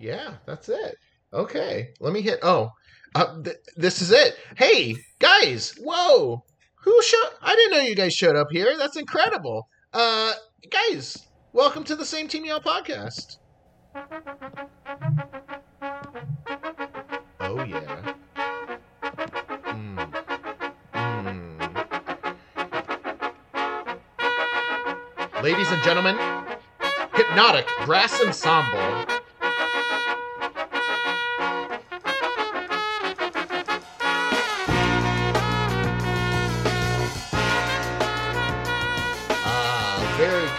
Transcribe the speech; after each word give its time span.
Yeah, 0.00 0.36
that's 0.46 0.70
it. 0.70 0.96
Okay, 1.30 1.90
let 2.00 2.14
me 2.14 2.22
hit. 2.22 2.38
Oh, 2.42 2.70
uh, 3.14 3.42
th- 3.42 3.58
this 3.76 4.00
is 4.00 4.10
it. 4.10 4.34
Hey, 4.56 4.96
guys! 5.18 5.74
Whoa! 5.78 6.42
Who 6.84 7.02
showed? 7.02 7.28
I 7.42 7.54
didn't 7.54 7.72
know 7.72 7.80
you 7.80 7.94
guys 7.94 8.14
showed 8.14 8.34
up 8.34 8.46
here. 8.50 8.78
That's 8.78 8.96
incredible. 8.96 9.68
Uh, 9.92 10.32
guys, 10.70 11.18
welcome 11.52 11.84
to 11.84 11.96
the 11.96 12.06
Same 12.06 12.28
Team 12.28 12.46
Y'all 12.46 12.60
podcast. 12.60 13.36
Oh 17.40 17.62
yeah. 17.62 18.14
Mm. 19.66 20.12
Mm. 20.94 21.60
Ladies 25.42 25.70
and 25.70 25.82
gentlemen, 25.82 26.16
hypnotic 27.12 27.68
brass 27.84 28.18
ensemble. 28.24 29.19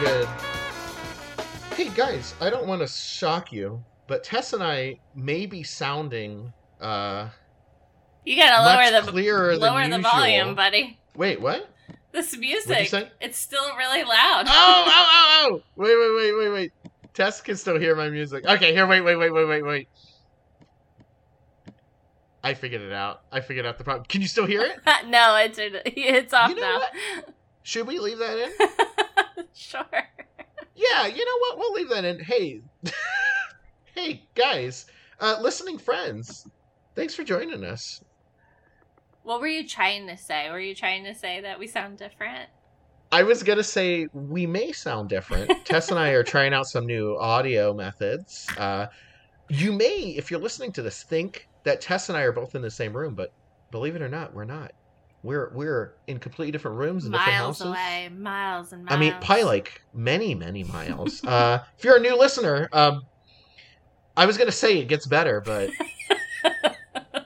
Good. 0.02 0.28
Hey 1.76 1.90
guys, 1.90 2.34
I 2.42 2.50
don't 2.50 2.66
want 2.66 2.82
to 2.82 2.88
shock 2.88 3.52
you, 3.54 3.84
but 4.08 4.24
Tess 4.24 4.54
and 4.54 4.64
I 4.64 5.00
may 5.14 5.46
be 5.46 5.62
sounding 5.62 6.52
uh 6.80 7.30
You 8.26 8.36
gotta 8.36 8.64
lower 8.64 9.00
the 9.02 9.12
clearer 9.12 9.56
lower 9.56 9.88
the 9.88 9.98
usual. 9.98 10.12
volume, 10.12 10.56
buddy. 10.56 10.98
Wait, 11.16 11.40
what? 11.40 11.70
This 12.14 12.36
music. 12.36 12.92
It's 13.22 13.38
still 13.38 13.76
really 13.78 14.04
loud. 14.04 14.46
Oh, 14.48 14.84
oh, 14.88 14.88
oh, 14.88 15.52
oh! 15.52 15.64
Wait, 15.76 15.96
wait, 15.96 16.16
wait, 16.16 16.38
wait, 16.38 16.50
wait. 16.50 16.94
Tess 17.14 17.40
can 17.40 17.56
still 17.56 17.80
hear 17.80 17.96
my 17.96 18.10
music. 18.10 18.44
Okay, 18.46 18.74
here, 18.74 18.88
wait, 18.88 19.02
wait, 19.02 19.18
wait, 19.18 19.32
wait, 19.32 19.46
wait, 19.48 19.62
wait. 19.64 19.88
I 22.44 22.56
figured 22.56 22.82
it 22.82 22.92
out. 22.92 23.22
I 23.32 23.40
figured 23.42 23.68
out 23.68 23.78
the 23.78 23.84
problem. 23.84 24.06
Can 24.10 24.22
you 24.22 24.28
still 24.28 24.48
hear 24.48 24.62
it? 24.64 24.80
no, 25.08 25.36
it's 25.36 25.60
it's 25.62 26.34
off 26.34 26.50
You 26.50 26.56
know 26.56 26.62
now. 26.62 26.80
what? 26.80 27.36
Should 27.72 27.88
we 27.88 28.00
leave 28.00 28.18
that 28.18 28.38
in? 28.38 29.46
sure. 29.56 29.86
Yeah, 30.76 31.08
you 31.08 31.24
know 31.24 31.38
what? 31.40 31.58
We'll 31.58 31.72
leave 31.72 31.88
that 31.88 32.04
in. 32.04 32.20
Hey, 32.20 32.60
hey, 33.96 34.28
guys, 34.36 34.88
uh, 35.22 35.38
listening 35.40 35.78
friends, 35.78 36.46
thanks 36.96 37.16
for 37.16 37.24
joining 37.24 37.64
us. 37.64 38.04
What 39.24 39.40
were 39.40 39.48
you 39.48 39.66
trying 39.66 40.06
to 40.08 40.18
say? 40.18 40.50
Were 40.50 40.60
you 40.60 40.76
trying 40.76 41.06
to 41.06 41.16
say 41.16 41.40
that 41.40 41.58
we 41.58 41.66
sound 41.66 41.98
different? 41.98 42.50
I 43.10 43.24
was 43.24 43.42
gonna 43.42 43.64
say 43.64 44.06
we 44.12 44.46
may 44.46 44.74
sound 44.74 45.08
different. 45.08 45.50
Tess 45.66 45.92
and 45.92 45.98
I 45.98 46.10
are 46.10 46.24
trying 46.24 46.54
out 46.54 46.66
some 46.66 46.86
new 46.86 47.18
audio 47.20 47.74
methods. 47.74 48.50
Uh, 48.58 48.88
you 49.48 49.72
may, 49.72 50.14
if 50.18 50.30
you're 50.30 50.42
listening 50.42 50.74
to 50.74 50.82
this, 50.82 51.04
think 51.04 51.48
that 51.64 51.80
Tess 51.80 52.10
and 52.10 52.18
I 52.18 52.24
are 52.24 52.34
both 52.34 52.54
in 52.54 52.62
the 52.62 52.70
same 52.70 52.92
room, 52.92 53.16
but 53.16 53.32
believe 53.72 53.96
it 53.96 54.02
or 54.02 54.10
not, 54.10 54.34
we're 54.34 54.44
not. 54.44 54.74
We're 55.24 55.52
we're 55.54 55.94
in 56.08 56.20
completely 56.20 56.52
different 56.52 56.78
rooms 56.78 57.06
and 57.06 57.14
different 57.14 57.38
miles 57.38 57.60
houses. 57.60 57.68
away, 57.68 58.10
miles 58.10 58.74
and 58.74 58.86
miles. 58.86 58.96
I 58.96 59.00
mean, 59.00 59.14
probably 59.22 59.44
like 59.44 59.82
many, 59.94 60.34
many 60.34 60.64
miles. 60.64 61.24
uh, 61.24 61.64
if 61.78 61.84
you're 61.84 61.98
a 61.98 62.00
new 62.00 62.18
listener, 62.18 62.68
um, 62.74 63.04
I 64.18 64.26
was 64.26 64.38
gonna 64.38 64.52
say 64.52 64.80
it 64.80 64.88
gets 64.88 65.06
better, 65.06 65.42
but 65.42 65.70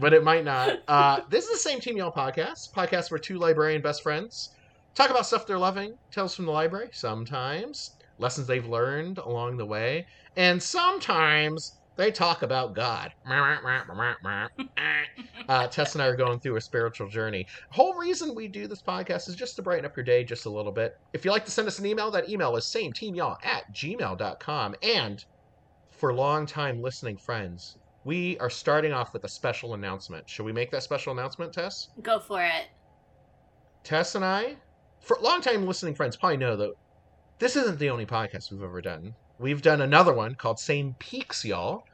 but 0.00 0.12
it 0.12 0.22
might 0.22 0.44
not. 0.44 0.78
Uh, 0.86 1.20
this 1.28 1.44
is 1.44 1.50
the 1.50 1.68
same 1.68 1.80
Team 1.80 1.96
Y'all 1.96 2.12
podcast, 2.12 2.72
podcast 2.72 3.10
where 3.10 3.18
two 3.18 3.38
librarian 3.38 3.82
best 3.82 4.02
friends 4.02 4.50
talk 4.94 5.10
about 5.10 5.26
stuff 5.26 5.46
they're 5.46 5.58
loving, 5.58 5.94
tales 6.10 6.34
from 6.34 6.46
the 6.46 6.52
library, 6.52 6.88
sometimes 6.92 7.92
lessons 8.18 8.46
they've 8.46 8.66
learned 8.66 9.18
along 9.18 9.56
the 9.56 9.66
way, 9.66 10.06
and 10.36 10.62
sometimes 10.62 11.78
they 11.96 12.10
talk 12.10 12.42
about 12.42 12.74
God. 12.74 13.12
Uh, 15.48 15.66
Tess 15.68 15.94
and 15.94 16.02
I 16.02 16.06
are 16.06 16.16
going 16.16 16.40
through 16.40 16.56
a 16.56 16.60
spiritual 16.60 17.08
journey. 17.08 17.46
Whole 17.70 17.94
reason 17.94 18.34
we 18.34 18.48
do 18.48 18.66
this 18.66 18.82
podcast 18.82 19.28
is 19.28 19.36
just 19.36 19.54
to 19.56 19.62
brighten 19.62 19.84
up 19.84 19.96
your 19.96 20.02
day 20.02 20.24
just 20.24 20.46
a 20.46 20.50
little 20.50 20.72
bit. 20.72 20.98
If 21.12 21.24
you'd 21.24 21.30
like 21.30 21.44
to 21.44 21.52
send 21.52 21.68
us 21.68 21.78
an 21.78 21.86
email, 21.86 22.10
that 22.10 22.28
email 22.28 22.56
is 22.56 22.66
same 22.66 22.92
team 22.92 23.14
y'all 23.14 23.38
at 23.44 23.72
gmail.com. 23.72 24.74
And 24.82 25.24
for 25.92 26.12
long-time 26.12 26.82
listening 26.82 27.16
friends, 27.16 27.78
we 28.04 28.36
are 28.38 28.50
starting 28.50 28.92
off 28.92 29.12
with 29.12 29.22
a 29.24 29.28
special 29.28 29.74
announcement. 29.74 30.28
Should 30.28 30.46
we 30.46 30.52
make 30.52 30.72
that 30.72 30.82
special 30.82 31.12
announcement, 31.12 31.52
Tess? 31.52 31.90
Go 32.02 32.18
for 32.18 32.42
it. 32.42 32.66
Tess 33.84 34.16
and 34.16 34.24
I, 34.24 34.56
for 35.00 35.16
long-time 35.22 35.64
listening 35.64 35.94
friends, 35.94 36.16
probably 36.16 36.38
know 36.38 36.56
that 36.56 36.74
this 37.38 37.54
isn't 37.54 37.78
the 37.78 37.90
only 37.90 38.06
podcast 38.06 38.50
we've 38.50 38.62
ever 38.62 38.80
done. 38.80 39.14
We've 39.38 39.60
done 39.60 39.82
another 39.82 40.14
one 40.14 40.34
called 40.34 40.58
Same 40.58 40.94
Peaks, 40.98 41.44
y'all. 41.44 41.84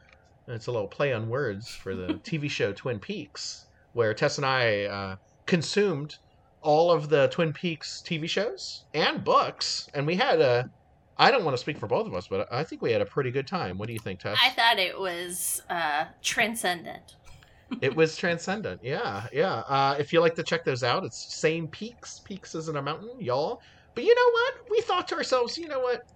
And 0.47 0.55
it's 0.55 0.67
a 0.67 0.73
little 0.73 0.89
play 0.89 1.13
on 1.13 1.29
words 1.29 1.69
for 1.69 1.95
the 1.95 2.15
TV 2.25 2.51
show 2.51 2.73
Twin 2.73 2.99
Peaks, 2.99 3.67
where 3.93 4.15
Tess 4.15 4.39
and 4.39 4.47
I 4.47 4.85
uh, 4.85 5.17
consumed 5.47 6.17
all 6.63 6.93
of 6.93 7.09
the 7.09 7.29
Twin 7.29 7.53
Peaks 7.53 8.03
TV 8.07 8.29
shows 8.29 8.85
and 8.95 9.25
books, 9.25 9.89
and 9.95 10.07
we 10.07 10.17
had 10.17 10.41
a. 10.41 10.71
I 11.19 11.31
don't 11.31 11.45
want 11.45 11.55
to 11.55 11.61
speak 11.61 11.79
for 11.79 11.87
both 11.87 12.07
of 12.07 12.15
us, 12.15 12.27
but 12.27 12.53
I 12.53 12.65
think 12.65 12.81
we 12.81 12.91
had 12.91 13.03
a 13.03 13.07
pretty 13.07 13.31
good 13.31 13.47
time. 13.47 13.77
What 13.77 13.87
do 13.87 13.93
you 13.93 13.99
think, 13.99 14.21
Tess? 14.21 14.39
I 14.43 14.51
thought 14.51 14.79
it 14.79 14.99
was 14.99 15.63
uh, 15.69 16.07
transcendent. 16.23 17.17
it 17.81 17.95
was 17.95 18.17
transcendent. 18.17 18.81
Yeah, 18.83 19.27
yeah. 19.33 19.57
Uh, 19.69 19.97
if 19.99 20.13
you 20.13 20.21
like 20.21 20.35
to 20.37 20.43
check 20.43 20.65
those 20.65 20.83
out, 20.83 21.05
it's 21.05 21.35
same 21.35 21.69
peaks. 21.69 22.21
Peaks 22.25 22.55
isn't 22.55 22.77
a 22.77 22.83
mountain, 22.83 23.11
y'all. 23.21 23.61
But 23.95 24.05
you 24.05 24.15
know 24.15 24.31
what? 24.33 24.71
We 24.71 24.81
thought 24.81 25.07
to 25.09 25.17
ourselves, 25.17 25.59
you 25.59 25.69
know 25.69 25.81
what? 25.81 26.07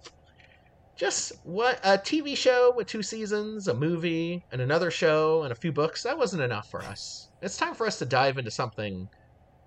Just 0.97 1.33
what 1.43 1.79
a 1.83 1.97
TV 1.97 2.35
show 2.35 2.73
with 2.75 2.87
two 2.87 3.03
seasons, 3.03 3.67
a 3.67 3.73
movie, 3.73 4.43
and 4.51 4.59
another 4.61 4.89
show, 4.89 5.43
and 5.43 5.51
a 5.51 5.55
few 5.55 5.71
books. 5.71 6.01
That 6.03 6.17
wasn't 6.17 6.41
enough 6.41 6.71
for 6.71 6.81
us. 6.81 7.27
It's 7.41 7.55
time 7.55 7.75
for 7.75 7.85
us 7.85 7.99
to 7.99 8.05
dive 8.05 8.39
into 8.39 8.49
something, 8.49 9.07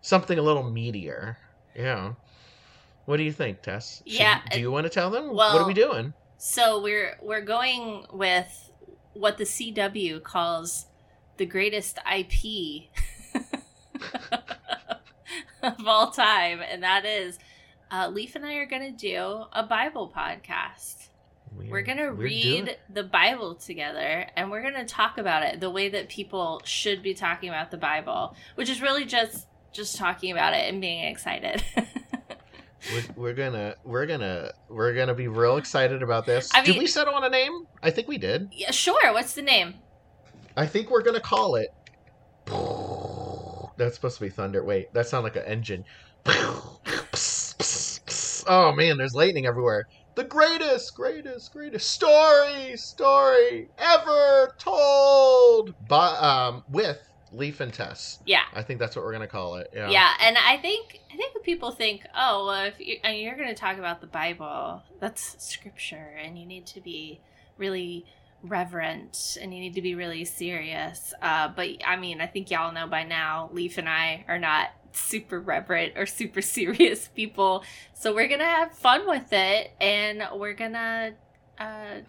something 0.01 0.39
a 0.39 0.43
little 0.43 0.65
meatier. 0.65 1.37
Yeah. 1.77 2.15
What 3.05 3.19
do 3.19 3.23
you 3.23 3.33
think, 3.33 3.63
Tess? 3.63 4.03
Should- 4.07 4.19
Yeah, 4.19 4.41
Do 4.51 4.59
you 4.59 4.73
want 4.73 4.85
to 4.87 4.91
tell 4.91 5.09
them? 5.11 5.33
what 5.33 5.55
are 5.61 5.67
we 5.67 5.75
doing? 5.75 6.13
So 6.39 6.83
we're 6.83 7.17
we're 7.23 7.43
going 7.43 8.07
with 8.13 8.73
what 9.13 9.39
the 9.39 9.45
CW 9.45 10.23
calls 10.23 10.87
the 11.37 11.47
greatest 11.47 11.99
IP 12.13 12.89
of 15.63 15.87
all 15.87 16.11
time, 16.11 16.61
and 16.61 16.83
that 16.83 17.05
is 17.05 17.39
uh, 17.93 18.09
Leif 18.09 18.35
and 18.37 18.45
I 18.45 18.55
are 18.55 18.67
going 18.67 18.83
to 18.83 18.91
do 18.97 19.45
a 19.53 19.63
Bible 19.63 20.11
podcast. 20.15 21.09
We're 21.57 21.83
going 21.83 21.99
to 21.99 22.11
we're 22.11 22.13
read 22.13 22.77
the 22.89 23.03
Bible 23.03 23.55
together 23.57 24.27
and 24.37 24.51
we're 24.51 24.63
going 24.63 24.75
to 24.75 24.85
talk 24.85 25.19
about 25.19 25.43
it 25.43 25.61
the 25.61 25.71
way 25.71 25.89
that 25.89 26.09
people 26.09 26.63
should 26.65 27.03
be 27.03 27.15
talking 27.15 27.49
about 27.49 27.71
the 27.71 27.77
Bible, 27.77 28.35
which 28.55 28.69
is 28.69 28.81
really 28.81 29.05
just 29.05 29.47
just 29.73 29.97
talking 29.97 30.33
about 30.33 30.53
it 30.55 30.69
and 30.69 30.81
being 30.81 31.05
excited. 31.05 31.63
We're, 32.95 33.03
we're 33.15 33.35
gonna 33.35 33.75
we're 33.85 34.07
gonna 34.07 34.53
we're 34.71 34.95
gonna 34.95 35.15
be 35.15 35.29
real 35.29 35.59
excited 35.59 36.03
about 36.03 36.25
this. 36.25 36.51
I 36.55 36.65
did 36.65 36.79
we 36.79 36.87
settle 36.87 37.15
on 37.15 37.23
a 37.23 37.29
name? 37.29 37.67
I 37.83 37.91
think 37.91 38.09
we 38.09 38.17
did. 38.17 38.49
yeah, 38.53 38.71
sure. 38.71 39.13
What's 39.13 39.35
the 39.35 39.43
name? 39.43 39.75
I 40.57 40.65
think 40.67 40.91
we're 40.91 41.03
gonna 41.03 41.21
call 41.21 41.57
it. 41.57 41.69
That's 43.77 43.97
supposed 43.97 44.17
to 44.17 44.25
be 44.25 44.31
thunder. 44.31 44.65
Wait, 44.65 44.95
that 44.95 45.07
sounds 45.07 45.25
like 45.25 45.37
an 45.37 45.45
engine. 45.45 45.85
Oh 48.47 48.73
man, 48.73 48.97
there's 48.97 49.15
lightning 49.15 49.47
everywhere. 49.47 49.87
The 50.21 50.27
greatest, 50.27 50.95
greatest, 50.95 51.51
greatest 51.51 51.91
story, 51.93 52.77
story 52.77 53.71
ever 53.79 54.55
told. 54.59 55.73
By 55.89 56.09
um 56.09 56.63
with 56.69 57.01
Leif 57.33 57.61
and 57.61 57.73
Tess. 57.73 58.19
Yeah. 58.27 58.43
I 58.53 58.63
think 58.63 58.81
that's 58.81 58.95
what 58.95 59.07
we're 59.07 59.13
gonna 59.13 59.27
call 59.27 59.55
it. 59.55 59.71
Yeah. 59.73 59.89
Yeah, 59.89 60.13
and 60.21 60.37
I 60.37 60.59
think 60.59 61.01
I 61.11 61.17
think 61.17 61.43
people 61.43 61.71
think, 61.71 62.07
oh, 62.15 62.45
well, 62.49 62.67
if 62.67 62.75
you, 62.79 62.99
and 63.03 63.17
you're 63.17 63.35
going 63.35 63.49
to 63.49 63.55
talk 63.55 63.79
about 63.79 64.03
the 64.03 64.07
Bible, 64.07 64.83
that's 65.01 65.43
scripture, 65.43 66.15
and 66.23 66.39
you 66.39 66.45
need 66.45 66.67
to 66.67 66.83
be 66.83 67.21
really 67.57 68.05
reverent, 68.43 69.39
and 69.41 69.55
you 69.55 69.61
need 69.61 69.75
to 69.75 69.83
be 69.83 69.95
really 69.95 70.25
serious. 70.25 71.15
Uh, 71.23 71.49
but 71.49 71.69
I 71.87 71.97
mean, 71.97 72.21
I 72.21 72.27
think 72.27 72.51
y'all 72.51 72.73
know 72.73 72.87
by 72.87 73.05
now, 73.05 73.49
Leif 73.53 73.79
and 73.79 73.89
I 73.89 74.25
are 74.29 74.39
not 74.39 74.69
super 74.93 75.41
reverent 75.41 75.97
or 75.97 76.07
super 76.07 76.43
serious 76.57 77.09
people, 77.09 77.65
so 77.95 78.15
we're 78.15 78.29
gonna 78.29 78.45
have 78.45 78.73
fun 78.73 79.07
with 79.07 79.33
it, 79.33 79.73
and 79.81 80.23
we're 80.35 80.55
gonna. 80.55 81.15
Uh, 81.59 82.01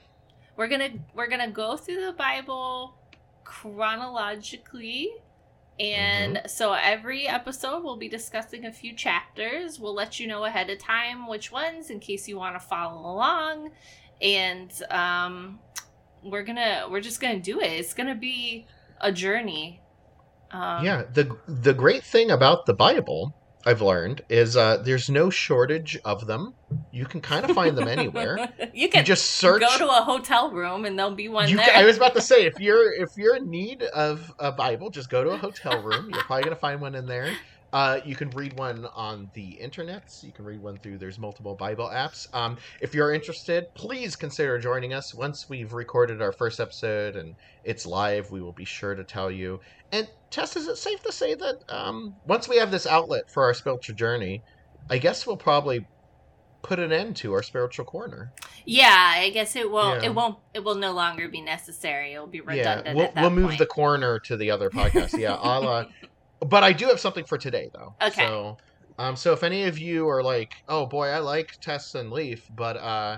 we're 0.56 0.68
gonna 0.68 0.90
we're 1.16 1.28
gonna 1.28 1.50
go 1.50 1.76
through 1.78 2.06
the 2.06 2.14
Bible 2.14 2.96
chronologically 3.44 5.12
and 5.80 6.42
so 6.46 6.74
every 6.74 7.28
episode 7.28 7.84
we'll 7.84 7.98
be 7.98 8.08
discussing 8.08 8.66
a 8.66 8.72
few 8.72 8.94
chapters. 8.94 9.80
We'll 9.80 9.96
let 9.96 10.20
you 10.20 10.28
know 10.28 10.46
ahead 10.46 10.70
of 10.70 10.78
time 10.78 11.28
which 11.28 11.52
ones 11.52 11.90
in 11.90 12.00
case 12.00 12.28
you 12.28 12.38
want 12.38 12.56
to 12.56 12.60
follow 12.60 13.02
along. 13.10 13.72
And 14.22 14.72
um 14.92 15.60
we're 16.24 16.44
gonna 16.44 16.86
we're 16.90 17.02
just 17.02 17.20
gonna 17.20 17.40
do 17.40 17.60
it. 17.60 17.72
It's 17.72 17.96
gonna 17.96 18.16
be 18.16 18.68
a 19.00 19.12
journey. 19.12 19.82
Um 20.54 20.86
yeah. 20.86 21.04
The 21.14 21.36
the 21.48 21.74
great 21.74 22.04
thing 22.04 22.32
about 22.32 22.66
the 22.66 22.74
Bible 22.74 23.34
I've 23.64 23.82
learned 23.84 24.24
is 24.28 24.58
uh, 24.58 24.78
there's 24.78 25.08
no 25.08 25.30
shortage 25.30 25.96
of 26.04 26.26
them. 26.26 26.56
You 26.92 27.06
can 27.06 27.22
kind 27.22 27.46
of 27.48 27.52
find 27.56 27.78
them 27.78 27.88
anywhere. 27.88 28.38
you 28.60 28.68
You 28.74 28.90
can 28.90 29.06
just 29.06 29.26
search. 29.36 29.62
go 29.62 29.78
to 29.78 29.88
a 29.88 30.02
hotel 30.02 30.50
room 30.50 30.84
and 30.86 30.98
there'll 30.98 31.14
be 31.14 31.30
one 31.30 31.48
You 31.48 31.58
there. 31.58 31.68
ca- 31.68 31.80
I 31.80 31.86
was 31.86 31.96
about 31.96 32.16
to 32.16 32.22
say 32.22 32.46
if 32.46 32.54
you're 32.60 32.92
if 32.94 33.10
you're 33.18 33.36
in 33.36 33.50
need 33.52 33.84
of 33.84 34.32
a 34.40 34.52
Bible, 34.52 34.90
just 34.90 35.10
go 35.12 35.24
to 35.24 35.30
a 35.32 35.38
hotel 35.38 35.80
room. 35.84 36.10
You're 36.10 36.24
probably 36.24 36.44
gonna 36.44 36.56
find 36.56 36.82
one 36.82 36.96
in 36.96 37.06
there. 37.06 37.32
Uh, 37.74 38.02
you 38.04 38.16
can 38.18 38.30
read 38.32 38.52
one 38.60 38.86
on 38.96 39.30
the 39.34 39.52
internet. 39.52 40.04
You 40.24 40.34
can 40.34 40.44
read 40.44 40.60
one 40.62 40.78
through. 40.78 40.98
There's 40.98 41.18
multiple 41.18 41.56
Bible 41.56 41.88
apps. 41.94 42.28
Um, 42.34 42.58
if 42.82 42.94
you're 42.94 43.14
interested, 43.14 43.68
please 43.76 44.18
consider 44.18 44.58
joining 44.60 44.92
us. 44.94 45.14
Once 45.14 45.48
we've 45.48 45.72
recorded 45.72 46.22
our 46.22 46.34
first 46.34 46.60
episode 46.60 47.16
and 47.16 47.36
it's 47.64 47.86
live, 47.86 48.30
we 48.30 48.42
will 48.42 48.52
be 48.52 48.66
sure 48.66 48.94
to 48.96 49.06
tell 49.06 49.32
you. 49.32 49.62
And 49.94 50.06
Tess, 50.32 50.56
is 50.56 50.68
it 50.68 50.78
safe 50.78 51.04
to 51.04 51.12
say 51.12 51.36
that 51.36 51.64
um, 51.70 52.16
once 52.26 52.48
we 52.48 52.58
have 52.58 52.72
this 52.72 52.88
outlet 52.88 53.30
for 53.30 53.44
our 53.44 53.54
spiritual 53.54 53.96
journey, 53.96 54.42
I 54.90 54.98
guess 54.98 55.28
we'll 55.28 55.38
probably 55.38 55.86
put 56.62 56.80
an 56.80 56.92
end 56.92 57.16
to 57.18 57.34
our 57.34 57.44
spiritual 57.44 57.86
corner. 57.86 58.32
yeah, 58.66 59.14
I 59.18 59.30
guess 59.32 59.56
it 59.56 59.70
will. 59.70 59.96
Yeah. 59.96 60.06
It 60.06 60.16
won't. 60.16 60.38
It 60.54 60.64
will 60.64 60.76
no 60.76 60.94
longer 60.94 61.28
be 61.28 61.42
necessary. 61.42 62.14
It'll 62.14 62.28
be 62.28 62.42
redundant. 62.42 62.98
Yeah, 62.98 63.12
we'll, 63.14 63.24
we'll 63.24 63.30
move 63.30 63.50
point. 63.50 63.60
the 63.60 63.66
corner 63.66 64.20
to 64.20 64.38
the 64.38 64.52
other 64.52 64.70
podcast. 64.70 65.18
Yeah, 65.20 65.34
uh, 65.34 65.86
but 66.40 66.64
I 66.64 66.74
do 66.74 66.88
have 66.88 67.00
something 67.00 67.26
for 67.26 67.38
today 67.38 67.70
though. 67.74 67.94
Okay. 68.02 68.26
So, 68.26 68.58
um, 68.98 69.16
so 69.16 69.34
if 69.34 69.44
any 69.44 69.66
of 69.66 69.80
you 69.80 70.08
are 70.08 70.24
like, 70.24 70.54
oh 70.70 70.86
boy, 70.86 71.08
I 71.08 71.20
like 71.20 71.60
Tess 71.60 71.96
and 71.96 72.12
Leif, 72.12 72.50
but 72.56 72.78
uh, 72.78 73.18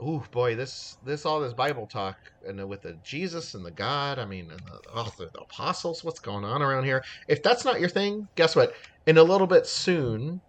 ooh 0.00 0.22
boy, 0.30 0.54
this 0.54 0.96
this 1.04 1.24
all 1.24 1.40
this 1.40 1.52
Bible 1.52 1.86
talk 1.86 2.16
and 2.46 2.68
with 2.68 2.82
the 2.82 2.94
Jesus 3.02 3.54
and 3.54 3.64
the 3.64 3.70
God, 3.70 4.18
I 4.18 4.26
mean, 4.26 4.50
and 4.50 4.60
the, 4.60 4.80
oh, 4.94 5.12
the, 5.18 5.26
the 5.32 5.40
apostles, 5.40 6.04
what's 6.04 6.20
going 6.20 6.44
on 6.44 6.62
around 6.62 6.84
here? 6.84 7.02
If 7.28 7.42
that's 7.42 7.64
not 7.64 7.80
your 7.80 7.88
thing, 7.88 8.28
guess 8.34 8.56
what? 8.56 8.74
In 9.06 9.18
a 9.18 9.22
little 9.22 9.46
bit 9.46 9.66
soon. 9.66 10.40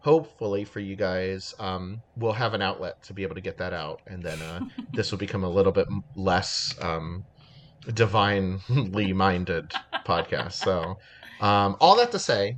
Hopefully 0.00 0.64
for 0.64 0.80
you 0.80 0.96
guys, 0.96 1.54
um, 1.58 2.02
we'll 2.16 2.32
have 2.32 2.52
an 2.52 2.60
outlet 2.60 3.02
to 3.04 3.14
be 3.14 3.22
able 3.22 3.34
to 3.34 3.40
get 3.40 3.56
that 3.56 3.72
out, 3.72 4.02
and 4.06 4.22
then 4.22 4.40
uh, 4.42 4.60
this 4.92 5.10
will 5.10 5.18
become 5.18 5.44
a 5.44 5.48
little 5.48 5.72
bit 5.72 5.86
less 6.14 6.74
um, 6.82 7.24
divinely 7.94 9.12
minded 9.14 9.72
podcast. 10.06 10.52
So, 10.52 10.98
um, 11.40 11.76
all 11.80 11.96
that 11.96 12.12
to 12.12 12.18
say, 12.18 12.56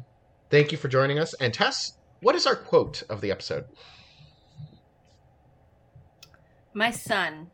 thank 0.50 0.72
you 0.72 0.78
for 0.78 0.88
joining 0.88 1.20
us. 1.20 1.34
And 1.34 1.54
Tess, 1.54 1.92
what 2.20 2.34
is 2.34 2.46
our 2.46 2.56
quote 2.56 3.04
of 3.08 3.20
the 3.20 3.30
episode? 3.30 3.64
My 6.76 6.90
son, 6.90 7.52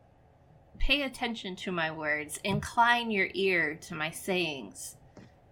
pay 0.80 1.02
attention 1.02 1.54
to 1.54 1.70
my 1.70 1.92
words, 1.92 2.40
incline 2.42 3.12
your 3.12 3.28
ear 3.34 3.78
to 3.82 3.94
my 3.94 4.10
sayings. 4.10 4.96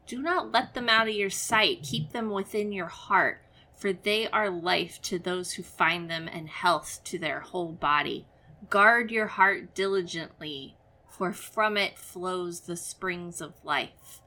Do 0.08 0.20
not 0.20 0.50
let 0.50 0.75
them 0.75 0.88
out 0.88 1.06
of 1.06 1.14
your 1.14 1.31
sight, 1.31 1.84
keep 1.84 2.11
them 2.11 2.31
within 2.31 2.72
your 2.72 2.88
heart, 2.88 3.44
for 3.76 3.93
they 3.93 4.26
are 4.31 4.50
life 4.50 5.00
to 5.02 5.20
those 5.20 5.52
who 5.52 5.62
find 5.62 6.11
them 6.11 6.26
and 6.26 6.49
health 6.49 6.99
to 7.05 7.17
their 7.17 7.38
whole 7.38 7.70
body. 7.70 8.26
Guard 8.69 9.12
your 9.12 9.28
heart 9.28 9.73
diligently, 9.73 10.76
for 11.08 11.32
from 11.32 11.76
it 11.76 11.96
flows 11.96 12.62
the 12.62 12.76
springs 12.76 13.40
of 13.40 13.55
life. 13.62 14.20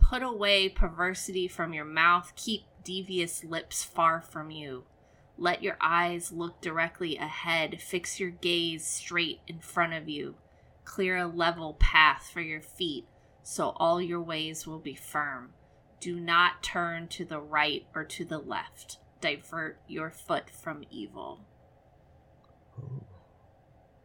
Put 0.00 0.22
away 0.22 0.70
perversity 0.70 1.46
from 1.46 1.74
your 1.74 1.84
mouth, 1.84 2.32
keep 2.36 2.62
devious 2.82 3.44
lips 3.44 3.84
far 3.84 4.22
from 4.22 4.50
you. 4.50 4.84
Let 5.38 5.62
your 5.62 5.76
eyes 5.80 6.30
look 6.32 6.60
directly 6.60 7.16
ahead. 7.16 7.80
Fix 7.80 8.20
your 8.20 8.30
gaze 8.30 8.86
straight 8.86 9.40
in 9.46 9.60
front 9.60 9.94
of 9.94 10.08
you. 10.08 10.36
Clear 10.84 11.16
a 11.16 11.26
level 11.26 11.74
path 11.74 12.30
for 12.32 12.40
your 12.40 12.60
feet 12.60 13.06
so 13.42 13.70
all 13.76 14.00
your 14.00 14.20
ways 14.20 14.66
will 14.66 14.78
be 14.78 14.94
firm. 14.94 15.50
Do 16.00 16.18
not 16.18 16.62
turn 16.62 17.08
to 17.08 17.24
the 17.24 17.40
right 17.40 17.86
or 17.94 18.04
to 18.04 18.24
the 18.24 18.38
left. 18.38 18.98
Divert 19.20 19.78
your 19.88 20.10
foot 20.10 20.50
from 20.50 20.84
evil. 20.90 21.40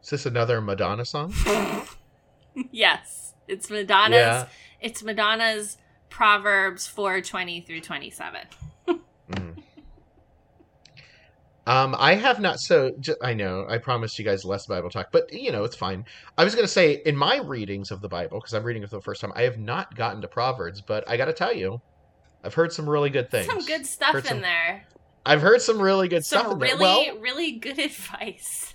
Is 0.03 0.09
this 0.09 0.25
another 0.25 0.61
Madonna 0.61 1.05
song? 1.05 1.33
yes, 2.71 3.33
it's 3.47 3.69
Madonna's. 3.69 4.17
Yeah. 4.17 4.47
It's 4.79 5.03
Madonna's 5.03 5.77
Proverbs 6.09 6.87
420 6.87 7.61
through 7.61 7.81
27. 7.81 8.41
Mhm. 8.41 8.71
Um, 11.67 11.95
I 11.99 12.15
have 12.15 12.39
not. 12.39 12.59
So 12.61 12.91
I 13.21 13.33
know 13.33 13.65
I 13.69 13.77
promised 13.77 14.17
you 14.17 14.23
guys 14.25 14.45
less 14.45 14.65
Bible 14.65 14.89
talk, 14.89 15.09
but 15.11 15.31
you 15.33 15.51
know 15.51 15.65
it's 15.65 15.75
fine. 15.75 16.05
I 16.37 16.43
was 16.45 16.55
going 16.55 16.63
to 16.65 16.71
say 16.71 17.01
in 17.05 17.15
my 17.15 17.37
readings 17.37 17.91
of 17.91 17.99
the 18.01 18.07
Bible 18.07 18.39
because 18.39 18.53
I'm 18.53 18.63
reading 18.63 18.83
it 18.83 18.89
for 18.89 18.95
the 18.95 19.01
first 19.01 19.19
time, 19.21 19.33
I 19.35 19.41
have 19.43 19.57
not 19.59 19.93
gotten 19.95 20.21
to 20.21 20.27
Proverbs, 20.29 20.79
but 20.81 21.03
I 21.09 21.17
got 21.17 21.25
to 21.25 21.33
tell 21.33 21.53
you, 21.53 21.81
I've 22.43 22.53
heard 22.53 22.71
some 22.71 22.89
really 22.89 23.09
good 23.09 23.29
things. 23.29 23.47
Some 23.47 23.65
good 23.65 23.85
stuff 23.85 24.13
Heard 24.13 24.23
in 24.25 24.29
some- 24.29 24.41
there. 24.41 24.85
I've 25.25 25.41
heard 25.41 25.61
some 25.61 25.81
really 25.81 26.07
good 26.07 26.23
stuff 26.23 26.43
Some 26.43 26.51
in 26.53 26.59
there. 26.59 26.69
really, 26.69 26.81
Well, 26.81 27.17
really 27.19 27.51
good 27.51 27.79
advice. 27.89 28.73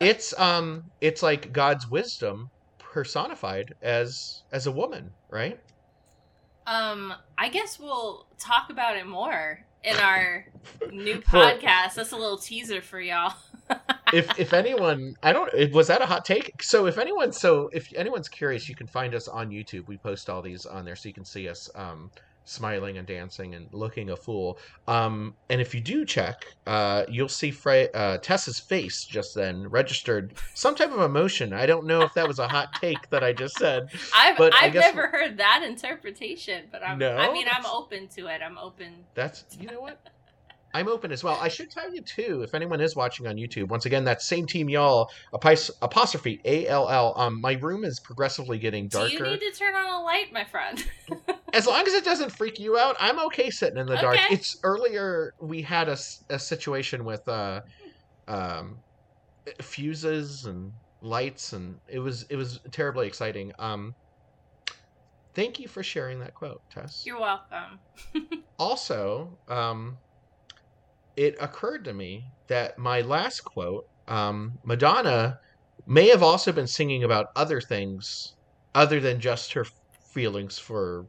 it's 0.00 0.32
um, 0.40 0.84
it's 1.02 1.22
like 1.22 1.52
God's 1.52 1.86
wisdom 1.90 2.48
personified 2.78 3.74
as 3.82 4.42
as 4.50 4.66
a 4.66 4.72
woman, 4.72 5.10
right? 5.28 5.60
Um, 6.66 7.12
I 7.36 7.50
guess 7.50 7.78
we'll 7.78 8.26
talk 8.38 8.70
about 8.70 8.96
it 8.96 9.06
more 9.06 9.60
in 9.84 9.96
our 9.96 10.46
new 10.92 11.20
podcast. 11.20 11.94
That's 11.94 12.12
a 12.12 12.16
little 12.16 12.38
teaser 12.38 12.80
for 12.82 13.00
y'all. 13.00 13.34
if 14.12 14.36
if 14.40 14.52
anyone 14.52 15.14
i 15.22 15.32
don't 15.32 15.48
it- 15.54 15.72
was 15.72 15.86
that 15.86 16.02
a 16.02 16.06
hot 16.06 16.24
take 16.24 16.60
so 16.60 16.86
if 16.86 16.98
anyone 16.98 17.30
so 17.30 17.70
if 17.72 17.92
anyone's 17.94 18.28
curious 18.28 18.68
you 18.68 18.74
can 18.74 18.88
find 18.88 19.14
us 19.14 19.28
on 19.28 19.50
youtube 19.50 19.86
we 19.86 19.96
post 19.96 20.28
all 20.28 20.42
these 20.42 20.66
on 20.66 20.84
there 20.84 20.96
so 20.96 21.08
you 21.08 21.12
can 21.14 21.24
see 21.24 21.48
us 21.48 21.70
um 21.76 22.10
smiling 22.44 22.98
and 22.98 23.06
dancing 23.06 23.54
and 23.54 23.68
looking 23.72 24.10
a 24.10 24.16
fool 24.16 24.58
um 24.88 25.34
and 25.48 25.60
if 25.60 25.74
you 25.74 25.80
do 25.80 26.04
check 26.04 26.44
uh 26.66 27.04
you'll 27.08 27.28
see 27.28 27.50
Fre- 27.50 27.90
uh 27.94 28.18
tessa's 28.18 28.58
face 28.58 29.04
just 29.04 29.34
then 29.34 29.68
registered 29.68 30.34
some 30.54 30.74
type 30.74 30.92
of 30.92 31.00
emotion 31.00 31.52
i 31.52 31.66
don't 31.66 31.86
know 31.86 32.02
if 32.02 32.12
that 32.14 32.26
was 32.26 32.38
a 32.38 32.48
hot 32.48 32.72
take 32.80 33.08
that 33.10 33.22
i 33.22 33.32
just 33.32 33.56
said 33.56 33.88
I've 34.14 34.36
But 34.36 34.54
I've 34.54 34.74
never 34.74 35.08
heard 35.08 35.36
that 35.38 35.62
interpretation, 35.62 36.64
but 36.70 36.86
I'm 36.86 36.98
No? 36.98 37.16
I 37.16 37.32
mean 37.32 37.46
I'm 37.50 37.66
open 37.66 38.08
to 38.16 38.26
it. 38.26 38.40
I'm 38.44 38.58
open. 38.58 39.04
That's 39.14 39.44
you 39.60 39.66
know 39.66 39.80
what? 39.80 40.00
I'm 40.72 40.88
open 40.88 41.10
as 41.12 41.24
well. 41.24 41.38
I 41.40 41.48
should 41.48 41.70
tell 41.70 41.92
you 41.92 42.00
too, 42.02 42.42
if 42.42 42.54
anyone 42.54 42.80
is 42.80 42.94
watching 42.94 43.26
on 43.26 43.36
YouTube, 43.36 43.68
once 43.68 43.86
again, 43.86 44.04
that 44.04 44.22
same 44.22 44.46
team 44.46 44.68
y'all, 44.68 45.10
apostrophe 45.32 46.40
A 46.44 46.66
L 46.66 46.88
L. 46.88 47.14
Um, 47.16 47.40
my 47.40 47.52
room 47.54 47.84
is 47.84 47.98
progressively 47.98 48.58
getting 48.58 48.88
darker. 48.88 49.08
Do 49.08 49.14
you 49.14 49.30
need 49.30 49.40
to 49.40 49.52
turn 49.52 49.74
on 49.74 50.00
a 50.00 50.04
light, 50.04 50.32
my 50.32 50.44
friend? 50.44 50.84
As 51.52 51.66
long 51.66 51.86
as 51.86 51.94
it 51.94 52.04
doesn't 52.04 52.30
freak 52.30 52.60
you 52.60 52.78
out, 52.78 52.96
I'm 53.00 53.18
okay 53.26 53.50
sitting 53.50 53.78
in 53.78 53.86
the 53.86 53.96
dark. 53.96 54.16
Okay. 54.16 54.34
It's 54.34 54.58
earlier 54.62 55.34
we 55.40 55.62
had 55.62 55.88
a, 55.88 55.96
a 56.28 56.38
situation 56.38 57.04
with 57.04 57.28
uh, 57.28 57.62
um, 58.28 58.78
fuses 59.60 60.46
and 60.46 60.72
lights, 61.02 61.52
and 61.52 61.78
it 61.88 61.98
was 61.98 62.24
it 62.30 62.36
was 62.36 62.60
terribly 62.70 63.06
exciting. 63.06 63.52
Um, 63.58 63.94
thank 65.34 65.58
you 65.58 65.68
for 65.68 65.82
sharing 65.82 66.20
that 66.20 66.34
quote, 66.34 66.62
Tess. 66.70 67.04
You're 67.04 67.20
welcome. 67.20 67.80
also, 68.58 69.36
um, 69.48 69.98
it 71.16 71.36
occurred 71.40 71.84
to 71.84 71.92
me 71.92 72.24
that 72.48 72.78
my 72.78 73.00
last 73.00 73.44
quote, 73.44 73.86
um, 74.08 74.58
Madonna, 74.64 75.38
may 75.86 76.08
have 76.08 76.22
also 76.22 76.52
been 76.52 76.66
singing 76.66 77.04
about 77.04 77.26
other 77.36 77.60
things 77.60 78.34
other 78.74 79.00
than 79.00 79.20
just 79.20 79.52
her 79.52 79.66
feelings 80.12 80.58
for 80.58 81.06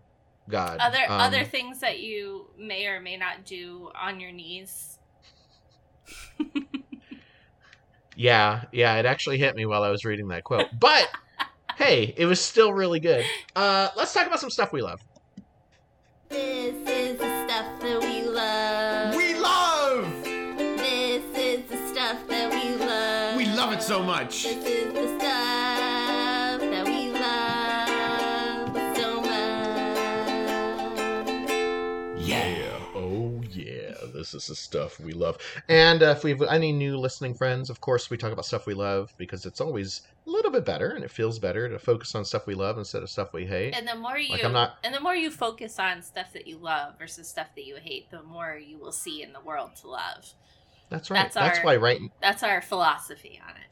God. 0.50 0.80
Other 0.80 1.04
Um, 1.08 1.22
other 1.22 1.46
things 1.46 1.80
that 1.80 2.00
you 2.00 2.50
may 2.58 2.88
or 2.88 3.00
may 3.00 3.18
not 3.18 3.46
do 3.46 3.92
on 3.96 4.20
your 4.20 4.32
knees. 4.32 4.98
Yeah, 8.16 8.66
yeah, 8.72 8.96
it 8.98 9.06
actually 9.06 9.38
hit 9.38 9.56
me 9.56 9.66
while 9.66 9.84
I 9.84 9.90
was 9.90 10.06
reading 10.06 10.28
that 10.30 10.44
quote. 10.44 10.68
But 10.80 11.10
hey, 11.76 12.14
it 12.18 12.26
was 12.26 12.40
still 12.40 12.74
really 12.74 13.00
good. 13.00 13.26
Uh, 13.56 13.90
let's 13.96 14.14
talk 14.14 14.28
about 14.28 14.40
some 14.40 14.50
stuff 14.50 14.72
we 14.72 14.82
love. 14.82 15.00
This 16.30 16.76
is 16.88 17.18
the 17.18 17.48
stuff 17.48 17.82
that 17.82 18.00
we 18.02 18.11
so 23.92 24.02
much. 24.02 24.44
This 24.44 24.66
is 24.66 24.94
the 24.94 25.20
stuff 25.20 26.62
that 26.62 26.86
we 26.86 27.12
love 27.12 28.70
so 28.96 29.20
much. 29.20 29.38
Yeah. 32.18 32.80
Oh 32.96 33.42
yeah, 33.52 33.96
this 34.14 34.34
is 34.34 34.48
the 34.48 34.56
stuff 34.56 34.98
we 34.98 35.12
love. 35.12 35.40
And 35.68 36.04
uh, 36.04 36.12
if 36.18 36.24
we 36.24 36.30
have 36.30 36.42
any 36.44 36.72
new 36.72 36.96
listening 36.96 37.34
friends, 37.34 37.70
of 37.70 37.82
course 37.82 38.10
we 38.10 38.16
talk 38.16 38.32
about 38.32 38.46
stuff 38.46 38.66
we 38.66 38.74
love 38.74 39.14
because 39.18 39.46
it's 39.46 39.60
always 39.60 40.04
a 40.26 40.30
little 40.30 40.52
bit 40.52 40.64
better 40.64 40.92
and 40.92 41.04
it 41.04 41.12
feels 41.12 41.38
better 41.38 41.68
to 41.68 41.78
focus 41.78 42.16
on 42.16 42.24
stuff 42.24 42.48
we 42.48 42.56
love 42.56 42.78
instead 42.78 43.04
of 43.04 43.10
stuff 43.10 43.34
we 43.34 43.46
hate. 43.46 43.76
And 43.76 43.86
the 43.86 43.96
more 43.96 44.18
you 44.18 44.32
Like, 44.32 44.46
I'm 44.46 44.54
not- 44.54 44.78
and 44.86 44.96
the 44.96 45.02
more 45.02 45.16
you 45.16 45.30
focus 45.30 45.80
on 45.80 46.02
stuff 46.02 46.32
that 46.32 46.48
you 46.48 46.58
love 46.60 46.98
versus 46.98 47.28
stuff 47.28 47.48
that 47.56 47.66
you 47.66 47.76
hate, 47.76 48.10
the 48.10 48.24
more 48.24 48.56
you 48.56 48.78
will 48.78 48.94
see 48.94 49.22
in 49.22 49.34
the 49.34 49.42
world 49.42 49.76
to 49.82 49.90
love. 49.90 50.34
That's 50.88 51.12
right. 51.12 51.24
That's 51.24 51.36
That's, 51.36 51.60
our- 51.60 51.66
why 51.66 51.76
right 51.76 52.00
That's 52.22 52.42
our 52.42 52.62
philosophy 52.62 53.42
on 53.46 53.58
it. 53.58 53.64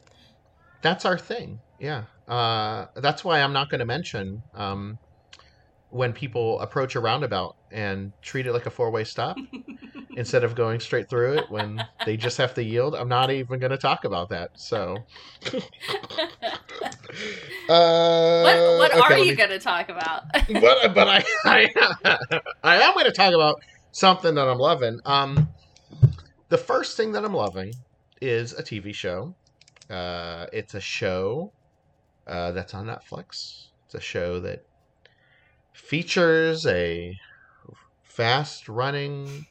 That's 0.82 1.04
our 1.04 1.18
thing. 1.18 1.60
Yeah. 1.78 2.04
Uh, 2.28 2.86
that's 2.96 3.24
why 3.24 3.40
I'm 3.40 3.52
not 3.52 3.70
going 3.70 3.80
to 3.80 3.86
mention 3.86 4.42
um, 4.54 4.98
when 5.90 6.12
people 6.12 6.60
approach 6.60 6.94
a 6.94 7.00
roundabout 7.00 7.56
and 7.72 8.12
treat 8.22 8.46
it 8.46 8.52
like 8.52 8.66
a 8.66 8.70
four 8.70 8.90
way 8.90 9.04
stop 9.04 9.36
instead 10.16 10.44
of 10.44 10.54
going 10.54 10.80
straight 10.80 11.08
through 11.08 11.34
it 11.34 11.50
when 11.50 11.82
they 12.06 12.16
just 12.16 12.36
have 12.38 12.54
to 12.54 12.62
yield. 12.62 12.94
I'm 12.94 13.08
not 13.08 13.30
even 13.30 13.58
going 13.58 13.70
to 13.70 13.78
talk 13.78 14.04
about 14.04 14.28
that. 14.30 14.50
So, 14.54 14.96
uh, 17.68 18.42
what 18.42 18.78
what 18.78 18.92
okay, 18.92 19.14
are 19.14 19.18
you 19.18 19.32
me- 19.32 19.36
going 19.36 19.50
to 19.50 19.58
talk 19.58 19.88
about? 19.88 20.22
but 20.32 20.94
but 20.94 21.08
I 21.08 21.24
I, 21.44 22.40
I 22.62 22.76
am 22.82 22.94
going 22.94 23.06
to 23.06 23.12
talk 23.12 23.34
about 23.34 23.60
something 23.92 24.34
that 24.34 24.48
I'm 24.48 24.58
loving. 24.58 25.00
Um, 25.04 25.48
the 26.48 26.58
first 26.58 26.96
thing 26.96 27.12
that 27.12 27.24
I'm 27.24 27.34
loving 27.34 27.72
is 28.20 28.52
a 28.52 28.62
TV 28.62 28.94
show. 28.94 29.34
Uh, 29.90 30.46
it's 30.52 30.74
a 30.74 30.80
show 30.80 31.52
uh, 32.26 32.52
that's 32.52 32.74
on 32.74 32.86
Netflix. 32.86 33.66
It's 33.86 33.94
a 33.94 34.00
show 34.00 34.38
that 34.40 34.64
features 35.72 36.66
a 36.66 37.12
fast 38.04 38.68
running 38.68 39.46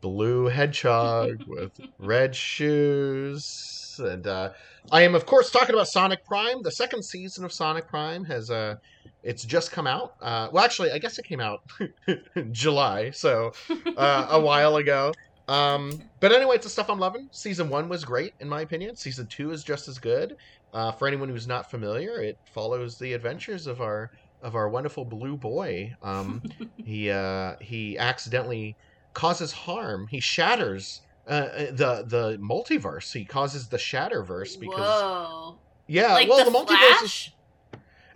blue 0.00 0.46
hedgehog 0.46 1.42
with 1.46 1.72
red 1.98 2.34
shoes. 2.34 3.96
And 3.98 4.26
uh, 4.26 4.50
i 4.90 5.02
am 5.02 5.14
of 5.14 5.26
course 5.26 5.50
talking 5.50 5.74
about 5.74 5.88
sonic 5.88 6.24
prime. 6.24 6.62
The 6.62 6.72
second 6.72 7.04
season 7.04 7.44
of 7.44 7.52
sonic 7.52 7.88
prime 7.88 8.24
has 8.24 8.50
uh 8.50 8.76
it's 9.22 9.44
just 9.44 9.70
come 9.70 9.86
out. 9.86 10.12
Uh 10.20 10.48
well 10.52 10.64
actually 10.64 10.90
i 10.92 10.98
guess 10.98 11.18
it 11.18 11.24
came 11.24 11.40
out 11.40 11.60
in 12.08 12.52
july 12.52 13.10
so 13.10 13.52
uh, 13.96 14.26
a 14.30 14.40
while 14.40 14.76
ago 14.76 15.12
um 15.48 16.00
but 16.20 16.32
anyway 16.32 16.54
it's 16.54 16.64
the 16.64 16.70
stuff 16.70 16.88
i'm 16.88 16.98
loving. 16.98 17.28
Season 17.32 17.68
one 17.68 17.88
was 17.88 18.04
great 18.04 18.34
in 18.40 18.48
my 18.48 18.60
opinion. 18.60 18.96
Season 18.96 19.26
two 19.26 19.50
is 19.50 19.64
just 19.64 19.88
as 19.88 19.98
good. 19.98 20.36
Uh, 20.72 20.90
for 20.90 21.06
anyone 21.06 21.28
who's 21.28 21.46
not 21.46 21.70
familiar 21.70 22.22
it 22.22 22.38
follows 22.52 22.98
the 22.98 23.12
adventures 23.12 23.66
of 23.66 23.80
our 23.80 24.10
of 24.42 24.54
our 24.56 24.68
wonderful 24.68 25.04
blue 25.04 25.36
boy. 25.36 25.94
Um 26.02 26.42
he 26.76 27.10
uh 27.10 27.56
he 27.60 27.98
accidentally 27.98 28.76
causes 29.14 29.52
harm. 29.52 30.06
He 30.06 30.20
shatters 30.20 31.02
uh, 31.26 31.48
the 31.70 32.04
the 32.06 32.38
multiverse. 32.40 33.12
He 33.12 33.24
causes 33.24 33.68
the 33.68 33.76
shatterverse 33.76 34.58
because 34.58 35.02
Whoa. 35.02 35.58
yeah 35.86 36.14
like 36.14 36.28
well 36.28 36.44
the, 36.44 36.50
the, 36.50 36.56
multiverse 36.56 37.04
is? 37.04 37.30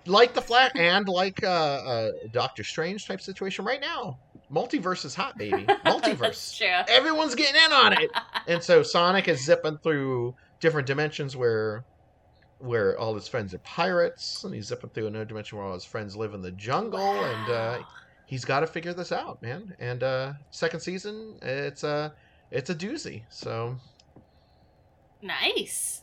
Like 0.06 0.34
the 0.34 0.42
Flash 0.42 0.72
and 0.74 1.08
like 1.08 1.42
uh, 1.42 1.46
uh 1.46 2.10
doctor 2.32 2.64
strange 2.64 3.06
type 3.06 3.20
situation 3.20 3.64
right 3.64 3.80
now 3.80 4.18
multiverse 4.52 5.04
is 5.04 5.12
hot 5.12 5.36
baby 5.36 5.64
multiverse 5.84 6.62
everyone's 6.88 7.34
getting 7.34 7.60
in 7.64 7.72
on 7.72 7.92
it 7.94 8.08
and 8.46 8.62
so 8.62 8.80
Sonic 8.80 9.26
is 9.26 9.44
zipping 9.44 9.76
through 9.78 10.36
different 10.60 10.86
dimensions 10.86 11.36
where 11.36 11.84
where 12.58 12.98
all 12.98 13.14
his 13.14 13.28
friends 13.28 13.52
are 13.54 13.58
pirates, 13.58 14.44
and 14.44 14.54
he's 14.54 14.66
zipping 14.66 14.90
through 14.90 15.06
another 15.06 15.24
dimension 15.24 15.58
where 15.58 15.66
all 15.66 15.74
his 15.74 15.84
friends 15.84 16.16
live 16.16 16.34
in 16.34 16.42
the 16.42 16.52
jungle, 16.52 17.24
and 17.24 17.52
uh, 17.52 17.78
he's 18.26 18.44
got 18.44 18.60
to 18.60 18.66
figure 18.66 18.94
this 18.94 19.12
out, 19.12 19.40
man. 19.42 19.74
And 19.78 20.02
uh, 20.02 20.32
second 20.50 20.80
season, 20.80 21.38
it's 21.42 21.84
a 21.84 22.14
it's 22.50 22.70
a 22.70 22.74
doozy. 22.74 23.22
So 23.28 23.76
nice. 25.22 26.02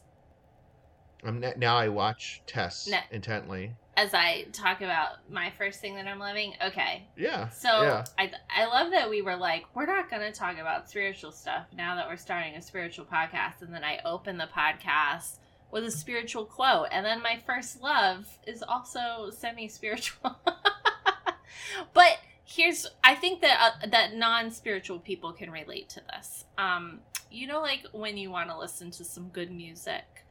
I'm 1.25 1.43
now 1.57 1.77
I 1.77 1.88
watch 1.88 2.41
Tess 2.45 2.88
intently. 3.12 3.74
As 3.95 4.13
I 4.13 4.47
talk 4.53 4.81
about 4.81 5.29
my 5.29 5.51
first 5.57 5.79
thing 5.79 5.95
that 5.95 6.07
I'm 6.07 6.19
loving, 6.19 6.53
okay. 6.65 7.07
Yeah. 7.15 7.50
So 7.50 7.69
yeah. 7.83 8.05
I 8.17 8.31
I 8.50 8.65
love 8.65 8.91
that 8.91 9.09
we 9.09 9.21
were 9.21 9.35
like, 9.35 9.65
we're 9.75 9.85
not 9.85 10.09
going 10.09 10.21
to 10.21 10.31
talk 10.31 10.57
about 10.57 10.89
spiritual 10.89 11.31
stuff 11.31 11.67
now 11.75 11.95
that 11.95 12.07
we're 12.07 12.17
starting 12.17 12.55
a 12.55 12.62
spiritual 12.62 13.05
podcast, 13.05 13.62
and 13.62 13.73
then 13.73 13.83
I 13.83 14.00
open 14.03 14.38
the 14.38 14.50
podcast 14.55 15.38
with 15.73 15.83
a 15.83 15.91
spiritual 15.91 16.45
quote, 16.45 16.88
and 16.91 17.05
then 17.05 17.21
my 17.21 17.39
first 17.45 17.81
love 17.81 18.27
is 18.47 18.63
also 18.63 19.31
semi 19.31 19.67
spiritual. 19.67 20.38
but 21.93 22.19
here's, 22.45 22.85
I 23.03 23.15
think 23.15 23.41
that 23.41 23.59
uh, 23.83 23.88
that 23.88 24.15
non 24.15 24.51
spiritual 24.51 25.00
people 25.00 25.33
can 25.33 25.51
relate 25.51 25.89
to 25.89 26.01
this. 26.13 26.45
Um, 26.57 27.00
you 27.31 27.47
know, 27.47 27.62
like 27.62 27.85
when 27.91 28.17
you 28.17 28.29
want 28.29 28.50
to 28.50 28.57
listen 28.57 28.91
to 28.91 29.03
some 29.03 29.29
good 29.29 29.51
music, 29.51 30.22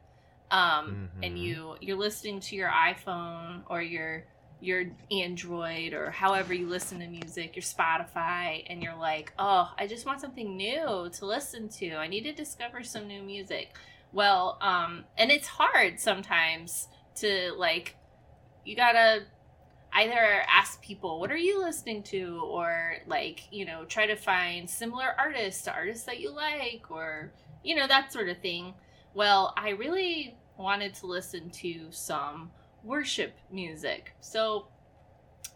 um, 0.52 1.10
and 1.22 1.36
Mhm. 1.36 1.42
you 1.42 1.76
you're 1.80 1.96
listening 1.96 2.38
to 2.40 2.54
your 2.56 2.68
iPhone 2.70 3.64
or 3.68 3.82
your 3.82 4.24
your 4.60 4.84
Android 5.10 5.92
or 5.92 6.12
however 6.12 6.54
you 6.54 6.68
listen 6.68 7.00
to 7.00 7.06
music, 7.08 7.56
your 7.56 7.64
Spotify, 7.64 8.64
and 8.68 8.80
you're 8.80 8.94
like, 8.94 9.32
oh, 9.36 9.72
I 9.76 9.88
just 9.88 10.06
want 10.06 10.20
something 10.20 10.56
new 10.56 11.10
to 11.14 11.26
listen 11.26 11.68
to. 11.70 11.96
I 11.96 12.06
need 12.06 12.22
to 12.22 12.32
discover 12.32 12.84
some 12.84 13.08
new 13.08 13.22
music. 13.24 13.76
Well, 14.12 14.58
um, 14.60 15.04
and 15.18 15.32
it's 15.32 15.48
hard 15.48 15.98
sometimes 15.98 16.86
to 17.16 17.52
like, 17.56 17.96
you 18.64 18.76
gotta 18.76 19.24
either 19.92 20.44
ask 20.48 20.80
people, 20.80 21.18
what 21.18 21.32
are 21.32 21.36
you 21.36 21.60
listening 21.60 22.04
to? 22.04 22.40
Or 22.44 22.98
like, 23.08 23.52
you 23.52 23.64
know, 23.64 23.84
try 23.84 24.06
to 24.06 24.14
find 24.16 24.70
similar 24.70 25.12
artists, 25.18 25.62
to 25.64 25.72
artists 25.72 26.04
that 26.04 26.20
you 26.20 26.30
like, 26.30 26.88
or, 26.88 27.32
you 27.64 27.74
know, 27.74 27.88
that 27.88 28.12
sort 28.12 28.28
of 28.28 28.38
thing. 28.38 28.74
Well, 29.12 29.52
I 29.56 29.70
really 29.70 30.36
wanted 30.56 30.94
to 30.94 31.06
listen 31.06 31.50
to 31.50 31.86
some 31.90 32.50
worship 32.84 33.36
music. 33.50 34.14
So 34.20 34.68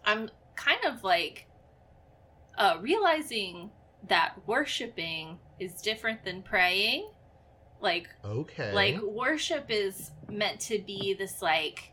I'm 0.05 0.31
kind 0.55 0.85
of 0.87 1.03
like 1.05 1.47
uh, 2.57 2.79
realizing 2.81 3.71
that 4.09 4.35
worshiping 4.47 5.39
is 5.59 5.81
different 5.83 6.25
than 6.25 6.43
praying. 6.43 7.09
Like, 7.81 8.09
Okay. 8.25 8.73
like 8.73 9.01
worship 9.03 9.67
is 9.69 10.11
meant 10.31 10.61
to 10.61 10.79
be 10.79 11.15
this 11.15 11.43
like 11.43 11.93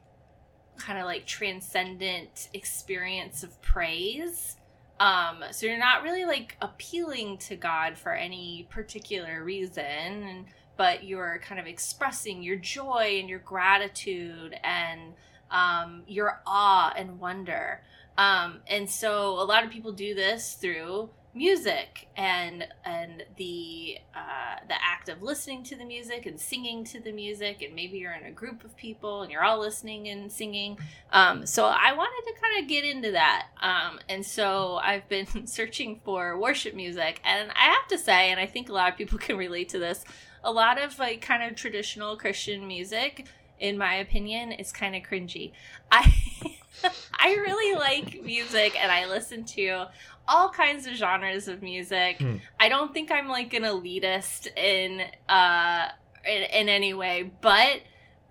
kind 0.77 0.97
of 0.97 1.05
like 1.05 1.25
transcendent 1.25 2.49
experience 2.53 3.43
of 3.43 3.61
praise. 3.61 4.57
Um, 4.99 5.43
so 5.51 5.65
you're 5.65 5.77
not 5.77 6.03
really 6.03 6.23
like 6.25 6.55
appealing 6.61 7.37
to 7.39 7.55
God 7.55 7.97
for 7.97 8.13
any 8.13 8.67
particular 8.69 9.43
reason, 9.43 9.83
and, 9.83 10.45
but 10.77 11.03
you're 11.03 11.39
kind 11.43 11.59
of 11.59 11.67
expressing 11.67 12.43
your 12.43 12.55
joy 12.55 13.17
and 13.19 13.29
your 13.29 13.39
gratitude 13.39 14.55
and 14.63 15.13
um, 15.51 16.03
your 16.07 16.41
awe 16.45 16.93
and 16.95 17.19
wonder. 17.19 17.81
Um, 18.17 18.59
and 18.67 18.89
so 18.89 19.41
a 19.41 19.45
lot 19.45 19.63
of 19.63 19.71
people 19.71 19.91
do 19.91 20.13
this 20.13 20.53
through 20.53 21.09
music 21.35 22.07
and 22.15 22.67
and 22.85 23.23
the 23.37 23.97
uh, 24.15 24.55
the 24.67 24.75
act 24.75 25.09
of 25.09 25.23
listening 25.23 25.63
to 25.63 25.75
the 25.75 25.83
music 25.83 26.27
and 26.27 26.39
singing 26.39 26.83
to 26.83 26.99
the 26.99 27.11
music 27.11 27.63
and 27.63 27.73
maybe 27.73 27.97
you're 27.97 28.13
in 28.13 28.25
a 28.25 28.31
group 28.31 28.63
of 28.63 28.75
people 28.77 29.23
and 29.23 29.31
you're 29.31 29.43
all 29.43 29.59
listening 29.59 30.07
and 30.09 30.31
singing 30.31 30.77
um, 31.11 31.43
so 31.45 31.65
i 31.65 31.91
wanted 31.91 32.31
to 32.31 32.39
kind 32.39 32.61
of 32.61 32.69
get 32.69 32.85
into 32.85 33.11
that 33.11 33.47
um, 33.61 33.99
and 34.09 34.23
so 34.23 34.75
i've 34.83 35.07
been 35.09 35.25
searching 35.47 35.99
for 36.05 36.37
worship 36.37 36.75
music 36.75 37.19
and 37.25 37.49
i 37.51 37.65
have 37.65 37.87
to 37.87 37.97
say 37.97 38.29
and 38.29 38.39
i 38.39 38.45
think 38.45 38.69
a 38.69 38.73
lot 38.73 38.91
of 38.91 38.97
people 38.97 39.17
can 39.19 39.35
relate 39.35 39.69
to 39.69 39.79
this 39.79 40.05
a 40.43 40.51
lot 40.51 40.81
of 40.81 40.97
like 40.99 41.21
kind 41.21 41.43
of 41.43 41.55
traditional 41.55 42.17
christian 42.17 42.67
music 42.67 43.27
in 43.59 43.77
my 43.77 43.95
opinion 43.95 44.51
is 44.51 44.71
kind 44.71 44.95
of 44.95 45.03
cringy 45.03 45.51
i 45.91 46.13
i 47.19 47.33
really 47.33 47.77
like 47.77 48.23
music 48.23 48.75
and 48.81 48.91
i 48.91 49.05
listen 49.05 49.43
to 49.45 49.87
all 50.27 50.49
kinds 50.49 50.87
of 50.87 50.93
genres 50.93 51.47
of 51.47 51.61
music. 51.61 52.19
Hmm. 52.19 52.37
I 52.59 52.69
don't 52.69 52.93
think 52.93 53.11
I'm 53.11 53.27
like 53.27 53.53
an 53.53 53.63
elitist 53.63 54.47
in 54.57 55.01
uh 55.29 55.87
in, 56.25 56.43
in 56.43 56.69
any 56.69 56.93
way, 56.93 57.31
but 57.41 57.81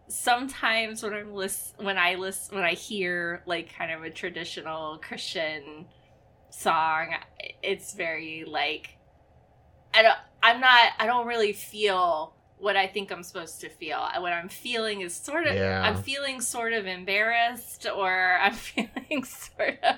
sometimes 0.09 1.03
when 1.03 1.13
I'm 1.13 1.33
list 1.33 1.75
when 1.79 1.99
I 1.99 2.15
list 2.15 2.53
when 2.53 2.65
I 2.65 2.75
hear 2.75 3.43
like 3.47 3.75
kind 3.77 3.93
of 3.93 4.03
a 4.03 4.11
traditional 4.11 4.99
Christian 4.99 5.87
song, 6.51 7.15
it's 7.63 7.95
very 7.95 8.45
like 8.47 8.97
I 9.95 10.03
don't 10.03 10.19
I'm 10.43 10.61
not 10.61 10.93
I 10.99 11.07
don't 11.07 11.27
really 11.27 11.53
feel 11.53 12.35
what 12.59 12.77
I 12.77 12.87
think 12.87 13.11
I'm 13.11 13.25
supposed 13.25 13.61
to 13.63 13.69
feel. 13.69 13.99
What 14.19 14.33
I'm 14.33 14.49
feeling 14.49 15.01
is 15.01 15.15
sort 15.15 15.49
of 15.49 15.55
Yeah. 15.57 15.83
I'm 15.83 16.01
feeling 16.01 16.41
sort 16.41 16.73
of 16.73 16.87
embarrassed 16.87 17.87
or 17.93 18.39
I'm 18.41 18.55
feeling 18.55 19.25
sort 19.25 19.83
of 19.83 19.97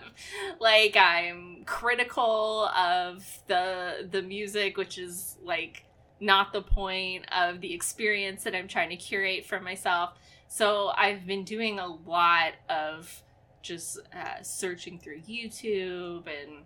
like 0.61 0.97
I'm 0.97 1.65
critical 1.67 2.67
of 2.77 3.27
the 3.47 4.09
the 4.11 4.23
music 4.23 4.77
which 4.77 4.97
is 4.99 5.37
like 5.43 5.85
not 6.21 6.53
the 6.53 6.63
point 6.63 7.27
of 7.33 7.61
the 7.61 7.75
experience 7.75 8.45
that 8.45 8.55
I'm 8.55 8.69
trying 8.69 8.91
to 8.91 8.97
curate 8.97 9.45
for 9.45 9.61
myself. 9.61 10.11
So 10.49 10.93
I've 10.97 11.27
been 11.27 11.45
doing 11.45 11.79
a 11.79 11.87
lot 11.87 12.53
of 12.71 13.23
just 13.63 13.99
uh, 14.15 14.43
searching 14.43 14.99
through 14.99 15.21
YouTube 15.21 16.27
and 16.27 16.65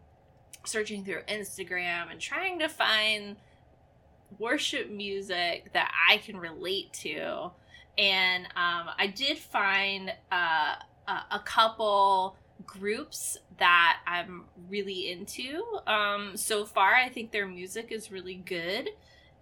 searching 0.68 1.04
through 1.04 1.22
Instagram 1.28 2.10
and 2.10 2.20
trying 2.20 2.58
to 2.60 2.68
find 2.68 3.36
worship 4.38 4.90
music 4.90 5.72
that 5.72 5.90
I 6.08 6.18
can 6.18 6.36
relate 6.36 6.92
to. 6.94 7.50
And 7.96 8.44
um, 8.54 8.90
I 8.96 9.12
did 9.14 9.38
find 9.38 10.12
uh, 10.30 10.74
a, 11.08 11.40
couple 11.44 12.36
groups 12.66 13.38
that 13.58 13.98
I'm 14.06 14.44
really 14.68 15.10
into. 15.10 15.62
Um, 15.86 16.36
so 16.36 16.64
far, 16.64 16.94
I 16.94 17.08
think 17.08 17.32
their 17.32 17.46
music 17.48 17.88
is 17.90 18.12
really 18.12 18.34
good. 18.36 18.90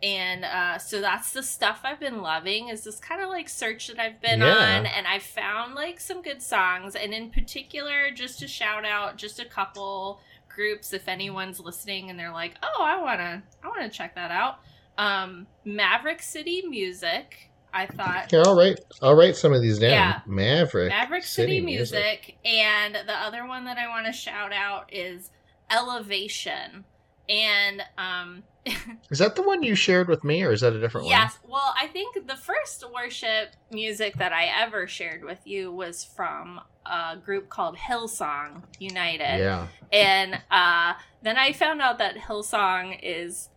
and 0.02 0.44
uh, 0.44 0.78
so 0.78 1.00
that's 1.00 1.32
the 1.32 1.42
stuff 1.42 1.80
I've 1.82 1.98
been 1.98 2.20
loving 2.20 2.68
is 2.68 2.84
this 2.84 3.00
kind 3.00 3.22
of 3.22 3.30
like 3.30 3.48
search 3.48 3.88
that 3.88 3.98
I've 3.98 4.20
been 4.20 4.40
Yeah. 4.40 4.54
on, 4.54 4.86
and 4.86 5.06
I 5.06 5.18
found 5.18 5.74
like 5.74 6.00
some 6.00 6.20
good 6.22 6.42
songs, 6.42 6.94
and 6.94 7.14
in 7.14 7.30
particular, 7.30 8.10
just 8.14 8.38
to 8.40 8.46
shout 8.48 8.84
out 8.84 9.16
just 9.16 9.40
a 9.40 9.46
couple 9.46 10.20
groups 10.56 10.92
if 10.92 11.06
anyone's 11.06 11.60
listening 11.60 12.10
and 12.10 12.18
they're 12.18 12.32
like, 12.32 12.54
oh, 12.62 12.82
I 12.82 13.00
wanna, 13.00 13.42
I 13.62 13.68
wanna 13.68 13.88
check 13.88 14.16
that 14.16 14.32
out. 14.32 14.56
Um, 14.98 15.46
Maverick 15.64 16.22
City 16.22 16.62
Music, 16.66 17.50
I 17.72 17.86
thought 17.86 18.32
I'll 18.32 18.56
write. 18.56 18.80
I'll 19.02 19.14
write 19.14 19.36
some 19.36 19.52
of 19.52 19.60
these 19.60 19.78
down. 19.78 19.90
Yeah. 19.90 20.20
Maverick. 20.26 20.88
Maverick 20.88 21.24
City, 21.24 21.60
Music. 21.60 22.36
And 22.44 22.94
the 22.94 23.12
other 23.12 23.46
one 23.46 23.66
that 23.66 23.76
I 23.76 23.88
want 23.88 24.06
to 24.06 24.12
shout 24.12 24.52
out 24.52 24.92
is 24.92 25.30
Elevation. 25.70 26.84
And 27.28 27.82
um 27.98 28.42
Is 29.10 29.18
that 29.18 29.36
the 29.36 29.42
one 29.42 29.62
you 29.62 29.74
shared 29.74 30.08
with 30.08 30.24
me, 30.24 30.42
or 30.42 30.52
is 30.52 30.60
that 30.62 30.72
a 30.72 30.80
different 30.80 31.06
one? 31.06 31.12
yes, 31.12 31.38
well, 31.48 31.74
I 31.80 31.86
think 31.86 32.26
the 32.26 32.36
first 32.36 32.84
worship 32.92 33.50
music 33.70 34.16
that 34.16 34.32
I 34.32 34.46
ever 34.46 34.86
shared 34.86 35.24
with 35.24 35.38
you 35.44 35.70
was 35.72 36.04
from 36.04 36.60
a 36.84 37.16
group 37.16 37.48
called 37.48 37.76
Hillsong? 37.76 38.62
United. 38.78 39.38
Yeah. 39.38 39.66
And 39.92 40.40
uh 40.50 40.94
then 41.22 41.36
I 41.36 41.52
found 41.52 41.80
out 41.80 41.98
that 41.98 42.16
Hillsong 42.16 42.98
is 43.02 43.48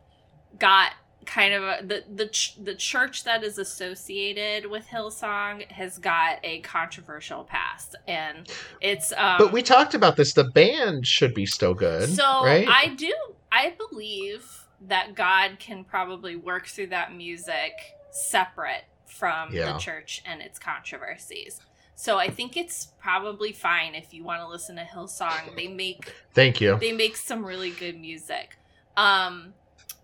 got 0.60 0.94
kind 1.26 1.54
of 1.54 1.64
a, 1.64 1.80
the 1.86 2.04
the 2.16 2.28
ch- 2.28 2.58
the 2.64 2.74
church 2.74 3.24
that 3.24 3.44
is 3.44 3.58
associated 3.60 4.70
with 4.70 4.86
Hillsong 4.88 5.70
has 5.72 5.98
got 6.00 6.40
a 6.44 6.60
controversial 6.62 7.44
past 7.44 7.96
and 8.08 8.50
it's 8.82 9.12
um 9.14 9.38
But 9.38 9.52
we 9.52 9.62
talked 9.62 9.94
about 9.94 10.16
this. 10.16 10.34
The 10.34 10.46
band 10.46 11.06
should 11.06 11.34
be 11.34 11.46
still 11.46 11.74
good. 11.74 12.10
so 12.10 12.24
right? 12.44 12.68
I 12.68 12.96
do 12.96 13.14
I 13.52 13.74
believe 13.90 14.59
that 14.88 15.16
God 15.16 15.58
can 15.60 15.84
probably 15.84 16.36
work 16.36 16.68
through 16.68 16.88
that 16.88 17.14
music 17.16 17.74
separate 18.12 18.86
from 19.06 19.54
Yeah. 19.54 19.74
the 19.74 19.80
church 19.80 20.22
and 20.26 20.42
its 20.42 20.58
controversies. 20.60 21.60
So 21.96 22.18
I 22.18 22.30
think 22.30 22.56
it's 22.56 22.94
probably 23.02 23.52
fine 23.52 23.94
if 23.94 24.14
you 24.14 24.24
want 24.24 24.42
to 24.42 24.48
listen 24.48 24.78
to 24.78 24.84
Hillsong. 24.84 25.56
They 25.56 25.68
make 25.68 26.14
Thank 26.34 26.62
you. 26.62 26.78
they 26.80 26.94
make 26.94 27.18
some 27.18 27.46
really 27.46 27.72
good 27.72 28.00
music. 28.00 28.56
Um 28.96 29.54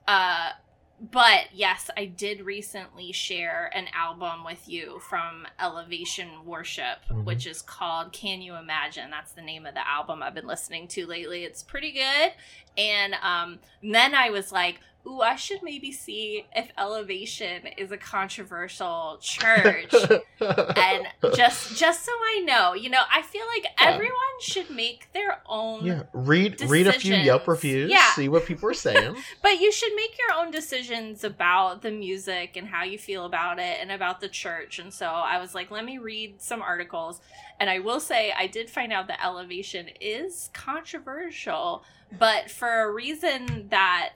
uh 0.08 0.50
but 1.00 1.48
yes, 1.54 1.90
I 1.98 2.06
did 2.06 2.42
recently 2.42 3.12
share 3.12 3.70
an 3.74 3.88
album 3.94 4.44
with 4.46 4.68
you 4.70 5.00
from 5.00 5.46
Elevation 5.60 6.46
Worship, 6.46 7.00
Mhm. 7.10 7.26
which 7.26 7.46
is 7.46 7.62
called 7.62 8.14
Can 8.14 8.42
You 8.42 8.56
Imagine? 8.56 9.12
That's 9.12 9.34
the 9.34 9.42
name 9.42 9.66
of 9.66 9.74
the 9.74 9.88
album 9.88 10.24
I've 10.24 10.34
been 10.34 10.48
listening 10.48 10.88
to 10.90 11.06
lately. 11.06 11.44
It's 11.44 11.64
pretty 11.64 11.92
good. 11.92 12.34
And 12.78 13.16
um 13.22 13.60
then 13.84 14.16
I 14.16 14.30
was 14.30 14.52
like, 14.52 14.80
ooh, 15.08 15.22
I 15.22 15.36
should 15.36 15.62
maybe 15.64 15.92
see 15.92 16.46
if 16.56 16.70
Elevation 16.78 17.68
is 17.78 17.92
a 17.92 17.98
controversial 17.98 19.18
church 19.22 19.94
and 20.42 21.08
just 21.36 21.78
just 21.78 22.06
so 22.06 22.12
I 22.12 22.44
know, 22.46 22.74
you 22.74 22.90
know, 22.90 23.02
I 23.12 23.22
feel 23.22 23.46
like 23.56 23.64
Yeah. 23.80 23.90
everyone 23.94 24.16
should 24.42 24.70
make 24.70 25.12
their 25.14 25.42
own 25.48 25.86
yeah. 25.86 26.04
Read 26.14 26.62
read 26.62 26.88
a 26.88 26.94
few 26.94 27.16
Yelp 27.16 27.48
reviews. 27.48 27.90
Yeah. 27.92 28.12
See 28.14 28.30
what 28.30 28.46
people 28.46 28.70
are 28.70 28.74
saying. 28.74 29.16
but 29.42 29.60
you 29.60 29.72
should 29.72 29.94
make 29.96 30.18
your 30.18 30.38
own 30.38 30.52
decisions 30.52 31.24
about 31.24 31.82
the 31.82 31.92
music 31.92 32.56
and 32.56 32.68
how 32.68 32.84
you 32.84 32.98
feel 32.98 33.26
about 33.26 33.60
it 33.60 33.78
and 33.82 33.92
about 33.92 34.22
the 34.22 34.28
church. 34.30 34.80
And 34.80 34.94
so 34.94 35.08
I 35.08 35.40
was 35.40 35.54
like, 35.56 35.72
let 35.72 35.86
me 35.86 35.98
read 35.98 36.42
some 36.42 36.62
articles. 36.62 37.22
And 37.60 37.70
I 37.70 37.80
will 37.80 38.00
say, 38.00 38.34
I 38.38 38.48
did 38.48 38.70
find 38.70 38.92
out 38.92 39.08
that 39.08 39.24
Elevation 39.24 39.88
is 40.02 40.50
controversial, 40.54 41.84
but 42.18 42.50
for 42.52 42.82
a 42.84 42.92
reason 42.92 43.68
that 43.70 44.10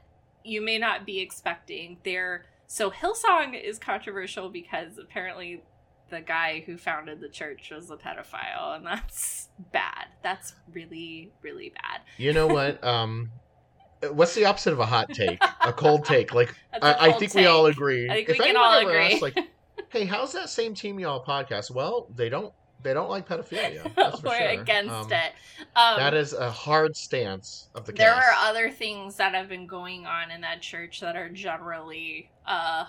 you 0.43 0.61
may 0.61 0.77
not 0.77 1.05
be 1.05 1.19
expecting. 1.19 1.97
They're 2.03 2.45
so 2.67 2.91
Hillsong 2.91 3.61
is 3.61 3.79
controversial 3.79 4.49
because 4.49 4.97
apparently 4.97 5.63
the 6.09 6.21
guy 6.21 6.63
who 6.65 6.77
founded 6.77 7.19
the 7.19 7.29
church 7.29 7.71
was 7.71 7.89
a 7.89 7.97
pedophile, 7.97 8.75
and 8.75 8.85
that's 8.85 9.49
bad. 9.71 10.07
That's 10.23 10.53
really, 10.73 11.31
really 11.41 11.69
bad. 11.69 12.01
You 12.17 12.33
know 12.33 12.47
what? 12.47 12.83
Um, 12.89 13.31
what's 14.11 14.35
the 14.35 14.45
opposite 14.45 14.73
of 14.73 14.79
a 14.79 14.85
hot 14.85 15.09
take? 15.13 15.39
A 15.61 15.73
cold 15.73 16.05
take. 16.05 16.33
Like 16.33 16.53
I, 16.81 17.09
I, 17.09 17.11
think 17.13 17.33
we 17.33 17.45
all 17.45 17.65
agree. 17.65 18.09
I 18.09 18.13
think 18.13 18.29
if 18.29 18.33
we 18.39 18.45
can 18.45 18.55
anyone 18.55 18.65
all 18.65 18.79
ever 18.79 18.89
agree. 18.91 19.05
asks, 19.05 19.21
like, 19.21 19.37
hey, 19.89 20.05
how's 20.05 20.33
that 20.33 20.49
same 20.49 20.73
team 20.73 20.99
y'all 20.99 21.23
podcast? 21.23 21.71
Well, 21.71 22.07
they 22.15 22.29
don't. 22.29 22.53
They 22.81 22.93
don't 22.93 23.09
like 23.09 23.27
pedophilia. 23.27 23.93
That's 23.95 24.21
for 24.21 24.29
sure. 24.35 24.47
against 24.47 24.91
Um, 24.93 25.11
it. 25.11 25.33
Um, 25.75 25.97
That 25.97 26.13
is 26.13 26.33
a 26.33 26.49
hard 26.49 26.95
stance 26.95 27.67
of 27.75 27.85
the 27.85 27.91
there 27.91 28.13
cast. 28.13 28.27
are 28.27 28.49
other 28.49 28.69
things 28.71 29.15
that 29.17 29.33
have 29.35 29.49
been 29.49 29.67
going 29.67 30.05
on 30.05 30.31
in 30.31 30.41
that 30.41 30.61
church 30.61 30.99
that 31.01 31.15
are 31.15 31.29
generally 31.29 32.31
uh 32.45 32.85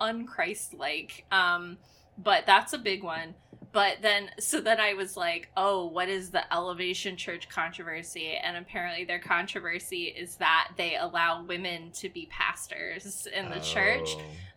unchrist-like 0.00 1.24
um 1.32 1.78
but 2.18 2.46
that's 2.46 2.72
a 2.72 2.78
big 2.78 3.02
one 3.02 3.34
but 3.72 3.96
then 4.02 4.30
so 4.38 4.60
then 4.60 4.80
i 4.80 4.94
was 4.94 5.16
like 5.16 5.48
oh 5.56 5.86
what 5.86 6.08
is 6.08 6.30
the 6.30 6.52
elevation 6.54 7.16
church 7.16 7.48
controversy 7.48 8.32
and 8.42 8.56
apparently 8.56 9.04
their 9.04 9.18
controversy 9.18 10.04
is 10.04 10.36
that 10.36 10.70
they 10.76 10.96
allow 10.96 11.42
women 11.44 11.90
to 11.92 12.08
be 12.08 12.26
pastors 12.30 13.26
in 13.36 13.50
the 13.50 13.60
church 13.60 14.08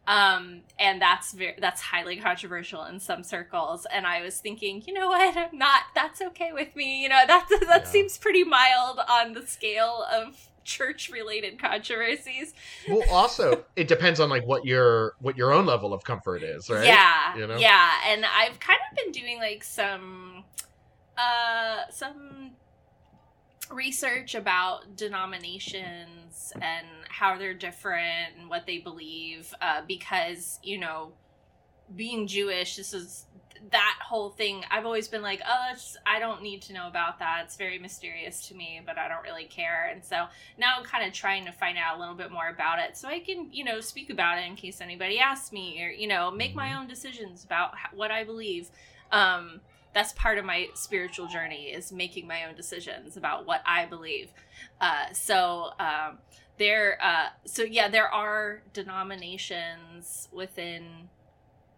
Oh. 0.08 0.14
um 0.14 0.62
and 0.80 1.02
that's 1.02 1.32
very 1.34 1.56
that's 1.60 1.82
highly 1.82 2.16
controversial 2.18 2.86
in 2.86 3.00
some 3.00 3.24
circles 3.24 3.86
and 3.94 4.08
i 4.08 4.22
was 4.22 4.40
thinking 4.40 4.82
you 4.88 4.94
know 4.94 5.08
what 5.08 5.38
i'm 5.38 5.58
not 5.58 5.84
that's 5.94 6.22
okay 6.22 6.52
with 6.54 6.76
me 6.76 7.04
you 7.04 7.10
know 7.10 7.22
that 7.28 7.48
that 7.68 7.82
Yeah. 7.84 7.84
seems 7.88 8.18
pretty 8.18 8.44
mild 8.44 9.00
on 9.10 9.34
the 9.34 9.46
scale 9.46 10.06
of 10.12 10.50
church 10.64 11.10
related 11.10 11.60
controversies 11.60 12.54
well, 12.90 13.04
also, 13.12 13.66
it 13.76 13.88
depends 13.88 14.20
on 14.20 14.30
like 14.30 14.46
what 14.46 14.66
your 14.66 15.14
what 15.20 15.38
your 15.38 15.52
own 15.52 15.66
level 15.66 15.94
of 15.94 16.04
comfort 16.04 16.44
is, 16.44 16.70
right? 16.70 16.86
yeah 16.86 17.36
You 17.38 17.48
know? 17.48 17.58
yeah 17.58 17.92
and 18.08 18.26
i've 18.26 18.60
kind 18.60 18.80
of 18.90 18.98
been 18.98 19.12
doing 19.12 19.38
like 19.40 19.64
some 19.64 20.44
uh 21.18 21.90
some 21.90 22.52
research 23.72 24.36
about 24.36 24.96
denominations 24.96 26.52
and 26.62 26.86
how 27.08 27.38
they're 27.38 27.54
different 27.54 28.36
and 28.38 28.50
what 28.50 28.66
they 28.66 28.80
believe 28.80 29.54
uh, 29.62 29.82
because 29.88 30.60
you 30.64 30.78
know 30.78 31.14
being 31.96 32.28
jewish 32.28 32.76
this 32.76 32.94
is 32.94 33.26
that 33.70 34.00
whole 34.04 34.32
thing 34.32 34.64
i've 34.72 34.86
always 34.86 35.08
been 35.08 35.22
like 35.22 35.40
oh 35.48 35.66
it's, 35.72 35.96
i 36.06 36.18
don't 36.18 36.42
need 36.42 36.62
to 36.64 36.74
know 36.74 36.88
about 36.88 37.20
that. 37.20 37.42
It's 37.46 37.56
very 37.58 37.78
mysterious 37.78 38.48
to 38.48 38.56
me 38.56 38.82
but 38.86 38.98
i 38.98 39.08
don't 39.08 39.22
really 39.24 39.46
care. 39.46 39.90
And 39.94 40.04
so 40.04 40.26
now 40.58 40.74
i'm 40.80 40.84
kind 40.84 41.06
of 41.06 41.14
trying 41.14 41.46
to 41.46 41.52
find 41.52 41.78
out 41.78 41.98
a 41.98 42.00
little 42.00 42.16
bit 42.16 42.32
more 42.32 42.50
about 42.50 42.80
it 42.80 42.98
so 42.98 43.08
i 43.08 43.20
can 43.20 43.50
you 43.52 43.64
know 43.64 43.80
speak 43.80 44.10
about 44.10 44.40
it 44.40 44.48
in 44.48 44.56
case 44.56 44.82
anybody 44.82 45.20
asks 45.20 45.52
me 45.52 45.84
or 45.84 45.90
you 45.90 46.08
know 46.08 46.32
make 46.32 46.56
my 46.56 46.70
Mhm. 46.70 46.80
own 46.80 46.88
decisions 46.88 47.44
about 47.44 47.74
what 47.94 48.10
i 48.10 48.24
believe. 48.24 48.70
Um 49.12 49.62
that's 49.94 50.14
part 50.14 50.38
of 50.38 50.46
my 50.46 50.68
spiritual 50.74 51.28
journey 51.28 51.66
is 51.66 51.92
making 51.92 52.26
my 52.26 52.46
own 52.46 52.56
decisions 52.56 53.18
about 53.18 53.46
what 53.46 53.62
i 53.66 53.86
believe. 53.86 54.30
Uh 54.80 55.12
so 55.14 55.72
um 55.80 56.18
there 56.58 56.98
uh 57.02 57.28
so 57.46 57.64
yeah 57.64 57.90
there 57.90 58.08
are 58.08 58.62
denominations 58.74 60.28
within 60.32 61.10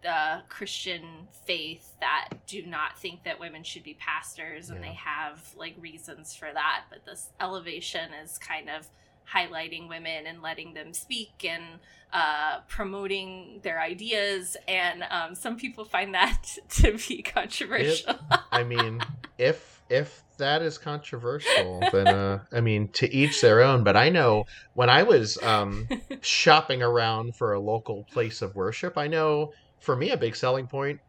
the 0.04 0.42
Christian 0.50 1.02
faith 1.46 1.94
that 2.00 2.28
do 2.46 2.64
not 2.66 2.96
think 2.98 3.24
that 3.24 3.40
women 3.40 3.64
should 3.64 3.82
be 3.82 3.94
pastors, 3.94 4.68
and 4.70 4.80
Yeah. 4.80 4.88
they 4.90 4.94
have 4.94 5.52
like 5.56 5.74
reasons 5.80 6.36
for 6.36 6.52
that. 6.52 6.84
But 6.90 7.04
this 7.04 7.30
elevation 7.40 8.12
is 8.22 8.38
kind 8.38 8.68
of 8.70 8.86
highlighting 9.34 9.88
women 9.88 10.26
and 10.26 10.42
letting 10.42 10.74
them 10.74 10.92
speak 10.92 11.44
and 11.44 11.64
uh, 12.12 12.60
promoting 12.68 13.60
their 13.62 13.80
ideas. 13.80 14.58
And 14.68 15.02
um, 15.10 15.34
some 15.34 15.56
people 15.56 15.86
find 15.86 16.12
that 16.14 16.58
to 16.82 16.98
be 17.08 17.22
controversial. 17.22 18.14
I 18.52 18.62
mean, 18.62 19.00
if 19.38 19.82
if 19.88 20.22
that 20.36 20.62
is 20.62 20.76
controversial, 20.78 21.80
then 21.92 22.08
uh, 22.08 22.40
I 22.52 22.60
mean, 22.60 22.88
to 22.94 23.10
each 23.12 23.40
their 23.40 23.62
own. 23.62 23.84
But 23.84 23.96
I 23.96 24.10
know 24.10 24.44
when 24.74 24.90
I 24.90 25.02
was 25.04 25.42
um, 25.42 25.88
shopping 26.20 26.82
around 26.82 27.36
for 27.36 27.54
a 27.54 27.60
local 27.60 28.04
place 28.12 28.42
of 28.42 28.54
worship, 28.54 28.98
I 28.98 29.06
know 29.06 29.52
for 29.84 29.96
me 29.96 30.10
a 30.10 30.16
big 30.16 30.34
selling 30.34 30.66
point 30.66 31.00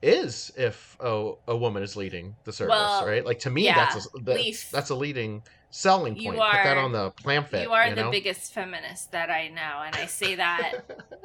is 0.00 0.52
if 0.56 0.96
a, 1.00 1.32
a 1.48 1.56
woman 1.56 1.82
is 1.82 1.96
leading 1.96 2.34
the 2.44 2.52
service, 2.52 2.70
Well, 2.70 3.06
right? 3.06 3.24
Like 3.24 3.40
to 3.40 3.50
me, 3.50 3.64
yeah, 3.64 3.74
that's 3.74 4.06
a, 4.06 4.08
that's, 4.22 4.70
that's 4.70 4.90
a 4.90 4.94
leading 4.94 5.42
selling 5.70 6.16
You 6.16 6.30
point. 6.30 6.40
Put 6.40 6.52
that 6.52 6.76
are- 6.76 6.84
on 6.84 6.92
the 6.92 7.10
pamphlet. 7.24 7.64
you 7.64 7.72
are 7.72 7.88
you 7.88 7.94
the 7.96 8.08
biggest 8.10 8.54
feminist 8.54 9.10
that 9.12 9.28
I 9.28 9.48
know, 9.48 9.82
and 9.84 9.94
I 9.96 10.06
say 10.06 10.36
that 10.36 10.72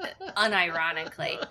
unironically. 0.37 1.43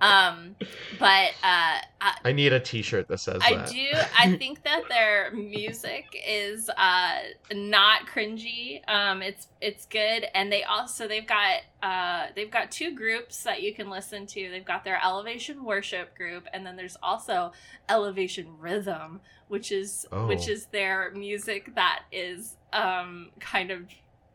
Um, 0.00 0.56
but 0.98 1.30
uh, 1.42 1.78
I, 2.00 2.16
I 2.24 2.32
need 2.32 2.52
a 2.52 2.60
T-shirt 2.60 3.08
that 3.08 3.18
says 3.18 3.40
I 3.44 3.56
that. 3.56 3.68
do. 3.68 3.86
I 4.18 4.36
think 4.38 4.62
that 4.64 4.82
their 4.88 5.32
music 5.32 6.06
is 6.26 6.70
uh, 6.76 7.10
not 7.52 8.06
cringy. 8.06 8.80
Um, 8.88 9.20
it's 9.22 9.48
it's 9.60 9.84
good, 9.86 10.26
and 10.34 10.50
they 10.50 10.62
also 10.64 11.06
they've 11.06 11.26
got 11.26 11.60
uh, 11.82 12.26
they've 12.34 12.50
got 12.50 12.70
two 12.70 12.94
groups 12.94 13.42
that 13.44 13.62
you 13.62 13.74
can 13.74 13.90
listen 13.90 14.26
to. 14.26 14.50
They've 14.50 14.64
got 14.64 14.84
their 14.84 14.98
Elevation 15.04 15.64
Worship 15.64 16.16
group, 16.16 16.46
and 16.52 16.64
then 16.66 16.76
there's 16.76 16.96
also 17.02 17.52
Elevation 17.88 18.58
Rhythm, 18.58 19.20
which 19.48 19.70
is 19.72 20.06
which 20.12 20.48
Oh. 20.48 20.52
is 20.52 20.66
their 20.66 21.10
music 21.12 21.74
that 21.74 22.04
is 22.10 22.56
um, 22.72 23.30
kind 23.40 23.70
of 23.70 23.82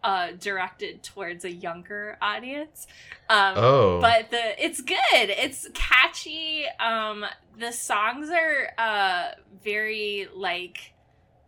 uh, 0.03 0.33
directed 0.39 1.01
towards 1.01 1.43
a 1.45 1.51
younger 1.51 2.15
audience. 2.21 2.85
Um, 3.27 3.53
Oh, 3.57 3.99
but 4.01 4.29
the 4.29 4.63
it's 4.63 4.81
good. 4.81 4.97
It's 5.13 5.67
catchy. 5.73 6.65
Um, 6.79 7.25
the 7.57 7.71
songs 7.71 8.29
are 8.29 8.69
uh 8.77 9.31
very 9.63 10.27
like 10.35 10.93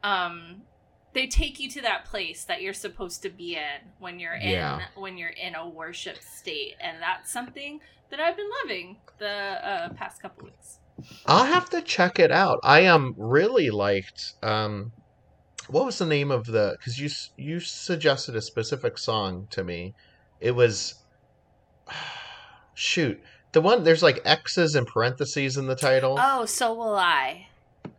um 0.03 0.61
they 1.17 1.25
take 1.25 1.59
you 1.59 1.67
to 1.67 1.81
that 1.81 2.05
place 2.05 2.43
that 2.43 2.61
you're 2.61 2.73
supposed 2.73 3.23
to 3.23 3.29
be 3.29 3.55
in 3.55 3.89
when 3.97 4.19
you're 4.19 4.35
in 4.35 4.79
when 4.95 5.17
you're 5.17 5.29
in 5.29 5.55
a 5.55 5.67
worship 5.67 6.17
state, 6.21 6.75
and 6.79 7.01
that's 7.01 7.31
something 7.31 7.79
that 8.11 8.19
I've 8.19 8.37
been 8.37 8.49
loving 8.63 8.97
the 9.17 9.27
uh, 9.27 9.89
past 9.93 10.21
couple 10.21 10.45
weeks. 10.45 10.77
I'll 11.25 11.45
have 11.45 11.71
to 11.71 11.81
check 11.81 12.19
it 12.19 12.31
out. 12.31 12.59
I 12.63 12.85
um 12.85 13.15
really 13.17 13.71
liked 13.71 14.33
um 14.43 14.91
what 15.69 15.85
was 15.85 15.97
the 15.97 16.05
name 16.05 16.29
of 16.29 16.45
the 16.45 16.77
cuz 16.83 16.99
you 16.99 17.09
you 17.35 17.59
suggested 17.61 18.35
a 18.35 18.41
specific 18.41 18.99
song 18.99 19.47
to 19.49 19.63
me. 19.63 19.95
It 20.39 20.51
was 20.51 21.03
shoot. 22.75 23.19
The 23.53 23.61
one 23.61 23.83
there's 23.83 24.03
like 24.03 24.21
X's 24.23 24.75
and 24.75 24.85
parentheses 24.85 25.57
in 25.57 25.65
the 25.65 25.75
title. 25.75 26.19
Oh, 26.21 26.45
so 26.45 26.75
will 26.75 26.95
I. 26.95 27.47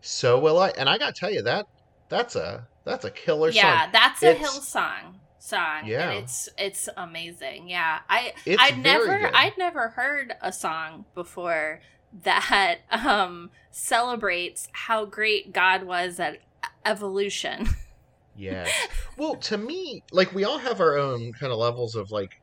So 0.01 0.39
will 0.39 0.61
I 0.61 0.69
and 0.69 0.89
I 0.89 0.99
got 0.99 1.17
to 1.17 1.21
tell 1.21 1.33
you 1.33 1.43
that 1.43 1.67
that's 2.09 2.37
a 2.37 2.69
that's 2.89 3.05
a 3.05 3.11
killer 3.11 3.53
song. 3.53 3.57
yeah, 3.63 3.83
song. 3.83 3.91
that's 3.93 4.23
a 4.23 4.31
It's- 4.31 4.47
Hillsong 4.59 5.15
song. 5.39 5.87
Yeah. 5.87 6.11
and 6.11 6.25
it's 6.25 6.49
it's 6.59 6.89
amazing. 6.97 7.69
Yeah, 7.69 8.01
I 8.09 8.33
It's 8.45 8.61
I'd 8.63 8.79
never 8.83 9.19
good. 9.19 9.31
I'd 9.35 9.57
never 9.59 9.89
heard 9.91 10.35
a 10.43 10.53
song 10.53 11.05
before 11.15 11.81
that 12.25 12.79
um 12.91 13.51
celebrates 13.71 14.69
how 14.73 15.05
great 15.05 15.53
God 15.53 15.85
was 15.85 16.19
at 16.21 16.39
evolution. 16.85 17.69
Yeah. 18.41 18.69
Well, 19.17 19.35
to 19.35 19.59
me, 19.59 20.05
like 20.13 20.33
we 20.33 20.45
all 20.45 20.59
have 20.59 20.81
our 20.81 20.97
own 20.97 21.33
kind 21.33 21.51
of 21.53 21.59
levels 21.59 21.97
of 21.97 22.13
like 22.13 22.41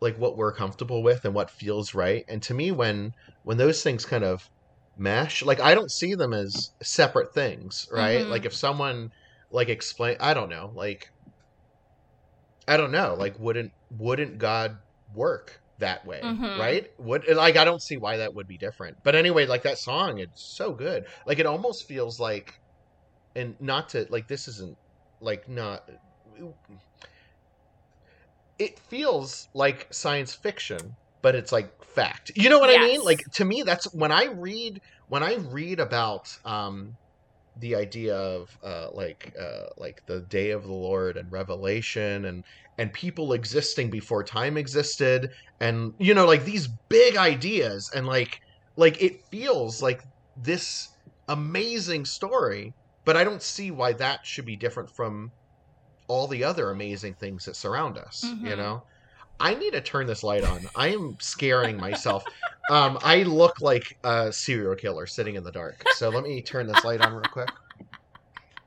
like 0.00 0.18
what 0.18 0.38
we're 0.38 0.52
comfortable 0.54 1.02
with 1.02 1.26
and 1.26 1.34
what 1.34 1.50
feels 1.50 1.92
right. 1.94 2.24
And 2.28 2.42
to 2.44 2.54
me 2.54 2.70
when 2.70 3.12
when 3.42 3.58
those 3.58 3.82
things 3.82 4.06
kind 4.06 4.24
of 4.24 4.48
mesh, 4.96 5.42
like 5.42 5.60
I 5.60 5.74
don't 5.74 5.90
see 5.92 6.14
them 6.14 6.32
as 6.32 6.70
separate 6.82 7.34
things, 7.34 7.86
right? 7.92 8.24
Mhm. 8.24 8.30
Like 8.30 8.46
if 8.46 8.54
someone 8.54 9.12
like 9.54 9.70
explain 9.70 10.18
I 10.20 10.34
don't 10.34 10.50
know, 10.50 10.72
like 10.74 11.00
I 12.66 12.76
don't 12.76 12.92
know, 12.92 13.14
like 13.18 13.38
wouldn't 13.38 13.72
wouldn't 13.90 14.38
God 14.38 14.72
work 15.12 15.60
that 15.78 16.04
way, 16.06 16.20
Mhm. 16.22 16.58
right? 16.58 16.86
Would 16.98 17.28
like 17.28 17.56
I 17.56 17.64
don't 17.64 17.82
see 17.82 17.96
why 17.96 18.16
that 18.18 18.34
would 18.34 18.46
be 18.46 18.58
different. 18.58 18.96
But 19.04 19.14
anyway, 19.14 19.46
like 19.46 19.62
that 19.62 19.78
song, 19.78 20.18
it's 20.18 20.54
so 20.56 20.72
good. 20.72 21.06
Like 21.26 21.38
it 21.38 21.46
almost 21.46 21.84
feels 21.86 22.18
like 22.18 22.52
and 23.36 23.56
not 23.60 23.90
to 23.90 24.06
like 24.10 24.28
this 24.28 24.48
isn't 24.48 24.76
like 25.20 25.48
not 25.48 25.82
it 28.58 28.78
feels 28.78 29.48
like 29.54 29.86
science 29.92 30.34
fiction 30.34 30.96
but 31.22 31.34
it's 31.34 31.52
like 31.52 31.70
fact 31.84 32.30
you 32.36 32.48
know 32.48 32.58
what 32.58 32.70
i 32.70 32.78
mean 32.78 33.00
like 33.02 33.20
to 33.34 33.44
me 33.44 33.62
that's 33.64 33.86
when 33.94 34.12
i 34.12 34.24
read 34.26 34.78
when 35.08 35.22
i 35.22 35.34
read 35.34 35.80
about 35.80 36.24
um 36.44 36.96
the 37.56 37.74
idea 37.76 38.16
of 38.16 38.48
uh 38.64 38.88
like 38.92 39.32
uh 39.40 39.66
like 39.76 40.00
the 40.08 40.22
day 40.22 40.50
of 40.50 40.64
the 40.64 40.72
lord 40.72 41.16
and 41.16 41.30
revelation 41.30 42.24
and 42.24 42.44
and 42.78 42.92
people 42.92 43.32
existing 43.32 43.90
before 43.90 44.24
time 44.24 44.56
existed 44.56 45.30
and 45.60 45.92
you 45.98 46.12
know 46.14 46.26
like 46.26 46.44
these 46.44 46.68
big 46.88 47.16
ideas 47.16 47.88
and 47.94 48.06
like 48.06 48.36
like 48.76 49.00
it 49.00 49.14
feels 49.30 49.80
like 49.80 50.02
this 50.34 50.88
amazing 51.28 52.04
story 52.04 52.74
but 53.04 53.16
i 53.16 53.22
don't 53.22 53.42
see 53.42 53.70
why 53.70 53.92
that 53.92 54.20
should 54.24 54.44
be 54.44 54.56
different 54.56 54.90
from 54.96 55.30
all 56.08 56.26
the 56.28 56.44
other 56.44 56.70
amazing 56.70 57.14
things 57.14 57.44
that 57.44 57.56
surround 57.56 57.96
us 57.98 58.36
you 58.40 58.54
Mhm. 58.54 58.56
know 58.56 58.82
i 59.40 59.54
need 59.54 59.72
to 59.72 59.80
turn 59.80 60.06
this 60.06 60.22
light 60.22 60.44
on. 60.44 60.60
I 60.76 60.88
am 60.88 61.16
scaring 61.20 61.76
myself. 61.76 62.24
Um 62.70 62.98
i 63.02 63.22
look 63.24 63.60
like 63.60 63.98
a 64.04 64.32
serial 64.32 64.74
killer 64.74 65.06
sitting 65.06 65.34
in 65.34 65.44
the 65.44 65.52
dark. 65.52 65.82
So 65.96 66.08
let 66.08 66.22
me 66.24 66.40
turn 66.42 66.66
this 66.66 66.84
light 66.84 67.00
on 67.00 67.12
real 67.12 67.22
quick. 67.22 67.50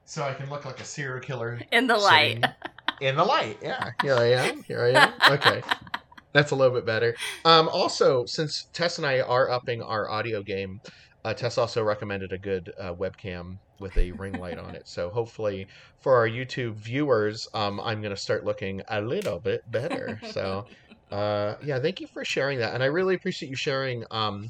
So 0.05 0.23
i 0.23 0.33
can 0.33 0.49
look 0.49 0.65
like 0.65 0.79
a 0.79 0.85
serial 0.85 1.19
killer 1.19 1.59
In 1.71 1.87
the 1.87 1.97
light. 1.97 2.43
in 3.01 3.15
the 3.15 3.23
light. 3.25 3.57
Yeah 3.61 3.91
here 4.01 4.15
i 4.15 4.25
am 4.31 4.63
here 4.63 4.83
i 4.83 4.89
am. 5.03 5.13
Okay. 5.33 5.61
That's 6.33 6.51
a 6.51 6.55
little 6.55 6.73
bit 6.75 6.85
better. 6.85 7.15
Um 7.45 7.67
also 7.69 8.25
since 8.25 8.67
tess 8.73 8.97
and 8.97 9.07
i 9.07 9.21
are 9.21 9.49
upping 9.49 9.81
our 9.81 10.09
audio 10.09 10.43
game 10.43 10.81
uh, 11.27 11.33
tess 11.33 11.57
also 11.57 11.83
recommended 11.83 12.31
a 12.31 12.37
good 12.37 12.71
uh, 12.79 12.93
webcam 12.93 13.57
with 13.81 13.97
a 13.97 14.13
ring 14.13 14.31
light 14.39 14.57
on 14.57 14.73
it. 14.73 14.83
So 14.85 15.09
hopefully 15.09 15.67
for 15.99 16.15
our 16.15 16.27
youtube 16.27 16.75
viewers 16.77 17.45
um 17.53 17.81
i'm 17.81 18.01
gonna 18.01 18.15
start 18.15 18.45
looking 18.45 18.81
a 18.89 19.01
little 19.01 19.41
bit 19.41 19.59
better. 19.67 20.19
So 20.31 20.65
uh 21.11 21.55
yeah 21.65 21.79
thank 21.79 21.99
you 21.99 22.07
for 22.13 22.23
sharing 22.23 22.59
that. 22.59 22.73
And 22.73 22.81
i 22.81 22.85
really 22.85 23.15
appreciate 23.15 23.49
you 23.49 23.57
sharing 23.57 24.05
um 24.09 24.47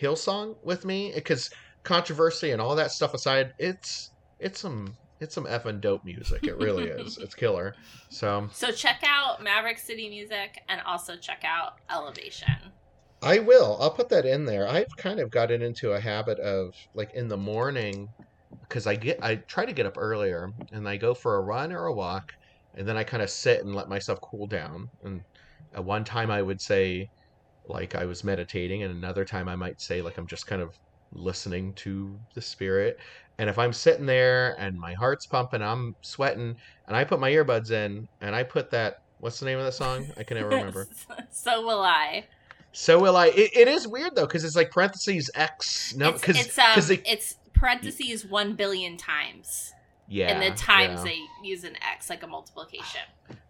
hillsong 0.00 0.54
with 0.62 0.84
me 0.84 1.10
because 1.12 1.50
controversy 1.82 2.52
and 2.52 2.60
all 2.60 2.76
that 2.76 2.92
stuff 2.92 3.14
aside 3.14 3.52
it's 3.58 4.10
it's 4.38 4.60
some 4.60 4.94
it's 5.18 5.34
some 5.34 5.46
effing 5.46 5.80
dope 5.80 6.04
music. 6.04 6.44
It 6.44 6.56
really 6.58 6.84
is. 6.84 7.18
It's 7.20 7.34
killer. 7.34 7.74
So 8.10 8.48
So 8.52 8.70
check 8.70 9.02
out 9.04 9.42
Maverick 9.42 9.78
City 9.78 10.08
Music 10.08 10.60
and 10.68 10.80
also 10.82 11.16
check 11.16 11.42
out 11.44 11.72
Elevation. 11.90 12.74
I 13.22 13.38
will. 13.38 13.78
I'll 13.80 13.90
put 13.90 14.08
that 14.10 14.26
in 14.26 14.44
there. 14.44 14.68
I've 14.68 14.94
kind 14.98 15.20
of 15.20 15.30
gotten 15.30 15.62
into 15.62 15.92
a 15.92 16.00
habit 16.00 16.38
of 16.38 16.74
like 16.94 17.14
in 17.14 17.28
the 17.28 17.36
morning 17.36 18.08
because 18.62 18.86
I 18.86 18.96
get 18.96 19.22
I 19.22 19.36
try 19.48 19.64
to 19.64 19.72
get 19.72 19.86
up 19.86 19.96
earlier 19.96 20.50
and 20.72 20.88
I 20.88 20.96
go 20.96 21.14
for 21.14 21.36
a 21.36 21.42
run 21.42 21.72
or 21.72 21.86
a 21.86 21.94
walk 21.94 22.30
and 22.76 22.86
then 22.86 22.96
I 22.96 23.04
kind 23.04 23.22
of 23.22 23.30
sit 23.30 23.64
and 23.64 23.74
let 23.74 23.88
myself 23.88 24.18
cool 24.22 24.46
down. 24.46 24.88
And 25.02 25.22
at 25.74 25.84
one 25.84 26.04
time 26.04 26.30
I 26.30 26.42
would 26.42 26.60
say 26.60 27.08
like 27.68 27.94
I 27.94 28.04
was 28.04 28.22
meditating 28.22 28.82
and 28.82 28.94
another 28.94 29.24
time 29.24 29.48
I 29.48 29.56
might 29.56 29.80
say 29.80 30.02
like 30.02 30.18
I'm 30.18 30.26
just 30.26 30.46
kind 30.46 30.62
of 30.62 30.74
listening 31.12 31.72
to 31.74 32.18
the 32.34 32.42
spirit. 32.42 32.96
And 33.38 33.48
if 33.50 33.58
I'm 33.58 33.72
sitting 33.72 34.06
there 34.06 34.54
and 34.58 34.78
my 34.78 34.94
heart's 34.94 35.26
pumping, 35.26 35.62
I'm 35.62 35.94
sweating 36.02 36.54
and 36.86 36.96
I 36.96 37.04
put 37.04 37.20
my 37.20 37.30
earbuds 37.30 37.70
in 37.70 38.06
and 38.20 38.34
I 38.34 38.42
put 38.42 38.70
that 38.72 38.96
what's 39.18 39.40
the 39.40 39.46
name 39.46 39.58
of 39.58 39.64
the 39.64 39.72
song? 39.72 40.06
I 40.16 40.22
can 40.22 40.36
never 40.36 40.50
remember. 40.56 40.86
so 41.32 41.62
will 41.62 41.82
I. 41.82 42.24
So 42.78 43.00
will 43.00 43.16
I. 43.16 43.28
It, 43.28 43.56
it 43.56 43.68
is 43.68 43.88
weird 43.88 44.16
though, 44.16 44.26
because 44.26 44.44
it's 44.44 44.54
like 44.54 44.70
parentheses 44.70 45.30
X. 45.34 45.94
No, 45.96 46.10
it's 46.10 46.20
because 46.20 46.38
it's, 46.38 46.58
um, 46.58 46.74
they, 46.86 47.10
it's 47.10 47.36
parentheses 47.54 48.26
one 48.26 48.52
billion 48.52 48.98
times. 48.98 49.72
yeah, 50.08 50.26
and 50.26 50.42
the 50.42 50.54
times 50.54 50.98
yeah. 50.98 51.04
they 51.04 51.18
use 51.42 51.64
an 51.64 51.74
X 51.80 52.10
like 52.10 52.22
a 52.22 52.26
multiplication. 52.26 53.00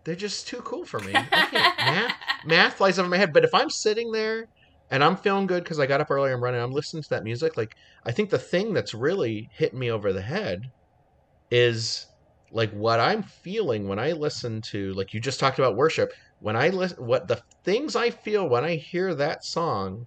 they're 0.05 0.15
just 0.15 0.47
too 0.47 0.59
cool 0.59 0.85
for 0.85 1.01
me. 1.01 1.13
Math, 1.43 2.15
math 2.45 2.75
flies 2.75 3.01
over 3.01 3.09
my 3.09 3.17
head. 3.17 3.33
But 3.33 3.43
if 3.43 3.53
I'm 3.53 3.69
sitting 3.69 4.13
there 4.13 4.47
and 4.93 5.03
I'm 5.03 5.17
feeling 5.17 5.49
good 5.49 5.65
because 5.65 5.81
I 5.81 5.87
got 5.87 6.01
up 6.01 6.13
early, 6.13 6.31
I'm 6.31 6.43
running, 6.43 6.61
I'm 6.61 6.71
listening 6.71 7.03
to 7.03 7.09
that 7.11 7.25
music. 7.25 7.57
Like 7.57 7.75
I 8.05 8.13
think 8.13 8.31
the 8.31 8.39
thing 8.39 8.75
that's 8.75 8.95
really 8.95 9.51
hitting 9.53 9.81
me 9.81 9.91
over 9.91 10.13
the 10.13 10.23
head 10.23 10.71
is 11.51 12.07
like 12.53 12.71
what 12.71 13.01
I'm 13.01 13.25
feeling 13.25 13.89
when 13.89 13.99
I 13.99 14.13
listen 14.13 14.63
to 14.63 14.93
like 14.95 15.13
you 15.13 15.19
just 15.19 15.41
talked 15.41 15.59
about 15.59 15.75
worship. 15.75 16.13
When 16.39 16.57
I 16.57 16.69
listen, 16.69 17.05
what 17.05 17.29
the 17.29 17.41
things 17.65 17.97
I 17.97 18.11
feel 18.11 18.49
when 18.49 18.65
I 18.65 18.77
hear 18.77 19.15
that 19.15 19.45
song 19.45 20.07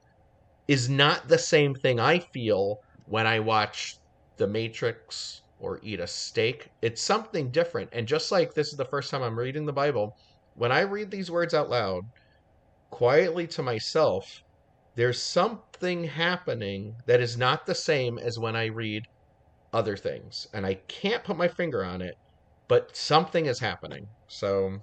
is 0.68 0.90
not 0.90 1.28
the 1.28 1.38
same 1.38 1.74
thing 1.74 2.00
I 2.00 2.20
feel 2.20 2.78
when 3.06 3.26
I 3.26 3.40
watch 3.40 3.96
The 4.38 4.48
Matrix 4.48 5.42
or 5.60 5.80
eat 5.84 6.00
a 6.00 6.08
steak. 6.08 6.70
It's 6.82 7.02
something 7.02 7.52
different. 7.52 7.90
And 7.92 8.08
just 8.08 8.32
like 8.32 8.54
this 8.54 8.68
is 8.68 8.78
the 8.78 8.86
first 8.86 9.10
time 9.12 9.24
I'm 9.24 9.38
reading 9.38 9.66
the 9.66 9.74
Bible, 9.74 10.16
when 10.54 10.72
I 10.72 10.82
read 10.82 11.12
these 11.12 11.32
words 11.32 11.54
out 11.54 11.70
loud, 11.70 12.04
quietly 12.92 13.48
to 13.48 13.64
myself, 13.64 14.26
there's 14.96 15.22
something 15.22 16.04
happening 16.04 16.96
that 17.08 17.22
is 17.22 17.38
not 17.38 17.66
the 17.66 17.76
same 17.76 18.18
as 18.20 18.38
when 18.38 18.56
I 18.56 18.66
read 18.66 19.04
other 19.74 19.98
things. 19.98 20.48
And 20.54 20.66
I 20.66 20.76
can't 20.88 21.24
put 21.24 21.38
my 21.38 21.48
finger 21.48 21.84
on 21.84 22.02
it, 22.02 22.16
but 22.68 22.96
something 22.96 23.46
is 23.46 23.60
happening. 23.60 24.08
So, 24.28 24.80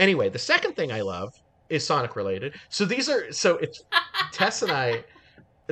anyway, 0.00 0.28
the 0.28 0.38
second 0.40 0.74
thing 0.74 0.90
I 0.90 1.02
love 1.02 1.32
is 1.68 1.86
Sonic 1.86 2.16
related. 2.16 2.54
So 2.68 2.84
these 2.84 3.08
are 3.08 3.30
so 3.32 3.56
it's 3.58 3.82
Tess 4.32 4.62
and 4.62 4.72
I 4.72 5.04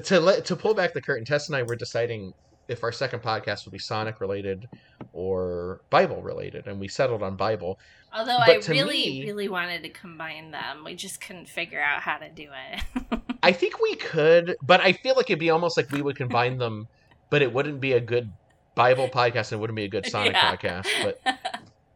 to 0.05 0.21
let 0.21 0.45
to 0.45 0.55
pull 0.55 0.75
back 0.75 0.93
the 0.95 1.03
curtain. 1.03 1.25
Tess 1.25 1.49
and 1.49 1.57
I 1.57 1.65
were 1.65 1.75
deciding 1.75 2.33
if 2.69 2.85
our 2.85 2.93
second 2.93 3.21
podcast 3.23 3.65
would 3.65 3.73
be 3.73 3.79
Sonic 3.79 4.21
related 4.21 4.69
or 5.13 5.81
Bible 5.91 6.23
related, 6.23 6.67
and 6.69 6.79
we 6.79 6.87
settled 6.87 7.23
on 7.23 7.35
Bible. 7.35 7.79
Although 8.13 8.37
But 8.47 8.69
I 8.69 8.73
really, 8.73 8.93
me- 9.21 9.25
really 9.25 9.49
wanted 9.49 9.83
to 9.83 9.89
combine 9.89 10.51
them, 10.51 10.85
we 10.85 10.95
just 10.95 11.21
couldn't 11.21 11.49
figure 11.49 11.81
out 11.81 12.01
how 12.03 12.19
to 12.19 12.29
do 12.29 12.49
it. 12.73 13.21
I 13.43 13.53
think 13.53 13.81
we 13.81 13.95
could, 13.97 14.57
but 14.63 14.81
I 14.81 14.93
feel 14.93 15.15
like 15.17 15.31
it'd 15.31 15.39
be 15.41 15.51
almost 15.51 15.77
like 15.77 15.91
we 15.91 16.03
would 16.03 16.17
combine 16.17 16.59
them, 16.59 16.89
but 17.31 17.43
it 17.43 17.53
wouldn't 17.53 17.81
be 17.81 17.93
a 17.95 18.01
good 18.01 18.31
Bible 18.75 19.09
podcast 19.09 19.51
and 19.51 19.53
it 19.53 19.61
wouldn't 19.61 19.77
be 19.77 19.85
a 19.85 19.89
good 19.89 20.07
Sonic 20.07 20.33
Yeah. 20.35 20.55
podcast. 20.57 20.87
But 21.03 21.39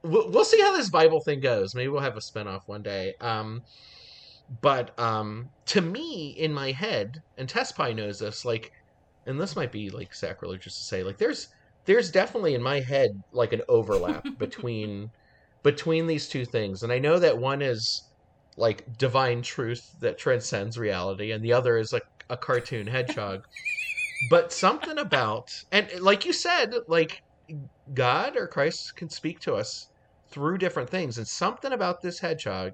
we'll, 0.02 0.30
we'll 0.30 0.44
see 0.44 0.60
how 0.60 0.76
this 0.76 0.90
Bible 0.90 1.20
thing 1.20 1.40
goes. 1.40 1.74
Maybe 1.74 1.88
we'll 1.88 2.02
have 2.02 2.16
a 2.16 2.20
spinoff 2.20 2.62
one 2.66 2.82
day. 2.82 3.14
Um, 3.20 3.62
but 4.60 4.98
um, 4.98 5.48
to 5.66 5.80
me, 5.80 6.34
in 6.38 6.52
my 6.52 6.72
head, 6.72 7.22
and 7.38 7.48
Tess 7.48 7.72
Pie 7.72 7.92
knows 7.92 8.18
this, 8.18 8.44
like, 8.44 8.72
and 9.26 9.40
this 9.40 9.56
might 9.56 9.72
be 9.72 9.90
like 9.90 10.12
sacrilegious 10.12 10.76
to 10.76 10.82
say, 10.82 11.02
like, 11.02 11.18
there's 11.18 11.48
there's 11.84 12.10
definitely 12.10 12.54
in 12.54 12.62
my 12.62 12.80
head 12.80 13.10
like 13.32 13.52
an 13.52 13.62
overlap 13.68 14.24
between 14.38 15.10
between 15.62 16.06
these 16.06 16.28
two 16.28 16.44
things. 16.44 16.82
And 16.82 16.92
I 16.92 16.98
know 16.98 17.18
that 17.18 17.38
one 17.38 17.62
is 17.62 18.02
like 18.56 18.98
divine 18.98 19.42
truth 19.42 19.94
that 20.00 20.18
transcends 20.18 20.76
reality, 20.76 21.32
and 21.32 21.42
the 21.42 21.52
other 21.52 21.78
is 21.78 21.92
like 21.92 22.04
a 22.28 22.36
cartoon 22.36 22.86
hedgehog. 22.86 23.44
but 24.30 24.52
something 24.52 24.98
about 24.98 25.50
and 25.70 25.88
like 26.00 26.24
you 26.24 26.32
said, 26.32 26.74
like 26.88 27.22
God 27.94 28.36
or 28.36 28.46
Christ 28.46 28.96
can 28.96 29.08
speak 29.08 29.40
to 29.40 29.54
us 29.54 29.88
through 30.32 30.58
different 30.58 30.90
things, 30.90 31.18
and 31.18 31.26
something 31.26 31.72
about 31.72 32.00
this 32.00 32.18
hedgehog, 32.18 32.72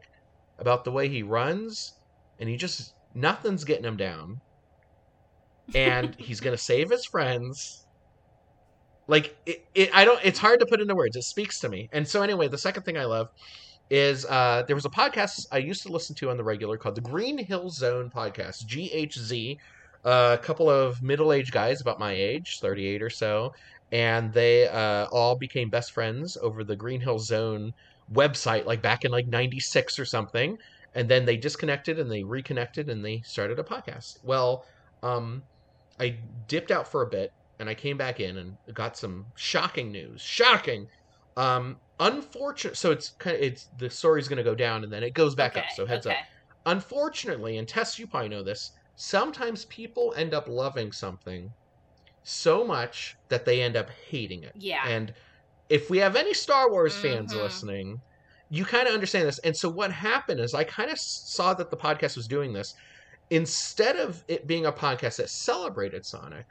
about 0.58 0.84
the 0.84 0.92
way 0.92 1.08
he 1.08 1.22
runs, 1.22 1.94
and 2.38 2.48
he 2.48 2.56
just 2.56 2.94
nothing's 3.14 3.64
getting 3.64 3.84
him 3.84 3.96
down, 3.96 4.40
and 5.74 6.14
he's 6.18 6.40
gonna 6.40 6.56
save 6.56 6.90
his 6.90 7.04
friends. 7.04 7.84
Like 9.06 9.36
it, 9.46 9.64
it, 9.74 9.90
I 9.94 10.04
don't. 10.04 10.20
It's 10.24 10.38
hard 10.38 10.60
to 10.60 10.66
put 10.66 10.80
into 10.80 10.94
words. 10.94 11.16
It 11.16 11.22
speaks 11.22 11.60
to 11.60 11.68
me. 11.68 11.88
And 11.92 12.06
so 12.06 12.22
anyway, 12.22 12.48
the 12.48 12.58
second 12.58 12.82
thing 12.82 12.98
I 12.98 13.06
love 13.06 13.28
is 13.90 14.26
uh, 14.26 14.64
there 14.66 14.76
was 14.76 14.84
a 14.84 14.90
podcast 14.90 15.46
I 15.50 15.58
used 15.58 15.82
to 15.84 15.88
listen 15.92 16.14
to 16.16 16.30
on 16.30 16.36
the 16.36 16.44
regular 16.44 16.76
called 16.76 16.94
the 16.94 17.00
Green 17.00 17.38
Hill 17.38 17.70
Zone 17.70 18.10
podcast, 18.14 18.66
GHZ. 18.66 19.56
Uh, 20.04 20.36
a 20.38 20.42
couple 20.42 20.70
of 20.70 21.02
middle-aged 21.02 21.52
guys 21.52 21.80
about 21.80 21.98
my 21.98 22.12
age, 22.12 22.60
38 22.60 23.02
or 23.02 23.10
so, 23.10 23.52
and 23.92 24.32
they 24.32 24.68
uh, 24.68 25.06
all 25.06 25.36
became 25.36 25.70
best 25.70 25.92
friends 25.92 26.36
over 26.40 26.64
the 26.64 26.76
Green 26.76 27.00
Hill 27.00 27.18
Zone 27.18 27.72
website, 28.12 28.66
like 28.66 28.82
back 28.82 29.04
in 29.04 29.10
like 29.10 29.26
'96 29.26 29.98
or 29.98 30.04
something. 30.04 30.58
And 30.94 31.08
then 31.08 31.24
they 31.24 31.36
disconnected 31.36 31.98
and 31.98 32.10
they 32.10 32.22
reconnected 32.22 32.88
and 32.88 33.04
they 33.04 33.20
started 33.20 33.58
a 33.58 33.62
podcast. 33.62 34.18
Well, 34.24 34.64
um, 35.02 35.42
I 36.00 36.16
dipped 36.48 36.70
out 36.70 36.88
for 36.88 37.02
a 37.02 37.06
bit 37.06 37.32
and 37.58 37.68
I 37.68 37.74
came 37.74 37.96
back 37.96 38.20
in 38.20 38.38
and 38.38 38.56
got 38.74 38.96
some 38.96 39.26
shocking 39.36 39.92
news. 39.92 40.20
Shocking. 40.20 40.88
Um, 41.36 41.76
unfortunate. 42.00 42.76
So 42.76 42.90
it's 42.90 43.10
kind 43.18 43.36
of 43.36 43.42
it's 43.42 43.68
the 43.78 43.90
story's 43.90 44.28
going 44.28 44.38
to 44.38 44.44
go 44.44 44.54
down 44.54 44.84
and 44.84 44.92
then 44.92 45.02
it 45.02 45.14
goes 45.14 45.34
back 45.34 45.52
okay, 45.52 45.60
up. 45.60 45.66
So 45.74 45.86
heads 45.86 46.06
okay. 46.06 46.16
up. 46.16 46.22
Unfortunately, 46.66 47.58
and 47.58 47.68
Tess, 47.68 47.98
you 47.98 48.06
probably 48.06 48.28
know 48.28 48.42
this. 48.42 48.72
Sometimes 48.96 49.64
people 49.66 50.12
end 50.16 50.34
up 50.34 50.48
loving 50.48 50.90
something 50.92 51.52
so 52.22 52.64
much 52.64 53.16
that 53.28 53.44
they 53.44 53.62
end 53.62 53.76
up 53.76 53.88
hating 54.10 54.42
it. 54.42 54.52
Yeah. 54.54 54.86
And 54.86 55.12
if 55.68 55.90
we 55.90 55.98
have 55.98 56.16
any 56.16 56.34
Star 56.34 56.70
Wars 56.70 56.96
fans 56.96 57.32
Mhm. 57.32 57.42
listening, 57.42 58.00
you 58.50 58.64
kind 58.64 58.88
of 58.88 58.94
understand 58.94 59.28
this. 59.28 59.38
And 59.40 59.56
so 59.56 59.68
what 59.68 59.92
happened 59.92 60.40
is 60.40 60.54
I 60.54 60.64
kind 60.64 60.90
of 60.90 60.98
saw 60.98 61.54
that 61.54 61.70
the 61.70 61.76
podcast 61.76 62.16
was 62.16 62.26
doing 62.26 62.52
this. 62.52 62.74
Instead 63.30 63.96
of 63.96 64.24
it 64.28 64.46
being 64.46 64.66
a 64.66 64.72
podcast 64.72 65.16
that 65.16 65.28
celebrated 65.28 66.04
Sonic, 66.06 66.46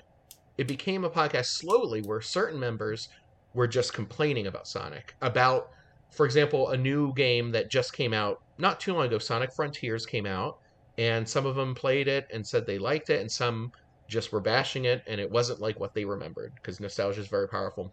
it 0.57 0.67
became 0.67 1.03
a 1.03 1.09
podcast 1.09 1.45
slowly 1.47 2.01
where 2.01 2.21
certain 2.21 2.59
members 2.59 3.07
were 3.53 3.67
just 3.67 3.93
complaining 3.93 4.45
about 4.45 4.67
Sonic. 4.67 5.15
About, 5.21 5.69
for 6.11 6.25
example, 6.25 6.69
a 6.69 6.77
new 6.77 7.13
game 7.15 7.51
that 7.51 7.71
just 7.71 7.93
came 7.93 8.13
out 8.13 8.37
not 8.59 8.79
too 8.79 8.93
long 8.93 9.07
ago, 9.07 9.17
Sonic 9.17 9.49
Frontiers 9.55 10.05
came 10.05 10.25
out, 10.27 10.57
and 10.99 11.27
some 11.27 11.45
of 11.45 11.55
them 11.55 11.73
played 11.73 12.07
it 12.07 12.25
and 12.31 12.45
said 12.45 12.65
they 12.65 12.77
liked 12.79 13.09
it, 13.09 13.21
and 13.21 13.31
some 13.31 13.71
just 14.09 14.31
were 14.31 14.41
bashing 14.41 14.85
it, 14.85 15.01
and 15.07 15.19
it 15.19 15.29
wasn't 15.29 15.59
like 15.59 15.79
what 15.79 15.93
they 15.93 16.05
remembered 16.05 16.51
because 16.55 16.79
nostalgia 16.79 17.19
is 17.21 17.27
very 17.27 17.47
powerful. 17.47 17.91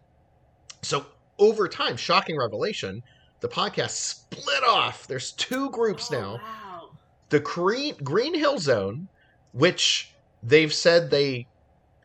So 0.83 1.05
over 1.39 1.67
time, 1.67 1.97
shocking 1.97 2.37
revelation, 2.37 3.01
the 3.41 3.47
podcast 3.49 3.91
split 3.91 4.63
off. 4.67 5.07
There's 5.07 5.33
two 5.33 5.69
groups 5.71 6.11
Oh, 6.11 6.19
now 6.19 6.31
Wow. 6.37 6.89
the 7.29 7.39
Green 7.39 7.95
Green 8.03 8.33
Hill 8.35 8.59
Zone, 8.59 9.07
which 9.51 10.13
they've 10.41 10.73
said 10.73 11.09
they, 11.09 11.47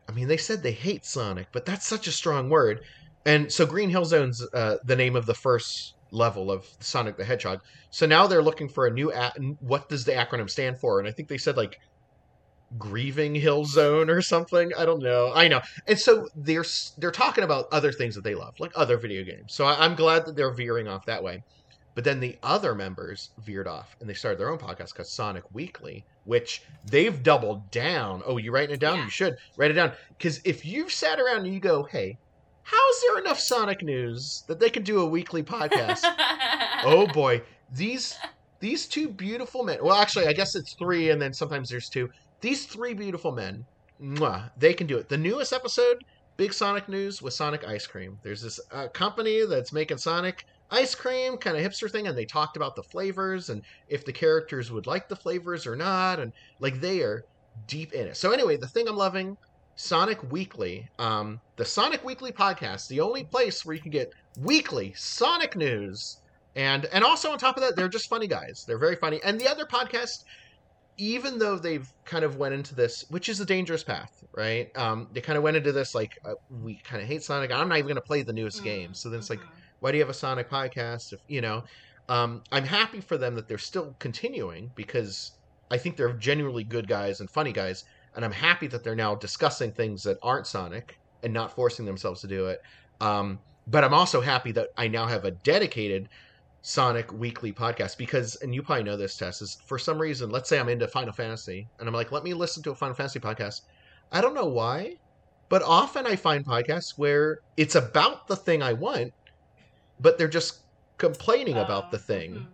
I 0.08 0.12
mean, 0.12 0.28
they 0.28 0.36
said 0.36 0.62
they 0.62 0.72
hate 0.72 1.04
Sonic, 1.04 1.46
but 1.52 1.64
that's 1.64 1.86
such 1.86 2.06
a 2.06 2.12
strong 2.12 2.50
word. 2.50 2.80
And 3.24 3.52
so 3.52 3.66
Green 3.66 3.90
Hill 3.90 4.04
Zone's 4.04 4.44
uh, 4.54 4.76
the 4.84 4.96
name 4.96 5.14
of 5.16 5.26
the 5.26 5.34
first 5.34 5.94
level 6.10 6.50
of 6.50 6.64
Sonic 6.80 7.16
the 7.16 7.24
Hedgehog. 7.24 7.60
So 7.90 8.06
now 8.06 8.26
they're 8.26 8.42
looking 8.42 8.68
for 8.68 8.86
a 8.86 8.90
new. 8.90 9.12
A- 9.12 9.32
what 9.60 9.88
does 9.88 10.04
the 10.04 10.12
acronym 10.12 10.48
stand 10.50 10.80
for? 10.80 10.98
And 10.98 11.08
I 11.08 11.12
think 11.12 11.28
they 11.28 11.38
said 11.38 11.56
like 11.56 11.76
Grieving 12.78 13.34
Hill 13.34 13.64
Zone 13.64 14.10
or 14.10 14.22
something. 14.22 14.70
I 14.76 14.84
don't 14.84 15.02
know. 15.02 15.32
I 15.34 15.48
know. 15.48 15.60
And 15.86 15.98
so 15.98 16.28
they're 16.36 16.64
they're 16.98 17.10
talking 17.10 17.44
about 17.44 17.68
other 17.72 17.92
things 17.92 18.14
that 18.14 18.24
they 18.24 18.34
love, 18.34 18.54
like 18.58 18.72
other 18.74 18.96
video 18.96 19.24
games. 19.24 19.54
So 19.54 19.64
I, 19.64 19.84
I'm 19.84 19.94
glad 19.94 20.26
that 20.26 20.36
they're 20.36 20.52
veering 20.52 20.88
off 20.88 21.06
that 21.06 21.22
way. 21.22 21.42
But 21.94 22.04
then 22.04 22.20
the 22.20 22.38
other 22.42 22.74
members 22.74 23.30
veered 23.44 23.66
off 23.66 23.96
and 24.00 24.08
they 24.08 24.14
started 24.14 24.38
their 24.38 24.50
own 24.50 24.58
podcast 24.58 24.94
called 24.94 25.08
Sonic 25.08 25.42
Weekly, 25.52 26.04
which 26.24 26.62
they've 26.86 27.22
doubled 27.22 27.70
down. 27.70 28.22
Oh, 28.24 28.38
you 28.38 28.52
writing 28.52 28.74
it 28.74 28.80
down? 28.80 28.98
Yeah. 28.98 29.04
You 29.04 29.10
should 29.10 29.36
write 29.56 29.72
it 29.72 29.74
down. 29.74 29.92
Because 30.16 30.40
if 30.44 30.64
you've 30.64 30.92
sat 30.92 31.18
around 31.18 31.44
and 31.44 31.52
you 31.52 31.60
go, 31.60 31.82
hey, 31.82 32.16
how's 32.62 33.00
there 33.02 33.18
enough 33.18 33.40
Sonic 33.40 33.82
news 33.82 34.44
that 34.46 34.60
they 34.60 34.70
can 34.70 34.84
do 34.84 35.00
a 35.00 35.06
weekly 35.06 35.42
podcast? 35.42 36.04
oh 36.84 37.08
boy, 37.12 37.42
these 37.72 38.16
these 38.60 38.86
two 38.86 39.08
beautiful 39.08 39.64
men. 39.64 39.78
Well, 39.82 39.96
actually, 39.96 40.26
I 40.26 40.32
guess 40.32 40.54
it's 40.54 40.74
three, 40.74 41.10
and 41.10 41.20
then 41.20 41.32
sometimes 41.32 41.68
there's 41.68 41.88
two. 41.88 42.08
These 42.40 42.66
three 42.66 42.94
beautiful 42.94 43.32
men, 43.32 43.66
mwah, 44.02 44.50
they 44.56 44.72
can 44.74 44.86
do 44.86 44.96
it. 44.98 45.08
The 45.08 45.18
newest 45.18 45.52
episode, 45.52 46.04
Big 46.36 46.52
Sonic 46.52 46.88
News 46.88 47.20
with 47.20 47.34
Sonic 47.34 47.66
Ice 47.66 47.86
Cream. 47.86 48.18
There's 48.22 48.42
this 48.42 48.58
uh, 48.72 48.88
company 48.88 49.44
that's 49.46 49.72
making 49.72 49.98
Sonic 49.98 50.46
ice 50.70 50.94
cream, 50.94 51.36
kind 51.36 51.56
of 51.56 51.62
hipster 51.62 51.90
thing, 51.90 52.06
and 52.06 52.16
they 52.16 52.24
talked 52.24 52.56
about 52.56 52.76
the 52.76 52.82
flavors 52.82 53.50
and 53.50 53.62
if 53.88 54.04
the 54.04 54.12
characters 54.12 54.70
would 54.70 54.86
like 54.86 55.08
the 55.08 55.16
flavors 55.16 55.66
or 55.66 55.76
not, 55.76 56.18
and 56.18 56.32
like 56.60 56.80
they 56.80 57.00
are 57.02 57.24
deep 57.66 57.92
in 57.92 58.06
it. 58.06 58.16
So 58.16 58.30
anyway, 58.32 58.56
the 58.56 58.68
thing 58.68 58.88
I'm 58.88 58.96
loving. 58.96 59.36
Sonic 59.76 60.30
Weekly, 60.30 60.90
um, 60.98 61.40
the 61.56 61.64
Sonic 61.64 62.04
Weekly 62.04 62.32
podcast, 62.32 62.88
the 62.88 63.00
only 63.00 63.24
place 63.24 63.64
where 63.64 63.74
you 63.74 63.80
can 63.80 63.90
get 63.90 64.12
weekly 64.38 64.92
Sonic 64.94 65.56
news 65.56 66.18
and 66.56 66.86
and 66.86 67.04
also 67.04 67.30
on 67.30 67.38
top 67.38 67.56
of 67.56 67.62
that 67.62 67.76
they're 67.76 67.88
just 67.88 68.08
funny 68.08 68.26
guys 68.26 68.64
they're 68.66 68.78
very 68.78 68.96
funny 68.96 69.20
and 69.24 69.40
the 69.40 69.48
other 69.48 69.64
podcast 69.64 70.24
even 71.00 71.38
though 71.38 71.58
they've 71.58 71.88
kind 72.06 72.24
of 72.24 72.36
went 72.36 72.54
into 72.54 72.74
this 72.76 73.04
which 73.10 73.28
is 73.28 73.40
a 73.40 73.46
dangerous 73.46 73.84
path 73.84 74.10
right? 74.36 74.68
Um 74.76 75.08
they 75.12 75.20
kind 75.22 75.36
of 75.38 75.42
went 75.44 75.56
into 75.58 75.72
this 75.72 75.94
like 75.94 76.12
uh, 76.24 76.34
we 76.50 76.80
kind 76.84 77.02
of 77.02 77.08
hate 77.08 77.22
sonic. 77.22 77.50
I'm 77.52 77.68
not 77.68 77.78
even 77.78 77.88
going 77.88 77.96
to 77.96 78.02
play 78.02 78.22
the 78.22 78.32
newest 78.34 78.60
Mm, 78.60 78.64
game. 78.64 78.94
So 78.94 79.10
then 79.10 79.18
it's 79.20 79.30
like 79.30 79.46
why 79.80 79.92
do 79.92 79.98
you 79.98 80.02
have 80.04 80.10
a 80.10 80.14
sonic 80.14 80.50
podcast 80.50 81.12
if 81.12 81.20
you 81.28 81.40
know? 81.40 81.62
Um 82.08 82.42
i'm 82.52 82.64
happy 82.64 83.00
for 83.00 83.18
them 83.18 83.34
that 83.36 83.48
they're 83.48 83.58
still 83.58 83.94
continuing 84.00 84.72
because 84.76 85.38
i 85.70 85.78
think 85.78 85.96
they're 85.96 86.16
genuinely 86.18 86.64
good 86.64 86.88
guys 86.88 87.20
and 87.20 87.30
funny 87.30 87.52
guys. 87.52 87.82
And 88.14 88.24
i'm 88.24 88.32
happy 88.32 88.66
that 88.68 88.84
they're 88.84 88.96
now 88.96 89.14
discussing 89.14 89.72
things 89.72 90.02
that 90.02 90.18
aren't 90.22 90.46
sonic 90.46 90.94
and 91.22 91.32
not 91.32 91.54
forcing 91.54 91.86
themselves 91.86 92.20
to 92.22 92.28
do 92.28 92.46
it. 92.46 92.58
Um 93.00 93.40
but 93.66 93.84
i'm 93.84 93.94
also 93.94 94.20
happy 94.20 94.52
that 94.52 94.68
i 94.76 94.88
now 94.88 95.06
have 95.06 95.24
a 95.24 95.30
dedicated 95.44 96.08
Sonic 96.62 97.12
weekly 97.12 97.52
podcast 97.52 97.96
because, 97.96 98.36
and 98.42 98.54
you 98.54 98.62
probably 98.62 98.84
know 98.84 98.96
this, 98.96 99.16
Tess, 99.16 99.40
is 99.42 99.56
for 99.66 99.78
some 99.78 99.98
reason, 99.98 100.30
let's 100.30 100.48
say 100.48 100.58
I'm 100.58 100.68
into 100.68 100.86
Final 100.88 101.12
Fantasy 101.12 101.66
and 101.78 101.88
I'm 101.88 101.94
like, 101.94 102.12
let 102.12 102.22
me 102.24 102.34
listen 102.34 102.62
to 102.64 102.70
a 102.72 102.74
Final 102.74 102.94
Fantasy 102.94 103.18
podcast. 103.20 103.62
I 104.12 104.20
don't 104.20 104.34
know 104.34 104.46
why, 104.48 104.96
but 105.48 105.62
often 105.62 106.06
I 106.06 106.16
find 106.16 106.44
podcasts 106.44 106.92
where 106.96 107.38
it's 107.56 107.74
about 107.76 108.26
the 108.28 108.36
thing 108.36 108.62
I 108.62 108.74
want, 108.74 109.12
but 109.98 110.18
they're 110.18 110.28
just 110.28 110.66
complaining 110.98 111.56
about 111.56 111.90
the 111.90 111.98
Oh, 111.98 112.00
thing. 112.00 112.34
mhm. 112.34 112.46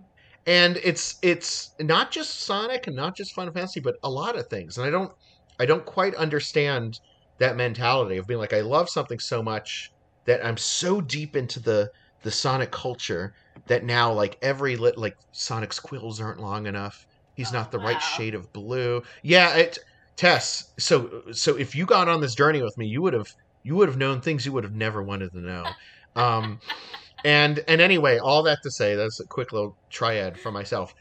And 0.46 0.76
it's 0.84 1.16
it's 1.22 1.74
not 1.80 2.12
just 2.12 2.42
Sonic 2.42 2.86
and 2.86 2.94
not 2.94 3.16
just 3.16 3.34
Final 3.34 3.52
Fantasy, 3.52 3.80
but 3.80 3.96
a 4.04 4.10
lot 4.10 4.36
of 4.38 4.46
things. 4.48 4.78
And 4.78 4.86
I 4.86 4.90
don't 4.90 5.12
I 5.58 5.66
don't 5.66 5.84
quite 5.84 6.14
understand 6.14 7.00
that 7.38 7.56
mentality 7.56 8.16
of 8.18 8.26
being 8.26 8.38
like, 8.40 8.52
I 8.52 8.60
love 8.60 8.88
something 8.88 9.18
so 9.18 9.42
much 9.42 9.90
that 10.26 10.44
I'm 10.44 10.56
so 10.56 11.00
deep 11.00 11.34
into 11.36 11.60
the 11.60 11.90
the 12.22 12.30
Sonic 12.30 12.70
culture 12.70 13.32
that 13.66 13.84
now 13.84 14.12
like 14.12 14.36
every 14.42 14.76
lit 14.76 14.98
like 14.98 15.14
Sonic's 15.32 15.80
quills 15.80 16.20
aren't 16.20 16.40
long 16.40 16.66
enough. 16.66 16.96
He's 17.34 17.50
Oh, 17.50 17.58
not 17.58 17.70
the 17.70 17.78
right 17.78 18.00
shade 18.00 18.34
of 18.34 18.52
blue. 18.52 19.02
Yeah, 19.22 19.54
it 19.56 19.78
Tess. 20.16 20.64
So 20.78 21.22
so 21.32 21.56
if 21.56 21.74
you 21.74 21.86
got 21.86 22.08
on 22.08 22.20
this 22.20 22.34
journey 22.34 22.62
with 22.62 22.76
me, 22.78 22.86
you 22.86 23.02
would 23.02 23.12
have 23.12 23.26
you 23.62 23.74
would 23.76 23.88
have 23.88 23.98
known 23.98 24.20
things 24.20 24.46
you 24.46 24.52
would 24.52 24.64
have 24.64 24.74
never 24.74 25.02
wanted 25.02 25.30
to 25.32 25.40
know. 25.40 25.66
Um, 26.14 26.60
and 27.24 27.62
and 27.68 27.80
anyway, 27.80 28.18
all 28.18 28.42
that 28.44 28.58
to 28.62 28.70
say, 28.70 28.94
that's 28.94 29.20
a 29.20 29.26
quick 29.28 29.52
little 29.52 29.76
triad 29.90 30.38
for 30.38 30.50
myself. 30.50 30.92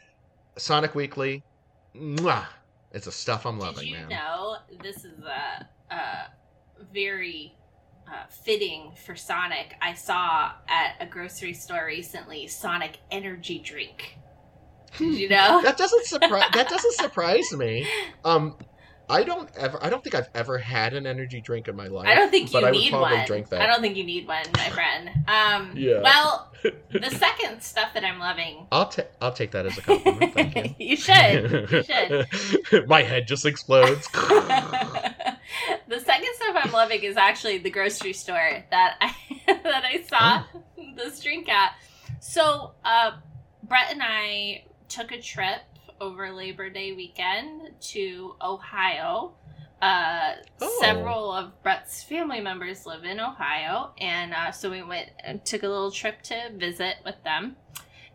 Sonic 0.58 0.94
Weekly, 0.94 1.42
mwah, 1.96 2.46
it's 2.92 3.06
the 3.06 3.12
stuff 3.12 3.46
I'm 3.46 3.58
loving, 3.58 3.84
Did 3.84 3.88
you 3.88 3.96
man. 3.96 4.08
know 4.08 4.56
this 4.82 5.04
is 5.04 5.20
a, 5.20 5.94
a 5.94 6.30
very 6.92 7.52
uh, 8.08 8.26
fitting 8.28 8.92
for 9.04 9.16
Sonic? 9.16 9.74
I 9.80 9.94
saw 9.94 10.52
at 10.68 10.94
a 11.00 11.06
grocery 11.06 11.54
store 11.54 11.86
recently 11.86 12.46
Sonic 12.46 12.98
energy 13.10 13.58
drink. 13.58 14.18
Did 14.98 15.14
you 15.14 15.28
know? 15.28 15.60
That 15.62 15.76
doesn't 15.76 16.06
surprise. 16.06 16.44
that 16.54 16.68
doesn't 16.68 16.94
surprise 16.94 17.52
me. 17.52 17.86
Um, 18.24 18.56
I 19.08 19.22
don't 19.22 19.48
ever. 19.56 19.78
I 19.82 19.88
don't 19.88 20.02
think 20.02 20.14
I've 20.14 20.28
ever 20.34 20.58
had 20.58 20.94
an 20.94 21.06
energy 21.06 21.40
drink 21.40 21.68
in 21.68 21.76
my 21.76 21.86
life. 21.86 22.08
I 22.08 22.14
don't 22.14 22.30
think 22.30 22.52
you 22.52 22.60
but 22.60 22.64
I 22.64 22.70
would 22.70 22.78
need 22.78 22.90
probably 22.90 23.18
one. 23.18 23.26
drink 23.26 23.48
that. 23.50 23.60
I 23.60 23.66
don't 23.66 23.80
think 23.80 23.96
you 23.96 24.04
need 24.04 24.26
one, 24.26 24.44
my 24.54 24.68
friend. 24.70 25.10
Um, 25.28 25.72
Yeah. 25.76 26.00
Well, 26.02 26.52
the 26.62 27.10
second 27.10 27.62
stuff 27.62 27.94
that 27.94 28.04
I'm 28.04 28.18
loving. 28.18 28.66
I'll 28.72 28.88
take. 28.88 29.06
I'll 29.20 29.32
take 29.32 29.52
that 29.52 29.66
as 29.66 29.78
a 29.78 29.82
compliment. 29.82 30.34
Thank 30.34 30.56
you. 30.56 30.74
you 30.78 30.96
should. 30.96 31.70
You 31.70 31.82
should. 31.84 32.88
my 32.88 33.02
head 33.02 33.28
just 33.28 33.46
explodes. 33.46 34.08
the 35.88 36.00
second 36.00 36.28
stuff 36.34 36.56
I'm 36.64 36.72
loving 36.72 37.02
is 37.02 37.16
actually 37.16 37.58
the 37.58 37.70
grocery 37.70 38.12
store 38.12 38.64
that 38.70 38.96
I 39.00 39.14
that 39.62 39.84
I 39.84 40.02
saw 40.02 40.44
Oh. 40.54 40.62
this 40.96 41.20
drink 41.20 41.48
at. 41.48 41.72
So, 42.20 42.72
uh, 42.84 43.12
Brett 43.62 43.92
and 43.92 44.02
I 44.02 44.64
took 44.88 45.12
a 45.12 45.20
trip 45.20 45.60
over 46.00 46.30
Labor 46.32 46.70
Day 46.70 46.92
weekend 46.92 47.70
to 47.80 48.34
Ohio. 48.42 49.34
Uh, 49.82 50.32
Oh. 50.60 50.78
Several 50.80 51.30
of 51.32 51.62
Brett's 51.62 52.02
family 52.02 52.40
members 52.40 52.86
live 52.86 53.04
in 53.04 53.20
Ohio, 53.20 53.92
and 53.98 54.32
uh, 54.32 54.50
so 54.50 54.70
we 54.70 54.82
went 54.82 55.10
and 55.22 55.44
took 55.44 55.62
a 55.62 55.68
little 55.68 55.90
trip 55.90 56.22
to 56.22 56.50
visit 56.54 56.96
with 57.04 57.22
them. 57.24 57.56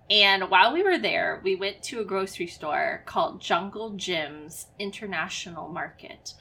And 0.10 0.50
while 0.50 0.74
we 0.74 0.82
were 0.84 0.98
there, 0.98 1.40
we 1.44 1.56
went 1.56 1.84
to 1.84 2.00
a 2.02 2.04
grocery 2.04 2.48
store 2.48 3.04
called 3.06 3.40
Jungle 3.42 3.92
Jim's 3.92 4.68
International 4.80 5.70
Market. 5.70 6.34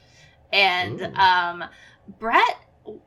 And 0.53 1.01
Ooh. 1.01 1.13
um, 1.15 1.63
Brett 2.19 2.57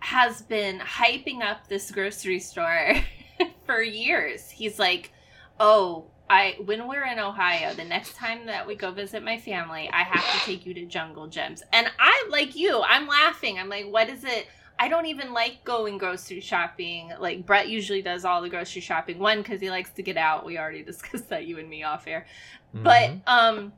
has 0.01 0.43
been 0.43 0.79
hyping 0.79 1.43
up 1.43 1.69
this 1.69 1.91
grocery 1.91 2.41
store 2.41 2.95
for 3.67 3.83
years. 3.83 4.49
He's 4.51 4.79
like, 4.79 5.13
"Oh, 5.61 6.07
I 6.31 6.57
when 6.65 6.89
we're 6.89 7.05
in 7.05 7.19
Ohio, 7.19 7.75
the 7.75 7.85
next 7.85 8.15
time 8.17 8.47
that 8.47 8.67
we 8.67 8.77
go 8.77 8.93
visit 8.93 9.23
my 9.23 9.39
family, 9.39 9.91
I 9.93 10.03
have 10.05 10.25
to 10.25 10.47
take 10.47 10.65
you 10.65 10.75
to 10.75 10.87
Jungle 10.87 11.27
Jim's." 11.27 11.63
And 11.73 11.91
I 11.99 12.29
like 12.31 12.57
you, 12.57 12.83
I'm 12.83 13.07
laughing. 13.07 13.59
I'm 13.59 13.69
like, 13.69 13.87
"What 13.87 14.09
is 14.09 14.25
it?" 14.25 14.47
I 14.77 14.89
don't 14.89 15.07
even 15.07 15.33
like 15.33 15.63
going 15.65 15.99
grocery 15.99 16.41
shopping. 16.41 17.13
Like 17.21 17.47
Brett 17.47 17.69
usually 17.69 18.03
does 18.03 18.25
all 18.25 18.43
the 18.43 18.49
grocery 18.49 18.81
shopping. 18.81 19.19
One 19.21 19.39
because 19.39 19.61
he 19.61 19.71
likes 19.71 19.91
to 19.91 20.03
get 20.03 20.17
out. 20.17 20.45
We 20.45 20.59
already 20.59 20.83
discussed 20.93 21.29
that 21.29 21.47
you 21.47 21.59
and 21.59 21.69
me 21.69 21.83
off 21.85 22.07
air. 22.09 22.27
But 22.73 23.11
Mhm. 23.11 23.21
um 23.29 23.73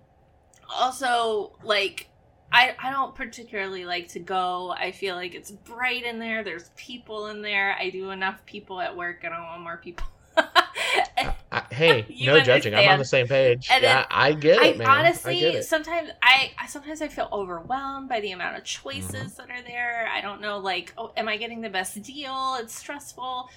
also 0.70 1.52
like 1.62 2.08
I 2.52 2.74
I 2.82 2.90
don't 2.90 3.14
particularly 3.14 3.84
like 3.84 4.08
to 4.08 4.20
go. 4.20 4.70
I 4.78 4.92
feel 4.92 5.14
like 5.16 5.34
it's 5.34 5.50
bright 5.50 6.04
in 6.04 6.18
there. 6.18 6.44
There's 6.44 6.70
people 6.76 7.26
in 7.28 7.42
there. 7.42 7.76
I 7.78 7.90
do 7.90 8.10
enough 8.10 8.44
people 8.46 8.80
at 8.80 8.96
work. 8.96 9.18
I 9.24 9.28
don't 9.28 9.42
want 9.42 9.62
more 9.62 9.76
people. 9.76 10.06
I, 10.36 11.62
hey, 11.70 12.04
You 12.10 12.26
no 12.26 12.40
judging. 12.40 12.74
I'm 12.74 12.88
on 12.88 12.98
the 12.98 13.04
same 13.04 13.26
page. 13.26 13.68
And 13.70 13.82
yeah, 13.82 13.94
then 13.96 14.04
I 14.10 14.32
get 14.32 14.58
I 14.60 14.66
it, 14.66 14.78
man. 14.78 14.86
honestly 14.88 15.44
I 15.46 15.48
it. 15.58 15.64
sometimes 15.64 16.10
I, 16.22 16.52
I 16.58 16.66
sometimes 16.66 17.00
I 17.02 17.08
feel 17.08 17.28
overwhelmed 17.32 18.08
by 18.08 18.20
the 18.20 18.32
amount 18.32 18.56
of 18.56 18.64
choices 18.64 19.12
Mm-hmm. 19.14 19.48
that 19.48 19.50
are 19.50 19.62
there. 19.62 20.08
I 20.12 20.20
don't 20.20 20.40
know 20.40 20.58
like 20.58 20.92
oh 20.98 21.12
am 21.16 21.28
I 21.28 21.36
getting 21.36 21.60
the 21.60 21.70
best 21.70 22.00
deal? 22.02 22.56
It's 22.60 22.74
stressful. 22.74 23.48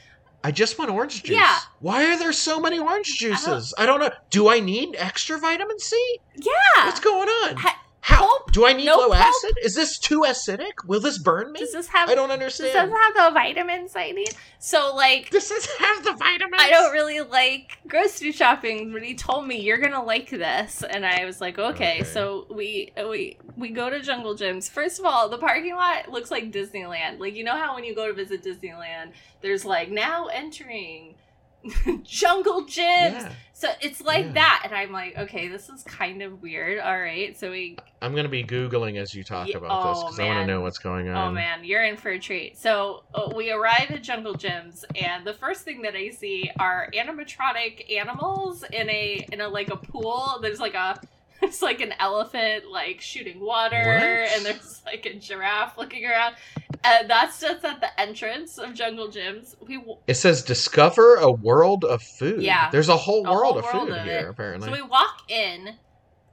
I 0.41 0.51
just 0.51 0.79
want 0.79 0.89
orange 0.89 1.21
juice. 1.23 1.35
Yeah. 1.35 1.57
Why 1.81 2.05
are 2.13 2.17
there 2.17 2.31
so 2.31 2.61
many 2.61 2.79
orange 2.79 3.17
juices? 3.17 3.73
I 3.77 3.85
don't 3.85 3.99
know. 3.99 4.09
Do 4.29 4.47
I 4.47 4.61
need 4.61 4.95
extra 4.97 5.37
vitamin 5.37 5.77
C? 5.79 6.19
Yeah. 6.37 6.85
What's 6.85 7.01
going 7.01 7.27
on? 7.27 7.57
Ha- 7.57 7.78
How 8.01 8.45
do 8.51 8.65
I 8.65 8.73
need 8.73 8.85
No 8.85 8.97
low 8.97 9.13
acid? 9.13 9.57
Is 9.63 9.75
this 9.75 9.99
too 9.99 10.21
acidic? 10.21 10.85
Will 10.85 11.01
this 11.01 11.17
burn 11.17 11.51
me? 11.51 11.59
Does 11.59 11.73
this 11.73 11.87
have 11.87 12.09
I 12.09 12.15
don't 12.15 12.31
understand. 12.31 12.73
does 12.73 12.89
this 12.89 12.99
have 12.99 13.13
the 13.13 13.33
vitamins 13.33 13.95
I 13.95 14.11
need? 14.11 14.35
So 14.59 14.93
like 14.95 15.29
This 15.31 15.49
Does 15.49 15.65
this 15.65 15.77
have 15.77 16.03
the 16.03 16.13
vitamins? 16.13 16.61
I 16.61 16.69
don't 16.69 16.91
really 16.91 17.19
like 17.21 17.79
grocery 17.87 18.31
shopping, 18.31 18.93
but 18.93 19.03
he 19.03 19.15
told 19.15 19.47
me 19.47 19.59
you're 19.59 19.77
gonna 19.79 20.03
like 20.03 20.29
this, 20.29 20.83
and 20.83 21.05
I 21.05 21.25
was 21.25 21.41
like, 21.41 21.59
okay. 21.59 21.79
Okay. 21.79 22.03
So 22.03 22.45
we 22.49 22.91
we 22.97 23.37
we 23.57 23.69
go 23.69 23.89
to 23.89 24.01
Jungle 24.01 24.35
Jim's. 24.35 24.69
First 24.69 24.99
of 24.99 25.05
all, 25.05 25.29
the 25.29 25.37
parking 25.37 25.75
lot 25.75 26.11
looks 26.11 26.29
like 26.29 26.51
Disneyland. 26.51 27.19
Like 27.19 27.35
you 27.35 27.43
know 27.43 27.55
how 27.55 27.75
when 27.75 27.83
you 27.83 27.95
go 27.95 28.07
to 28.07 28.13
visit 28.13 28.43
Disneyland, 28.43 29.11
there's 29.41 29.65
like 29.65 29.89
now 29.89 30.25
entering 30.27 31.15
Jungle 32.03 32.65
Jim's. 32.65 33.23
Yeah. 33.23 33.31
So 33.53 33.67
it's 33.81 33.99
like 34.01 34.27
Yeah. 34.27 34.31
that, 34.33 34.61
and 34.63 34.73
I'm 34.73 34.93
like, 34.93 35.17
okay, 35.17 35.49
this 35.49 35.67
is 35.67 35.83
kind 35.83 36.21
of 36.21 36.41
weird. 36.41 36.79
All 36.79 36.97
right, 36.97 37.37
so 37.37 37.51
we 37.51 37.77
I'm 38.01 38.15
gonna 38.15 38.29
be 38.29 38.43
googling 38.43 38.95
as 38.97 39.13
you 39.13 39.23
talk 39.23 39.49
about 39.53 39.89
this 39.89 39.99
oh, 40.01 40.05
because 40.05 40.19
I 40.19 40.25
want 40.25 40.39
to 40.39 40.45
know 40.45 40.61
what's 40.61 40.77
going 40.77 41.09
on. 41.09 41.17
Oh 41.17 41.31
man, 41.31 41.65
you're 41.65 41.83
in 41.83 41.97
for 41.97 42.11
a 42.11 42.19
treat. 42.19 42.57
So 42.57 43.03
uh, 43.13 43.31
we 43.35 43.51
arrive 43.51 43.91
at 43.91 44.01
Jungle 44.01 44.33
Jim's, 44.33 44.85
and 44.95 45.27
the 45.27 45.33
first 45.33 45.63
thing 45.63 45.81
that 45.81 45.95
I 45.95 46.09
see 46.09 46.49
are 46.57 46.89
animatronic 46.95 47.91
animals 47.97 48.63
in 48.71 48.89
a 48.89 49.27
in 49.33 49.41
a 49.41 49.49
like 49.49 49.69
a 49.69 49.75
pool. 49.75 50.39
There's 50.41 50.61
like 50.61 50.75
a 50.75 51.01
it's 51.41 51.61
like 51.61 51.81
an 51.81 51.93
elephant 51.99 52.65
like 52.71 53.01
shooting 53.01 53.39
water, 53.39 53.77
What? 53.77 54.37
and 54.37 54.45
there's 54.45 54.81
like 54.85 55.05
a 55.05 55.13
giraffe 55.15 55.77
looking 55.77 56.05
around. 56.05 56.35
And 56.83 57.09
that's 57.09 57.41
just 57.41 57.65
at 57.65 57.81
the 57.81 57.99
entrance 57.99 58.57
of 58.57 58.73
Jungle 58.73 59.09
Jim's. 59.09 59.55
We 59.59 59.75
w- 59.77 59.97
It 60.07 60.13
says 60.15 60.41
discover 60.43 61.15
a 61.15 61.29
world 61.29 61.83
of 61.83 62.01
food. 62.01 62.41
Yeah. 62.41 62.69
There's 62.71 62.87
a 62.89 62.95
whole 62.95 63.25
A 63.27 63.31
world 63.31 63.55
whole 63.55 63.57
of 63.59 63.65
world 63.65 63.87
food 63.89 63.97
of 63.97 64.03
here, 64.05 64.19
it. 64.19 64.29
apparently. 64.29 64.67
so 64.69 64.73
we 64.73 64.81
walk 64.81 65.29
in. 65.29 65.75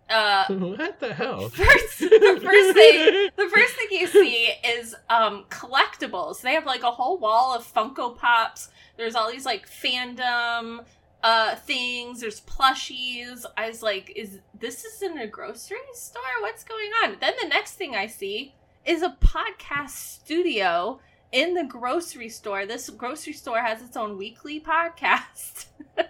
Uh, 0.08 0.44
what 0.50 1.00
the 1.00 1.12
hell? 1.12 1.48
first 1.48 1.98
the 1.98 2.40
first 2.40 2.74
thing 2.74 3.28
the 3.36 3.50
first 3.52 3.74
thing 3.74 3.88
you 3.90 4.06
see 4.06 4.52
is 4.64 4.94
um 5.10 5.44
collectibles 5.50 6.40
they 6.42 6.52
have 6.54 6.64
like 6.64 6.84
a 6.84 6.90
whole 6.92 7.18
wall 7.18 7.52
of 7.56 7.64
funko 7.74 8.16
pops 8.16 8.68
there's 8.96 9.16
all 9.16 9.28
these 9.28 9.44
like 9.44 9.68
fandom 9.68 10.84
uh 11.22 11.56
things 11.56 12.20
there's 12.20 12.40
plushies. 12.42 13.44
I 13.56 13.68
was 13.68 13.82
like 13.82 14.12
is 14.14 14.40
this 14.58 14.84
is 14.84 15.02
in 15.02 15.18
a 15.18 15.26
grocery 15.26 15.78
store? 15.94 16.22
What's 16.40 16.64
going 16.64 16.90
on? 17.02 17.16
Then 17.20 17.34
the 17.42 17.48
next 17.48 17.74
thing 17.74 17.94
i 17.94 18.06
see 18.06 18.54
is 18.84 19.02
a 19.02 19.16
podcast 19.20 19.90
studio 19.90 21.00
in 21.32 21.54
the 21.54 21.64
grocery 21.64 22.28
store. 22.28 22.66
This 22.66 22.88
grocery 22.88 23.32
store 23.32 23.60
has 23.60 23.82
its 23.82 23.96
own 23.96 24.16
weekly 24.16 24.60
podcast. 24.60 25.66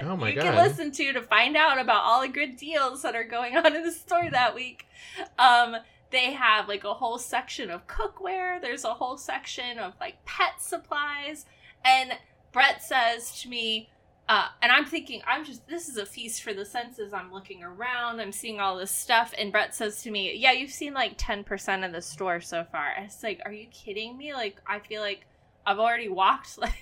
Oh 0.00 0.16
my 0.16 0.30
you 0.30 0.40
can 0.40 0.54
listen 0.54 0.92
to 0.92 1.12
to 1.12 1.20
find 1.20 1.56
out 1.56 1.80
about 1.80 2.04
all 2.04 2.22
the 2.22 2.28
good 2.28 2.56
deals 2.56 3.02
that 3.02 3.16
are 3.16 3.24
going 3.24 3.56
on 3.56 3.74
in 3.74 3.82
the 3.82 3.90
store 3.92 4.30
that 4.30 4.54
week. 4.54 4.86
Um 5.38 5.76
they 6.10 6.32
have 6.32 6.68
like 6.68 6.84
a 6.84 6.94
whole 6.94 7.18
section 7.18 7.70
of 7.70 7.86
cookware. 7.86 8.60
There's 8.60 8.84
a 8.84 8.94
whole 8.94 9.16
section 9.16 9.78
of 9.78 9.94
like 10.00 10.24
pet 10.24 10.60
supplies. 10.60 11.44
And 11.84 12.12
brett 12.52 12.82
says 12.82 13.40
to 13.42 13.48
me 13.48 13.90
uh, 14.28 14.48
and 14.60 14.70
I'm 14.70 14.84
thinking, 14.84 15.22
I'm 15.26 15.44
just, 15.44 15.66
this 15.68 15.88
is 15.88 15.96
a 15.96 16.04
feast 16.04 16.42
for 16.42 16.52
the 16.52 16.64
senses. 16.64 17.12
I'm 17.14 17.32
looking 17.32 17.62
around, 17.62 18.20
I'm 18.20 18.32
seeing 18.32 18.60
all 18.60 18.76
this 18.76 18.90
stuff. 18.90 19.32
And 19.38 19.50
Brett 19.50 19.74
says 19.74 20.02
to 20.02 20.10
me, 20.10 20.34
Yeah, 20.36 20.52
you've 20.52 20.70
seen 20.70 20.92
like 20.92 21.16
10% 21.16 21.86
of 21.86 21.92
the 21.92 22.02
store 22.02 22.40
so 22.40 22.64
far. 22.70 22.92
And 22.96 23.06
It's 23.06 23.22
like, 23.22 23.40
Are 23.46 23.52
you 23.52 23.66
kidding 23.68 24.16
me? 24.18 24.34
Like, 24.34 24.56
I 24.66 24.80
feel 24.80 25.00
like 25.00 25.26
I've 25.66 25.78
already 25.78 26.08
walked 26.08 26.58
like, 26.58 26.74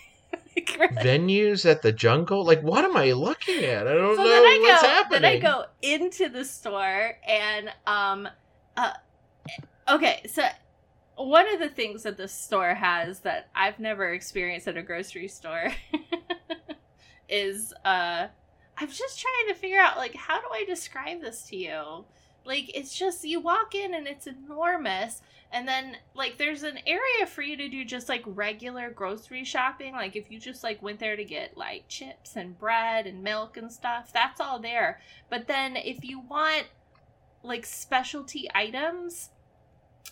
like 0.56 0.76
really 0.78 0.96
Venues 0.96 1.64
at 1.70 1.82
the 1.82 1.92
jungle? 1.92 2.44
Like, 2.44 2.62
what 2.62 2.84
am 2.84 2.96
I 2.96 3.12
looking 3.12 3.64
at? 3.64 3.86
I 3.86 3.92
don't 3.94 4.16
so 4.16 4.22
know 4.22 4.28
then 4.28 4.42
I 4.42 4.58
what's 4.62 4.82
go, 4.82 4.88
happening. 4.88 5.22
then 5.22 5.32
I 5.32 5.38
go 5.38 5.64
into 5.82 6.28
the 6.28 6.44
store 6.44 7.12
and 7.26 7.70
um, 7.86 8.28
uh, 8.76 8.92
okay, 9.88 10.22
so 10.28 10.42
one 11.16 11.52
of 11.54 11.60
the 11.60 11.68
things 11.68 12.02
that 12.02 12.16
the 12.16 12.28
store 12.28 12.74
has 12.74 13.20
that 13.20 13.48
I've 13.54 13.78
never 13.78 14.12
experienced 14.12 14.68
at 14.68 14.76
a 14.76 14.82
grocery 14.82 15.28
store 15.28 15.72
is 17.28 17.72
uh, 17.84 18.28
I'm 18.78 18.88
just 18.88 19.20
trying 19.20 19.48
to 19.48 19.54
figure 19.54 19.80
out 19.80 19.96
like 19.96 20.14
how 20.14 20.40
do 20.40 20.46
I 20.52 20.64
describe 20.64 21.20
this 21.20 21.42
to 21.48 21.56
you? 21.56 22.04
Like 22.44 22.76
it's 22.76 22.96
just 22.96 23.24
you 23.24 23.40
walk 23.40 23.74
in 23.74 23.94
and 23.94 24.06
it's 24.06 24.26
enormous 24.26 25.20
and 25.52 25.66
then 25.66 25.96
like 26.14 26.38
there's 26.38 26.62
an 26.62 26.78
area 26.86 27.26
for 27.26 27.42
you 27.42 27.56
to 27.56 27.68
do 27.68 27.84
just 27.84 28.08
like 28.08 28.22
regular 28.26 28.90
grocery 28.90 29.44
shopping. 29.44 29.94
Like 29.94 30.14
if 30.14 30.30
you 30.30 30.38
just 30.38 30.62
like 30.62 30.82
went 30.82 31.00
there 31.00 31.16
to 31.16 31.24
get 31.24 31.56
like 31.56 31.88
chips 31.88 32.36
and 32.36 32.58
bread 32.58 33.06
and 33.06 33.22
milk 33.22 33.56
and 33.56 33.72
stuff 33.72 34.12
that's 34.12 34.40
all 34.40 34.58
there. 34.58 35.00
But 35.30 35.46
then 35.46 35.76
if 35.76 36.04
you 36.04 36.20
want 36.20 36.66
like 37.42 37.64
specialty 37.66 38.48
items 38.54 39.30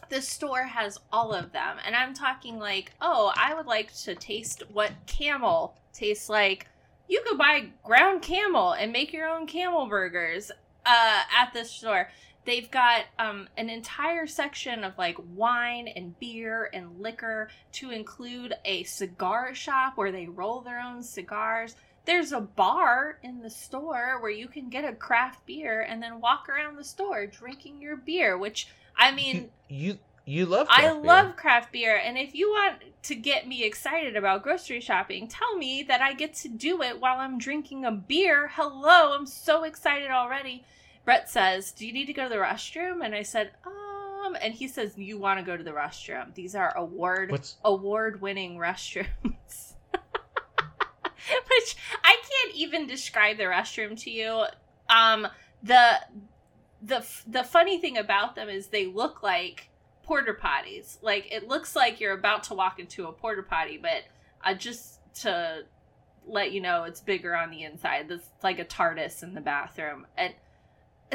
the 0.08 0.20
store 0.20 0.64
has 0.64 0.98
all 1.12 1.32
of 1.32 1.52
them. 1.52 1.76
And 1.84 1.94
i'm 1.94 2.14
talking 2.14 2.58
like 2.58 2.92
oh 3.00 3.32
i 3.36 3.54
would 3.54 3.66
like 3.66 3.92
to 4.02 4.14
taste 4.14 4.62
what 4.72 4.92
camel 5.06 5.76
tastes 5.92 6.28
like 6.28 6.66
you 7.08 7.22
could 7.26 7.38
buy 7.38 7.70
ground 7.82 8.22
camel 8.22 8.72
and 8.72 8.92
make 8.92 9.12
your 9.12 9.28
own 9.28 9.46
camel 9.46 9.86
burgers 9.86 10.50
uh, 10.86 11.20
at 11.36 11.52
this 11.52 11.70
store. 11.70 12.10
They've 12.44 12.70
got 12.70 13.04
um, 13.18 13.48
an 13.56 13.70
entire 13.70 14.26
section 14.26 14.84
of 14.84 14.98
like 14.98 15.16
wine 15.34 15.88
and 15.88 16.18
beer 16.18 16.68
and 16.72 17.00
liquor 17.00 17.48
to 17.72 17.90
include 17.90 18.54
a 18.64 18.84
cigar 18.84 19.54
shop 19.54 19.96
where 19.96 20.12
they 20.12 20.26
roll 20.26 20.60
their 20.60 20.80
own 20.80 21.02
cigars. 21.02 21.74
There's 22.04 22.32
a 22.32 22.40
bar 22.40 23.18
in 23.22 23.40
the 23.40 23.48
store 23.48 24.20
where 24.20 24.30
you 24.30 24.46
can 24.46 24.68
get 24.68 24.84
a 24.84 24.92
craft 24.92 25.46
beer 25.46 25.80
and 25.80 26.02
then 26.02 26.20
walk 26.20 26.50
around 26.50 26.76
the 26.76 26.84
store 26.84 27.26
drinking 27.26 27.80
your 27.80 27.96
beer 27.96 28.36
which 28.36 28.68
i 28.94 29.10
mean 29.10 29.48
You 29.68 29.98
you 30.26 30.46
love 30.46 30.66
I 30.70 30.82
craft 30.82 31.02
beer. 31.02 31.12
love 31.12 31.36
craft 31.36 31.72
beer, 31.72 31.96
and 31.96 32.16
if 32.16 32.34
you 32.34 32.50
want 32.50 32.76
to 33.02 33.14
get 33.14 33.46
me 33.46 33.64
excited 33.64 34.16
about 34.16 34.42
grocery 34.42 34.80
shopping, 34.80 35.28
tell 35.28 35.56
me 35.56 35.82
that 35.82 36.00
I 36.00 36.14
get 36.14 36.34
to 36.36 36.48
do 36.48 36.80
it 36.82 37.00
while 37.00 37.18
I'm 37.18 37.38
drinking 37.38 37.84
a 37.84 37.92
beer. 37.92 38.50
Hello, 38.54 39.14
I'm 39.14 39.26
so 39.26 39.64
excited 39.64 40.10
already. 40.10 40.64
Brett 41.04 41.28
says, 41.28 41.72
"Do 41.72 41.86
you 41.86 41.92
need 41.92 42.06
to 42.06 42.14
go 42.14 42.24
to 42.24 42.28
the 42.30 42.36
restroom?" 42.36 43.04
And 43.04 43.14
I 43.14 43.22
said, 43.22 43.52
"Um," 43.66 44.36
and 44.40 44.54
he 44.54 44.66
says, 44.66 44.96
"You 44.96 45.18
want 45.18 45.38
to 45.38 45.44
go 45.44 45.56
to 45.56 45.62
the 45.62 45.72
restroom? 45.72 46.34
These 46.34 46.54
are 46.54 46.74
award 46.76 47.30
award 47.62 48.22
winning 48.22 48.56
restrooms." 48.56 49.74
Which 51.26 51.76
I 52.02 52.16
can't 52.16 52.54
even 52.54 52.86
describe 52.86 53.36
the 53.36 53.44
restroom 53.44 54.00
to 54.02 54.10
you. 54.10 54.44
Um, 54.88 55.28
the 55.62 56.00
the 56.80 57.06
the 57.26 57.44
funny 57.44 57.78
thing 57.78 57.98
about 57.98 58.34
them 58.36 58.48
is 58.48 58.68
they 58.68 58.86
look 58.86 59.22
like 59.22 59.68
porter 60.04 60.38
potties. 60.40 60.98
Like 61.02 61.32
it 61.32 61.48
looks 61.48 61.74
like 61.74 62.00
you're 62.00 62.14
about 62.14 62.44
to 62.44 62.54
walk 62.54 62.78
into 62.78 63.06
a 63.06 63.12
porter 63.12 63.42
potty, 63.42 63.78
but 63.80 64.04
uh, 64.44 64.54
just 64.54 65.00
to 65.22 65.64
let 66.26 66.52
you 66.52 66.60
know 66.60 66.84
it's 66.84 67.00
bigger 67.00 67.34
on 67.36 67.50
the 67.50 67.62
inside. 67.64 68.08
There's 68.08 68.28
like 68.42 68.58
a 68.58 68.64
TARDIS 68.64 69.22
in 69.22 69.34
the 69.34 69.40
bathroom, 69.40 70.06
and 70.16 70.34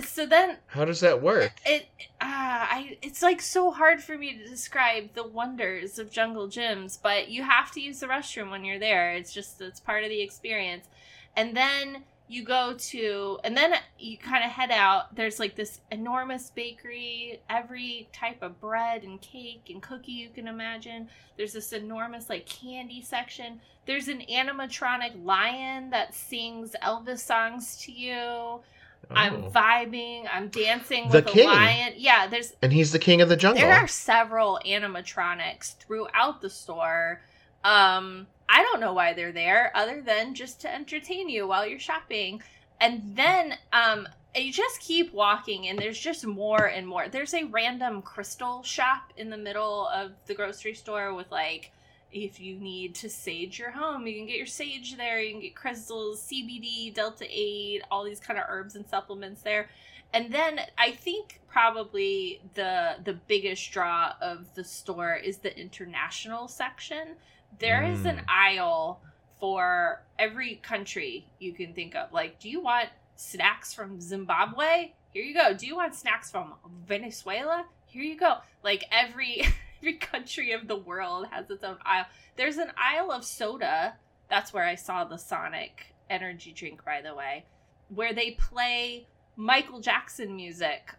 so 0.04 0.26
then 0.26 0.58
How 0.68 0.86
does 0.86 1.00
that 1.02 1.22
work? 1.22 1.52
it 1.66 1.88
uh, 2.00 2.06
I 2.22 2.98
it's 3.02 3.22
like 3.22 3.42
so 3.42 3.72
hard 3.72 4.02
for 4.02 4.18
me 4.18 4.38
to 4.38 4.48
describe 4.48 5.14
the 5.14 5.28
wonders 5.28 6.00
of 6.00 6.12
Jungle 6.12 6.48
Jim's, 6.48 6.98
but 6.98 7.30
you 7.30 7.44
have 7.44 7.72
to 7.72 7.82
use 7.82 8.00
the 8.00 8.08
restroom 8.08 8.50
when 8.52 8.64
you're 8.64 8.80
there. 8.80 9.14
It's 9.14 9.34
just 9.34 9.60
it's 9.62 9.80
part 9.80 10.04
of 10.04 10.10
the 10.10 10.22
experience. 10.22 10.88
And 11.36 11.56
then 11.56 12.04
you 12.32 12.44
go 12.44 12.76
to 12.78 13.40
and 13.44 13.58
then 13.58 13.74
you 13.98 14.16
kind 14.18 14.44
of 14.44 14.52
head 14.52 14.70
out. 14.72 15.16
There's 15.16 15.40
like 15.40 15.56
this 15.56 15.82
enormous 15.92 16.52
bakery, 16.52 17.42
every 17.50 18.08
type 18.14 18.44
of 18.44 18.62
bread 18.62 19.04
and 19.04 19.20
cake 19.20 19.70
and 19.70 19.82
cookie 19.82 20.12
you 20.12 20.30
can 20.30 20.48
imagine. 20.48 21.10
There's 21.38 21.54
this 21.54 21.74
enormous 21.74 22.30
like 22.30 22.46
candy 22.46 23.02
section. 23.02 23.60
There's 23.88 24.08
an 24.08 24.22
animatronic 24.32 25.26
lion 25.26 25.90
that 25.90 26.14
sings 26.14 26.76
Elvis 26.84 27.20
songs 27.20 27.78
to 27.86 27.92
you. 27.92 28.62
I'm 29.10 29.46
Oh. 29.46 29.50
vibing. 29.50 30.28
I'm 30.32 30.50
dancing 30.50 31.10
The 31.10 31.18
with 31.24 31.28
king. 31.28 31.50
a 31.50 31.52
lion. 31.52 31.94
Yeah, 31.98 32.28
there's 32.28 32.54
and 32.62 32.72
he's 32.72 32.92
the 32.92 33.00
king 33.00 33.22
of 33.22 33.30
the 33.30 33.38
jungle. 33.38 33.60
there 33.64 33.74
are 33.74 33.88
several 33.88 34.60
animatronics 34.68 35.78
throughout 35.78 36.42
the 36.42 36.50
store. 36.52 37.22
Um, 37.64 38.28
I 38.48 38.64
don't 38.64 38.80
know 38.80 38.94
why 38.94 39.14
they're 39.14 39.32
there, 39.32 39.72
other 39.76 40.02
than 40.02 40.34
just 40.34 40.62
to 40.62 40.74
entertain 40.74 41.30
you 41.30 41.48
while 41.48 41.68
you're 41.68 41.80
shopping. 41.80 42.42
And 42.82 43.16
then 43.16 43.56
um, 43.74 44.08
you 44.36 44.52
just 44.52 44.80
keep 44.80 45.14
walking, 45.14 45.68
and 45.68 45.78
there's 45.78 46.00
just 46.00 46.26
more 46.26 46.66
and 46.66 46.88
more. 46.88 47.10
There's 47.10 47.34
a 47.34 47.44
random 47.44 48.02
crystal 48.02 48.64
shop 48.64 49.14
in 49.18 49.30
the 49.30 49.38
middle 49.38 49.88
of 49.88 50.12
the 50.26 50.36
grocery 50.36 50.74
store 50.74 51.14
with 51.14 51.32
like. 51.32 51.72
If 52.12 52.40
you 52.40 52.56
need 52.56 52.96
to 52.96 53.08
sage 53.08 53.60
your 53.60 53.70
home, 53.70 54.08
you 54.08 54.16
can 54.16 54.26
get 54.26 54.38
your 54.38 54.48
sage 54.48 54.98
there. 54.98 55.22
You 55.22 55.30
can 55.30 55.42
get 55.42 55.56
crystals, 55.56 56.20
CBD, 56.24 56.92
Delta 56.92 57.24
8, 57.30 57.84
all 57.92 58.04
these 58.04 58.20
kind 58.20 58.40
of 58.40 58.46
herbs 58.50 58.76
and 58.76 58.84
supplements 58.88 59.44
there 59.44 59.70
and 60.14 60.32
then 60.32 60.60
I 60.78 60.92
think 60.92 61.40
probably 61.48 62.42
the 62.56 62.96
the 63.04 63.14
biggest 63.14 63.72
draw 63.72 64.14
of 64.22 64.54
the 64.56 64.64
store 64.64 65.16
is 65.16 65.38
the 65.38 65.58
international 65.58 66.48
section. 66.48 67.16
There 67.58 67.84
is 67.84 68.06
an 68.06 68.18
Mm. 68.18 68.26
aisle 68.30 69.02
for 69.40 70.04
every 70.18 70.56
country 70.56 71.28
you 71.40 71.54
can 71.54 71.74
think 71.74 71.96
of. 71.96 72.12
Like, 72.14 72.40
do 72.40 72.50
you 72.50 72.62
want 72.62 72.90
snacks 73.16 73.74
from 73.74 74.00
Zimbabwe? 74.00 74.94
Here 75.12 75.24
you 75.24 75.34
go. 75.34 75.54
Do 75.54 75.66
you 75.66 75.76
want 75.76 75.96
snacks 75.96 76.30
from 76.30 76.54
Venezuela? 76.86 77.66
Here 77.86 78.04
you 78.04 78.18
go. 78.18 78.38
Like 78.64 78.84
every 78.92 79.42
every 79.80 79.94
country 79.96 80.52
of 80.52 80.68
the 80.68 80.76
world 80.76 81.28
has 81.32 81.50
its 81.50 81.64
own 81.64 81.78
aisle. 81.86 82.06
There's 82.36 82.58
an 82.58 82.72
aisle 82.78 83.12
of 83.12 83.26
soda. 83.26 83.96
That's 84.30 84.54
where 84.54 84.66
I 84.66 84.76
saw 84.76 85.04
the 85.06 85.18
Sonic 85.18 85.96
energy 86.10 86.52
drink, 86.52 86.86
by 86.86 87.02
the 87.02 87.16
way, 87.16 87.46
where 87.90 88.14
they 88.14 88.32
play 88.32 89.08
Michael 89.36 89.80
Jackson 89.80 90.36
music 90.36 90.94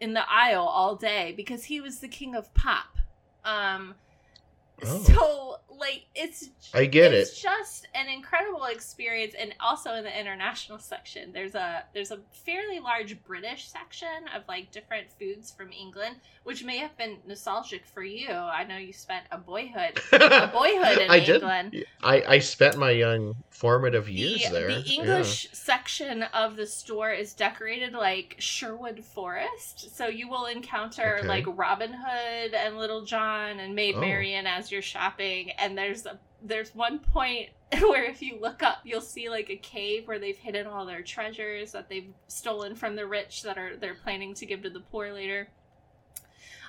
in 0.00 0.14
the 0.14 0.28
aisle 0.30 0.64
all 0.64 0.96
day 0.96 1.32
because 1.36 1.64
he 1.64 1.80
was 1.80 2.00
the 2.00 2.08
king 2.08 2.34
of 2.34 2.52
pop. 2.54 2.98
Um 3.44 3.94
Oh. 4.84 5.02
so 5.04 5.60
like 5.78 6.04
it's 6.14 6.48
I 6.74 6.86
get 6.86 7.12
it's 7.12 7.30
it. 7.30 7.32
It's 7.32 7.42
just 7.42 7.88
an 7.94 8.08
incredible 8.08 8.64
experience 8.64 9.34
and 9.38 9.54
also 9.60 9.94
in 9.94 10.04
the 10.04 10.20
international 10.20 10.78
section 10.78 11.32
there's 11.32 11.54
a 11.54 11.84
there's 11.94 12.10
a 12.10 12.18
fairly 12.32 12.80
large 12.80 13.22
british 13.24 13.68
section 13.68 14.08
of 14.34 14.42
like 14.48 14.70
different 14.72 15.06
foods 15.18 15.50
from 15.50 15.70
england 15.72 16.16
which 16.44 16.64
may 16.64 16.78
have 16.78 16.96
been 16.96 17.16
nostalgic 17.26 17.84
for 17.86 18.02
you 18.02 18.30
i 18.30 18.64
know 18.64 18.76
you 18.76 18.92
spent 18.92 19.24
a 19.32 19.38
boyhood 19.38 20.00
a 20.12 20.46
boyhood 20.52 20.98
in 20.98 21.10
I 21.10 21.20
did. 21.20 21.36
england 21.36 21.84
I, 22.02 22.22
I 22.26 22.38
spent 22.38 22.78
my 22.78 22.90
young 22.92 23.34
formative 23.50 24.08
years 24.08 24.44
the, 24.44 24.50
there. 24.50 24.68
the 24.68 24.84
English 24.90 25.48
section 25.52 26.22
of 26.24 26.56
the 26.56 26.66
store 26.66 27.10
is 27.10 27.32
decorated 27.32 27.94
like 27.94 28.36
Sherwood 28.38 29.02
Forest. 29.02 29.96
So 29.96 30.06
you 30.08 30.28
will 30.28 30.44
encounter 30.44 31.16
Okay. 31.20 31.26
like 31.26 31.44
Robin 31.48 31.92
Hood 31.92 32.52
and 32.54 32.76
Little 32.76 33.02
John 33.04 33.58
and 33.58 33.74
Maid 33.74 33.94
Oh. 33.96 34.00
Marian 34.00 34.46
as 34.46 34.70
you're 34.70 34.82
shopping. 34.82 35.50
And 35.66 35.76
there's 35.76 36.06
a 36.06 36.18
there's 36.42 36.74
one 36.74 37.00
point 37.00 37.48
where 37.80 38.04
if 38.04 38.22
you 38.22 38.38
look 38.40 38.62
up 38.62 38.78
you'll 38.84 39.00
see 39.00 39.28
like 39.28 39.50
a 39.50 39.56
cave 39.56 40.06
where 40.06 40.20
they've 40.20 40.38
hidden 40.38 40.66
all 40.66 40.86
their 40.86 41.02
treasures 41.02 41.72
that 41.72 41.88
they've 41.88 42.12
stolen 42.28 42.76
from 42.76 42.94
the 42.94 43.04
rich 43.04 43.42
that 43.42 43.58
are 43.58 43.76
they're 43.76 43.96
planning 43.96 44.32
to 44.34 44.46
give 44.46 44.62
to 44.62 44.70
the 44.70 44.80
poor 44.80 45.12
later. 45.12 45.48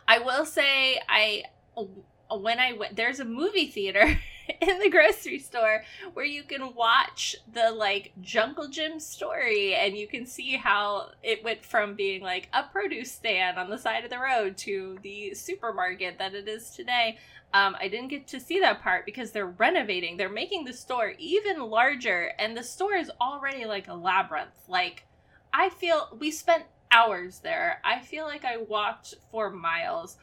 I 0.08 0.20
will 0.20 0.46
say 0.46 1.00
I 1.08 1.44
uh, 1.78 2.38
when 2.38 2.60
I 2.60 2.74
went 2.74 2.96
there's 2.96 3.20
a 3.20 3.26
movie 3.26 3.68
theater 3.68 4.20
in 4.62 4.80
the 4.80 4.90
grocery 4.90 5.40
store 5.40 5.84
where 6.14 6.26
you 6.26 6.44
can 6.44 6.74
watch 6.74 7.36
the 7.52 7.72
like 7.72 8.14
Jungle 8.22 8.68
Jim 8.68 9.00
story 9.00 9.76
and 9.76 9.96
you 9.96 10.08
can 10.08 10.26
see 10.26 10.56
how 10.56 11.12
it 11.22 11.44
went 11.44 11.64
from 11.64 11.94
being 11.96 12.22
like 12.22 12.50
a 12.54 12.64
produce 12.64 13.12
stand 13.12 13.60
on 13.60 13.70
the 13.70 13.78
side 13.78 14.04
of 14.04 14.10
the 14.10 14.20
road 14.20 14.58
to 14.58 14.98
the 15.04 15.34
supermarket 15.34 16.18
that 16.18 16.34
it 16.34 16.48
is 16.48 16.72
today. 16.72 17.18
Um, 17.54 17.76
I 17.80 17.88
didn't 17.88 18.10
get 18.10 18.28
to 18.28 18.40
see 18.40 18.60
that 18.60 18.82
part 18.82 19.06
because 19.06 19.32
they're 19.32 19.48
renovating. 19.48 20.18
They're 20.18 20.30
making 20.30 20.66
the 20.66 20.74
store 20.74 21.14
even 21.18 21.62
larger, 21.62 22.32
and 22.38 22.56
the 22.56 22.64
store 22.64 22.96
is 22.96 23.12
already 23.22 23.66
like 23.66 23.88
a 23.88 23.94
labyrinth. 23.94 24.68
Like, 24.68 25.06
I 25.54 25.70
feel 25.70 26.16
we 26.20 26.30
spent 26.32 26.66
hours 26.92 27.40
there. 27.40 27.80
I 27.84 28.00
feel 28.00 28.26
like 28.26 28.46
I 28.46 28.58
walked 28.58 29.16
for 29.32 29.50
miles. 29.50 30.18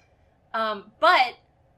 Um, 0.52 0.92
but 1.00 1.34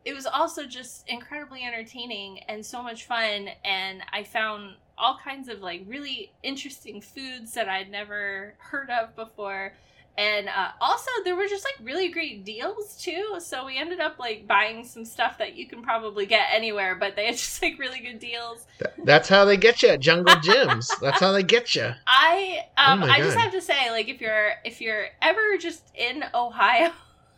it 0.07 0.15
was 0.15 0.25
also 0.25 0.65
just 0.65 1.07
incredibly 1.09 1.65
entertaining 1.65 2.39
and 2.49 2.65
so 2.65 2.81
much 2.83 3.05
fun 3.05 3.49
and 3.65 4.03
i 4.13 4.23
found 4.23 4.77
all 4.97 5.19
kinds 5.23 5.49
of 5.49 5.61
like 5.61 5.83
really 5.87 6.33
interesting 6.45 7.01
foods 7.01 7.53
that 7.53 7.69
i'd 7.69 7.91
never 7.91 8.55
heard 8.59 8.89
of 8.89 9.15
before 9.17 9.73
and 10.19 10.49
uh, 10.49 10.71
also 10.81 11.11
there 11.25 11.37
were 11.37 11.47
just 11.47 11.65
like 11.65 11.87
really 11.87 12.09
great 12.09 12.45
deals 12.45 12.97
too 12.97 13.37
so 13.39 13.67
we 13.67 13.77
ended 13.79 14.01
up 14.01 14.19
like 14.19 14.47
buying 14.47 14.85
some 14.85 15.05
stuff 15.05 15.39
that 15.39 15.57
you 15.57 15.67
can 15.67 15.83
probably 15.83 16.27
get 16.27 16.47
anywhere 16.53 16.95
but 16.95 17.15
they 17.17 17.27
had 17.27 17.35
just 17.37 17.61
like 17.63 17.79
really 17.79 18.01
good 18.01 18.19
deals 18.19 18.67
That's 19.05 19.29
how 19.29 19.45
they 19.45 19.57
get 19.57 19.83
you 19.83 19.91
at 19.91 20.01
Jungle 20.01 20.37
Jim's. 20.43 20.91
That's 21.01 21.21
how 21.21 21.33
they 21.33 21.43
get 21.43 21.75
you. 21.75 21.93
I 22.07 22.67
um 22.77 23.03
Oh 23.03 23.07
I 23.07 23.19
just 23.19 23.37
have 23.37 23.53
to 23.53 23.61
say 23.61 23.91
like 23.91 24.09
if 24.09 24.21
you're 24.21 24.53
if 24.65 24.81
you're 24.81 25.07
ever 25.23 25.57
just 25.59 25.83
in 25.95 26.25
Ohio 26.35 26.93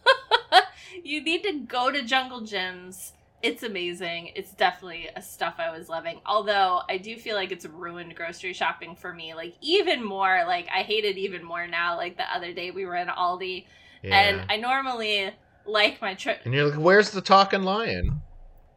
you 1.05 1.23
need 1.23 1.43
to 1.45 1.61
go 1.61 1.91
to 1.91 2.03
Jungle 2.03 2.41
Jim's. 2.41 3.13
It's 3.43 3.63
amazing. 3.63 4.33
It's 4.35 4.51
definitely 4.53 5.09
a 5.15 5.23
stuff 5.23 5.55
I 5.59 5.71
was 5.77 5.89
loving. 5.89 6.21
Although 6.27 6.83
I 6.89 6.99
do 6.99 7.17
feel 7.17 7.37
like 7.37 7.53
it's 7.53 7.65
ruined 7.67 8.15
grocery 8.17 8.53
shopping 8.53 8.97
for 8.97 9.13
me. 9.15 9.35
Like 9.35 9.55
even 9.61 10.03
more 10.05 10.45
like 10.47 10.67
I 10.75 10.83
hate 10.83 11.05
it 11.05 11.17
even 11.17 11.45
more 11.45 11.67
now. 11.67 11.97
Like 11.97 12.17
the 12.17 12.31
other 12.35 12.53
day 12.53 12.71
we 12.73 12.85
were 12.85 12.97
in 12.97 13.09
Aldi 13.09 13.65
Yeah. 14.03 14.19
and 14.19 14.47
I 14.51 14.57
normally 14.57 15.31
like 15.67 16.01
my 16.01 16.15
trip 16.15 16.41
and 16.45 16.55
you're 16.55 16.69
like, 16.69 16.81
where's 16.81 17.11
the 17.11 17.21
talking 17.21 17.63
lion? 17.63 18.23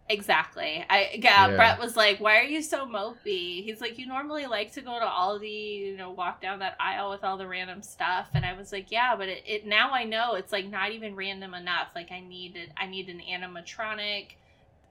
Exactly. 0.09 0.85
I 0.89 1.11
yeah, 1.13 1.47
Yeah. 1.47 1.55
Brett 1.55 1.79
was 1.79 1.95
like, 1.95 2.19
"Why 2.19 2.37
are 2.39 2.43
you 2.43 2.61
so 2.61 2.85
mopey?" 2.85 3.63
He's 3.63 3.79
like, 3.79 3.97
"You 3.97 4.07
normally 4.07 4.45
like 4.45 4.73
to 4.73 4.81
go 4.81 4.99
to 4.99 5.05
Aldi, 5.05 5.77
you 5.87 5.95
know, 5.97 6.11
walk 6.11 6.41
down 6.41 6.59
that 6.59 6.75
aisle 6.81 7.11
with 7.11 7.23
all 7.23 7.37
the 7.37 7.47
random 7.47 7.81
stuff." 7.81 8.27
And 8.33 8.45
I 8.45 8.51
was 8.53 8.73
like, 8.73 8.91
"Yeah, 8.91 9.15
but 9.15 9.29
it, 9.29 9.43
it 9.47 9.65
now 9.65 9.91
I 9.91 10.03
know 10.03 10.33
it's 10.35 10.51
like 10.51 10.67
not 10.69 10.91
even 10.91 11.15
random 11.15 11.53
enough. 11.53 11.91
Like 11.95 12.11
I 12.11 12.19
needed 12.19 12.73
I 12.75 12.87
need 12.87 13.07
an 13.07 13.21
animatronic. 13.21 14.31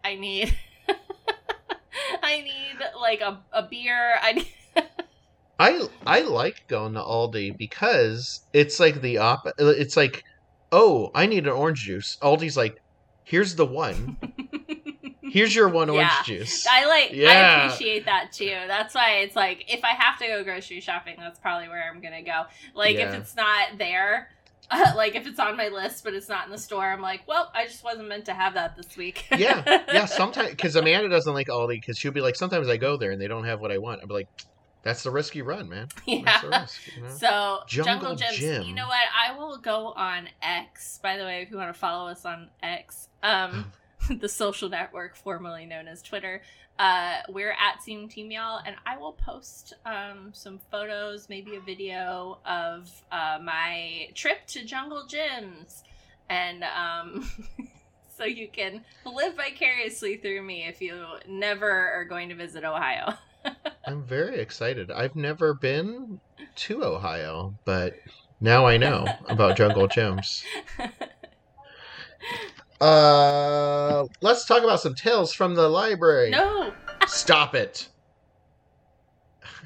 I 0.04 0.14
need 0.16 0.56
I 2.22 2.40
need 2.42 2.78
like 3.00 3.20
a, 3.20 3.42
a 3.52 3.62
beer. 3.62 4.16
I 4.22 4.32
need 4.32 4.46
I 5.58 5.86
I 6.06 6.20
like 6.22 6.56
going 6.68 6.94
to 6.94 7.00
Aldi 7.00 7.56
because 7.58 8.46
it's 8.52 8.80
like 8.80 9.02
the 9.02 9.18
op. 9.18 9.40
It's 9.58 9.96
like, 9.96 10.22
oh, 10.72 11.10
I 11.14 11.26
need 11.26 11.46
an 11.46 11.52
orange 11.52 11.80
juice. 11.80 12.16
Aldi's 12.22 12.56
like, 12.56 12.76
here's 13.24 13.56
the 13.56 13.66
one. 13.66 14.16
Here's 15.32 15.54
your 15.54 15.68
one 15.68 15.88
orange 15.88 16.10
Yeah. 16.10 16.22
juice. 16.24 16.66
I 16.68 16.86
like 16.86 17.12
I 17.12 17.64
appreciate 17.68 18.06
that 18.06 18.32
too. 18.32 18.52
That's 18.66 18.96
why 18.96 19.18
it's 19.18 19.36
like 19.36 19.64
if 19.72 19.84
I 19.84 19.90
have 19.90 20.18
to 20.18 20.26
go 20.26 20.42
grocery 20.42 20.80
shopping, 20.80 21.14
that's 21.16 21.38
probably 21.38 21.68
where 21.68 21.88
I'm 21.88 22.00
gonna 22.00 22.24
go. 22.24 22.46
Like 22.74 22.96
if 22.96 23.14
it's 23.14 23.36
not 23.36 23.78
there, 23.78 24.28
uh, 24.70 24.92
like 24.96 25.14
if 25.14 25.26
it's 25.26 25.38
on 25.38 25.56
my 25.56 25.68
list 25.68 26.04
but 26.04 26.14
it's 26.14 26.28
not 26.28 26.46
in 26.46 26.52
the 26.52 26.58
store, 26.58 26.84
I'm 26.84 27.00
like, 27.00 27.22
well, 27.26 27.50
I 27.54 27.66
just 27.66 27.84
wasn't 27.84 28.08
meant 28.08 28.26
to 28.26 28.34
have 28.34 28.54
that 28.54 28.76
this 28.76 28.96
week. 28.96 29.26
yeah, 29.36 29.62
yeah. 29.92 30.04
Sometimes 30.06 30.50
because 30.50 30.76
Amanda 30.76 31.08
doesn't 31.08 31.34
like 31.34 31.48
Aldi 31.48 31.80
because 31.80 31.98
she'll 31.98 32.12
be 32.12 32.20
like, 32.20 32.36
sometimes 32.36 32.68
I 32.68 32.76
go 32.76 32.96
there 32.96 33.10
and 33.10 33.20
they 33.20 33.28
don't 33.28 33.44
have 33.44 33.60
what 33.60 33.72
I 33.72 33.78
want. 33.78 34.02
I'm 34.02 34.08
like, 34.08 34.28
that's 34.82 35.02
the 35.02 35.10
risky 35.10 35.42
run, 35.42 35.68
man. 35.68 35.88
Yeah. 36.06 36.40
risk. 36.46 36.80
You 36.96 37.02
know? 37.02 37.08
So 37.10 37.60
Jungle 37.66 38.14
Jungle, 38.14 38.16
Jim's. 38.16 38.36
Jim. 38.38 38.62
You 38.64 38.74
know 38.74 38.86
what? 38.86 39.04
I 39.16 39.36
will 39.36 39.58
go 39.58 39.92
on 39.92 40.28
X. 40.42 40.98
By 41.02 41.18
the 41.18 41.24
way, 41.24 41.42
if 41.42 41.50
you 41.50 41.56
want 41.56 41.72
to 41.72 41.78
follow 41.78 42.08
us 42.08 42.24
on 42.24 42.48
X, 42.62 43.08
um, 43.22 43.70
the 44.20 44.28
social 44.28 44.68
network 44.68 45.16
formerly 45.16 45.66
known 45.66 45.86
as 45.86 46.02
Twitter, 46.02 46.42
uh, 46.78 47.18
we're 47.28 47.52
at 47.52 47.82
Team 47.84 48.08
Team 48.08 48.30
Y'all, 48.30 48.60
and 48.64 48.74
I 48.86 48.96
will 48.96 49.12
post 49.12 49.74
um, 49.84 50.30
some 50.32 50.58
photos, 50.70 51.28
maybe 51.28 51.56
a 51.56 51.60
video 51.60 52.38
of 52.44 52.90
uh, 53.12 53.38
my 53.42 54.08
trip 54.14 54.46
to 54.48 54.64
Jungle 54.64 55.06
Jim's, 55.06 55.84
and 56.28 56.64
um, 56.64 57.30
so 58.16 58.24
you 58.24 58.48
can 58.48 58.82
live 59.04 59.36
vicariously 59.36 60.16
through 60.16 60.42
me 60.42 60.66
if 60.66 60.80
you 60.80 61.04
never 61.28 61.68
are 61.68 62.04
going 62.04 62.30
to 62.30 62.34
visit 62.34 62.64
Ohio. 62.64 63.14
I'm 63.86 64.02
very 64.02 64.40
excited. 64.40 64.90
I've 64.90 65.16
never 65.16 65.54
been 65.54 66.20
to 66.56 66.84
Ohio, 66.84 67.54
but 67.64 67.94
now 68.40 68.66
I 68.66 68.76
know 68.76 69.06
about 69.28 69.56
Jungle 69.56 69.86
Jim's. 69.86 70.44
Uh, 72.80 74.06
let's 74.20 74.44
talk 74.46 74.62
about 74.62 74.80
some 74.80 74.94
tales 74.94 75.32
from 75.32 75.54
the 75.54 75.68
library. 75.68 76.30
no. 76.30 76.72
Stop 77.06 77.54
it. 77.54 77.88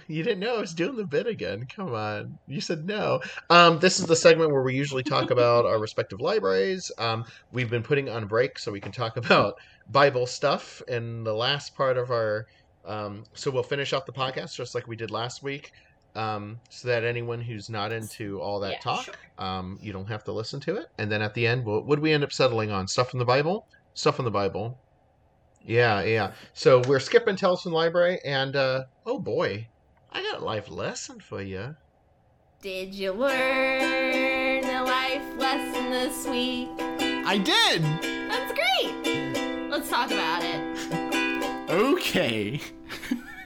You 0.07 0.23
didn't 0.23 0.41
know 0.41 0.57
I 0.57 0.61
was 0.61 0.75
doing 0.75 0.97
the 0.97 1.05
bit 1.05 1.27
again. 1.27 1.67
Come 1.75 1.95
on. 1.95 2.39
You 2.47 2.61
said 2.61 2.87
no. 2.87 3.21
Um, 3.49 3.79
this 3.79 3.99
is 3.99 4.07
the 4.07 4.17
segment 4.17 4.51
where 4.51 4.63
we 4.63 4.75
usually 4.75 5.03
talk 5.03 5.31
about 5.31 5.65
our 5.65 5.79
respective 5.79 6.21
libraries. 6.21 6.93
Um, 6.99 7.25
we've 7.53 7.71
been 7.71 7.83
putting 7.83 8.09
on 8.09 8.27
break 8.27 8.59
so 8.59 8.71
we 8.71 8.81
can 8.81 8.93
talk 8.93 9.17
about 9.17 9.57
Bible 9.91 10.27
stuff 10.27 10.83
in 10.89 11.25
the 11.25 11.35
last 11.35 11.75
part 11.75 11.97
of 11.97 12.11
our. 12.11 12.47
Um, 12.85 13.25
so 13.33 13.51
we'll 13.51 13.63
finish 13.63 13.95
off 13.95 14.05
the 14.05 14.13
podcast 14.13 14.55
just 14.55 14.75
like 14.75 14.87
we 14.87 14.95
did 14.97 15.11
last 15.11 15.43
week, 15.43 15.73
um, 16.15 16.61
so 16.71 16.89
that 16.89 17.05
anyone 17.05 17.41
who's 17.41 17.69
not 17.69 17.93
into 17.93 18.41
all 18.41 18.61
that 18.61 18.73
Yeah, 18.73 18.79
talk, 18.81 19.05
sure. 19.05 19.15
um, 19.39 19.79
you 19.83 19.93
don't 19.93 20.09
have 20.09 20.25
to 20.25 20.33
listen 20.33 20.61
to 20.61 20.77
it. 20.77 20.87
And 20.99 21.11
then 21.11 21.23
at 21.23 21.35
the 21.35 21.47
end, 21.47 21.65
what 21.65 21.87
would 21.87 21.99
we 22.01 22.13
end 22.13 22.23
up 22.25 22.33
settling 22.33 22.71
on? 22.71 22.87
Stuff 22.89 23.11
from 23.11 23.19
the 23.19 23.25
Bible. 23.25 23.67
Stuff 23.95 24.17
from 24.17 24.25
the 24.25 24.31
Bible. 24.31 24.79
Yeah, 25.67 26.03
yeah. 26.03 26.33
So 26.53 26.83
we're 26.87 27.01
skipping 27.01 27.37
Tales 27.37 27.63
from 27.63 27.73
the 27.73 27.79
Library, 27.79 28.21
and 28.25 28.55
uh, 28.55 28.85
oh 29.07 29.19
boy, 29.19 29.67
I 30.13 30.23
got 30.23 30.41
a 30.41 30.45
life 30.45 30.69
lesson 30.71 31.21
for 31.21 31.41
you. 31.41 31.75
Did 32.61 32.95
you 32.95 33.13
learn 33.13 34.65
a 34.65 34.83
life 34.85 35.39
lesson 35.39 35.91
this 35.91 36.27
week? 36.27 36.69
I 37.27 37.39
did! 37.39 37.83
That's 38.31 38.53
great. 38.53 39.69
Let's 39.71 39.89
talk 39.89 40.11
about 40.11 40.43
it. 40.45 41.11
Okay. 41.67 42.61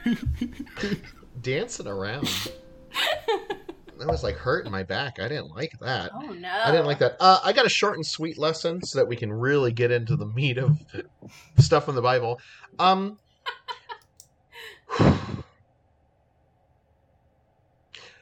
Dancing 1.41 1.87
around. 1.87 2.29
That 3.99 4.07
was 4.07 4.23
like 4.23 4.35
hurting 4.37 4.71
my 4.71 4.83
back. 4.83 5.19
I 5.19 5.27
didn't 5.27 5.53
like 5.53 5.73
that. 5.81 6.11
Oh 6.13 6.31
no. 6.31 6.49
I 6.49 6.71
didn't 6.71 6.85
like 6.85 6.99
that. 6.99 7.17
Uh, 7.19 7.39
I 7.43 7.51
got 7.51 7.65
a 7.65 7.69
short 7.69 7.95
and 7.95 8.05
sweet 8.05 8.37
lesson 8.37 8.81
so 8.81 8.99
that 8.99 9.07
we 9.07 9.15
can 9.15 9.31
really 9.31 9.73
get 9.73 9.91
into 9.91 10.15
the 10.15 10.27
meat 10.27 10.57
of 10.57 10.77
stuff 11.59 11.89
in 11.89 11.95
the 11.95 12.01
Bible. 12.01 12.39
Um, 12.79 13.19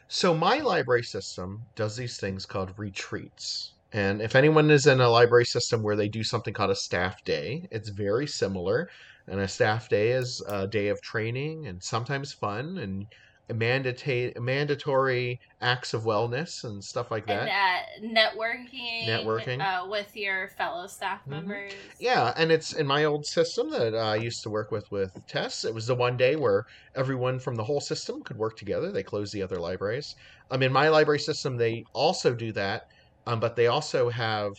so 0.07 0.33
my 0.33 0.59
library 0.59 1.03
system 1.03 1.61
does 1.75 1.95
these 1.95 2.17
things 2.17 2.45
called 2.45 2.73
retreats. 2.77 3.73
And 3.93 4.21
if 4.21 4.35
anyone 4.35 4.69
is 4.69 4.85
in 4.87 4.99
a 4.99 5.09
library 5.09 5.45
system 5.45 5.81
where 5.81 5.95
they 5.95 6.09
do 6.09 6.23
something 6.23 6.53
called 6.53 6.71
a 6.71 6.75
staff 6.75 7.23
day, 7.23 7.67
it's 7.71 7.89
very 7.89 8.27
similar. 8.27 8.89
And 9.27 9.39
a 9.39 9.47
staff 9.47 9.89
day 9.89 10.11
is 10.11 10.41
a 10.47 10.67
day 10.67 10.87
of 10.87 11.01
training 11.01 11.67
and 11.67 11.81
sometimes 11.83 12.33
fun 12.33 12.79
and 12.79 13.05
mandatory 13.53 14.33
mandatory 14.39 15.39
acts 15.61 15.93
of 15.93 16.03
wellness 16.03 16.63
and 16.63 16.83
stuff 16.83 17.09
like 17.11 17.25
that. 17.27 17.47
And 17.47 18.17
uh, 18.17 18.19
networking. 18.21 19.07
Networking. 19.07 19.61
Uh, 19.61 19.87
with 19.89 20.15
your 20.15 20.49
fellow 20.57 20.87
staff 20.87 21.21
Mhm. 21.25 21.31
members. 21.31 21.73
Yeah, 21.99 22.33
and 22.35 22.51
it's 22.51 22.73
in 22.73 22.85
my 22.85 23.05
old 23.05 23.25
system 23.25 23.69
that 23.71 23.95
I 23.95 24.15
used 24.15 24.43
to 24.43 24.49
work 24.49 24.71
with 24.71 24.85
with 24.91 25.11
Tess. 25.27 25.63
It 25.63 25.73
was 25.73 25.87
the 25.87 25.95
one 25.95 26.17
day 26.17 26.35
where 26.35 26.63
everyone 26.95 27.39
from 27.39 27.55
the 27.55 27.63
whole 27.63 27.81
system 27.81 28.21
could 28.23 28.37
work 28.37 28.57
together. 28.57 28.91
They 28.91 29.03
closed 29.03 29.33
the 29.33 29.43
other 29.43 29.59
libraries. 29.59 30.13
Um, 30.51 30.61
in 30.63 30.71
my 30.71 30.89
library 30.89 31.19
system, 31.19 31.57
they 31.57 31.83
also 31.93 32.33
do 32.33 32.51
that, 32.53 32.83
um, 33.25 33.39
but 33.39 33.55
they 33.55 33.67
also 33.67 34.09
have 34.09 34.51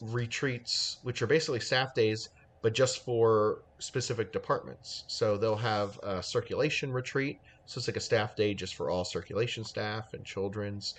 retreats, 0.00 0.98
which 1.02 1.22
are 1.22 1.26
basically 1.26 1.60
staff 1.60 1.94
days, 1.94 2.28
but 2.62 2.74
just 2.74 3.04
for 3.04 3.62
specific 3.80 4.32
departments. 4.32 5.04
So 5.08 5.36
they'll 5.36 5.56
have 5.56 5.98
a 6.02 6.22
circulation 6.22 6.92
retreat. 6.92 7.38
So 7.72 7.78
it's 7.78 7.88
like 7.88 7.96
a 7.96 8.00
staff 8.00 8.36
day 8.36 8.52
just 8.52 8.74
for 8.74 8.90
all 8.90 9.04
circulation 9.04 9.64
staff 9.64 10.12
and 10.12 10.24
children's 10.24 10.94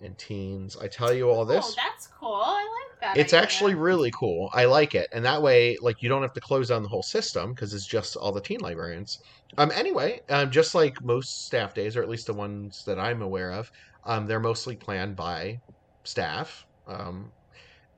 and 0.00 0.18
teens. 0.18 0.76
I 0.76 0.88
tell 0.88 1.12
you 1.12 1.30
all 1.30 1.44
this 1.44 1.64
Oh, 1.64 1.74
that's 1.76 2.08
cool. 2.08 2.34
I 2.34 2.62
like 2.90 3.00
that. 3.00 3.16
it's 3.16 3.32
idea. 3.32 3.42
actually 3.42 3.74
really 3.74 4.10
cool. 4.10 4.50
I 4.52 4.64
like 4.64 4.94
it, 4.94 5.08
and 5.12 5.24
that 5.24 5.40
way, 5.40 5.76
like, 5.80 6.02
you 6.02 6.08
don't 6.08 6.22
have 6.22 6.32
to 6.34 6.40
close 6.40 6.68
down 6.68 6.82
the 6.82 6.88
whole 6.88 7.02
system 7.02 7.54
because 7.54 7.72
it's 7.72 7.86
just 7.86 8.16
all 8.16 8.32
the 8.32 8.40
teen 8.40 8.60
librarians. 8.60 9.20
Um, 9.56 9.70
anyway, 9.74 10.20
um, 10.28 10.50
just 10.50 10.74
like 10.74 11.02
most 11.02 11.46
staff 11.46 11.74
days, 11.74 11.96
or 11.96 12.02
at 12.02 12.08
least 12.08 12.26
the 12.26 12.34
ones 12.34 12.84
that 12.86 12.98
I'm 12.98 13.22
aware 13.22 13.52
of, 13.52 13.70
um, 14.04 14.26
they're 14.26 14.40
mostly 14.40 14.76
planned 14.76 15.14
by 15.16 15.60
staff. 16.04 16.66
Um, 16.88 17.30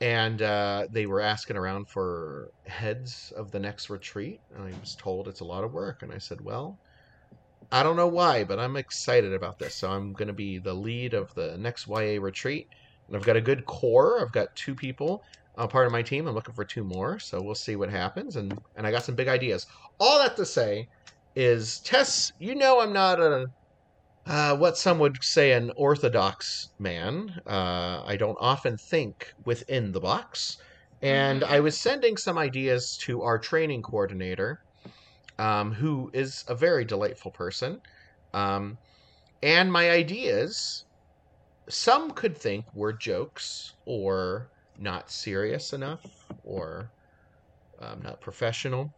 and 0.00 0.42
uh, 0.42 0.86
they 0.92 1.06
were 1.06 1.20
asking 1.20 1.56
around 1.56 1.88
for 1.88 2.52
heads 2.66 3.32
of 3.36 3.50
the 3.50 3.58
next 3.58 3.90
retreat, 3.90 4.40
and 4.54 4.62
I 4.72 4.78
was 4.78 4.94
told 4.94 5.26
it's 5.26 5.40
a 5.40 5.44
lot 5.44 5.64
of 5.64 5.72
work, 5.72 6.02
and 6.02 6.12
I 6.12 6.18
said, 6.18 6.40
well. 6.42 6.78
I 7.70 7.82
don't 7.82 7.96
know 7.96 8.08
why, 8.08 8.44
but 8.44 8.58
I'm 8.58 8.76
excited 8.76 9.32
about 9.32 9.58
this. 9.58 9.78
So 9.78 9.90
I'm 9.90 10.12
going 10.14 10.28
to 10.28 10.34
be 10.34 10.58
the 10.58 10.74
lead 10.74 11.14
of 11.14 11.28
the 11.34 11.56
next 11.58 11.86
YA 11.86 12.18
retreat. 12.20 12.66
And 13.08 13.16
I've 13.16 13.24
got 13.24 13.36
a 13.36 13.40
good 13.42 13.66
core. 13.66 14.20
I've 14.20 14.32
got 14.32 14.48
two 14.56 14.74
people 14.74 15.22
uh, 15.56 15.66
part 15.66 15.86
of 15.86 15.92
my 15.92 16.02
team. 16.02 16.26
I'm 16.26 16.34
looking 16.34 16.54
for 16.54 16.64
two 16.64 16.84
more, 16.84 17.18
so 17.18 17.42
we'll 17.42 17.54
see 17.54 17.76
what 17.76 17.90
happens. 17.90 18.36
And 18.36 18.58
and 18.76 18.86
I 18.86 18.90
got 18.90 19.04
some 19.04 19.14
big 19.16 19.28
ideas. 19.28 19.66
All 19.98 20.18
that 20.18 20.36
to 20.36 20.46
say 20.46 20.86
is, 21.34 21.80
Tess, 21.80 22.30
you 22.38 22.54
know 22.54 22.80
I'm 22.80 22.92
not 22.92 23.20
a 23.20 23.46
uh, 24.26 24.56
what 24.56 24.76
some 24.76 24.98
would 24.98 25.16
say 25.22 25.52
an 25.52 25.72
orthodox 25.76 26.72
man. 26.78 27.30
Uh, 27.46 28.02
I 28.04 28.16
don't 28.16 28.36
often 28.40 28.76
think 28.90 29.14
within 29.44 29.92
the 29.92 30.00
box. 30.00 30.56
And 31.00 31.42
Mhm. 31.42 31.48
I 31.48 31.60
was 31.60 31.80
sending 31.80 32.16
some 32.16 32.36
ideas 32.38 32.96
to 33.04 33.22
our 33.22 33.38
training 33.38 33.82
coordinator, 33.82 34.58
um, 35.38 35.72
who 35.72 36.10
is 36.12 36.44
a 36.48 36.54
very 36.54 36.84
delightful 36.84 37.30
person. 37.30 37.80
Um, 38.34 38.78
and 39.42 39.72
my 39.72 39.90
ideas 39.90 40.84
some 41.68 42.10
could 42.12 42.36
think 42.36 42.64
were 42.74 42.92
jokes 42.92 43.74
or 43.84 44.48
not 44.78 45.10
serious 45.10 45.72
enough 45.72 46.02
or 46.44 46.90
um, 47.80 48.00
not 48.02 48.20
professional. 48.20 48.90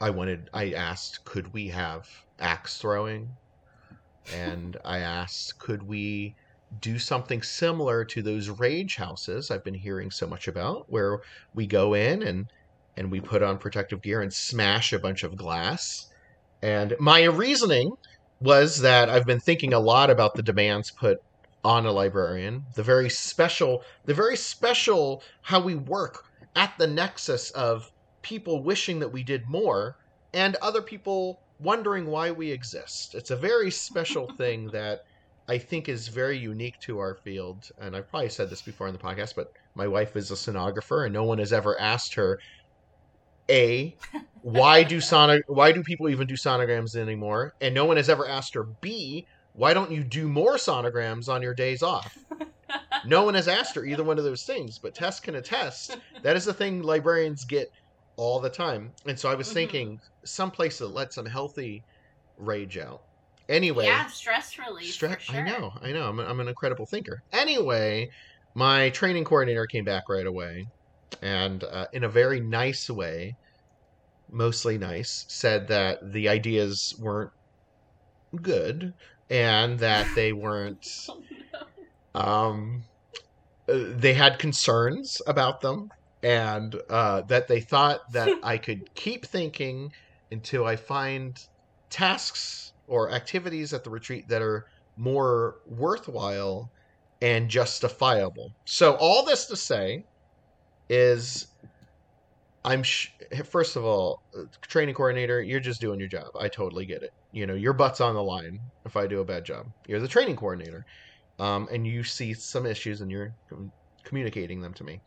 I 0.00 0.10
wanted, 0.10 0.48
I 0.52 0.72
asked, 0.72 1.24
could 1.24 1.52
we 1.52 1.68
have 1.68 2.08
axe 2.38 2.78
throwing? 2.78 3.28
And 4.34 4.76
I 4.84 4.98
asked, 4.98 5.58
could 5.58 5.82
we 5.82 6.34
do 6.80 6.98
something 6.98 7.42
similar 7.42 8.04
to 8.04 8.22
those 8.22 8.48
rage 8.48 8.96
houses 8.96 9.50
I've 9.50 9.64
been 9.64 9.74
hearing 9.74 10.10
so 10.10 10.26
much 10.26 10.48
about, 10.48 10.84
where 10.88 11.18
we 11.54 11.66
go 11.66 11.94
in 11.94 12.22
and 12.22 12.46
and 12.96 13.10
we 13.10 13.20
put 13.20 13.42
on 13.42 13.58
protective 13.58 14.02
gear 14.02 14.22
and 14.22 14.32
smash 14.32 14.92
a 14.92 14.98
bunch 14.98 15.22
of 15.22 15.36
glass. 15.36 16.08
And 16.62 16.94
my 16.98 17.24
reasoning 17.24 17.92
was 18.40 18.80
that 18.80 19.08
I've 19.08 19.26
been 19.26 19.40
thinking 19.40 19.72
a 19.72 19.80
lot 19.80 20.10
about 20.10 20.34
the 20.34 20.42
demands 20.42 20.90
put 20.90 21.22
on 21.64 21.86
a 21.86 21.92
librarian, 21.92 22.64
the 22.74 22.82
very 22.82 23.08
special, 23.08 23.82
the 24.04 24.14
very 24.14 24.36
special 24.36 25.22
how 25.42 25.60
we 25.60 25.74
work 25.74 26.24
at 26.56 26.76
the 26.78 26.86
nexus 26.86 27.50
of 27.52 27.90
people 28.20 28.62
wishing 28.62 28.98
that 28.98 29.12
we 29.12 29.22
did 29.22 29.48
more 29.48 29.96
and 30.34 30.56
other 30.56 30.82
people 30.82 31.40
wondering 31.60 32.06
why 32.06 32.30
we 32.30 32.50
exist. 32.50 33.14
It's 33.14 33.30
a 33.30 33.36
very 33.36 33.70
special 33.70 34.28
thing 34.36 34.68
that 34.68 35.04
I 35.48 35.58
think 35.58 35.88
is 35.88 36.08
very 36.08 36.38
unique 36.38 36.78
to 36.80 36.98
our 36.98 37.14
field. 37.14 37.70
And 37.80 37.96
I've 37.96 38.08
probably 38.08 38.28
said 38.28 38.50
this 38.50 38.62
before 38.62 38.88
in 38.88 38.92
the 38.92 38.98
podcast, 38.98 39.34
but 39.34 39.52
my 39.74 39.86
wife 39.86 40.16
is 40.16 40.30
a 40.30 40.34
sonographer, 40.34 41.04
and 41.04 41.12
no 41.12 41.24
one 41.24 41.38
has 41.38 41.52
ever 41.52 41.78
asked 41.80 42.14
her, 42.14 42.38
a, 43.50 43.94
why 44.42 44.82
do 44.82 45.00
sono- 45.00 45.40
why 45.46 45.72
do 45.72 45.82
people 45.82 46.08
even 46.08 46.26
do 46.26 46.34
sonograms 46.34 46.96
anymore? 46.96 47.52
And 47.60 47.74
no 47.74 47.84
one 47.84 47.96
has 47.96 48.08
ever 48.08 48.28
asked 48.28 48.54
her, 48.54 48.64
B, 48.80 49.26
why 49.52 49.74
don't 49.74 49.90
you 49.92 50.02
do 50.04 50.28
more 50.28 50.56
sonograms 50.56 51.28
on 51.28 51.42
your 51.42 51.54
days 51.54 51.82
off? 51.82 52.16
No 53.04 53.24
one 53.24 53.34
has 53.34 53.48
asked 53.48 53.74
her 53.74 53.84
either 53.84 54.04
one 54.04 54.18
of 54.18 54.24
those 54.24 54.44
things, 54.44 54.78
but 54.78 54.94
Tess 54.94 55.20
can 55.20 55.34
attest 55.34 55.96
that 56.22 56.36
is 56.36 56.44
the 56.44 56.54
thing 56.54 56.82
librarians 56.82 57.44
get 57.44 57.68
all 58.16 58.40
the 58.40 58.48
time. 58.48 58.92
And 59.06 59.18
so 59.18 59.28
I 59.30 59.34
was 59.34 59.48
Mhm. 59.48 59.54
thinking 59.54 59.98
someplace 60.24 60.78
that 60.78 60.88
lets 60.88 61.16
some 61.16 61.26
healthy 61.26 61.82
rage 62.38 62.78
out. 62.78 63.00
Anyway, 63.48 63.86
yeah, 63.86 64.06
stress 64.06 64.56
relief. 64.58 64.98
Stre- 64.98 65.18
sure. 65.18 65.36
I 65.36 65.42
know, 65.42 65.70
I 65.82 65.92
know. 65.92 66.08
I'm, 66.08 66.18
I'm 66.20 66.40
an 66.40 66.48
incredible 66.48 66.86
thinker. 66.86 67.18
Anyway, 67.32 68.08
my 68.54 68.90
training 68.90 69.24
coordinator 69.24 69.66
came 69.66 69.84
back 69.84 70.04
right 70.08 70.26
away, 70.26 70.64
and 71.20 71.64
uh, 71.64 71.86
in 71.92 72.04
a 72.04 72.08
very 72.08 72.40
nice 72.40 72.88
way, 72.88 73.36
mostly 74.30 74.78
nice, 74.78 75.24
said 75.28 75.68
that 75.68 75.98
the 76.12 76.28
ideas 76.28 76.94
weren't 77.00 77.30
good 78.40 78.92
and 79.30 79.78
that 79.78 80.08
they 80.14 80.32
weren't. 80.32 80.84
Oh. 82.14 82.20
Um, 82.50 82.84
uh, 83.68 83.84
they 83.96 84.14
had 84.14 84.38
concerns 84.38 85.16
about 85.26 85.62
them, 85.62 85.88
and 86.22 86.80
uh, 86.90 87.22
that 87.28 87.48
they 87.48 87.60
thought 87.60 88.00
that 88.12 88.38
I 88.42 88.58
could 88.58 88.80
keep 88.94 89.26
thinking 89.26 89.90
until 90.30 90.66
I 90.66 90.76
find 90.76 91.36
tasks 91.90 92.72
or 92.86 93.10
activities 93.10 93.72
at 93.72 93.84
the 93.84 93.90
retreat 93.90 94.26
that 94.28 94.42
are 94.42 94.66
more 94.96 95.56
worthwhile 95.66 96.70
and 97.22 97.48
justifiable. 97.48 98.50
So, 98.66 98.96
all 98.96 99.24
this 99.24 99.46
to 99.46 99.56
say 99.56 100.04
is 100.92 101.46
I'm 102.64 102.82
sh- 102.82 103.08
first 103.50 103.76
of 103.76 103.84
all, 103.84 104.22
training 104.60 104.94
coordinator, 104.94 105.42
you're 105.42 105.58
just 105.58 105.80
doing 105.80 105.98
your 105.98 106.08
job. 106.08 106.28
I 106.38 106.48
totally 106.48 106.86
get 106.86 107.02
it. 107.02 107.10
You 107.32 107.46
know, 107.46 107.54
your 107.54 107.72
butt's 107.72 108.00
on 108.00 108.14
the 108.14 108.22
line 108.22 108.60
if 108.84 108.96
I 108.96 109.06
do 109.06 109.20
a 109.20 109.24
bad 109.24 109.44
job. 109.44 109.66
You're 109.88 110.00
the 110.00 110.06
training 110.06 110.36
coordinator, 110.36 110.84
um, 111.38 111.66
and 111.72 111.86
you 111.86 112.04
see 112.04 112.34
some 112.34 112.66
issues 112.66 113.00
and 113.00 113.10
you're 113.10 113.32
com- 113.48 113.72
communicating 114.04 114.60
them 114.60 114.74
to 114.74 114.84
me. 114.84 115.00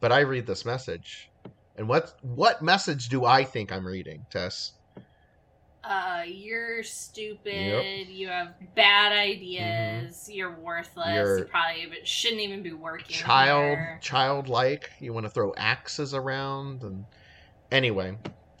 But 0.00 0.12
I 0.12 0.20
read 0.20 0.46
this 0.46 0.64
message, 0.64 1.30
and 1.76 1.88
what 1.88 2.12
what 2.22 2.60
message 2.62 3.08
do 3.08 3.24
I 3.24 3.44
think 3.44 3.72
I'm 3.72 3.86
reading, 3.86 4.26
Tess? 4.30 4.72
Uh, 5.84 6.22
you're 6.26 6.82
stupid. 6.82 8.08
You 8.08 8.28
have 8.28 8.54
bad 8.74 9.12
ideas. 9.12 10.28
You're 10.30 10.54
worthless. 10.58 11.06
You're- 11.14 11.38
you 11.40 11.44
probably 11.46 11.82
even- 11.82 12.04
shouldn't 12.04 12.40
even 12.40 12.62
be 12.62 12.72
working. 12.72 13.06
child 13.16 13.78
here. 13.78 13.98
childlike 14.02 14.90
you 15.00 15.12
want 15.12 15.24
to 15.24 15.30
throw 15.30 15.54
axes 15.56 16.14
around 16.14 16.82
and 16.82 17.04
anyway 17.70 18.16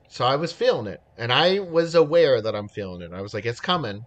so 0.08 0.24
i 0.24 0.36
was 0.36 0.52
feeling 0.52 0.86
it 0.86 1.00
and 1.16 1.32
i 1.32 1.58
was 1.58 1.94
aware 1.94 2.40
that 2.42 2.54
i'm 2.54 2.68
feeling 2.68 3.02
it 3.02 3.12
i 3.12 3.20
was 3.20 3.32
like 3.34 3.44
it's 3.46 3.60
coming 3.60 4.04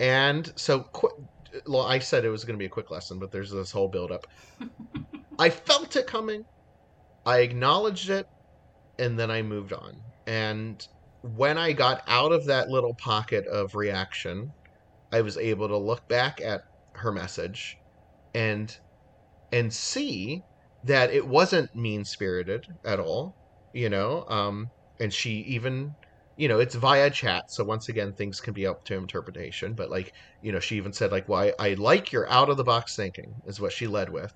and 0.00 0.52
so 0.56 0.80
qu- 0.92 1.26
well, 1.66 1.82
i 1.86 1.98
said 1.98 2.24
it 2.24 2.30
was 2.30 2.44
going 2.44 2.54
to 2.54 2.58
be 2.58 2.64
a 2.66 2.68
quick 2.70 2.90
lesson 2.90 3.18
but 3.18 3.30
there's 3.30 3.50
this 3.50 3.70
whole 3.70 3.88
build 3.88 4.10
up 4.12 4.26
i 5.38 5.50
felt 5.50 5.94
it 5.96 6.06
coming 6.06 6.44
i 7.26 7.38
acknowledged 7.38 8.08
it 8.10 8.28
and 8.98 9.18
then 9.18 9.30
i 9.30 9.42
moved 9.42 9.72
on 9.72 9.96
and 10.26 10.88
when 11.24 11.58
i 11.58 11.72
got 11.72 12.02
out 12.06 12.32
of 12.32 12.46
that 12.46 12.68
little 12.68 12.94
pocket 13.02 13.46
of 13.48 13.74
reaction 13.74 14.54
i 15.12 15.20
was 15.22 15.36
able 15.38 15.68
to 15.68 15.78
look 15.78 16.02
back 16.08 16.40
at 16.42 16.62
her 16.96 17.12
message 17.12 17.78
and 18.34 18.78
and 19.52 19.72
see 19.72 20.44
that 20.82 21.10
it 21.12 21.26
wasn't 21.26 21.70
mean 21.74 22.04
spirited 22.04 22.64
at 22.84 23.00
all, 23.00 23.36
you 23.72 23.88
know. 23.88 24.24
Um, 24.28 24.70
and 25.00 25.12
she 25.12 25.32
even, 25.48 25.96
you 26.36 26.48
know, 26.48 26.60
it's 26.60 26.74
via 26.74 27.10
chat, 27.10 27.44
so 27.48 27.64
once 27.64 27.88
again, 27.88 28.14
things 28.14 28.40
can 28.40 28.54
be 28.54 28.66
up 28.66 28.78
to 28.86 28.94
interpretation. 28.96 29.74
But 29.74 29.90
like, 29.90 30.10
you 30.40 30.52
know, 30.52 30.60
she 30.60 30.76
even 30.76 30.92
said 30.92 31.12
like, 31.12 31.28
"Why 31.28 31.52
I 31.58 31.74
like 31.74 32.12
your 32.12 32.28
out 32.30 32.50
of 32.50 32.56
the 32.58 32.64
box 32.64 32.96
thinking," 32.96 33.34
is 33.44 33.60
what 33.60 33.72
she 33.72 33.86
led 33.86 34.10
with, 34.10 34.32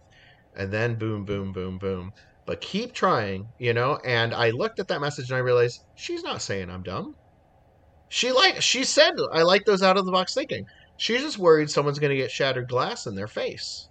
and 0.54 0.72
then 0.72 0.96
boom, 0.96 1.24
boom, 1.24 1.52
boom, 1.52 1.78
boom. 1.78 2.12
But 2.48 2.62
keep 2.62 2.94
trying, 2.94 3.46
you 3.58 3.74
know. 3.74 3.98
And 4.06 4.32
I 4.32 4.52
looked 4.52 4.78
at 4.78 4.88
that 4.88 5.02
message 5.02 5.28
and 5.28 5.36
I 5.36 5.40
realized 5.40 5.84
she's 5.94 6.22
not 6.22 6.40
saying 6.40 6.70
I'm 6.70 6.82
dumb. 6.82 7.14
She 8.08 8.32
like 8.32 8.62
she 8.62 8.84
said 8.84 9.12
I 9.34 9.42
like 9.42 9.66
those 9.66 9.82
out 9.82 9.98
of 9.98 10.06
the 10.06 10.12
box 10.12 10.32
thinking. 10.32 10.64
She's 10.96 11.20
just 11.20 11.36
worried 11.36 11.70
someone's 11.70 11.98
going 11.98 12.08
to 12.08 12.16
get 12.16 12.30
shattered 12.30 12.66
glass 12.66 13.06
in 13.06 13.14
their 13.14 13.26
face. 13.26 13.90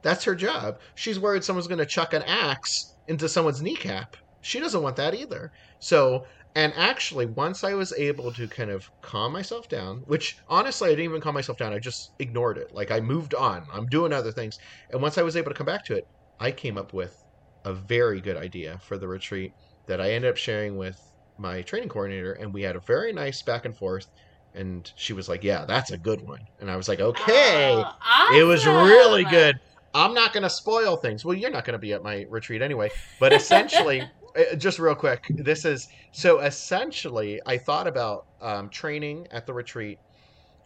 That's 0.00 0.24
her 0.24 0.34
job. 0.34 0.80
She's 0.94 1.20
worried 1.20 1.44
someone's 1.44 1.66
going 1.66 1.80
to 1.80 1.84
chuck 1.84 2.14
an 2.14 2.22
axe 2.22 2.94
into 3.08 3.28
someone's 3.28 3.60
kneecap. 3.60 4.16
She 4.40 4.58
doesn't 4.58 4.82
want 4.82 4.96
that 4.96 5.14
either. 5.14 5.52
So, 5.78 6.24
and 6.54 6.72
actually, 6.76 7.26
once 7.26 7.62
I 7.62 7.74
was 7.74 7.92
able 7.92 8.32
to 8.32 8.48
kind 8.48 8.70
of 8.70 8.90
calm 9.02 9.34
myself 9.34 9.68
down, 9.68 9.98
which 10.06 10.38
honestly, 10.48 10.88
I 10.88 10.92
didn't 10.92 11.04
even 11.04 11.20
calm 11.20 11.34
myself 11.34 11.58
down, 11.58 11.74
I 11.74 11.78
just 11.78 12.12
ignored 12.18 12.56
it. 12.56 12.72
Like, 12.72 12.90
I 12.90 13.00
moved 13.00 13.34
on. 13.34 13.66
I'm 13.70 13.84
doing 13.84 14.14
other 14.14 14.32
things. 14.32 14.58
And 14.90 15.02
once 15.02 15.18
I 15.18 15.22
was 15.22 15.36
able 15.36 15.50
to 15.50 15.58
come 15.58 15.66
back 15.66 15.84
to 15.84 15.94
it, 15.94 16.08
I 16.40 16.52
came 16.52 16.78
up 16.78 16.94
with 16.94 17.22
a 17.68 17.74
very 17.74 18.20
good 18.20 18.36
idea 18.36 18.78
for 18.82 18.96
the 18.96 19.06
retreat 19.06 19.52
that 19.86 20.00
I 20.00 20.12
ended 20.12 20.30
up 20.30 20.36
sharing 20.36 20.76
with 20.76 20.98
my 21.38 21.62
training 21.62 21.90
coordinator. 21.90 22.32
And 22.32 22.52
we 22.52 22.62
had 22.62 22.76
a 22.76 22.80
very 22.80 23.12
nice 23.12 23.42
back 23.42 23.64
and 23.64 23.76
forth. 23.76 24.06
And 24.54 24.90
she 24.96 25.12
was 25.12 25.28
like, 25.28 25.44
Yeah, 25.44 25.64
that's 25.66 25.90
a 25.92 25.98
good 25.98 26.26
one. 26.26 26.40
And 26.60 26.70
I 26.70 26.76
was 26.76 26.88
like, 26.88 27.00
Okay. 27.00 27.84
Oh, 27.84 28.34
It 28.34 28.42
was 28.44 28.66
really 28.66 29.24
good. 29.24 29.56
I'm 29.94 30.14
not 30.14 30.32
going 30.32 30.42
to 30.42 30.50
spoil 30.50 30.96
things. 30.96 31.24
Well, 31.24 31.34
you're 31.34 31.50
not 31.50 31.64
going 31.64 31.72
to 31.74 31.78
be 31.78 31.92
at 31.92 32.02
my 32.02 32.24
retreat 32.28 32.62
anyway. 32.62 32.90
But 33.20 33.32
essentially, 33.32 34.02
uh, 34.36 34.54
just 34.56 34.78
real 34.78 34.94
quick, 34.94 35.24
this 35.30 35.64
is 35.64 35.88
so 36.12 36.40
essentially, 36.40 37.40
I 37.46 37.58
thought 37.58 37.86
about 37.86 38.26
um, 38.40 38.68
training 38.70 39.26
at 39.30 39.46
the 39.46 39.52
retreat 39.52 39.98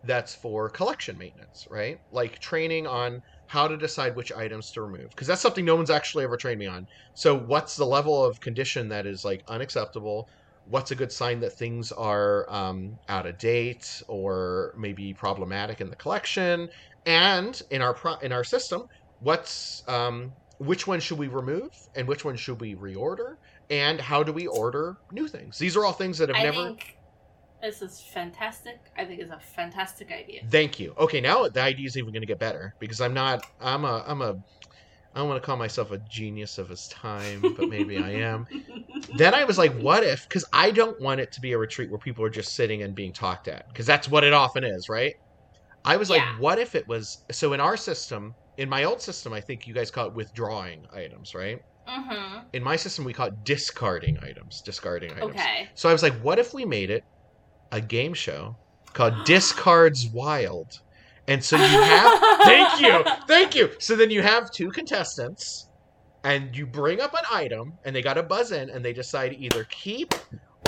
that's 0.03 0.35
for 0.35 0.69
collection 0.71 1.17
maintenance, 1.19 1.65
right? 1.71 1.99
Like 2.11 2.39
training 2.41 2.87
on 2.87 3.21
how 3.47 3.69
to 3.69 3.77
decide 3.77 4.17
which 4.17 4.33
items 4.33 4.71
to 4.73 4.83
remove 4.83 5.09
because 5.11 5.27
that's 5.27 5.41
something 5.43 5.65
no 5.65 5.77
one's 5.77 5.91
actually 5.91 6.25
ever 6.25 6.37
trained 6.37 6.59
me 6.59 6.67
on. 6.67 6.87
So, 7.15 7.37
what's 7.39 7.77
the 7.77 7.85
level 7.87 8.25
of 8.25 8.41
condition 8.41 8.89
that 8.89 9.07
is 9.07 9.25
like 9.25 9.43
unacceptable? 9.49 10.27
What's 10.65 10.91
a 10.93 10.97
good 10.97 11.13
sign 11.13 11.41
that 11.41 11.57
things 11.59 11.91
are 11.93 12.47
um, 12.51 12.99
out 13.09 13.27
of 13.27 13.39
date 13.39 13.85
or 14.09 14.75
maybe 14.79 15.13
problematic 15.15 15.81
in 15.81 15.91
the 15.91 15.97
collection? 15.97 16.69
And 17.05 17.61
in 17.71 17.83
our 17.83 17.95
pro- 17.95 18.19
in 18.19 18.33
our 18.33 18.45
system, 18.45 18.83
what's 19.19 19.83
um, 19.89 20.35
which 20.59 20.87
one 20.87 21.01
should 21.01 21.19
we 21.19 21.29
remove 21.29 21.69
and 21.95 22.07
which 22.07 22.25
one 22.25 22.37
should 22.37 22.61
we 22.61 22.75
reorder? 22.77 23.35
And 23.71 24.01
how 24.01 24.23
do 24.23 24.33
we 24.33 24.47
order 24.47 24.95
new 25.11 25.27
things? 25.29 25.59
These 25.59 25.77
are 25.77 25.85
all 25.85 25.93
things 25.93 26.19
that 26.19 26.29
have 26.29 26.39
I 26.39 26.43
never. 26.43 26.75
think 26.75 26.85
this 27.63 27.81
is 27.83 28.01
fantastic. 28.01 28.91
I 28.97 29.05
think 29.05 29.21
it's 29.21 29.31
a 29.31 29.39
fantastic 29.41 30.11
idea. 30.11 30.43
Thank 30.51 30.79
you. 30.81 30.95
Okay, 30.99 31.21
now 31.21 31.49
the 31.49 31.63
idea 31.63 31.87
is 31.87 31.97
even 31.97 32.13
going 32.13 32.23
to 32.23 32.27
get 32.27 32.39
better 32.39 32.73
because 32.81 33.01
I'm 33.01 33.15
not. 33.15 33.43
I'm 33.61 33.85
a. 33.85 34.05
I'm 34.07 34.21
a. 34.23 34.35
I 35.15 35.21
don't 35.21 35.29
want 35.29 35.43
to 35.43 35.47
call 35.47 35.57
myself 35.57 35.91
a 35.93 35.99
genius 35.99 36.59
of 36.59 36.69
his 36.71 36.89
time, 36.89 37.53
but 37.57 37.69
maybe 37.69 37.99
I 37.99 38.13
am. 38.13 38.45
Then 39.13 39.35
I 39.35 39.45
was 39.45 39.59
like, 39.59 39.75
what 39.75 40.05
if? 40.05 40.21
Because 40.29 40.45
I 40.55 40.71
don't 40.71 41.01
want 41.01 41.21
it 41.21 41.31
to 41.33 41.41
be 41.41 41.53
a 41.53 41.59
retreat 41.59 41.91
where 41.91 41.99
people 41.99 42.25
are 42.25 42.31
just 42.31 42.55
sitting 42.55 42.83
and 42.83 42.95
being 42.95 43.13
talked 43.13 43.49
at, 43.49 43.65
because 43.73 43.87
that's 43.87 44.09
what 44.09 44.25
it 44.25 44.33
often 44.33 44.65
is, 44.65 44.89
right? 44.89 45.15
I 45.85 45.97
was 45.97 46.11
like, 46.11 46.25
what 46.39 46.59
if 46.59 46.75
it 46.75 46.85
was? 46.89 47.25
So 47.33 47.53
in 47.53 47.61
our 47.61 47.77
system, 47.77 48.37
in 48.57 48.69
my 48.69 48.85
old 48.85 49.03
system, 49.03 49.33
I 49.33 49.41
think 49.41 49.67
you 49.67 49.75
guys 49.75 49.91
call 49.91 50.09
it 50.09 50.15
withdrawing 50.15 50.85
items, 50.93 51.35
right? 51.35 51.59
hmm 51.87 52.39
In 52.53 52.63
my 52.63 52.77
system, 52.77 53.05
we 53.05 53.13
call 53.15 53.29
it 53.29 53.45
discarding 53.45 54.19
items, 54.23 54.63
discarding 54.63 55.13
items. 55.13 55.35
Okay. 55.35 55.69
So 55.75 55.89
I 55.89 55.93
was 55.93 56.03
like, 56.03 56.15
what 56.21 56.39
if 56.39 56.53
we 56.55 56.65
made 56.65 56.91
it 56.91 57.05
a 57.73 57.81
game 57.81 58.15
show 58.15 58.57
called 58.93 59.15
Discards 59.25 60.09
Wild? 60.09 60.81
And 61.29 61.43
so 61.43 61.57
you 61.57 61.63
have 61.63 62.21
Thank 62.45 62.81
you. 62.81 63.05
Thank 63.27 63.55
you. 63.55 63.71
So 63.79 63.97
then 63.97 64.11
you 64.11 64.23
have 64.23 64.51
two 64.51 64.71
contestants 64.71 65.69
and 66.25 66.55
you 66.57 66.67
bring 66.67 67.01
up 67.01 67.13
an 67.15 67.25
item 67.31 67.75
and 67.85 67.95
they 67.95 68.03
got 68.03 68.15
to 68.15 68.23
buzz 68.23 68.53
in 68.53 68.71
and 68.71 68.85
they 68.85 68.93
decide 68.93 69.35
either 69.39 69.65
keep 69.65 70.15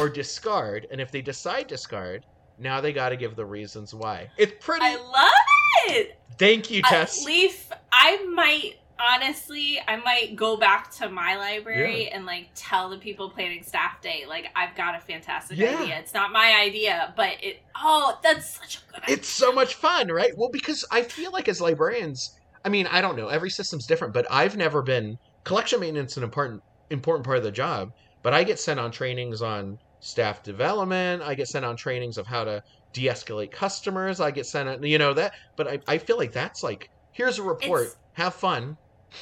or 0.01 0.09
discard 0.09 0.87
and 0.91 1.01
if 1.01 1.11
they 1.11 1.23
decide 1.23 1.67
discard, 1.67 2.25
now 2.59 2.81
they 2.81 2.93
got 2.93 3.09
to 3.09 3.17
give 3.17 3.35
the 3.35 3.45
reasons 3.45 3.95
why. 3.95 4.31
It's 4.39 4.53
pretty 4.65 4.85
I 4.85 4.95
love 4.95 5.97
it. 5.97 6.19
Thank 6.39 6.71
you, 6.71 6.83
Uh, 6.85 6.89
Tess. 6.91 7.25
Leif, 7.25 7.71
I 7.93 8.25
might 8.27 8.75
honestly, 8.99 9.79
I 9.87 9.97
might 9.97 10.37
go 10.37 10.57
back 10.57 10.91
to 10.97 11.09
my 11.09 11.37
library 11.37 12.09
and 12.09 12.25
like 12.27 12.49
tell 12.55 12.89
the 12.91 12.99
people 12.99 13.31
planning 13.31 13.63
staff 13.63 14.01
day, 14.01 14.25
like 14.29 14.47
I've 14.57 14.75
got 14.77 14.95
a 14.95 15.01
fantastic 15.01 15.59
Yeah. 15.59 15.79
idea. 15.81 15.99
It's 15.99 16.15
not 16.15 16.33
my 16.33 16.55
idea, 16.61 17.13
but 17.17 17.31
it. 17.43 17.61
Oh, 17.77 18.19
that's 18.23 18.57
such 18.59 18.77
a 18.79 18.93
good 18.93 19.03
idea. 19.05 19.17
It's 19.17 19.29
so 19.29 19.53
much 19.53 19.75
fun, 19.75 20.09
right? 20.09 20.33
Well, 20.37 20.51
because 20.51 20.85
I 20.91 21.03
feel 21.03 21.33
like 21.33 21.49
as 21.49 21.61
librarians, 21.61 22.35
I 22.65 22.69
mean, 22.69 22.87
I 22.87 23.01
don't 23.01 23.17
know, 23.17 23.29
every 23.29 23.51
system's 23.51 23.87
different, 23.87 24.15
but 24.15 24.27
I've 24.31 24.57
never 24.57 24.83
been 24.83 25.19
collection 25.45 25.81
maintenance 25.81 26.13
is 26.13 26.19
an 26.19 26.25
important 26.25 26.63
important 26.91 27.25
part 27.25 27.39
of 27.39 27.45
the 27.45 27.51
job, 27.53 27.91
but 28.23 28.33
I 28.33 28.45
get 28.45 28.59
sent 28.59 28.79
on 28.81 28.91
trainings 28.91 29.43
on 29.43 29.79
staff 30.01 30.43
development, 30.43 31.23
I 31.23 31.35
get 31.35 31.49
sent 31.49 31.65
on 31.65 31.77
trainings 31.77 32.19
of 32.19 32.27
how 32.27 32.45
to 32.45 32.63
de-escalate 32.93 33.51
customers, 33.51 34.21
I 34.21 34.31
get 34.31 34.47
sent 34.47 34.69
on, 34.69 34.83
you 34.83 34.99
know 34.99 35.15
that, 35.15 35.33
but 35.57 35.67
I, 35.67 35.79
I 35.89 35.99
feel 35.99 36.17
like 36.19 36.33
that's 36.33 36.63
like 36.63 36.89
here's 37.13 37.39
a 37.39 37.43
report, 37.43 37.83
It's- 37.83 37.97
have 38.15 38.35
fun. 38.35 38.77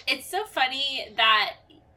It's 0.06 0.26
so 0.28 0.44
funny 0.44 1.08
that 1.16 1.54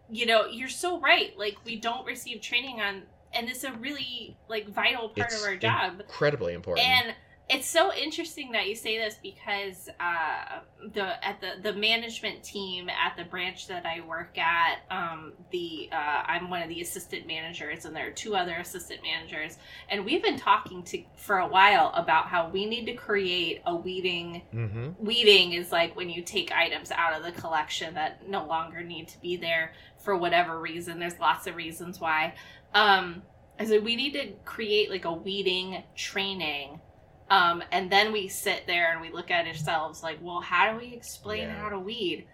you 0.09 0.25
know 0.25 0.45
you're 0.45 0.69
so 0.69 0.99
right. 0.99 1.37
Like 1.37 1.57
we 1.65 1.75
don't 1.75 2.05
receive 2.05 2.41
training 2.41 2.81
on, 2.81 3.03
and 3.33 3.49
it's 3.49 3.63
a 3.63 3.71
really 3.73 4.37
like 4.49 4.67
vital 4.69 5.09
part 5.09 5.31
It's 5.31 5.41
of 5.41 5.47
our 5.47 5.55
job. 5.55 6.01
Incredibly 6.01 6.53
important. 6.53 6.87
And 6.87 7.15
it's 7.47 7.67
so 7.67 7.93
interesting 7.93 8.51
that 8.53 8.67
you 8.67 8.75
say 8.75 8.97
this 8.97 9.17
because 9.21 9.87
uh, 9.99 10.59
the 10.93 11.25
at 11.25 11.39
the 11.41 11.61
the 11.61 11.73
management 11.73 12.43
team 12.43 12.89
at 12.89 13.15
the 13.17 13.23
branch 13.23 13.67
that 13.67 13.85
I 13.85 14.01
work 14.01 14.35
at, 14.37 14.79
um, 14.89 15.33
the 15.51 15.89
uh, 15.91 16.23
I'm 16.25 16.49
one 16.49 16.63
of 16.63 16.69
the 16.69 16.81
assistant 16.81 17.27
managers, 17.27 17.85
and 17.85 17.95
there 17.95 18.07
are 18.07 18.11
two 18.11 18.35
other 18.35 18.53
assistant 18.53 19.01
managers, 19.03 19.57
and 19.89 20.03
we've 20.03 20.23
been 20.23 20.39
talking 20.39 20.81
to 20.83 21.03
for 21.17 21.37
a 21.37 21.47
while 21.47 21.91
about 21.93 22.25
how 22.25 22.49
we 22.49 22.65
need 22.65 22.85
to 22.87 22.93
create 22.93 23.61
a 23.65 23.75
weeding 23.75 24.41
hmm 24.51 24.89
weeding 24.99 25.53
is 25.53 25.71
like 25.71 25.95
when 25.95 26.09
you 26.09 26.21
take 26.23 26.51
items 26.51 26.89
out 26.91 27.15
of 27.15 27.23
the 27.23 27.31
collection 27.39 27.93
that 27.93 28.27
no 28.27 28.45
longer 28.45 28.81
need 28.81 29.07
to 29.07 29.19
be 29.21 29.35
there 29.37 29.73
for 29.99 30.15
whatever 30.15 30.59
reason. 30.59 30.99
There's 30.99 31.19
lots 31.19 31.47
of 31.47 31.55
reasons 31.55 31.99
why. 31.99 32.33
Um, 32.73 33.23
I 33.59 33.65
said 33.65 33.83
we 33.83 33.95
need 33.95 34.13
to 34.13 34.31
create 34.45 34.89
like 34.89 35.05
a 35.05 35.13
weeding 35.13 35.83
training. 35.95 36.81
Um, 37.29 37.63
and 37.71 37.91
then 37.91 38.11
we 38.11 38.27
sit 38.27 38.67
there 38.67 38.91
and 38.91 39.01
we 39.01 39.11
look 39.11 39.31
at 39.31 39.47
ourselves 39.47 40.03
like, 40.03 40.19
well, 40.21 40.41
how 40.41 40.71
do 40.71 40.77
we 40.77 40.93
explain 40.93 41.43
Yeah. 41.49 41.55
how 41.59 41.69
to 41.69 41.79
weed? 41.79 42.27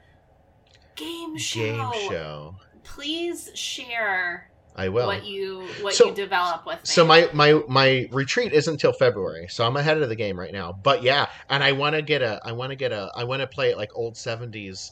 Game 0.95 1.37
show. 1.37 1.91
Game 1.91 2.09
show. 2.09 2.55
Please 2.83 3.49
share 3.55 4.49
I 4.75 4.89
will. 4.89 5.07
what 5.07 5.25
you 5.25 5.67
what 5.81 5.93
So- 5.93 6.07
you 6.09 6.13
develop 6.15 6.65
with. 6.65 6.79
So 6.83 7.03
me. 7.03 7.07
my 7.07 7.29
my 7.33 7.61
my 7.67 8.09
retreat 8.11 8.51
isn't 8.53 8.73
until 8.73 8.91
February, 8.93 9.47
so 9.49 9.65
I'm 9.65 9.77
ahead 9.77 9.97
of 10.01 10.09
the 10.09 10.15
game 10.15 10.37
right 10.39 10.51
now. 10.51 10.73
But 10.73 11.03
yeah, 11.03 11.27
and 11.49 11.63
I 11.63 11.71
want 11.71 11.95
to 11.95 12.01
get 12.01 12.21
a 12.21 12.41
I 12.43 12.51
want 12.51 12.71
to 12.71 12.75
get 12.75 12.91
a 12.91 13.11
I 13.15 13.23
want 13.23 13.41
to 13.41 13.47
play 13.47 13.69
it 13.71 13.77
like 13.77 13.91
old 13.95 14.15
70s 14.15 14.91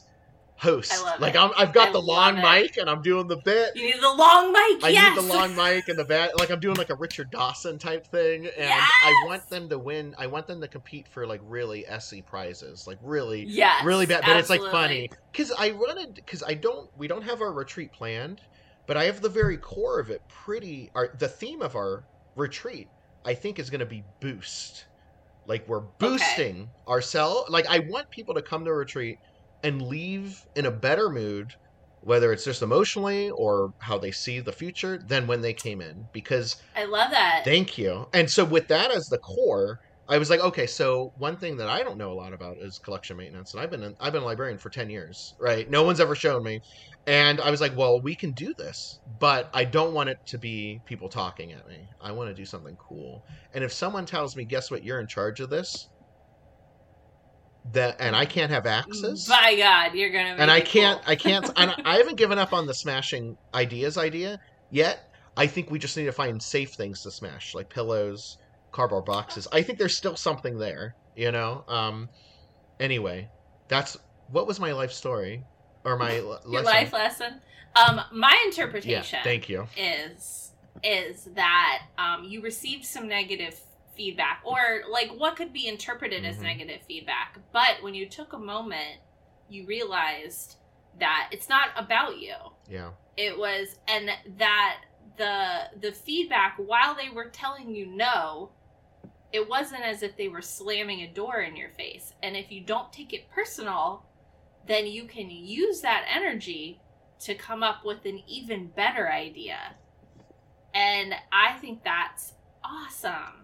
host. 0.60 0.92
I 0.94 1.16
like. 1.18 1.36
I'm, 1.36 1.50
I've 1.56 1.72
got 1.72 1.88
I 1.88 1.92
the 1.92 2.00
long 2.00 2.38
it. 2.38 2.42
mic 2.42 2.76
and 2.76 2.88
I'm 2.88 3.02
doing 3.02 3.26
the 3.26 3.38
bit. 3.38 3.74
You 3.74 3.86
need 3.86 4.00
the 4.00 4.12
long 4.12 4.52
mic. 4.52 4.84
I 4.84 4.90
yes. 4.90 5.16
need 5.16 5.24
the 5.24 5.28
long 5.34 5.56
mic 5.56 5.88
and 5.88 5.98
the 5.98 6.04
bat. 6.04 6.38
Like 6.38 6.50
I'm 6.50 6.60
doing 6.60 6.76
like 6.76 6.90
a 6.90 6.94
Richard 6.94 7.30
Dawson 7.30 7.78
type 7.78 8.06
thing, 8.06 8.46
and 8.46 8.54
Yes! 8.56 8.90
I 9.04 9.24
want 9.26 9.48
them 9.48 9.68
to 9.70 9.78
win. 9.78 10.14
I 10.18 10.26
want 10.26 10.46
them 10.46 10.60
to 10.60 10.68
compete 10.68 11.08
for 11.08 11.26
like 11.26 11.40
really 11.44 11.84
SC 11.98 12.24
prizes, 12.24 12.86
like 12.86 12.98
really, 13.02 13.44
Yes. 13.46 13.84
really 13.84 14.06
bad. 14.06 14.22
But 14.26 14.36
it's 14.36 14.50
like 14.50 14.60
funny 14.70 15.10
because 15.32 15.52
I 15.58 15.72
wanted 15.72 16.14
because 16.14 16.42
I 16.42 16.54
don't. 16.54 16.90
We 16.96 17.08
don't 17.08 17.22
have 17.22 17.40
our 17.40 17.52
retreat 17.52 17.92
planned, 17.92 18.40
but 18.86 18.96
I 18.96 19.04
have 19.04 19.20
the 19.20 19.28
very 19.28 19.56
core 19.56 19.98
of 19.98 20.10
it 20.10 20.22
pretty. 20.28 20.90
Our 20.94 21.14
the 21.18 21.28
theme 21.28 21.62
of 21.62 21.74
our 21.74 22.04
retreat, 22.36 22.88
I 23.24 23.34
think, 23.34 23.58
is 23.58 23.70
going 23.70 23.80
to 23.80 23.86
be 23.86 24.04
boost. 24.20 24.84
Like 25.46 25.66
we're 25.66 25.80
boosting 25.80 26.68
ourselves. 26.86 27.50
Like 27.50 27.66
I 27.66 27.80
want 27.80 28.10
people 28.10 28.34
to 28.34 28.42
come 28.42 28.64
to 28.66 28.70
a 28.70 28.74
retreat 28.74 29.18
and 29.62 29.82
leave 29.82 30.46
in 30.56 30.66
a 30.66 30.70
better 30.70 31.08
mood, 31.10 31.54
whether 32.00 32.32
it's 32.32 32.44
just 32.44 32.62
emotionally 32.62 33.30
or 33.30 33.72
how 33.78 33.98
they 33.98 34.10
see 34.10 34.40
the 34.40 34.52
future, 34.52 34.98
than 34.98 35.26
when 35.26 35.40
they 35.40 35.52
came 35.52 35.80
in. 35.80 36.06
Because 36.12 36.56
I 36.76 36.84
love 36.84 37.10
that. 37.10 37.42
thank 37.44 37.78
you. 37.78 38.06
And 38.12 38.30
so 38.30 38.44
with 38.44 38.68
that 38.68 38.90
as 38.90 39.06
the 39.06 39.18
core, 39.18 39.80
I 40.10 40.18
was 40.18 40.28
like, 40.28 40.40
okay, 40.40 40.66
so 40.66 41.12
one 41.18 41.36
thing 41.36 41.56
that 41.58 41.68
I 41.68 41.84
don't 41.84 41.96
know 41.96 42.10
a 42.10 42.14
lot 42.14 42.32
about 42.32 42.56
is 42.56 42.80
collection 42.80 43.16
maintenance, 43.16 43.54
and 43.54 43.62
I've 43.62 43.70
been 43.70 43.94
I've 44.00 44.12
been 44.12 44.22
a 44.22 44.26
librarian 44.26 44.58
for 44.58 44.68
ten 44.68 44.90
years, 44.90 45.34
right? 45.38 45.70
No 45.70 45.84
one's 45.84 46.00
ever 46.00 46.16
shown 46.16 46.42
me, 46.42 46.60
and 47.06 47.40
I 47.40 47.48
was 47.48 47.60
like, 47.60 47.76
well, 47.76 48.00
we 48.00 48.16
can 48.16 48.32
do 48.32 48.52
this, 48.58 48.98
but 49.20 49.48
I 49.54 49.64
don't 49.64 49.94
want 49.94 50.08
it 50.08 50.18
to 50.26 50.38
be 50.38 50.80
people 50.84 51.08
talking 51.08 51.52
at 51.52 51.66
me. 51.68 51.88
I 52.00 52.10
want 52.10 52.28
to 52.28 52.34
do 52.34 52.44
something 52.44 52.76
cool. 52.76 53.24
And 53.54 53.62
if 53.62 53.72
someone 53.72 54.04
tells 54.04 54.36
me, 54.36 54.44
guess 54.44 54.68
what, 54.68 54.82
you're 54.82 54.98
in 54.98 55.06
charge 55.06 55.38
of 55.38 55.48
this, 55.48 55.88
that 57.72 57.96
and 58.00 58.16
I 58.16 58.24
can't 58.24 58.50
have 58.50 58.66
access, 58.66 59.28
By 59.28 59.54
God, 59.56 59.94
you're 59.94 60.10
gonna. 60.10 60.36
And 60.38 60.50
I 60.50 60.60
can't, 60.60 61.00
cool. 61.02 61.10
I 61.12 61.16
can't, 61.16 61.50
and 61.56 61.74
I 61.84 61.96
haven't 61.98 62.16
given 62.16 62.38
up 62.38 62.52
on 62.52 62.66
the 62.66 62.74
smashing 62.74 63.36
ideas 63.54 63.98
idea 63.98 64.40
yet. 64.70 65.12
I 65.36 65.46
think 65.46 65.70
we 65.70 65.78
just 65.78 65.96
need 65.96 66.06
to 66.06 66.12
find 66.12 66.42
safe 66.42 66.70
things 66.72 67.02
to 67.02 67.10
smash, 67.10 67.54
like 67.54 67.68
pillows, 67.68 68.38
cardboard 68.72 69.04
boxes. 69.04 69.46
I 69.52 69.62
think 69.62 69.78
there's 69.78 69.96
still 69.96 70.16
something 70.16 70.58
there, 70.58 70.94
you 71.16 71.30
know. 71.32 71.64
Um, 71.68 72.08
anyway, 72.78 73.28
that's 73.68 73.96
what 74.30 74.46
was 74.46 74.58
my 74.58 74.72
life 74.72 74.92
story 74.92 75.44
or 75.84 75.96
my 75.96 76.16
Your 76.16 76.38
lesson? 76.44 76.64
life 76.64 76.92
lesson. 76.92 77.40
Um, 77.76 78.00
my 78.12 78.36
interpretation. 78.46 79.18
yeah, 79.18 79.22
thank 79.22 79.48
you. 79.48 79.66
is 79.76 80.52
is 80.82 81.24
that 81.34 81.82
um, 81.98 82.24
you 82.24 82.40
received 82.40 82.84
some 82.84 83.06
negative 83.06 83.58
feedback, 84.00 84.40
or 84.44 84.82
like 84.88 85.10
what 85.10 85.36
could 85.36 85.52
be 85.52 85.66
interpreted 85.68 86.24
as 86.24 86.38
Mhm. 86.38 86.42
negative 86.42 86.82
feedback. 86.88 87.38
But 87.52 87.82
when 87.82 87.94
you 87.94 88.08
took 88.08 88.32
a 88.32 88.38
moment, 88.38 89.00
you 89.50 89.66
realized 89.66 90.56
that 90.98 91.28
it's 91.32 91.48
not 91.50 91.68
about 91.76 92.18
you. 92.18 92.34
Yeah, 92.66 92.92
it 93.18 93.36
was 93.36 93.78
and 93.86 94.10
that 94.38 94.80
the 95.18 95.70
the 95.78 95.92
feedback 95.92 96.56
while 96.56 96.94
they 96.94 97.10
were 97.10 97.28
telling 97.28 97.74
you 97.74 97.84
no 97.86 98.52
it 99.32 99.46
wasn't 99.48 99.82
as 99.82 100.02
if 100.02 100.16
they 100.16 100.28
were 100.28 100.40
slamming 100.40 101.00
a 101.02 101.06
door 101.12 101.40
in 101.40 101.54
your 101.56 101.68
face 101.70 102.14
and 102.22 102.36
if 102.36 102.50
you 102.50 102.60
don't 102.62 102.92
take 102.92 103.12
it 103.12 103.28
personal 103.28 104.06
then 104.66 104.86
you 104.86 105.04
can 105.04 105.28
use 105.30 105.82
that 105.82 106.04
energy 106.08 106.80
to 107.18 107.34
come 107.34 107.62
up 107.62 107.84
with 107.84 108.06
an 108.06 108.22
even 108.26 108.68
better 108.68 109.10
idea 109.10 109.76
and 110.72 111.14
i 111.32 111.52
think 111.58 111.82
that's 111.84 112.34
awesome 112.64 113.39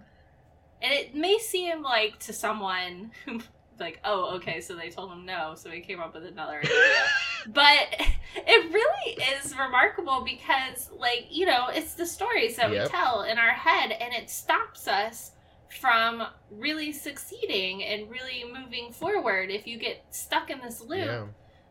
and 0.83 0.93
it 0.93 1.14
may 1.14 1.39
seem 1.39 1.83
like 1.83 2.18
to 2.20 2.33
someone 2.33 3.11
who 3.24 3.41
like 3.79 4.01
oh 4.05 4.37
okay 4.37 4.61
so 4.62 4.74
they 4.74 4.89
told 4.89 5.12
him 5.12 5.27
no 5.27 5.55
so 5.55 5.70
he 5.70 5.81
came 5.81 6.01
up 6.01 6.14
with 6.14 6.24
another 6.24 6.59
idea. 6.59 6.72
But 7.49 8.01
it 8.35 8.72
really 8.72 9.22
is 9.37 9.57
remarkable 9.57 10.22
because 10.24 10.91
like 10.99 11.27
you 11.31 11.47
know 11.47 11.68
it's 11.68 11.95
the 11.95 12.07
stories 12.07 12.57
that 12.57 12.72
Yep. 12.72 12.83
we 12.85 12.89
tell 12.89 13.22
in 13.22 13.39
our 13.39 13.53
head 13.53 13.93
and 13.93 14.12
it 14.14 14.31
stops 14.31 14.89
us 14.89 15.31
from 15.81 16.22
really 16.51 16.93
succeeding 16.93 17.85
and 17.85 18.11
really 18.11 18.45
moving 18.53 18.93
forward 18.93 19.51
if 19.51 19.66
you 19.66 19.79
get 19.79 20.05
stuck 20.11 20.49
in 20.51 20.61
this 20.61 20.81
loop. 20.81 20.99
Yeah, 21.07 21.24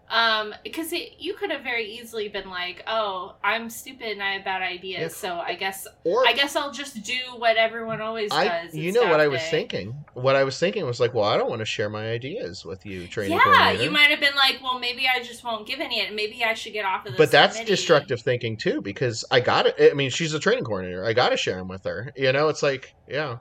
um 0.10 0.54
because 0.64 0.94
it, 0.94 1.14
you 1.18 1.34
could 1.34 1.50
have 1.50 1.64
very 1.64 1.86
easily 1.86 2.28
been 2.28 2.48
like 2.50 2.84
oh 2.86 3.36
i'm 3.44 3.70
stupid 3.70 4.12
and 4.12 4.22
i 4.22 4.34
have 4.34 4.46
bad 4.46 4.62
ideas 4.62 5.16
so 5.16 5.40
i 5.40 5.56
guess 5.56 5.88
or 6.04 6.28
i 6.28 6.34
guess 6.34 6.56
i'll 6.56 6.72
just 6.72 7.02
do 7.04 7.18
what 7.38 7.58
everyone 7.58 8.00
always 8.02 8.32
I, 8.32 8.48
does 8.48 8.76
you 8.76 8.92
know 8.92 9.10
what 9.10 9.20
I 9.20 9.28
was 9.28 9.42
day." 9.42 9.52
thinking. 9.52 9.96
What 10.14 10.36
I 10.36 10.44
was 10.44 10.58
thinking 10.58 10.86
was 10.86 11.00
like, 11.00 11.14
well, 11.14 11.26
I 11.26 11.38
don't 11.38 11.50
want 11.50 11.60
to 11.60 11.66
share 11.66 11.90
my 11.90 12.10
ideas 12.10 12.64
with 12.64 12.86
you, 12.86 13.08
training 13.08 13.40
yeah 13.46 13.72
you 13.72 13.90
might 13.90 14.10
have 14.10 14.20
been 14.20 14.36
like 14.36 14.60
well 14.62 14.80
maybe 14.80 15.08
i 15.08 15.22
just 15.22 15.44
won't 15.44 15.68
give 15.68 15.80
any 15.80 16.10
maybe 16.12 16.44
i 16.44 16.54
should 16.54 16.74
get 16.74 16.86
off 16.86 17.06
of 17.06 17.14
this 17.14 17.18
but 17.18 17.32
that's 17.32 17.58
committee. 17.58 17.72
destructive 17.72 18.22
thinking 18.22 18.58
too 18.58 18.82
because 18.82 19.26
i 19.32 19.40
got 19.40 19.66
it 19.66 19.76
i 19.92 19.94
mean 19.94 20.10
she's 20.10 20.34
a 20.34 20.40
training 20.40 20.64
coordinator 20.64 21.06
i 21.06 21.14
gotta 21.14 21.38
share 21.38 21.56
them 21.56 21.68
with 21.68 21.84
her 21.84 22.12
you 22.16 22.32
know 22.32 22.48
it's 22.48 22.64
like 22.64 22.94
yeah 23.08 23.38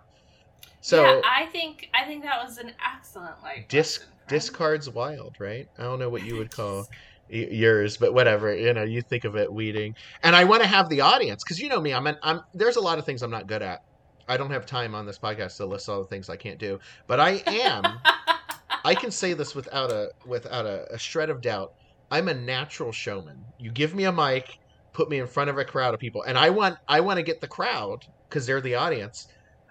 so 0.85 1.03
yeah, 1.03 1.21
I 1.25 1.47
think 1.47 1.89
I 1.95 2.05
think 2.05 2.25
that 2.25 2.45
was 2.45 2.59
an 2.59 2.73
excellent 2.95 3.43
like 3.43 3.69
disc. 3.69 4.07
Discards 4.29 4.89
wild 4.91 5.35
right 5.39 5.69
i 5.79 5.83
don't 5.83 5.99
know 5.99 6.09
what 6.09 6.25
you 6.25 6.37
would 6.37 6.51
call 6.51 6.87
yours 7.29 7.97
but 7.97 8.13
whatever 8.13 8.55
you 8.55 8.73
know 8.73 8.83
you 8.83 9.01
think 9.03 9.25
of 9.25 9.37
it 9.37 9.53
weeding 9.53 9.95
and 10.23 10.37
i 10.37 10.45
want 10.45 10.63
to 10.63 10.69
have 10.69 10.89
the 10.89 11.01
audience 11.01 11.43
because 11.43 11.59
you 11.59 11.69
know 11.69 11.81
me 11.81 11.93
i'm 11.93 12.07
an, 12.07 12.17
i'm 12.23 12.41
there's 12.53 12.77
a 12.77 12.81
lot 12.81 12.99
of 12.99 13.05
things 13.05 13.23
i'm 13.23 13.31
not 13.31 13.47
good 13.47 13.63
at 13.63 13.81
i 14.29 14.37
don't 14.37 14.51
have 14.51 14.67
time 14.67 14.95
on 14.95 15.07
this 15.07 15.19
podcast 15.19 15.57
to 15.57 15.67
list 15.67 15.89
all 15.89 16.01
the 16.01 16.09
things 16.09 16.29
i 16.29 16.37
can't 16.37 16.59
do 16.59 16.79
but 17.07 17.19
i 17.19 17.43
am 17.47 17.99
I 18.85 18.95
can 18.95 19.11
say 19.11 19.33
this 19.33 19.55
without 19.55 19.91
a 19.91 20.11
without 20.27 20.67
a, 20.67 20.87
a 20.93 20.99
shred 20.99 21.31
of 21.31 21.41
doubt. 21.41 21.73
I'm 22.11 22.29
a 22.29 22.35
natural 22.35 22.93
showman. 22.93 23.43
You 23.59 23.73
give 23.73 23.95
me 23.95 24.05
a 24.05 24.13
mic, 24.13 24.59
put 24.93 25.09
me 25.09 25.19
in 25.19 25.27
front 25.27 25.49
of 25.49 25.57
a 25.57 25.65
crowd 25.65 25.95
of 25.95 26.01
people, 26.01 26.23
and 26.23 26.37
I 26.37 26.51
want 26.51 26.77
I 26.87 27.01
want 27.01 27.17
to 27.17 27.23
get 27.23 27.41
the 27.41 27.49
crowd 27.49 28.05
because 28.29 28.47
they're 28.47 28.61
the 28.61 28.75
audience. 28.75 29.29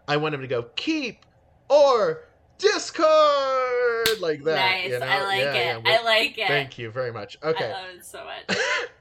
I 0.07 0.17
want 0.17 0.31
them 0.31 0.41
to 0.41 0.47
go 0.47 0.63
keep 0.75 1.25
or 1.69 2.23
discard 2.57 3.82
like 4.21 4.43
that. 4.43 4.55
nice. 4.55 4.89
you 4.89 4.99
know? 4.99 5.05
I 5.05 5.23
like 5.23 5.39
Yeah, 5.39 5.53
it. 5.77 5.81
yeah. 5.85 5.97
I 5.99 6.03
like 6.03 6.37
it. 6.37 6.47
Thank 6.47 6.77
you 6.77 6.91
very 6.91 7.11
much. 7.11 7.37
Okay. 7.43 7.65
I 7.65 7.71
love 7.71 7.95
it 7.95 8.05
so 8.05 8.23
much. 8.49 8.57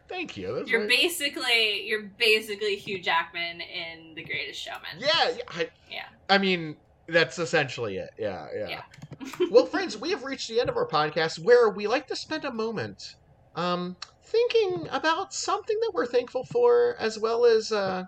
thank 0.09 0.37
you. 0.37 0.55
That's 0.55 0.71
You're 0.71 0.87
basically 0.89 1.87
you're 1.87 2.03
basically 2.19 2.77
Hugh 2.77 3.01
Jackman 3.03 3.61
in 3.61 4.15
The 4.15 4.25
Greatest 4.25 4.61
Showman. 4.61 4.99
Yeah, 4.99 5.09
yeah. 5.37 5.43
I, 5.49 5.69
Yeah. 5.91 6.05
I 6.29 6.39
mean, 6.39 6.77
that's 7.09 7.39
essentially 7.39 7.97
it. 7.99 8.11
Yeah, 8.19 8.47
yeah. 8.55 8.69
Yeah. 8.69 9.47
well, 9.51 9.67
friends, 9.67 9.97
we 10.01 10.11
have 10.11 10.25
reached 10.25 10.49
the 10.49 10.61
end 10.61 10.69
of 10.71 10.77
our 10.77 10.87
podcast 10.89 11.39
where 11.39 11.69
we 11.71 11.87
like 11.87 12.07
to 12.09 12.17
spend 12.17 12.45
a 12.45 12.53
moment 12.53 13.17
um, 13.57 13.97
thinking 14.25 14.89
about 14.91 15.35
something 15.35 15.79
that 15.81 15.91
we're 15.93 16.07
thankful 16.07 16.45
for, 16.45 16.97
as 16.99 17.19
well 17.19 17.45
as 17.45 17.71
uh, 17.73 18.05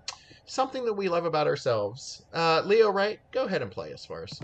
something 0.46 0.84
that 0.86 0.94
we 0.94 1.08
love 1.08 1.24
about 1.26 1.46
ourselves. 1.46 2.22
Uh, 2.32 2.62
Leo, 2.64 2.90
right? 2.90 3.20
Go 3.32 3.44
ahead 3.44 3.60
and 3.62 3.70
play 3.70 3.92
us 3.92 4.06
for 4.06 4.22
us. 4.24 4.40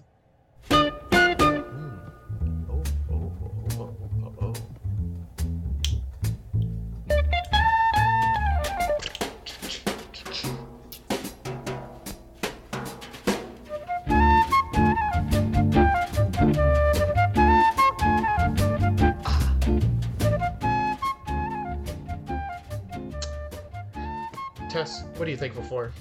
Tess, 24.81 25.05
what 25.17 25.29
are 25.29 25.31
you 25.31 25.37
thankful 25.37 25.63
for? 25.65 25.93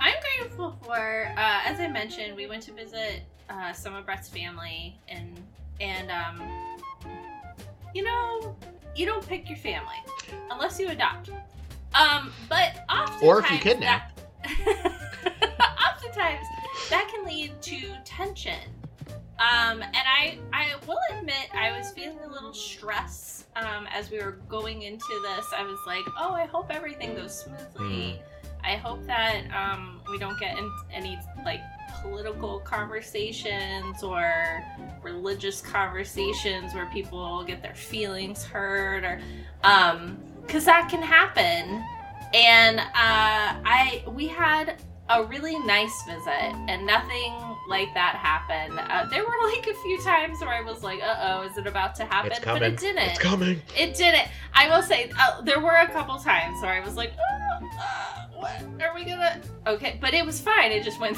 I'm 0.00 0.14
grateful 0.40 0.76
for, 0.82 1.32
uh, 1.36 1.60
as 1.64 1.78
I 1.78 1.86
mentioned, 1.86 2.34
we 2.34 2.48
went 2.48 2.64
to 2.64 2.72
visit 2.72 3.22
uh, 3.48 3.72
some 3.72 3.94
of 3.94 4.04
Brett's 4.04 4.28
family, 4.28 4.98
and 5.06 5.40
and 5.80 6.10
um, 6.10 6.42
you 7.94 8.02
know, 8.02 8.56
you 8.96 9.06
don't 9.06 9.24
pick 9.24 9.48
your 9.48 9.58
family 9.58 9.94
unless 10.50 10.80
you 10.80 10.88
adopt. 10.88 11.30
Um, 11.94 12.32
but 12.48 12.84
oftentimes 12.90 13.22
Or 13.22 13.38
if 13.38 13.50
you 13.52 13.58
kidnap. 13.58 14.18
that- 14.42 15.78
oftentimes 15.94 16.44
that 16.90 17.08
can 17.14 17.24
lead 17.24 17.52
to 17.62 17.82
tension. 18.04 18.58
Um, 19.42 19.82
and 19.82 19.94
I, 19.96 20.38
I 20.52 20.74
will 20.86 21.00
admit, 21.18 21.48
I 21.52 21.76
was 21.76 21.90
feeling 21.90 22.18
a 22.24 22.28
little 22.28 22.54
stress 22.54 23.46
um, 23.56 23.88
as 23.92 24.08
we 24.08 24.18
were 24.18 24.38
going 24.48 24.82
into 24.82 25.20
this. 25.22 25.46
I 25.56 25.64
was 25.64 25.80
like, 25.84 26.04
oh, 26.18 26.32
I 26.32 26.46
hope 26.46 26.66
everything 26.70 27.16
goes 27.16 27.40
smoothly. 27.40 28.20
I 28.62 28.76
hope 28.76 29.04
that 29.06 29.42
um, 29.52 30.00
we 30.10 30.18
don't 30.18 30.38
get 30.38 30.56
in 30.56 30.70
any 30.92 31.18
like 31.44 31.60
political 32.00 32.60
conversations 32.60 34.02
or 34.04 34.64
religious 35.02 35.60
conversations 35.60 36.72
where 36.74 36.86
people 36.86 37.42
get 37.44 37.62
their 37.62 37.74
feelings 37.74 38.44
hurt 38.44 39.04
or 39.04 39.20
um 39.64 40.18
because 40.42 40.64
that 40.64 40.88
can 40.88 41.02
happen 41.02 41.84
and 42.34 42.80
uh 42.80 43.60
i 43.64 44.02
we 44.08 44.26
had 44.26 44.76
a 45.08 45.24
really 45.24 45.58
nice 45.60 46.02
visit, 46.04 46.54
and 46.68 46.86
nothing 46.86 47.34
like 47.68 47.92
that 47.94 48.16
happened. 48.16 48.78
Uh, 48.78 49.06
there 49.06 49.22
were 49.22 49.34
like 49.52 49.66
a 49.66 49.74
few 49.74 50.00
times 50.02 50.40
where 50.40 50.50
I 50.50 50.62
was 50.62 50.82
like, 50.82 51.00
"Uh 51.02 51.16
oh, 51.20 51.42
is 51.42 51.56
it 51.56 51.66
about 51.66 51.94
to 51.96 52.04
happen?" 52.04 52.32
But 52.44 52.62
it 52.62 52.78
didn't. 52.78 53.02
It's 53.02 53.18
coming. 53.18 53.60
It 53.76 53.94
didn't. 53.94 54.28
I 54.54 54.68
will 54.68 54.82
say 54.82 55.10
uh, 55.18 55.40
there 55.42 55.60
were 55.60 55.76
a 55.76 55.88
couple 55.88 56.18
times 56.18 56.62
where 56.62 56.72
I 56.72 56.80
was 56.80 56.96
like, 56.96 57.12
uh, 57.12 57.64
uh, 57.64 58.26
"What 58.34 58.82
are 58.82 58.94
we 58.94 59.04
gonna?" 59.04 59.40
Okay, 59.66 59.98
but 60.00 60.14
it 60.14 60.24
was 60.24 60.40
fine. 60.40 60.72
It 60.72 60.84
just 60.84 61.00
went. 61.00 61.16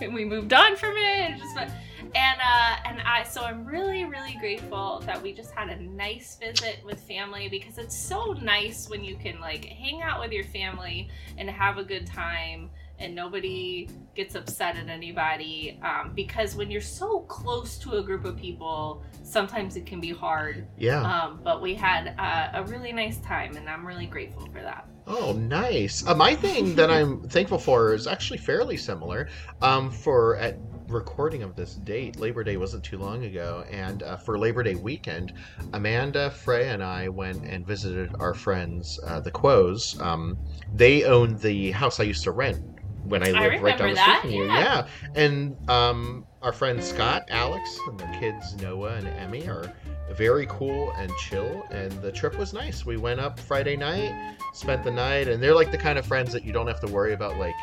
and 0.00 0.14
we 0.14 0.24
moved 0.24 0.52
on 0.52 0.76
from 0.76 0.94
it. 0.96 1.30
It 1.30 1.38
just 1.38 1.54
went. 1.54 1.70
And 2.14 2.40
uh, 2.40 2.76
and 2.86 3.02
I 3.02 3.24
so 3.24 3.42
I'm 3.42 3.64
really 3.66 4.04
really 4.04 4.36
grateful 4.40 5.02
that 5.04 5.20
we 5.20 5.32
just 5.32 5.50
had 5.50 5.68
a 5.68 5.82
nice 5.82 6.36
visit 6.36 6.78
with 6.84 6.98
family 7.00 7.48
because 7.48 7.76
it's 7.78 7.96
so 7.96 8.32
nice 8.32 8.88
when 8.88 9.04
you 9.04 9.16
can 9.16 9.38
like 9.38 9.66
hang 9.66 10.02
out 10.02 10.20
with 10.20 10.32
your 10.32 10.44
family 10.44 11.10
and 11.36 11.50
have 11.50 11.76
a 11.76 11.84
good 11.84 12.06
time 12.06 12.70
and 12.98 13.14
nobody 13.14 13.88
gets 14.14 14.34
upset 14.34 14.76
at 14.76 14.88
anybody 14.88 15.78
um, 15.82 16.12
because 16.14 16.54
when 16.56 16.70
you're 16.70 16.80
so 16.80 17.20
close 17.20 17.78
to 17.78 17.92
a 17.98 18.02
group 18.02 18.24
of 18.24 18.36
people 18.36 19.02
sometimes 19.22 19.76
it 19.76 19.84
can 19.86 20.00
be 20.00 20.10
hard 20.10 20.66
Yeah. 20.78 21.00
um, 21.02 21.40
but 21.42 21.60
we 21.60 21.74
had 21.74 22.14
uh, 22.18 22.50
a 22.54 22.64
really 22.64 22.92
nice 22.92 23.18
time, 23.18 23.56
and 23.56 23.68
I'm 23.68 23.86
really 23.86 24.06
grateful 24.06 24.46
for 24.46 24.62
that. 24.62 24.86
Oh, 25.08 25.32
nice. 25.32 26.06
Uh, 26.06 26.14
my 26.14 26.34
thing 26.34 26.74
that 26.76 26.90
I'm 26.90 27.28
thankful 27.28 27.58
for 27.58 27.92
is 27.94 28.06
actually 28.06 28.38
fairly 28.38 28.76
similar. 28.76 29.28
Um, 29.62 29.90
for 29.90 30.36
at 30.36 30.56
recording 30.88 31.42
of 31.42 31.56
this 31.56 31.74
date, 31.74 32.18
Labor 32.20 32.44
Day 32.44 32.56
wasn't 32.56 32.84
too 32.84 32.98
long 32.98 33.24
ago, 33.24 33.64
and 33.70 34.02
uh, 34.04 34.16
for 34.16 34.38
Labor 34.38 34.62
Day 34.62 34.76
weekend, 34.76 35.32
Amanda, 35.72 36.30
Freya, 36.30 36.72
and 36.74 36.82
I 36.82 37.08
went 37.08 37.44
and 37.44 37.66
visited 37.66 38.14
our 38.20 38.34
friends, 38.34 38.98
uh, 39.04 39.18
the 39.20 39.30
Quos. 39.30 40.00
Um, 40.00 40.38
they 40.74 41.04
owned 41.04 41.40
the 41.40 41.72
house 41.72 41.98
I 42.00 42.04
used 42.04 42.22
to 42.24 42.30
rent 42.30 42.62
when 43.08 43.22
I 43.22 43.28
I 43.28 43.48
lived 43.48 43.62
right 43.62 43.78
down 43.78 43.88
the 43.90 43.94
that, 43.94 44.18
street 44.20 44.30
from 44.30 44.40
you. 44.40 44.46
yeah. 44.46 44.86
Yeah, 45.14 45.22
and 45.22 45.70
um, 45.70 46.26
our 46.42 46.52
friends 46.52 46.88
Scott, 46.88 47.24
Alex, 47.28 47.78
and 47.88 47.98
their 47.98 48.12
kids 48.20 48.54
Noah 48.56 48.94
and 48.96 49.08
Emmy 49.08 49.48
are 49.48 49.72
very 50.14 50.46
cool 50.48 50.92
and 50.92 51.12
chill. 51.16 51.66
And 51.70 51.92
the 52.02 52.12
trip 52.12 52.38
was 52.38 52.52
nice. 52.52 52.86
We 52.86 52.96
went 52.96 53.20
up 53.20 53.38
friday 53.40 53.76
night 53.76 54.36
spent 54.56 54.82
the 54.82 54.90
night 54.90 55.28
and 55.28 55.42
they're 55.42 55.54
like 55.54 55.70
the 55.70 55.76
kind 55.76 55.98
of 55.98 56.06
friends 56.06 56.32
that 56.32 56.42
you 56.42 56.50
don't 56.50 56.66
have 56.66 56.80
to 56.80 56.86
worry 56.86 57.12
about 57.12 57.36
like 57.36 57.54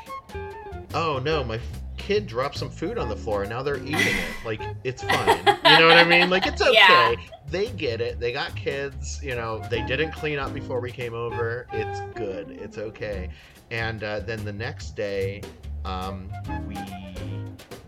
oh 0.93 1.19
no 1.23 1.43
my 1.43 1.59
kid 1.97 2.27
dropped 2.27 2.55
some 2.55 2.69
food 2.69 2.97
on 2.99 3.09
the 3.09 3.15
floor 3.15 3.41
and 3.41 3.49
now 3.49 3.63
they're 3.63 3.77
eating 3.77 3.95
it. 3.95 4.25
Like 4.45 4.61
it's 4.83 5.01
fine. 5.01 5.37
You 5.37 5.79
know 5.79 5.87
what 5.87 5.97
i 5.97 6.03
mean? 6.03 6.29
Like 6.29 6.45
it's 6.45 6.61
okay. 6.61 6.73
Yeah. 6.73 7.15
they 7.47 7.69
get 7.69 8.01
it. 8.01 8.19
They 8.19 8.31
got 8.33 8.55
kids 8.55 9.19
you 9.23 9.35
know. 9.35 9.63
They 9.69 9.81
didn't 9.83 10.11
clean 10.11 10.37
up 10.37 10.53
before 10.53 10.81
we 10.81 10.91
came 10.91 11.13
over. 11.13 11.65
It's 11.71 12.01
good. 12.15 12.51
It's 12.51 12.77
okay 12.77 13.29
and 13.73 14.03
uh, 14.05 14.21
then 14.21 14.45
the 14.45 14.53
next 14.53 14.95
day 14.95 15.41
um, 15.83 16.31
we 16.65 16.77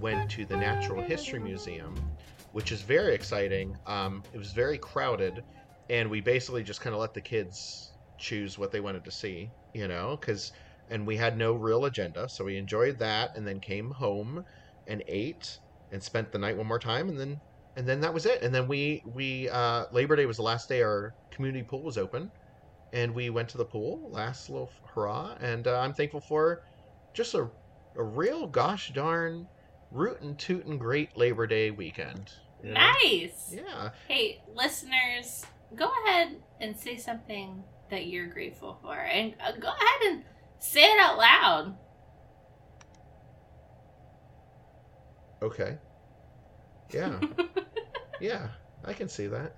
went 0.01 0.29
to 0.31 0.45
the 0.45 0.57
natural 0.57 1.01
history 1.01 1.39
museum 1.39 1.95
which 2.55 2.71
is 2.71 2.81
very 2.83 3.13
exciting. 3.13 3.77
Um, 3.85 4.23
it 4.31 4.37
was 4.37 4.53
very 4.53 4.77
crowded, 4.77 5.43
and 5.89 6.09
we 6.09 6.21
basically 6.21 6.63
just 6.63 6.79
kind 6.79 6.93
of 6.93 7.01
let 7.01 7.13
the 7.13 7.19
kids 7.19 7.91
choose 8.17 8.57
what 8.57 8.71
they 8.71 8.79
wanted 8.79 9.03
to 9.03 9.11
see, 9.11 9.51
you 9.73 9.89
know, 9.89 10.15
because 10.17 10.53
and 10.89 11.05
we 11.05 11.17
had 11.17 11.37
no 11.37 11.51
real 11.51 11.83
agenda, 11.83 12.29
so 12.29 12.45
we 12.45 12.55
enjoyed 12.55 12.97
that, 12.99 13.35
and 13.35 13.45
then 13.45 13.59
came 13.59 13.91
home 13.91 14.45
and 14.87 15.03
ate 15.09 15.59
and 15.91 16.01
spent 16.01 16.31
the 16.31 16.37
night 16.37 16.55
one 16.55 16.65
more 16.65 16.79
time, 16.79 17.09
and 17.09 17.19
then 17.19 17.41
and 17.75 17.85
then 17.85 17.99
that 17.99 18.13
was 18.13 18.25
it. 18.25 18.41
And 18.41 18.55
then 18.55 18.69
we 18.69 19.03
we 19.13 19.49
uh, 19.49 19.87
Labor 19.91 20.15
Day 20.15 20.25
was 20.25 20.37
the 20.37 20.43
last 20.43 20.69
day 20.69 20.81
our 20.81 21.13
community 21.31 21.65
pool 21.65 21.81
was 21.81 21.97
open, 21.97 22.31
and 22.95 23.13
we 23.13 23.29
went 23.29 23.49
to 23.49 23.57
the 23.57 23.65
pool 23.65 24.09
last 24.09 24.49
little 24.49 24.71
hurrah, 24.85 25.35
and 25.41 25.67
uh, 25.67 25.79
I'm 25.79 25.93
thankful 25.93 26.21
for 26.21 26.63
just 27.13 27.35
a 27.35 27.49
a 27.97 28.03
real 28.03 28.47
gosh 28.47 28.91
darn 28.93 29.47
rootin' 29.91 30.35
tootin' 30.35 30.77
great 30.77 31.15
Labor 31.17 31.45
Day 31.47 31.71
weekend. 31.71 32.31
you 32.63 32.71
know? 32.71 32.91
Nice. 33.03 33.53
Yeah. 33.53 33.91
Hey, 34.07 34.41
listeners, 34.53 35.45
go 35.75 35.89
ahead 36.05 36.35
and 36.59 36.77
say 36.77 36.97
something 36.97 37.63
that 37.89 38.07
you're 38.07 38.27
grateful 38.27 38.77
for, 38.81 38.97
and 38.97 39.35
uh, 39.45 39.51
go 39.53 39.67
ahead 39.67 40.01
and 40.13 40.23
say 40.59 40.83
it 40.83 40.99
out 40.99 41.17
loud. 41.17 41.77
Okay. 45.41 45.77
Yeah. 46.93 47.19
yeah. 48.21 48.47
I 48.83 48.93
can 48.93 49.09
see 49.09 49.27
that. 49.27 49.55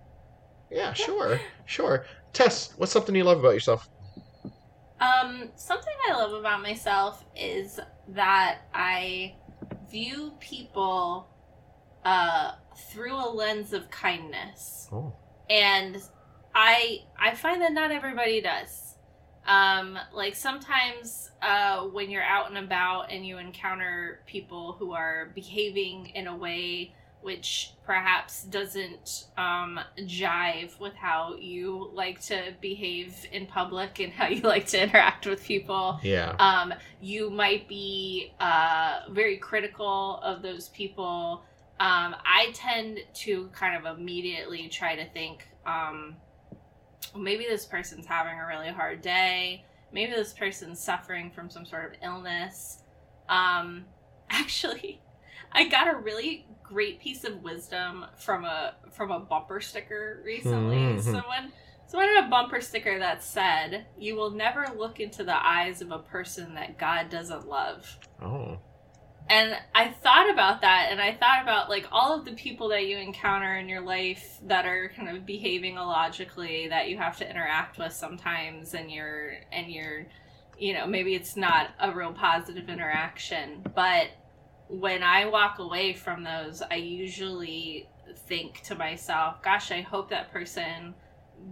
Yeah, 0.69 0.93
sure. 0.93 1.39
Sure. 1.65 2.05
Tess, 2.37 2.73
what's 2.77 2.91
something 2.91 3.15
you 3.15 3.23
love 3.23 3.39
about 3.39 3.55
yourself? 3.55 3.89
Um, 4.99 5.49
something 5.55 5.93
I 6.07 6.13
love 6.13 6.33
about 6.33 6.61
myself 6.61 7.25
is 7.35 7.79
that 8.09 8.59
I 8.75 9.33
view 9.89 10.33
people 10.39 11.27
uh, 12.05 12.51
through 12.91 13.15
a 13.15 13.27
lens 13.27 13.73
of 13.73 13.89
kindness. 13.89 14.87
Oh. 14.91 15.15
and 15.49 15.97
i 16.55 16.99
i 17.19 17.33
find 17.33 17.61
that 17.61 17.73
not 17.73 17.91
everybody 17.91 18.39
does 18.41 18.95
um 19.47 19.97
like 20.13 20.35
sometimes 20.35 21.31
uh 21.41 21.81
when 21.83 22.09
you're 22.09 22.23
out 22.23 22.47
and 22.49 22.57
about 22.57 23.11
and 23.11 23.25
you 23.25 23.37
encounter 23.37 24.21
people 24.25 24.73
who 24.79 24.93
are 24.93 25.31
behaving 25.35 26.07
in 26.15 26.27
a 26.27 26.35
way 26.35 26.93
which 27.27 27.73
perhaps 27.85 28.43
doesn't 28.43 29.25
um 29.37 29.79
jive 29.99 30.79
with 30.79 30.93
how 30.95 31.35
you 31.35 31.89
like 31.93 32.19
to 32.21 32.53
behave 32.61 33.13
in 33.31 33.45
public 33.45 33.99
and 33.99 34.11
how 34.13 34.27
you 34.27 34.41
like 34.53 34.65
to 34.67 34.81
interact 34.81 35.25
with 35.27 35.43
people 35.43 35.99
Yeah. 36.01 36.35
um, 36.39 36.73
you 37.01 37.29
might 37.29 37.67
be 37.67 38.33
uh, 38.39 39.01
very 39.09 39.37
critical 39.37 40.19
of 40.23 40.41
those 40.41 40.69
people. 40.69 41.43
Um, 41.79 42.15
I 42.39 42.51
tend 42.53 42.99
to 43.25 43.49
kind 43.53 43.75
of 43.85 43.97
immediately 43.99 44.67
try 44.69 44.95
to 44.95 45.05
think, 45.17 45.45
um, 45.65 46.15
maybe 47.15 47.45
this 47.45 47.65
person's 47.65 48.05
having 48.05 48.39
a 48.39 48.45
really 48.47 48.69
hard 48.69 49.01
day. 49.01 49.63
Maybe 49.91 50.11
this 50.11 50.33
person's 50.33 50.79
suffering 50.79 51.29
from 51.31 51.49
some 51.49 51.65
sort 51.65 51.85
of 51.85 51.91
illness. 52.03 52.81
Um, 53.29 53.85
actually, 54.29 55.01
I 55.51 55.67
got 55.69 55.93
a 55.93 55.97
really 55.97 56.45
great 56.67 56.99
piece 56.99 57.23
of 57.23 57.43
wisdom 57.43 58.05
from 58.17 58.45
a 58.45 58.75
from 58.91 59.11
a 59.11 59.19
bumper 59.19 59.61
sticker 59.61 60.21
recently. 60.23 60.77
Mhm. 60.77 61.01
Someone 61.01 61.53
someone 61.87 62.09
had 62.09 62.25
a 62.25 62.29
bumper 62.29 62.61
sticker 62.61 62.99
that 62.99 63.23
said, 63.23 63.85
"You 63.97 64.15
will 64.15 64.31
never 64.31 64.67
look 64.75 64.99
into 64.99 65.23
the 65.23 65.47
eyes 65.47 65.81
of 65.81 65.91
a 65.91 65.99
person 65.99 66.55
that 66.55 66.77
God 66.77 67.09
doesn't 67.09 67.47
love." 67.47 67.97
Oh. 68.21 68.59
And 69.29 69.57
I 69.75 69.89
thought 69.89 70.29
about 70.29 70.61
that 70.61 70.87
and 70.89 71.01
I 71.01 71.13
thought 71.13 71.41
about 71.41 71.69
like 71.69 71.85
all 71.91 72.17
of 72.17 72.23
the 72.23 72.31
people 72.31 72.69
that 72.69 72.85
you 72.85 72.97
encounter 72.97 73.57
in 73.57 73.67
your 73.67 73.81
life 73.81 74.39
that 74.43 74.65
are 74.65 74.89
kind 74.95 75.09
of 75.09 75.25
behaving 75.25 75.75
illogically 75.75 76.69
that 76.69 76.87
you 76.87 76.97
have 76.97 77.17
to 77.17 77.29
interact 77.29 77.77
with 77.77 77.91
sometimes 77.91 78.73
and 78.73 78.89
you're 78.89 79.33
and 79.51 79.69
you're 79.69 80.05
you 80.59 80.73
know, 80.73 80.87
maybe 80.87 81.13
it's 81.13 81.35
not 81.35 81.69
a 81.79 81.91
real 81.91 82.13
positive 82.13 82.69
interaction, 82.69 83.63
but 83.75 84.07
when 84.69 85.03
I 85.03 85.25
walk 85.25 85.59
away 85.59 85.93
from 85.93 86.23
those, 86.23 86.61
I 86.69 86.75
usually 86.75 87.87
think 88.27 88.61
to 88.63 88.75
myself, 88.75 89.41
gosh, 89.41 89.71
I 89.71 89.81
hope 89.81 90.09
that 90.09 90.31
person 90.31 90.93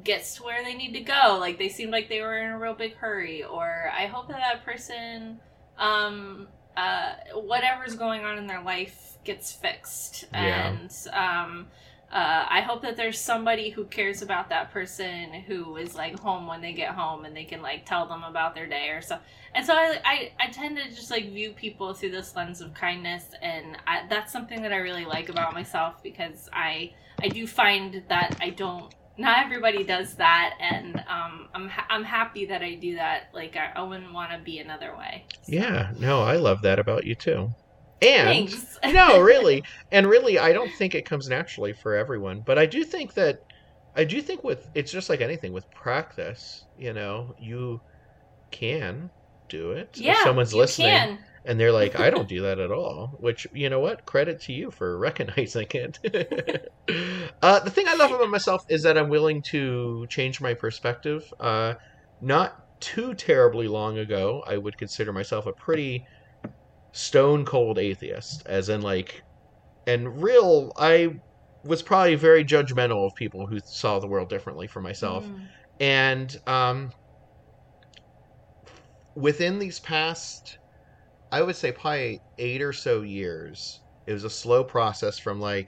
gets 0.03 0.35
to 0.35 0.43
where 0.43 0.63
they 0.63 0.73
need 0.73 0.93
to 0.93 1.01
go. 1.01 1.37
Like 1.39 1.57
they 1.57 1.69
seemed 1.69 1.91
like 1.91 2.09
they 2.09 2.21
were 2.21 2.37
in 2.37 2.51
a 2.51 2.57
real 2.57 2.73
big 2.73 2.95
hurry 2.95 3.43
or 3.43 3.91
I 3.95 4.07
hope 4.07 4.27
that 4.29 4.37
that 4.37 4.65
person 4.65 5.39
um 5.77 6.47
uh, 6.77 7.13
whatever's 7.33 7.95
going 7.95 8.23
on 8.23 8.37
in 8.37 8.47
their 8.47 8.61
life 8.61 9.17
gets 9.23 9.51
fixed. 9.51 10.25
Yeah. 10.33 10.69
And 10.69 10.91
um, 11.13 11.67
uh, 12.11 12.45
I 12.49 12.61
hope 12.61 12.81
that 12.83 12.95
there's 12.95 13.19
somebody 13.19 13.69
who 13.69 13.85
cares 13.85 14.21
about 14.21 14.49
that 14.49 14.71
person 14.71 15.33
who 15.33 15.75
is 15.77 15.95
like 15.95 16.19
home 16.19 16.47
when 16.47 16.61
they 16.61 16.71
get 16.73 16.91
home 16.91 17.25
and 17.25 17.35
they 17.35 17.43
can 17.43 17.61
like 17.61 17.85
tell 17.85 18.07
them 18.07 18.23
about 18.23 18.55
their 18.55 18.67
day 18.67 18.89
or 18.89 19.01
so. 19.01 19.17
And 19.53 19.65
so 19.65 19.73
I, 19.73 19.99
I, 20.05 20.31
I 20.39 20.47
tend 20.47 20.77
to 20.77 20.83
just 20.89 21.11
like 21.11 21.31
view 21.31 21.51
people 21.51 21.93
through 21.93 22.11
this 22.11 22.35
lens 22.35 22.61
of 22.61 22.73
kindness, 22.73 23.25
and 23.41 23.77
I, 23.87 24.05
that's 24.09 24.31
something 24.31 24.61
that 24.61 24.73
I 24.73 24.77
really 24.77 25.05
like 25.05 25.29
about 25.29 25.53
myself 25.53 26.03
because 26.03 26.49
I 26.53 26.93
I 27.21 27.29
do 27.29 27.47
find 27.47 28.03
that 28.09 28.37
I 28.41 28.49
don't. 28.49 28.93
Not 29.17 29.45
everybody 29.45 29.85
does 29.85 30.15
that, 30.15 30.55
and 30.59 30.97
um, 31.07 31.47
I'm 31.53 31.69
ha- 31.69 31.87
I'm 31.89 32.03
happy 32.03 32.45
that 32.47 32.61
I 32.61 32.75
do 32.75 32.95
that. 32.95 33.29
Like 33.33 33.55
I, 33.55 33.71
I 33.73 33.83
wouldn't 33.83 34.11
want 34.13 34.31
to 34.33 34.39
be 34.39 34.59
another 34.59 34.93
way. 34.97 35.23
So, 35.43 35.53
Yeah. 35.53 35.91
No, 35.97 36.23
I 36.23 36.35
love 36.35 36.61
that 36.63 36.79
about 36.79 37.05
you 37.05 37.15
too. 37.15 37.53
And 38.05 38.53
no, 38.93 39.19
really, 39.19 39.63
and 39.91 40.07
really, 40.07 40.39
I 40.39 40.53
don't 40.53 40.71
think 40.73 40.95
it 40.95 41.05
comes 41.05 41.27
naturally 41.27 41.73
for 41.73 41.95
everyone, 41.95 42.41
but 42.45 42.57
I 42.57 42.65
do 42.65 42.83
think 42.83 43.13
that 43.15 43.39
I 43.95 44.03
do 44.03 44.21
think 44.21 44.43
with 44.43 44.67
it's 44.75 44.91
just 44.91 45.09
like 45.09 45.21
anything 45.21 45.53
with 45.53 45.69
practice. 45.71 46.65
You 46.77 46.93
know, 46.93 47.33
you 47.39 47.81
can 48.51 49.09
do 49.49 49.71
it. 49.71 49.89
yeah, 49.95 50.13
if 50.13 50.17
someone's 50.19 50.53
listening 50.53 50.87
can. 50.87 51.19
and 51.45 51.59
they're 51.59 51.71
like, 51.71 51.99
"I 51.99 52.09
don't 52.09 52.27
do 52.35 52.41
that 52.43 52.59
at 52.59 52.71
all," 52.71 53.15
which 53.19 53.47
you 53.53 53.69
know 53.69 53.79
what? 53.79 54.05
Credit 54.05 54.41
to 54.41 54.53
you 54.53 54.71
for 54.71 54.97
recognizing 54.97 55.67
it. 55.71 55.99
uh, 57.41 57.59
the 57.59 57.71
thing 57.71 57.87
I 57.87 57.95
love 57.95 58.11
about 58.11 58.29
myself 58.29 58.63
is 58.69 58.83
that 58.83 58.97
I'm 58.97 59.09
willing 59.09 59.41
to 59.51 60.05
change 60.09 60.41
my 60.41 60.53
perspective. 60.53 61.23
Uh, 61.39 61.75
not 62.21 62.81
too 62.81 63.13
terribly 63.13 63.67
long 63.67 63.97
ago, 63.97 64.43
I 64.45 64.57
would 64.57 64.77
consider 64.77 65.13
myself 65.13 65.45
a 65.45 65.53
pretty 65.53 66.05
stone 66.95 67.45
cold 67.45 67.79
atheist, 67.79 68.43
as 68.47 68.69
in 68.69 68.81
like, 68.81 69.21
and 69.87 70.21
real. 70.23 70.71
I 70.77 71.09
was 71.63 71.83
probably 71.83 72.15
very 72.15 72.45
judgmental 72.45 73.05
of 73.07 73.13
people 73.17 73.47
who 73.47 73.59
saw 73.65 73.99
the 73.99 74.07
world 74.09 74.29
differently 74.29 74.67
from 74.67 74.83
myself, 74.83 75.25
Mm. 75.25 75.47
and 75.79 76.37
um, 76.47 76.91
within 79.15 79.59
these 79.59 79.79
past, 79.79 80.57
I 81.31 81.43
would 81.43 81.57
say 81.57 81.73
probably 81.73 82.21
eight 82.39 82.63
or 82.63 82.73
so 82.73 83.03
years, 83.03 83.83
it 84.07 84.13
was 84.13 84.25
a 84.25 84.31
slow 84.31 84.65
process 84.65 85.19
from 85.19 85.39
like, 85.41 85.67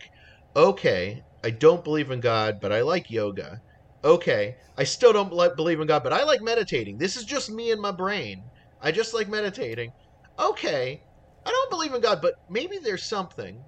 okay, 0.55 1.23
I 1.43 1.51
don't 1.51 1.85
believe 1.85 2.11
in 2.11 2.21
God, 2.21 2.55
but 2.61 2.73
I 2.73 2.81
like 2.83 3.09
yoga. 3.09 3.59
Okay, 4.03 4.55
I 4.77 4.85
still 4.85 5.13
don't 5.13 5.31
bel- 5.31 5.55
believe 5.55 5.81
in 5.81 5.87
God, 5.87 6.03
but 6.03 6.13
I 6.13 6.23
like 6.25 6.41
meditating. 6.41 6.97
This 6.99 7.17
is 7.17 7.25
just 7.25 7.49
me 7.51 7.71
and 7.71 7.81
my 7.81 7.91
brain. 7.93 8.51
I 8.81 8.91
just 8.93 9.13
like 9.15 9.29
meditating. 9.29 9.91
Okay, 10.39 11.06
I 11.47 11.51
don't 11.51 11.69
believe 11.69 11.93
in 11.93 12.01
God, 12.01 12.21
but 12.21 12.35
maybe 12.49 12.77
there's 12.77 13.03
something. 13.03 13.63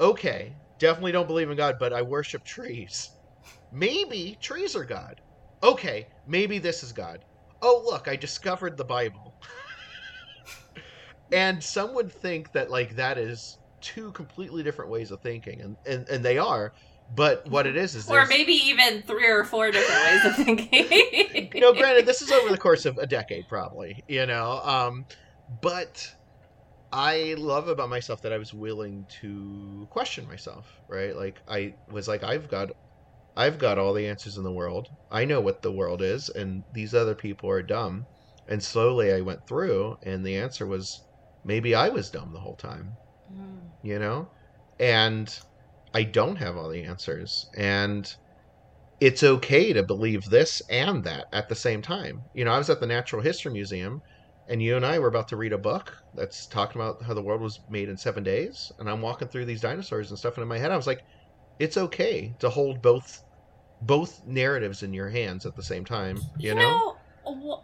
Okay, 0.00 0.54
definitely 0.78 1.12
don't 1.12 1.26
believe 1.26 1.50
in 1.50 1.56
God, 1.56 1.76
but 1.78 1.92
I 1.92 2.00
worship 2.02 2.42
trees. 2.42 3.10
Maybe 3.70 4.38
trees 4.40 4.74
are 4.74 4.84
God. 4.84 5.20
Okay, 5.62 6.06
maybe 6.26 6.58
this 6.58 6.82
is 6.82 6.92
God. 6.92 7.24
Oh, 7.60 7.82
look, 7.84 8.08
I 8.08 8.16
discovered 8.16 8.76
the 8.78 8.84
Bible. 8.84 9.34
and 11.32 11.62
some 11.62 11.94
would 11.94 12.10
think 12.10 12.52
that 12.52 12.70
like 12.70 12.96
that 12.96 13.18
is 13.18 13.58
two 13.80 14.10
completely 14.12 14.62
different 14.62 14.90
ways 14.90 15.10
of 15.10 15.20
thinking 15.20 15.60
and 15.60 15.76
and, 15.86 16.08
and 16.08 16.24
they 16.24 16.38
are 16.38 16.72
but 17.14 17.48
what 17.48 17.66
it 17.66 17.76
is 17.76 17.94
is 17.94 18.10
Or 18.10 18.26
maybe 18.26 18.52
even 18.52 19.02
three 19.02 19.28
or 19.28 19.44
four 19.44 19.70
different 19.70 20.02
ways 20.04 20.24
of 20.26 20.36
thinking. 20.36 21.50
no 21.60 21.72
granted 21.72 22.04
this 22.06 22.20
is 22.20 22.30
over 22.30 22.50
the 22.50 22.58
course 22.58 22.86
of 22.86 22.98
a 22.98 23.06
decade 23.06 23.48
probably 23.48 24.02
you 24.08 24.26
know 24.26 24.60
um 24.64 25.06
but 25.62 26.14
i 26.92 27.34
love 27.38 27.68
about 27.68 27.88
myself 27.90 28.20
that 28.22 28.32
i 28.32 28.38
was 28.38 28.52
willing 28.54 29.06
to 29.20 29.86
question 29.90 30.26
myself 30.26 30.66
right? 30.88 31.14
Like 31.14 31.42
i 31.48 31.72
was 31.88 32.08
like 32.08 32.22
i've 32.22 32.48
got 32.48 32.70
i've 33.36 33.58
got 33.58 33.78
all 33.78 33.94
the 33.94 34.06
answers 34.08 34.36
in 34.38 34.44
the 34.44 34.52
world. 34.52 34.88
I 35.10 35.24
know 35.26 35.40
what 35.40 35.62
the 35.62 35.72
world 35.72 36.02
is 36.02 36.28
and 36.30 36.64
these 36.72 36.94
other 36.94 37.14
people 37.16 37.50
are 37.50 37.62
dumb. 37.62 38.08
And 38.48 38.62
slowly 38.64 39.12
i 39.12 39.20
went 39.22 39.40
through 39.48 39.96
and 40.04 40.24
the 40.26 40.36
answer 40.36 40.66
was 40.66 41.08
maybe 41.44 41.74
i 41.74 41.88
was 41.90 42.10
dumb 42.10 42.32
the 42.34 42.40
whole 42.40 42.56
time 42.56 42.98
Mm. 43.30 43.72
you 43.82 43.98
know? 43.98 44.32
And 44.80 45.34
i 45.94 46.04
don't 46.04 46.36
have 46.36 46.56
all 46.56 46.70
the 46.70 46.84
answers. 46.84 47.46
And 47.56 48.10
it's 49.00 49.22
okay 49.22 49.72
to 49.72 49.84
believe 49.84 50.22
this 50.30 50.60
and 50.70 51.04
that 51.04 51.26
at 51.32 51.48
the 51.48 51.54
same 51.54 51.82
time. 51.82 52.28
You 52.32 52.44
know 52.44 52.52
i 52.52 52.58
was 52.58 52.70
at 52.70 52.80
the 52.80 52.86
natural 52.86 53.22
history 53.22 53.52
museum 53.52 54.00
and 54.48 54.62
you 54.62 54.76
and 54.76 54.86
i 54.86 54.98
were 54.98 55.08
about 55.08 55.28
to 55.28 55.36
read 55.36 55.52
a 55.52 55.58
book 55.58 55.92
that's 56.14 56.46
talking 56.46 56.80
about 56.80 57.02
how 57.02 57.14
the 57.14 57.22
world 57.22 57.40
was 57.40 57.60
made 57.68 57.88
in 57.88 57.96
seven 57.96 58.22
days 58.22 58.72
and 58.78 58.88
i'm 58.90 59.02
walking 59.02 59.28
through 59.28 59.44
these 59.44 59.60
dinosaurs 59.60 60.10
and 60.10 60.18
stuff 60.18 60.36
and 60.36 60.42
in 60.42 60.48
my 60.48 60.58
head 60.58 60.72
i 60.72 60.76
was 60.76 60.86
like 60.86 61.00
it's 61.58 61.76
okay 61.76 62.34
to 62.38 62.48
hold 62.48 62.82
both 62.82 63.22
both 63.82 64.20
narratives 64.26 64.82
in 64.82 64.92
your 64.92 65.08
hands 65.08 65.46
at 65.46 65.54
the 65.54 65.62
same 65.62 65.84
time 65.84 66.16
you, 66.38 66.50
You 66.50 66.54
know? 66.54 66.60
know, 66.60 66.96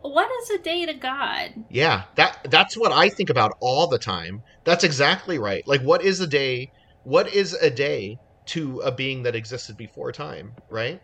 what 0.03 0.31
is 0.43 0.51
a 0.51 0.63
day 0.63 0.87
to 0.87 0.95
God? 0.95 1.51
Yeah, 1.71 2.05
that 2.17 2.39
that's 2.51 2.77
what 2.77 2.93
I 2.93 3.09
think 3.09 3.31
about 3.31 3.53
all 3.61 3.87
the 3.87 3.99
time. 3.99 4.43
That's 4.65 4.85
exactly 4.85 5.39
right. 5.39 5.67
Like 5.67 5.81
what 5.81 6.03
is 6.03 6.21
a 6.21 6.27
day? 6.27 6.71
What 7.03 7.33
is 7.35 7.55
a 7.55 7.71
day 7.71 8.19
to 8.47 8.81
a 8.81 8.93
being 8.93 9.23
that 9.23 9.35
existed 9.35 9.77
before 9.77 10.13
time, 10.13 10.53
right? 10.71 11.01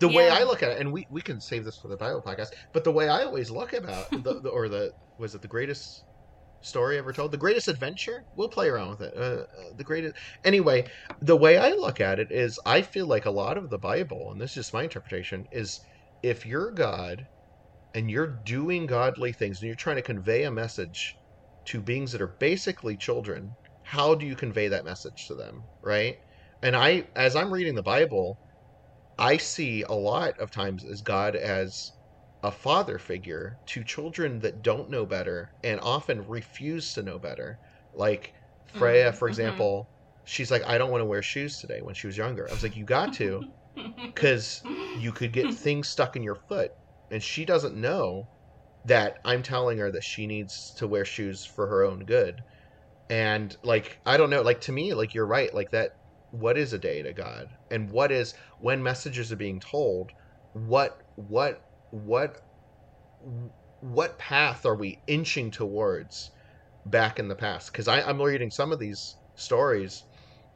The 0.00 0.08
way 0.08 0.30
I 0.30 0.44
look 0.44 0.62
at 0.62 0.72
it, 0.72 0.80
and 0.80 0.92
we, 0.92 1.06
we 1.10 1.20
can 1.20 1.40
save 1.40 1.64
this 1.64 1.76
for 1.76 1.88
the 1.88 1.96
Bible 1.96 2.22
podcast, 2.26 2.48
but 2.72 2.84
the 2.84 2.92
way 2.92 3.08
I 3.08 3.22
always 3.22 3.50
look 3.50 3.74
about 3.74 4.10
the, 4.10 4.40
the 4.42 4.48
or 4.48 4.68
the 4.68 4.90
was 5.18 5.34
it 5.34 5.42
the 5.42 5.48
greatest 5.48 6.04
story 6.62 6.98
ever 6.98 7.12
told? 7.12 7.32
The 7.32 7.36
greatest 7.38 7.68
adventure? 7.68 8.24
We'll 8.34 8.48
play 8.48 8.68
around 8.68 8.90
with 8.90 9.02
it. 9.02 9.14
Uh, 9.16 9.20
uh, 9.20 9.44
the 9.76 9.84
greatest 9.84 10.14
anyway, 10.44 10.86
the 11.20 11.36
way 11.36 11.58
I 11.58 11.70
look 11.72 12.00
at 12.00 12.18
it 12.18 12.28
is 12.30 12.58
I 12.64 12.80
feel 12.82 13.06
like 13.06 13.26
a 13.26 13.30
lot 13.30 13.58
of 13.58 13.68
the 13.68 13.78
Bible, 13.78 14.30
and 14.32 14.40
this 14.40 14.50
is 14.50 14.54
just 14.54 14.74
my 14.74 14.84
interpretation, 14.84 15.44
is 15.52 15.80
if 16.22 16.46
you're 16.46 16.72
God 16.72 17.22
and 17.94 18.10
you're 18.10 18.38
doing 18.44 18.86
godly 18.86 19.32
things 19.32 19.60
and 19.60 19.66
you're 19.66 19.76
trying 19.76 19.96
to 19.96 20.02
convey 20.02 20.44
a 20.44 20.50
message 20.50 21.16
to 21.66 21.80
beings 21.80 22.12
that 22.12 22.22
are 22.22 22.36
basically 22.40 22.96
children, 22.96 23.50
how 23.82 24.14
do 24.14 24.24
you 24.24 24.34
convey 24.34 24.68
that 24.68 24.84
message 24.84 25.26
to 25.26 25.34
them, 25.34 25.62
right? 25.82 26.16
And 26.62 26.74
I 26.74 27.04
as 27.16 27.36
I'm 27.36 27.52
reading 27.52 27.74
the 27.74 27.82
Bible, 27.82 28.38
I 29.20 29.36
see 29.36 29.82
a 29.82 29.92
lot 29.92 30.38
of 30.40 30.50
times 30.50 30.84
as 30.84 31.02
God 31.02 31.36
as 31.36 31.92
a 32.42 32.50
father 32.50 32.98
figure 32.98 33.58
to 33.66 33.84
children 33.84 34.40
that 34.40 34.62
don't 34.62 34.90
know 34.90 35.06
better 35.06 35.50
and 35.62 35.80
often 35.80 36.26
refuse 36.26 36.92
to 36.94 37.02
know 37.04 37.18
better. 37.20 37.60
Like 37.92 38.34
Freya, 38.66 39.12
Mhm, 39.12 39.18
for 39.18 39.28
mhm. 39.28 39.28
example, 39.28 39.90
she's 40.24 40.50
like, 40.50 40.64
I 40.64 40.78
don't 40.78 40.90
want 40.90 41.02
to 41.02 41.06
wear 41.06 41.22
shoes 41.22 41.58
today 41.58 41.80
when 41.82 41.94
she 41.94 42.06
was 42.08 42.16
younger. 42.16 42.48
I 42.50 42.52
was 42.52 42.62
like, 42.64 42.76
You 42.76 42.84
got 42.86 43.12
to, 43.14 43.44
because 44.14 44.64
you 44.94 45.12
could 45.12 45.32
get 45.32 45.52
things 45.54 45.88
stuck 45.90 46.16
in 46.16 46.22
your 46.22 46.36
foot 46.48 46.70
and 47.10 47.22
she 47.22 47.44
doesn't 47.44 47.76
know 47.76 48.24
that 48.84 49.18
i'm 49.24 49.42
telling 49.42 49.78
her 49.78 49.90
that 49.92 50.04
she 50.04 50.26
needs 50.26 50.72
to 50.76 50.86
wear 50.88 51.04
shoes 51.04 51.44
for 51.46 51.68
her 51.68 51.84
own 51.84 52.00
good 52.04 52.42
and 53.10 53.56
like 53.64 54.00
i 54.06 54.16
don't 54.16 54.30
know 54.30 54.42
like 54.42 54.60
to 54.62 54.72
me 54.72 54.94
like 54.94 55.14
you're 55.14 55.26
right 55.26 55.54
like 55.54 55.70
that 55.72 55.92
what 56.30 56.58
is 56.58 56.72
a 56.72 56.78
day 56.78 57.02
to 57.02 57.12
god 57.14 57.46
and 57.70 57.90
what 57.90 58.12
is 58.12 58.34
when 58.58 58.82
messages 58.82 59.32
are 59.32 59.36
being 59.36 59.60
told 59.60 60.10
what 60.52 60.98
what 61.16 61.60
what 61.90 62.36
what 63.80 64.18
path 64.18 64.66
are 64.66 64.76
we 64.76 65.02
inching 65.06 65.50
towards 65.50 66.30
back 66.84 67.18
in 67.18 67.28
the 67.28 67.36
past? 67.36 67.72
Because 67.72 67.88
i'm 67.88 68.20
reading 68.20 68.50
some 68.50 68.72
of 68.72 68.78
these 68.78 69.16
stories. 69.36 70.04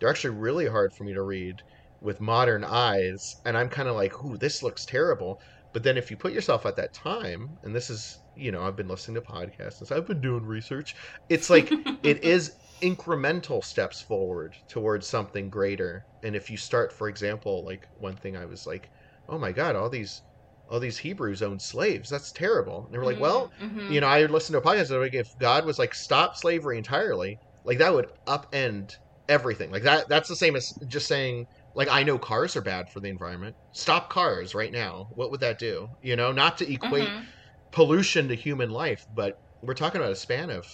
They're 0.01 0.11
actually 0.11 0.37
really 0.37 0.67
hard 0.69 0.91
for 0.97 1.05
me 1.05 1.15
to 1.15 1.23
read 1.23 1.57
with 2.01 2.21
modern 2.21 2.65
eyes 2.65 3.37
and 3.47 3.57
i'm 3.57 3.69
kind 3.71 3.89
of 3.89 3.95
like 3.97 4.13
ooh 4.25 4.37
this 4.39 4.63
looks 4.63 4.85
terrible. 4.85 5.39
But 5.73 5.83
then 5.83 5.97
if 5.99 6.11
you 6.11 6.17
put 6.17 6.33
yourself 6.33 6.67
at 6.67 6.77
that 6.77 6.91
time 6.95 7.59
and 7.63 7.75
this 7.75 7.91
is 7.91 8.23
you 8.35 8.53
know 8.53 8.63
i've 8.63 8.77
been 8.77 8.89
listening 8.89 9.17
to 9.17 9.23
podcasts 9.33 9.81
and 9.81 9.91
i've 9.99 10.07
been 10.07 10.21
doing 10.21 10.45
research 10.45 10.95
it's 11.29 11.51
like 11.51 11.71
it 12.03 12.23
is 12.25 12.55
incremental 12.85 13.63
steps 13.65 14.01
forward 14.03 14.53
towards 14.69 15.07
something 15.09 15.51
greater. 15.51 16.05
And 16.23 16.37
if 16.37 16.51
you 16.51 16.57
start 16.57 16.93
for 16.93 17.09
example 17.09 17.65
like 17.65 17.87
one 17.95 18.17
thing 18.17 18.37
i 18.37 18.45
was 18.47 18.67
like 18.67 18.91
oh 19.29 19.39
my 19.39 19.53
god 19.53 19.77
all 19.77 19.91
these 19.91 20.23
all 20.69 20.81
these 20.81 20.99
hebrews 20.99 21.43
owned 21.43 21.63
slaves. 21.63 22.09
That's 22.11 22.33
terrible. 22.33 22.85
And 22.87 22.95
they 22.95 22.99
were 22.99 23.05
like 23.13 23.21
well 23.21 23.51
Mhm. 23.61 23.91
you 23.91 24.01
know 24.01 24.07
i 24.09 24.25
listened 24.27 24.55
to 24.55 24.59
a 24.59 24.63
podcast 24.63 24.91
like 25.01 25.15
if 25.15 25.29
god 25.39 25.65
was 25.67 25.79
like 25.79 25.95
stop 25.95 26.33
slavery 26.37 26.79
entirely 26.79 27.39
like 27.65 27.79
that 27.79 27.95
would 27.95 28.09
upend 28.29 28.91
everything. 29.29 29.71
Like 29.71 29.85
that 29.85 30.07
that's 30.09 30.29
the 30.29 30.37
same 30.37 30.57
as 30.57 30.69
just 30.89 31.09
saying 31.09 31.47
like 31.75 31.89
i 31.89 32.03
know 32.03 32.19
cars 32.19 32.57
are 32.57 32.63
bad 32.63 32.87
for 32.93 33.01
the 33.01 33.09
environment. 33.09 33.57
Stop 33.73 34.11
cars 34.11 34.55
right 34.55 34.73
now. 34.73 35.07
What 35.11 35.31
would 35.31 35.41
that 35.41 35.59
do? 35.59 35.89
You 36.01 36.17
know 36.17 36.33
not 36.33 36.59
to 36.59 36.73
equate 36.73 37.15
Mhm. 37.15 37.25
pollution 37.73 38.29
to 38.29 38.35
human 38.37 38.71
life 38.71 39.03
but 39.13 39.35
we're 39.63 39.75
talking 39.75 40.01
about 40.01 40.13
a 40.13 40.17
span 40.17 40.51
of 40.51 40.65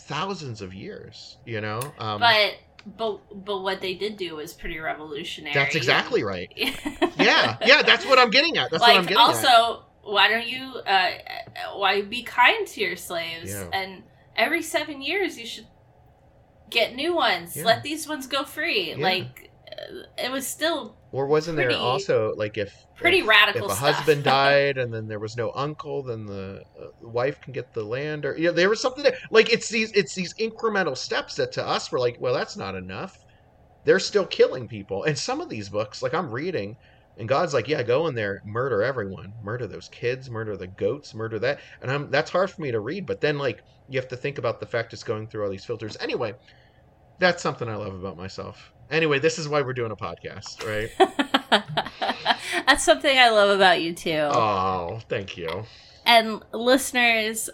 thousands 0.00 0.60
of 0.62 0.74
years 0.74 1.36
you 1.44 1.60
know 1.60 1.80
um, 1.98 2.20
but 2.20 2.54
but 2.96 3.44
but 3.44 3.58
what 3.62 3.80
they 3.80 3.94
did 3.94 4.16
do 4.16 4.36
was 4.36 4.52
pretty 4.52 4.78
revolutionary. 4.78 5.54
that's 5.54 5.74
exactly 5.74 6.22
right 6.22 6.50
yeah, 6.56 7.56
yeah 7.64 7.82
that's 7.82 8.06
what 8.06 8.18
i'm 8.18 8.30
getting 8.30 8.56
at 8.56 8.70
that's 8.70 8.80
like 8.80 8.92
what 8.92 8.98
i'm 8.98 9.04
getting 9.04 9.18
also, 9.18 9.48
at 9.48 9.80
why 10.02 10.28
don't 10.28 10.46
you 10.46 10.62
uh, 10.86 11.10
why 11.74 12.00
be 12.02 12.22
kind 12.22 12.66
to 12.66 12.80
your 12.80 12.96
slaves 12.96 13.50
Yeah. 13.50 13.68
and 13.72 14.02
every 14.34 14.62
seven 14.62 15.02
years 15.02 15.38
you 15.38 15.46
should 15.46 15.66
get 16.70 16.94
new 16.94 17.14
ones. 17.14 17.56
Yeah. 17.56 17.64
Let 17.64 17.82
these 17.82 18.08
ones 18.08 18.26
go 18.26 18.44
free. 18.44 18.90
Yeah. 18.90 19.04
Like 19.04 19.50
uh, 19.70 20.02
it 20.24 20.30
was 20.30 20.46
still 20.46 20.96
or 21.12 21.26
wasn't 21.26 21.56
pretty- 21.56 21.72
there 21.74 21.78
also 21.80 22.34
like 22.36 22.56
if 22.56 22.86
pretty 22.94 23.18
if, 23.18 23.26
radical 23.26 23.66
if 23.66 23.72
a 23.72 23.74
stuff. 23.76 23.94
husband 23.96 24.24
died 24.24 24.78
and 24.78 24.92
then 24.92 25.08
there 25.08 25.18
was 25.18 25.36
no 25.36 25.50
uncle 25.54 26.02
then 26.02 26.24
the 26.26 26.62
uh, 26.80 26.86
wife 27.02 27.40
can 27.40 27.52
get 27.52 27.72
the 27.72 27.82
land 27.82 28.24
or 28.24 28.36
you 28.36 28.44
know 28.46 28.52
there 28.52 28.68
was 28.68 28.80
something 28.80 29.02
there. 29.04 29.18
Like 29.30 29.52
it's 29.52 29.68
these 29.68 29.92
it's 29.92 30.14
these 30.14 30.34
incremental 30.34 30.96
steps 30.96 31.34
that 31.36 31.52
to 31.52 31.66
us 31.66 31.90
we're 31.90 31.98
like 32.00 32.16
well 32.20 32.34
that's 32.34 32.56
not 32.56 32.74
enough. 32.74 33.24
They're 33.84 33.98
still 33.98 34.26
killing 34.26 34.68
people. 34.68 35.04
And 35.04 35.16
some 35.18 35.40
of 35.40 35.48
these 35.48 35.68
books 35.68 36.02
like 36.02 36.14
i'm 36.14 36.30
reading 36.30 36.76
and 37.18 37.28
god's 37.28 37.54
like 37.54 37.68
yeah 37.68 37.82
go 37.82 38.06
in 38.06 38.14
there 38.14 38.42
murder 38.44 38.82
everyone. 38.82 39.32
Murder 39.42 39.66
those 39.66 39.88
kids 39.88 40.30
murder 40.30 40.56
the 40.56 40.68
goats 40.68 41.14
murder 41.14 41.38
that. 41.40 41.60
And 41.82 41.90
i'm 41.90 42.10
that's 42.10 42.30
hard 42.30 42.50
for 42.50 42.62
me 42.62 42.70
to 42.70 42.80
read 42.80 43.06
but 43.06 43.20
then 43.20 43.38
like 43.38 43.62
you 43.88 43.98
have 43.98 44.08
to 44.08 44.16
think 44.16 44.38
about 44.38 44.60
the 44.60 44.66
fact 44.66 44.92
it's 44.92 45.02
going 45.02 45.26
through 45.26 45.44
all 45.44 45.50
these 45.50 45.64
filters. 45.64 45.96
Anyway 46.00 46.34
that's 47.18 47.42
something 47.42 47.68
i 47.68 47.74
love 47.76 47.94
about 47.94 48.16
myself 48.16 48.72
anyway 48.90 49.18
this 49.18 49.38
is 49.38 49.48
why 49.48 49.62
we're 49.62 49.72
doing 49.72 49.90
a 49.92 49.96
podcast 49.96 50.66
right 50.66 50.90
That's 52.66 52.84
something 52.84 53.16
I 53.18 53.30
love 53.30 53.50
about 53.50 53.80
you 53.82 53.92
too. 53.94 54.28
oh 54.32 55.00
thank 55.08 55.36
you 55.36 55.64
and 56.06 56.42
listeners 56.52 57.50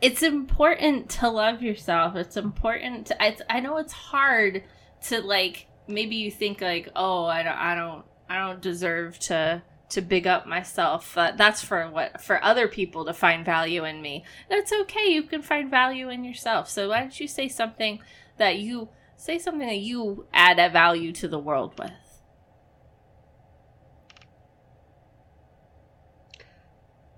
it's 0.00 0.22
important 0.22 1.08
to 1.10 1.28
love 1.28 1.62
yourself 1.62 2.16
it's 2.16 2.36
important 2.36 3.06
to 3.08 3.22
I, 3.22 3.36
I 3.48 3.60
know 3.60 3.78
it's 3.78 3.92
hard 3.92 4.62
to 5.06 5.20
like 5.20 5.66
maybe 5.86 6.16
you 6.16 6.30
think 6.30 6.60
like 6.60 6.88
oh 6.94 7.24
i 7.24 7.42
don't 7.42 7.56
i 7.56 7.74
don't 7.74 8.04
i 8.28 8.38
don't 8.38 8.60
deserve 8.60 9.18
to 9.20 9.62
to 9.90 10.02
big 10.02 10.26
up 10.26 10.46
myself. 10.46 11.16
Uh, 11.16 11.32
that's 11.34 11.64
for 11.64 11.88
what 11.88 12.20
for 12.20 12.44
other 12.44 12.68
people 12.68 13.06
to 13.06 13.14
find 13.14 13.42
value 13.44 13.84
in 13.86 14.02
me. 14.02 14.22
That's 14.50 14.70
okay. 14.70 15.08
You 15.08 15.22
can 15.22 15.40
find 15.40 15.70
value 15.70 16.10
in 16.10 16.24
yourself. 16.24 16.68
So 16.68 16.90
why 16.90 17.00
don't 17.00 17.18
you 17.18 17.26
say 17.26 17.48
something 17.48 18.00
that 18.36 18.58
you 18.58 18.90
say 19.18 19.38
something 19.38 19.66
that 19.66 19.80
you 19.80 20.26
add 20.32 20.58
a 20.58 20.70
value 20.70 21.12
to 21.12 21.28
the 21.28 21.38
world 21.38 21.74
with? 21.78 21.90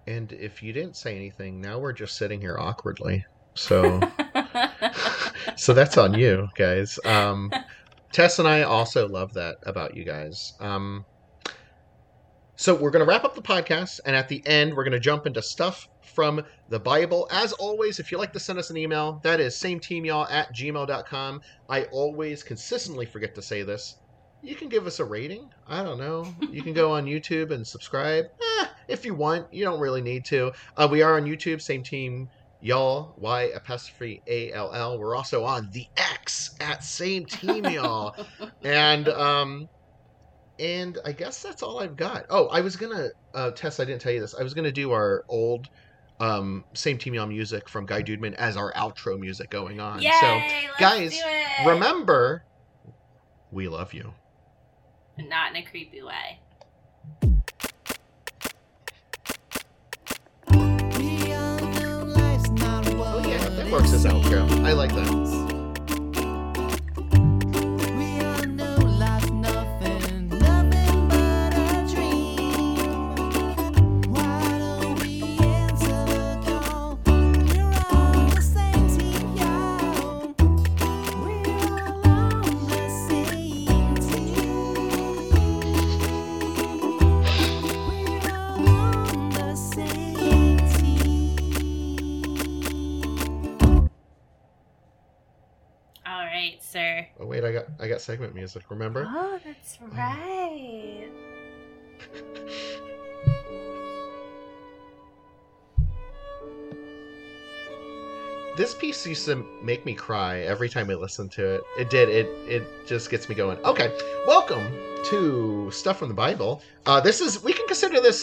And 0.06 0.32
if 0.32 0.62
you 0.62 0.72
didn't 0.72 0.96
say 0.96 1.14
anything, 1.14 1.60
now 1.60 1.78
we're 1.78 1.92
just 1.92 2.16
sitting 2.16 2.40
here 2.40 2.58
awkwardly. 2.58 3.24
So 3.54 4.00
so 5.56 5.74
that's 5.74 5.98
on 5.98 6.14
you 6.14 6.48
guys. 6.56 6.98
Um 7.04 7.52
Tess 8.12 8.38
and 8.40 8.48
I 8.48 8.62
also 8.62 9.06
love 9.06 9.34
that 9.34 9.56
about 9.64 9.94
you 9.94 10.04
guys. 10.04 10.54
Um 10.58 11.04
so 12.60 12.74
we're 12.74 12.90
going 12.90 13.02
to 13.02 13.08
wrap 13.08 13.24
up 13.24 13.34
the 13.34 13.40
podcast, 13.40 14.00
and 14.04 14.14
at 14.14 14.28
the 14.28 14.46
end, 14.46 14.76
we're 14.76 14.84
going 14.84 14.92
to 14.92 15.00
jump 15.00 15.26
into 15.26 15.40
stuff 15.40 15.88
from 16.02 16.44
the 16.68 16.78
Bible. 16.78 17.26
As 17.30 17.54
always, 17.54 17.98
if 17.98 18.12
you'd 18.12 18.18
like 18.18 18.34
to 18.34 18.38
send 18.38 18.58
us 18.58 18.68
an 18.68 18.76
email, 18.76 19.18
that 19.22 19.40
is 19.40 19.56
same 19.56 19.80
team 19.80 20.04
y'all 20.04 20.26
at 20.26 20.54
gmail.com. 20.54 21.40
I 21.70 21.84
always 21.84 22.42
consistently 22.42 23.06
forget 23.06 23.34
to 23.36 23.40
say 23.40 23.62
this. 23.62 23.96
You 24.42 24.56
can 24.56 24.68
give 24.68 24.86
us 24.86 25.00
a 25.00 25.06
rating. 25.06 25.48
I 25.66 25.82
don't 25.82 25.98
know. 25.98 26.34
You 26.50 26.62
can 26.62 26.74
go 26.74 26.92
on 26.92 27.06
YouTube 27.06 27.50
and 27.50 27.66
subscribe. 27.66 28.26
Eh, 28.60 28.66
if 28.88 29.06
you 29.06 29.14
want. 29.14 29.50
You 29.54 29.64
don't 29.64 29.80
really 29.80 30.02
need 30.02 30.26
to. 30.26 30.52
Uh, 30.76 30.86
we 30.90 31.00
are 31.00 31.16
on 31.16 31.24
YouTube, 31.24 31.62
same 31.62 31.82
team 31.82 32.28
y'all 32.60 33.14
y 33.16 33.44
apostrophe 33.54 34.20
a 34.26 34.52
l 34.52 34.70
l 34.74 34.98
we're 34.98 35.16
also 35.16 35.44
on 35.44 35.70
the 35.72 35.86
x 35.96 36.54
at 36.60 36.84
same 36.84 37.24
team 37.24 37.64
y'all 37.64 38.14
and 38.62 39.08
um 39.08 39.66
and 40.60 40.98
I 41.04 41.12
guess 41.12 41.42
that's 41.42 41.62
all 41.62 41.80
I've 41.80 41.96
got. 41.96 42.26
Oh, 42.28 42.46
I 42.48 42.60
was 42.60 42.76
gonna 42.76 43.08
uh, 43.34 43.50
Tess. 43.52 43.80
I 43.80 43.84
didn't 43.84 44.02
tell 44.02 44.12
you 44.12 44.20
this. 44.20 44.34
I 44.34 44.42
was 44.42 44.54
gonna 44.54 44.70
do 44.70 44.92
our 44.92 45.24
old 45.28 45.68
um, 46.20 46.64
same 46.74 46.98
team 46.98 47.14
y'all 47.14 47.26
music 47.26 47.68
from 47.68 47.86
Guy 47.86 48.02
Dudeman 48.02 48.34
as 48.34 48.56
our 48.56 48.72
outro 48.74 49.18
music 49.18 49.50
going 49.50 49.80
on. 49.80 50.02
Yay, 50.02 50.10
so, 50.20 50.26
let's 50.26 50.78
guys, 50.78 51.12
do 51.12 51.22
it. 51.24 51.66
remember, 51.66 52.44
we 53.50 53.68
love 53.68 53.94
you. 53.94 54.12
not 55.18 55.50
in 55.50 55.56
a 55.56 55.64
creepy 55.64 56.02
way. 56.02 56.38
Oh 63.02 63.22
yeah, 63.26 63.48
that 63.48 63.70
works 63.72 63.92
as 63.92 64.04
outro. 64.04 64.48
I 64.64 64.72
like 64.72 64.94
that. 64.94 65.49
I 98.08 98.16
got 98.16 98.22
I 98.22 98.24
got 98.24 98.32
segment 98.32 98.34
music. 98.34 98.62
Remember? 98.70 99.06
Oh, 99.08 99.38
that's 99.44 99.78
right. 99.92 101.08
This 108.56 108.74
piece 108.74 109.06
used 109.06 109.24
to 109.24 109.46
make 109.62 109.86
me 109.86 109.94
cry 109.94 110.40
every 110.40 110.68
time 110.68 110.90
I 110.90 110.94
listened 110.94 111.32
to 111.32 111.54
it. 111.54 111.60
It 111.78 111.88
did. 111.88 112.08
It 112.10 112.26
it 112.46 112.86
just 112.86 113.10
gets 113.10 113.28
me 113.28 113.34
going. 113.34 113.58
Okay, 113.64 113.96
welcome 114.26 114.70
to 115.04 115.70
stuff 115.70 115.98
from 116.00 116.08
the 116.08 116.14
Bible. 116.14 116.60
Uh, 116.84 117.00
this 117.00 117.20
is 117.22 117.42
we 117.42 117.52
can 117.52 117.66
consider 117.66 118.00
this 118.00 118.22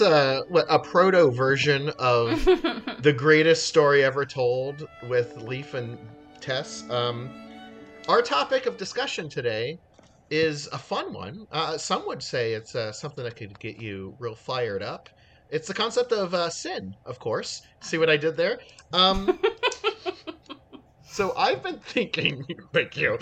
what, 0.49 0.65
a 0.69 0.77
proto 0.77 1.31
version 1.31 1.89
of 1.97 2.45
the 3.01 3.13
greatest 3.17 3.67
story 3.67 4.03
ever 4.03 4.25
told 4.25 4.87
with 5.07 5.37
Leif 5.37 5.73
and 5.73 5.97
Tess. 6.39 6.83
Um, 6.91 7.46
our 8.07 8.21
topic 8.21 8.65
of 8.65 8.77
discussion 8.77 9.29
today 9.29 9.77
is 10.29 10.67
a 10.67 10.77
fun 10.77 11.13
one. 11.13 11.45
Uh, 11.51 11.77
some 11.77 12.05
would 12.07 12.23
say 12.23 12.53
it's 12.53 12.75
uh, 12.75 12.91
something 12.91 13.23
that 13.23 13.35
could 13.35 13.59
get 13.59 13.77
you 13.77 14.15
real 14.19 14.35
fired 14.35 14.81
up. 14.81 15.07
It's 15.49 15.67
the 15.67 15.73
concept 15.73 16.11
of 16.11 16.33
uh, 16.33 16.49
sin, 16.49 16.91
of 17.05 17.19
course. 17.19 17.61
See 17.83 17.97
what 17.97 18.09
I 18.09 18.17
did 18.17 18.35
there? 18.37 18.59
Um, 18.93 19.39
so 21.03 21.33
I've 21.37 21.63
been 21.63 21.79
thinking, 21.79 22.43
thank 22.73 22.97
you. 22.97 23.17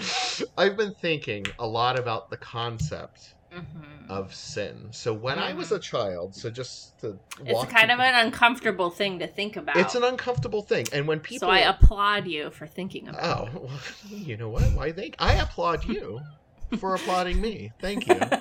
I've 0.58 0.78
been 0.78 0.94
thinking 1.02 1.46
a 1.60 1.68
lot 1.68 2.00
about 2.00 2.30
the 2.30 2.38
concept 2.38 3.35
Mhm. 3.56 4.10
of 4.10 4.34
sin. 4.36 4.90
So 4.92 5.14
when 5.14 5.40
I 5.40 5.54
was 5.54 5.72
a 5.72 5.80
child, 5.80 6.36
so 6.36 6.50
just 6.50 7.00
to 7.00 7.20
It's 7.46 7.72
kind 7.72 7.92
of 7.92 8.00
an 8.00 8.16
uncomfortable 8.26 8.90
thing 8.90 9.20
to 9.20 9.28
think 9.28 9.56
about. 9.56 9.78
it's 9.78 9.96
an 9.96 10.04
uncomfortable 10.04 10.62
thing, 10.64 10.88
and 10.92 11.08
when 11.08 11.20
people 11.20 11.48
so 11.48 11.52
I 11.52 11.60
applaud 11.60 12.28
you 12.28 12.52
for 12.52 12.68
thinking 12.68 13.08
about 13.08 13.50
Oh, 13.56 13.60
well, 13.62 13.80
you 14.12 14.38
know 14.38 14.50
what? 14.50 14.74
Why 14.74 14.92
thank 14.92 15.16
I 15.20 15.34
applaud 15.36 15.86
you 15.86 16.20
for 16.80 16.94
applauding 16.96 17.40
me. 17.42 17.72
Thank 17.82 18.08
you. 18.08 18.20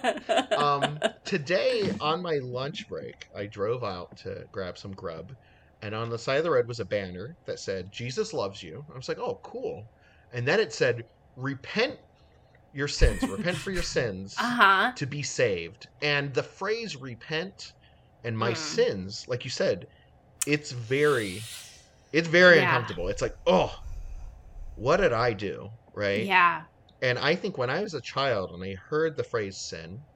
Um, 0.57 1.01
today 1.25 1.91
on 2.01 2.23
my 2.23 2.39
lunch 2.41 2.87
break, 2.89 3.27
I 3.35 3.47
drove 3.47 3.83
out 3.83 4.17
to 4.19 4.45
grab 4.53 4.79
some 4.79 4.93
grub, 4.93 5.33
and 5.83 5.95
on 5.97 6.11
the 6.11 6.19
side 6.19 6.39
of 6.39 6.45
the 6.45 6.51
road 6.53 6.69
was 6.69 6.79
a 6.79 6.85
banner 6.85 7.37
that 7.47 7.59
said 7.59 7.91
"Jesus 7.91 8.33
loves 8.33 8.63
you." 8.63 8.85
I 8.93 8.97
was 8.97 9.09
like, 9.09 9.19
"Oh, 9.19 9.41
cool!" 9.43 9.83
And 10.33 10.47
then 10.47 10.61
it 10.61 10.73
said, 10.73 11.03
"Repent 11.37 11.99
your 12.75 12.89
sins. 12.89 13.29
Repent 13.29 13.61
for 13.63 13.73
your 13.73 13.83
sins 13.83 14.37
uh 14.45 14.57
huh. 14.57 14.93
to 14.97 15.07
be 15.07 15.23
saved." 15.23 15.87
And 16.03 16.35
the 16.35 16.43
phrase 16.45 16.97
"repent" 16.97 17.63
and 18.25 18.39
my 18.39 18.53
Hmm. 18.53 18.55
sins, 18.55 19.25
like 19.29 19.45
you 19.45 19.51
said, 19.51 19.87
it's 20.47 20.73
very, 20.73 21.49
it's 22.13 22.29
very 22.29 22.59
Yeah. 22.59 22.61
uncomfortable. 22.61 23.09
It's 23.09 23.23
like, 23.23 23.35
oh, 23.47 23.75
what 24.75 24.99
did 24.99 25.13
I 25.13 25.33
do? 25.33 25.71
Right? 25.95 26.31
Yeah. 26.31 26.67
And 27.03 27.19
I 27.19 27.37
think 27.37 27.59
when 27.59 27.71
I 27.71 27.83
was 27.83 27.95
a 27.95 28.03
child 28.03 28.51
and 28.53 28.65
I 28.65 28.77
heard 28.91 29.17
the 29.17 29.25
phrase 29.25 29.63
sin, 29.63 30.07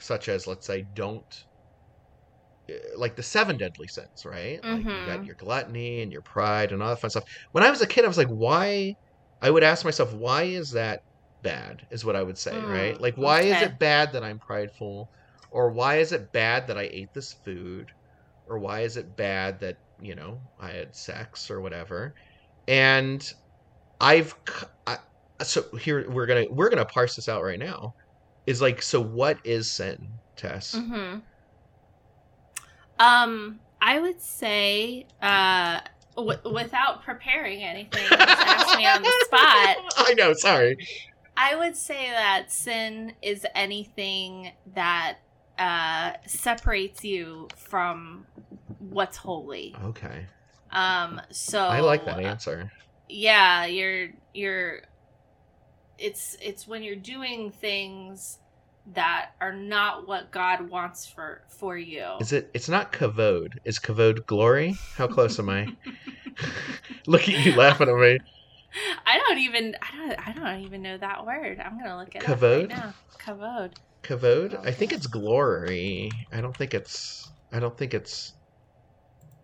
such 0.00 0.28
as, 0.28 0.46
let's 0.48 0.66
say, 0.66 0.84
don't, 0.92 1.26
eh, 2.68 2.78
like 2.96 3.16
the 3.16 3.22
seven 3.22 3.56
deadly 3.56 3.86
sins, 3.88 4.22
right? 4.24 4.60
Like 4.68 4.86
you 4.92 5.02
got 5.04 5.20
Mhm. 5.20 5.26
your 5.26 5.36
gluttony 5.36 6.02
and 6.02 6.12
your 6.12 6.22
pride 6.22 6.72
and 6.72 6.82
all 6.82 6.90
that 6.90 7.00
fun 7.00 7.10
stuff. 7.10 7.24
When 7.52 7.64
I 7.64 7.70
was 7.70 7.80
a 7.82 7.86
kid, 7.86 8.04
I 8.04 8.08
was 8.08 8.18
like, 8.18 8.28
why? 8.28 8.94
I 9.40 9.50
would 9.50 9.64
ask 9.64 9.84
myself, 9.84 10.12
why 10.14 10.44
is 10.44 10.70
that 10.70 11.00
bad? 11.42 11.86
Is 11.90 12.04
what 12.04 12.16
I 12.16 12.22
would 12.22 12.38
say, 12.38 12.64
right? 12.66 12.96
Mm, 12.96 13.00
Like, 13.00 13.16
why 13.16 13.42
is 13.42 13.62
it 13.62 13.78
bad 13.78 14.12
that 14.12 14.24
I'm 14.24 14.38
prideful? 14.40 15.10
Or 15.50 15.70
why 15.72 15.96
is 15.98 16.12
it 16.12 16.32
bad 16.32 16.68
that 16.68 16.78
I 16.78 16.84
ate 16.92 17.12
this 17.14 17.32
food? 17.44 17.90
Or 18.46 18.58
why 18.58 18.80
is 18.80 18.96
it 18.96 19.16
bad 19.16 19.60
that, 19.60 19.76
you 20.00 20.14
know, 20.14 20.42
I 20.58 20.70
had 20.72 20.96
sex 20.96 21.50
or 21.50 21.60
whatever? 21.60 22.14
And 22.68 23.26
I've, 24.00 24.34
I, 24.86 24.98
so 25.42 25.64
here 25.80 26.10
we're 26.10 26.26
gonna 26.26 26.46
we're 26.50 26.70
gonna 26.70 26.84
parse 26.86 27.16
this 27.16 27.28
out 27.28 27.42
right 27.42 27.58
now 27.58 27.94
is 28.46 28.62
like 28.62 28.82
so 28.82 29.00
what 29.02 29.38
is 29.44 29.74
sin 29.76 30.20
tess 30.36 30.82
hmm 30.86 31.22
Um, 32.98 33.60
I 33.80 33.98
would 33.98 34.20
say, 34.20 35.06
uh, 35.20 35.80
w- 36.16 36.38
without 36.52 37.02
preparing 37.04 37.62
anything, 37.62 38.02
just 38.18 38.40
ask 38.40 38.76
me 38.76 38.86
on 38.86 39.02
the 39.02 39.12
spot. 39.12 39.76
i 39.96 40.14
know 40.14 40.32
sorry 40.34 40.76
I 41.36 41.56
would 41.56 41.76
say 41.76 42.10
that 42.10 42.52
sin 42.52 43.14
is 43.22 43.46
anything 43.54 44.52
that 44.74 45.18
uh, 45.58 46.12
separates 46.26 47.04
you 47.04 47.48
from 47.56 48.26
what's 48.78 49.16
holy. 49.16 49.74
okay. 49.84 50.26
Um, 50.70 51.20
so 51.30 51.60
i 51.60 51.80
like 51.80 52.06
that 52.06 52.18
answer. 52.18 52.72
Yeah 53.08 53.66
you're 53.66 54.08
you're 54.32 54.80
it's 55.98 56.36
it's 56.40 56.66
when 56.66 56.82
you're 56.82 56.96
doing 56.96 57.50
things 57.50 58.38
that 58.94 59.32
are 59.40 59.52
not 59.52 60.08
what 60.08 60.30
god 60.30 60.70
wants 60.70 61.06
for 61.06 61.42
for 61.48 61.76
you. 61.76 62.06
Is 62.20 62.32
it 62.32 62.50
it's 62.54 62.70
not 62.70 62.90
kavod. 62.90 63.58
Is 63.64 63.78
kavod 63.78 64.24
glory? 64.24 64.76
How 64.96 65.06
close 65.06 65.38
am 65.38 65.50
i? 65.50 65.68
Look 67.06 67.28
at 67.28 67.44
you 67.44 67.54
laughing 67.54 67.88
at 67.88 67.94
me 67.94 68.18
i 69.06 69.18
don't 69.18 69.38
even 69.38 69.76
i 69.82 69.96
don't 69.96 70.28
i 70.28 70.32
don't 70.32 70.64
even 70.64 70.82
know 70.82 70.96
that 70.98 71.24
word. 71.24 71.60
I'm 71.60 71.78
gonna 71.78 71.96
look 71.96 72.14
at 72.16 72.22
it 72.22 72.28
up 72.28 72.38
Kavod? 72.38 72.58
right 72.58 72.68
now. 72.68 72.94
Kavod. 73.18 73.72
Kavod? 74.02 74.66
I 74.66 74.72
think 74.72 74.92
it's 74.92 75.06
glory. 75.06 76.10
I 76.32 76.40
don't 76.40 76.56
think 76.56 76.74
it's 76.74 77.30
i 77.52 77.60
don't 77.60 77.76
think 77.76 77.94
it's 77.94 78.34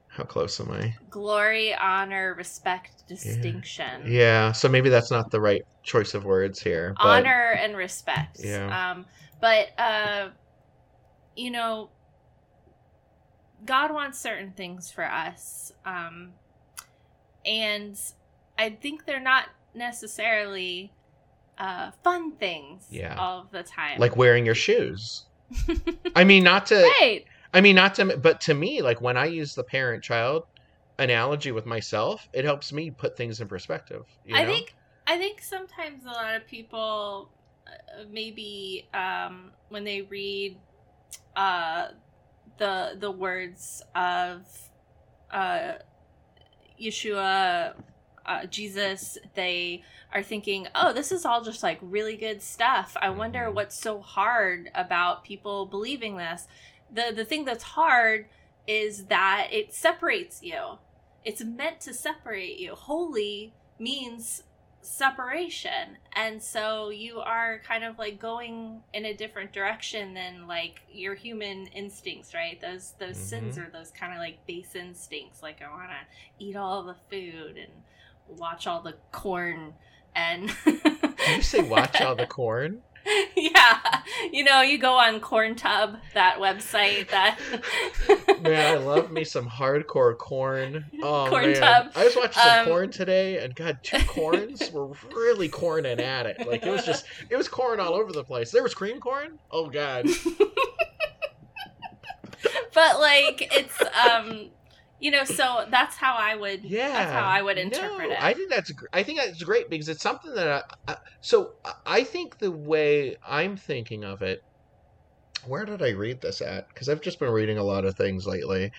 how 0.08 0.24
close 0.24 0.58
am 0.60 0.70
i? 0.70 0.94
Glory 1.10 1.74
honor 1.74 2.34
respect 2.36 3.06
distinction. 3.08 4.02
Yeah 4.06 4.52
so 4.52 4.68
maybe 4.68 4.88
that's 4.88 5.10
not 5.10 5.30
the 5.30 5.40
right 5.40 5.62
choice 5.82 6.14
of 6.14 6.24
words 6.24 6.60
here 6.60 6.94
but 6.96 7.06
honor 7.06 7.52
and 7.52 7.76
respect. 7.76 8.38
Yeah. 8.40 8.92
um 8.92 9.06
but 9.40 9.68
uh 9.78 10.28
you 11.36 11.50
know 11.50 11.90
God 13.64 13.92
wants 13.92 14.18
certain 14.18 14.52
things 14.52 14.90
for 14.90 15.04
us. 15.04 15.72
Um, 15.84 16.32
and 17.44 17.98
I 18.58 18.70
think 18.70 19.06
they're 19.06 19.20
not 19.20 19.44
necessarily 19.74 20.92
uh, 21.58 21.90
fun 22.04 22.32
things 22.32 22.86
Yeah. 22.90 23.16
all 23.16 23.40
of 23.40 23.50
the 23.50 23.62
time. 23.62 23.98
Like 23.98 24.16
wearing 24.16 24.44
your 24.44 24.54
shoes. 24.54 25.24
I 26.16 26.24
mean, 26.24 26.44
not 26.44 26.66
to. 26.66 26.76
right. 27.00 27.24
I 27.54 27.60
mean, 27.60 27.76
not 27.76 27.94
to. 27.96 28.16
But 28.18 28.40
to 28.42 28.54
me, 28.54 28.82
like 28.82 29.00
when 29.00 29.16
I 29.16 29.26
use 29.26 29.54
the 29.54 29.64
parent-child 29.64 30.44
analogy 30.98 31.52
with 31.52 31.64
myself, 31.66 32.28
it 32.32 32.44
helps 32.44 32.72
me 32.72 32.90
put 32.90 33.16
things 33.16 33.40
in 33.40 33.48
perspective. 33.48 34.04
You 34.24 34.36
I 34.36 34.44
think 34.44 34.74
I 35.06 35.16
think 35.16 35.40
sometimes 35.40 36.04
a 36.04 36.08
lot 36.08 36.34
of 36.34 36.46
people 36.46 37.30
uh, 37.66 38.04
maybe 38.10 38.88
um, 38.92 39.52
when 39.70 39.84
they 39.84 40.02
read 40.02 40.58
uh, 41.36 41.88
the 42.58 42.96
the 42.98 43.10
words 43.10 43.82
of 43.94 44.42
uh, 45.30 45.74
Yeshua, 46.80 47.74
uh, 48.28 48.46
Jesus, 48.46 49.18
they 49.34 49.82
are 50.12 50.22
thinking, 50.22 50.68
"Oh, 50.74 50.92
this 50.92 51.10
is 51.10 51.24
all 51.24 51.42
just 51.42 51.62
like 51.62 51.78
really 51.82 52.16
good 52.16 52.42
stuff." 52.42 52.96
I 53.02 53.10
wonder 53.10 53.46
Mhm. 53.50 53.54
what's 53.54 53.78
so 53.80 54.00
hard 54.00 54.70
about 54.74 55.24
people 55.24 55.66
believing 55.66 56.16
this. 56.16 56.46
the 56.90 57.12
The 57.14 57.24
thing 57.24 57.44
that's 57.44 57.64
hard 57.64 58.28
is 58.66 59.06
that 59.06 59.48
it 59.50 59.74
separates 59.74 60.42
you. 60.42 60.78
It's 61.24 61.42
meant 61.42 61.80
to 61.82 61.92
separate 61.94 62.58
you. 62.58 62.74
Holy 62.74 63.52
means 63.78 64.42
separation 64.80 65.98
and 66.12 66.42
so 66.42 66.88
you 66.88 67.20
are 67.20 67.60
kind 67.66 67.84
of 67.84 67.98
like 67.98 68.18
going 68.18 68.80
in 68.94 69.04
a 69.04 69.12
different 69.14 69.52
direction 69.52 70.14
than 70.14 70.46
like 70.46 70.80
your 70.90 71.14
human 71.14 71.66
instincts 71.68 72.32
right 72.32 72.60
those 72.60 72.92
those 72.98 73.16
sins 73.18 73.58
are 73.58 73.68
those 73.70 73.90
kind 73.90 74.12
of 74.12 74.18
like 74.18 74.44
base 74.46 74.74
instincts 74.74 75.42
like 75.42 75.60
i 75.62 75.68
want 75.68 75.90
to 75.90 76.44
eat 76.44 76.56
all 76.56 76.82
the 76.84 76.96
food 77.10 77.56
and 77.58 77.70
watch 78.28 78.66
all 78.66 78.80
the 78.82 78.94
corn 79.12 79.74
and 80.14 80.50
you 80.66 81.42
say 81.42 81.62
watch 81.62 82.00
all 82.00 82.14
the 82.14 82.26
corn? 82.28 82.82
yeah 83.36 84.02
you 84.32 84.44
know 84.44 84.60
you 84.60 84.76
go 84.76 84.92
on 84.94 85.18
corn 85.18 85.54
tub 85.54 85.96
that 86.12 86.38
website 86.38 87.08
that 87.08 87.38
Man, 88.42 88.74
I 88.74 88.78
love 88.78 89.10
me 89.10 89.24
some 89.24 89.48
hardcore 89.48 90.16
corn. 90.16 90.84
Oh 91.02 91.26
Corn 91.28 91.52
man, 91.52 91.54
tub. 91.60 91.92
I 91.96 92.04
was 92.04 92.14
watching 92.16 92.32
some 92.34 92.58
Um, 92.60 92.66
corn 92.66 92.90
today, 92.90 93.38
and 93.42 93.54
God, 93.54 93.78
two 93.82 93.98
corns 94.06 94.70
were 94.70 94.90
really 95.14 95.48
corning 95.48 95.98
at 96.00 96.26
it. 96.26 96.46
Like 96.46 96.64
it 96.64 96.70
was 96.70 96.84
just, 96.84 97.06
it 97.30 97.36
was 97.36 97.48
corn 97.48 97.80
all 97.80 97.94
over 97.94 98.12
the 98.12 98.22
place. 98.24 98.50
There 98.50 98.62
was 98.62 98.74
cream 98.74 99.00
corn. 99.00 99.38
Oh 99.50 99.68
God, 99.68 100.06
but 102.74 103.00
like 103.00 103.48
it's 103.52 103.80
um 104.08 104.50
you 104.98 105.10
know 105.10 105.24
so 105.24 105.66
that's 105.70 105.96
how 105.96 106.14
i 106.16 106.34
would 106.34 106.62
yeah. 106.62 106.88
that's 106.94 107.12
how 107.12 107.24
i 107.24 107.42
would 107.42 107.58
interpret 107.58 108.10
No, 108.10 108.10
it 108.10 108.18
I 108.20 108.34
think 108.34 108.50
that's, 108.50 108.72
I 108.92 109.02
think 109.02 109.18
that's 109.18 109.42
great 109.42 109.68
because 109.68 109.88
it's 109.88 110.02
something 110.02 110.34
that 110.34 110.64
I, 110.86 110.92
I 110.92 110.96
so 111.22 111.54
I- 111.86 112.04
think 112.04 112.38
the 112.38 112.52
way 112.52 113.16
I'm 113.26 113.56
thinking 113.56 114.04
of 114.04 114.22
it. 114.22 114.40
Where 115.44 115.64
did 115.64 115.82
I 115.82 115.90
read 115.90 116.20
this 116.20 116.40
at? 116.40 116.66
Because 116.72 116.88
I've 116.88 117.00
just 117.00 117.18
been 117.18 117.30
reading 117.32 117.58
a 117.58 117.64
lot 117.64 117.84
of 117.84 117.96
things 117.96 118.24
lately, 118.26 118.70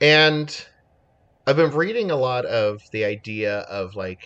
and 0.00 0.66
I've 1.46 1.56
been 1.56 1.72
reading 1.76 2.10
a 2.10 2.16
lot 2.16 2.46
of 2.46 2.80
the 2.92 3.04
idea 3.04 3.60
of 3.62 3.94
like 3.96 4.20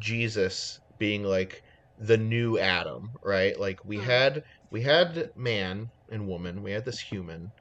Jesus 0.00 0.80
being 0.98 1.24
like 1.24 1.62
the 1.98 2.18
new 2.18 2.58
Adam, 2.58 3.02
right? 3.24 3.58
Like 3.58 3.78
we 3.84 3.98
Hmm. 3.98 4.02
had 4.02 4.42
we 4.70 4.82
had 4.82 5.30
man 5.36 5.92
and 6.10 6.28
woman, 6.28 6.62
we 6.62 6.72
had 6.72 6.84
this 6.86 7.00
human, 7.00 7.52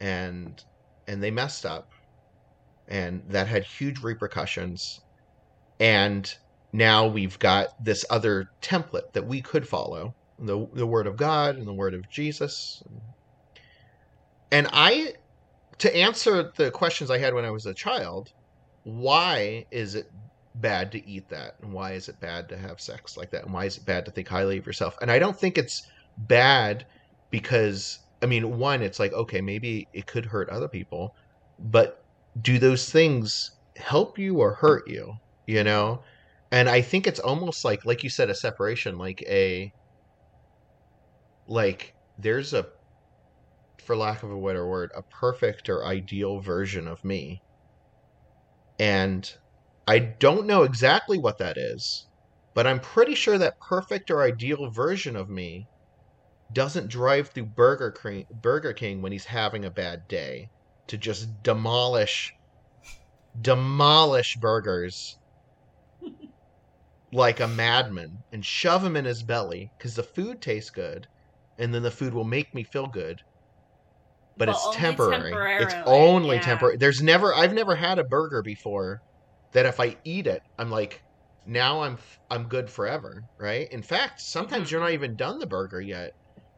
and 0.00 0.62
and 1.08 1.22
they 1.22 1.30
messed 1.32 1.66
up, 1.66 1.86
and 2.88 3.22
that 3.28 3.46
had 3.46 3.64
huge 3.64 4.02
repercussions, 4.02 5.00
and 5.80 6.34
now 6.72 7.06
we've 7.06 7.38
got 7.38 7.68
this 7.82 8.04
other 8.10 8.46
template 8.60 9.12
that 9.12 9.26
we 9.26 9.40
could 9.40 9.66
follow 9.66 10.14
the 10.38 10.66
the 10.74 10.86
word 10.86 11.06
of 11.06 11.16
God 11.16 11.56
and 11.56 11.66
the 11.66 11.72
word 11.72 11.94
of 11.94 12.08
Jesus, 12.10 12.82
and 14.50 14.68
I 14.72 15.14
to 15.78 15.96
answer 15.96 16.52
the 16.56 16.70
questions 16.70 17.10
I 17.10 17.18
had 17.18 17.34
when 17.34 17.44
I 17.44 17.50
was 17.50 17.66
a 17.66 17.74
child, 17.74 18.30
why 18.84 19.66
is 19.70 19.94
it 19.94 20.06
bad 20.54 20.92
to 20.92 21.08
eat 21.08 21.28
that? 21.30 21.54
And 21.62 21.72
why 21.72 21.92
is 21.92 22.08
it 22.08 22.20
bad 22.20 22.48
to 22.50 22.56
have 22.56 22.80
sex 22.80 23.16
like 23.16 23.30
that? 23.30 23.44
And 23.44 23.52
why 23.52 23.64
is 23.64 23.78
it 23.78 23.84
bad 23.84 24.04
to 24.04 24.10
think 24.10 24.28
highly 24.28 24.58
of 24.58 24.66
yourself? 24.66 24.96
And 25.00 25.10
I 25.10 25.18
don't 25.18 25.38
think 25.38 25.58
it's 25.58 25.86
bad 26.16 26.86
because, 27.30 27.98
I 28.22 28.26
mean, 28.26 28.58
one, 28.58 28.82
it's 28.82 29.00
like, 29.00 29.12
okay, 29.12 29.40
maybe 29.40 29.88
it 29.92 30.06
could 30.06 30.26
hurt 30.26 30.48
other 30.48 30.68
people, 30.68 31.14
but 31.58 32.03
do 32.40 32.58
those 32.58 32.90
things 32.90 33.52
help 33.76 34.18
you 34.18 34.38
or 34.38 34.54
hurt 34.54 34.88
you? 34.88 35.14
You 35.46 35.64
know? 35.64 36.02
And 36.50 36.68
I 36.68 36.82
think 36.82 37.06
it's 37.06 37.20
almost 37.20 37.64
like, 37.64 37.84
like 37.84 38.04
you 38.04 38.10
said, 38.10 38.30
a 38.30 38.34
separation, 38.34 38.96
like 38.96 39.22
a, 39.22 39.72
like, 41.46 41.94
there's 42.18 42.54
a 42.54 42.66
for 43.84 43.96
lack 43.96 44.22
of 44.22 44.30
a 44.30 44.40
better 44.40 44.66
word, 44.66 44.90
a 44.96 45.02
perfect 45.02 45.68
or 45.68 45.84
ideal 45.84 46.40
version 46.40 46.88
of 46.88 47.04
me. 47.04 47.42
And 48.78 49.30
I 49.86 49.98
don't 49.98 50.46
know 50.46 50.62
exactly 50.62 51.18
what 51.18 51.38
that 51.38 51.56
is, 51.58 52.06
but 52.54 52.66
I'm 52.66 52.80
pretty 52.80 53.14
sure 53.14 53.36
that 53.38 53.60
perfect 53.60 54.10
or 54.10 54.22
ideal 54.22 54.70
version 54.70 55.16
of 55.16 55.28
me 55.28 55.66
doesn't 56.52 56.88
drive 56.88 57.28
through 57.28 57.46
Burger 57.46 57.90
King, 57.90 58.26
Burger 58.30 58.72
King 58.72 59.02
when 59.02 59.12
he's 59.12 59.26
having 59.26 59.64
a 59.64 59.70
bad 59.70 60.08
day 60.08 60.48
to 60.88 60.98
just 60.98 61.42
demolish 61.42 62.32
demolish 63.40 64.34
burgers 64.40 65.20
like 67.12 67.40
a 67.40 67.48
madman 67.48 68.24
and 68.30 68.44
shove 68.44 68.82
them 68.82 68.94
in 68.96 69.06
his 69.06 69.22
belly 69.22 69.72
because 69.78 69.94
the 69.94 70.02
food 70.02 70.42
tastes 70.42 70.70
good 70.70 71.06
and 71.56 71.72
then 71.72 71.82
the 71.82 71.90
food 71.90 72.12
will 72.12 72.24
make 72.24 72.52
me 72.54 72.62
feel 72.62 72.88
good 72.88 73.20
but, 74.36 74.48
But 74.48 74.48
it's 74.48 74.68
temporary. 74.68 75.44
It's 75.56 75.74
only 75.86 76.38
yeah. 76.38 76.40
temporary. 76.40 76.76
There's 76.76 77.02
never 77.02 77.34
I've 77.34 77.54
never 77.54 77.74
had 77.76 77.98
a 77.98 78.04
burger 78.04 78.42
before 78.42 79.00
that 79.52 79.66
if 79.66 79.78
I 79.80 79.98
eat 80.04 80.26
it, 80.26 80.42
I'm 80.58 80.70
like 80.70 81.00
now 81.44 81.82
I'm 81.82 81.98
I'm 82.30 82.48
good 82.48 82.70
forever, 82.70 83.22
right? 83.38 83.68
In 83.70 83.82
fact, 83.82 84.20
sometimes 84.20 84.70
Mhm. 84.70 84.70
you're 84.70 84.80
not 84.80 84.92
even 84.92 85.16
done 85.16 85.38
the 85.38 85.46
burger 85.46 85.80
yet 85.80 86.12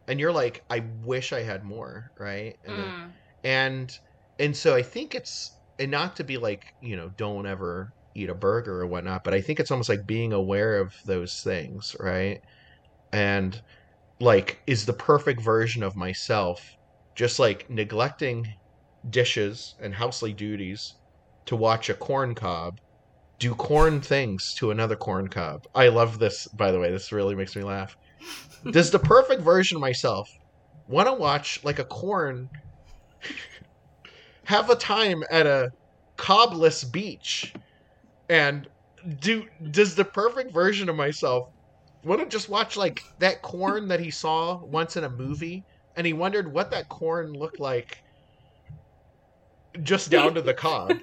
and 0.08 0.20
you're 0.20 0.32
like 0.32 0.62
I 0.70 0.80
wish 0.80 1.32
I 1.32 1.42
had 1.42 1.64
more, 1.64 2.04
right? 2.18 2.56
And 2.64 2.94
Mm. 2.94 3.16
and 3.44 3.92
and 4.38 4.56
so 4.56 4.74
I 4.74 4.82
think 4.82 5.14
it's 5.14 5.50
and 5.78 5.90
not 5.90 6.16
to 6.16 6.24
be 6.24 6.36
like 6.36 6.62
you 6.80 6.96
know 6.96 7.10
don't 7.16 7.46
ever 7.46 7.88
eat 8.14 8.30
a 8.30 8.34
burger 8.34 8.80
or 8.80 8.86
whatnot, 8.86 9.22
but 9.24 9.34
I 9.34 9.40
think 9.40 9.60
it's 9.60 9.70
almost 9.70 9.90
like 9.90 10.06
being 10.06 10.32
aware 10.32 10.80
of 10.80 10.90
those 11.06 11.40
things, 11.44 11.94
right? 12.00 12.38
And 13.12 13.60
like 14.20 14.60
is 14.66 14.86
the 14.86 14.92
perfect 14.94 15.42
version 15.42 15.82
of 15.82 15.94
myself 15.94 16.58
just 17.14 17.38
like 17.38 17.68
neglecting 17.70 18.46
dishes 19.08 19.74
and 19.80 19.94
housely 19.94 20.32
duties 20.32 20.94
to 21.46 21.56
watch 21.56 21.88
a 21.88 21.94
corn 21.94 22.34
cob 22.34 22.74
do 23.38 23.54
corn 23.54 24.00
things 24.00 24.54
to 24.58 24.70
another 24.70 24.96
corn 24.96 25.28
cob. 25.28 25.60
I 25.74 25.88
love 25.88 26.18
this, 26.18 26.46
by 26.56 26.72
the 26.72 26.78
way. 26.78 26.90
This 26.90 27.12
really 27.12 27.34
makes 27.34 27.54
me 27.54 27.62
laugh. 27.62 27.94
Does 28.70 28.90
the 28.90 28.98
perfect 28.98 29.42
version 29.42 29.76
of 29.76 29.82
myself 29.82 30.26
want 30.88 31.06
to 31.08 31.14
watch 31.14 31.58
like 31.62 31.78
a 31.78 31.84
corn 31.84 32.48
have 34.46 34.70
a 34.70 34.76
time 34.76 35.22
at 35.30 35.46
a 35.46 35.70
cobless 36.16 36.84
beach 36.84 37.52
and 38.28 38.66
do 39.20 39.44
does 39.70 39.94
the 39.94 40.04
perfect 40.04 40.52
version 40.52 40.88
of 40.88 40.96
myself 40.96 41.48
want 42.04 42.20
to 42.20 42.26
just 42.26 42.48
watch 42.48 42.76
like 42.76 43.00
that 43.18 43.42
corn 43.42 43.88
that 43.88 44.00
he 44.00 44.10
saw 44.10 44.64
once 44.64 44.96
in 44.96 45.04
a 45.04 45.10
movie? 45.10 45.64
And 45.96 46.06
he 46.06 46.12
wondered 46.12 46.52
what 46.52 46.70
that 46.70 46.88
corn 46.88 47.32
looked 47.32 47.58
like 47.58 47.96
just 49.82 50.10
down 50.10 50.34
to 50.34 50.42
the 50.42 50.54
cob. 50.54 50.92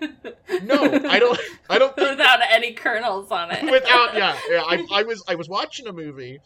No 0.61 0.83
i 0.83 1.19
don't 1.19 1.39
i 1.69 1.79
don't 1.79 1.95
think 1.95 2.11
without 2.11 2.39
any 2.49 2.73
kernels 2.73 3.31
on 3.31 3.51
it. 3.51 3.63
Without 3.63 4.13
yeah, 4.13 4.37
yeah 4.49 4.61
I, 4.61 4.85
I 4.93 5.03
was 5.03 5.21
i 5.27 5.35
was 5.35 5.49
watching 5.49 5.87
a 5.87 5.93
movie 5.93 6.37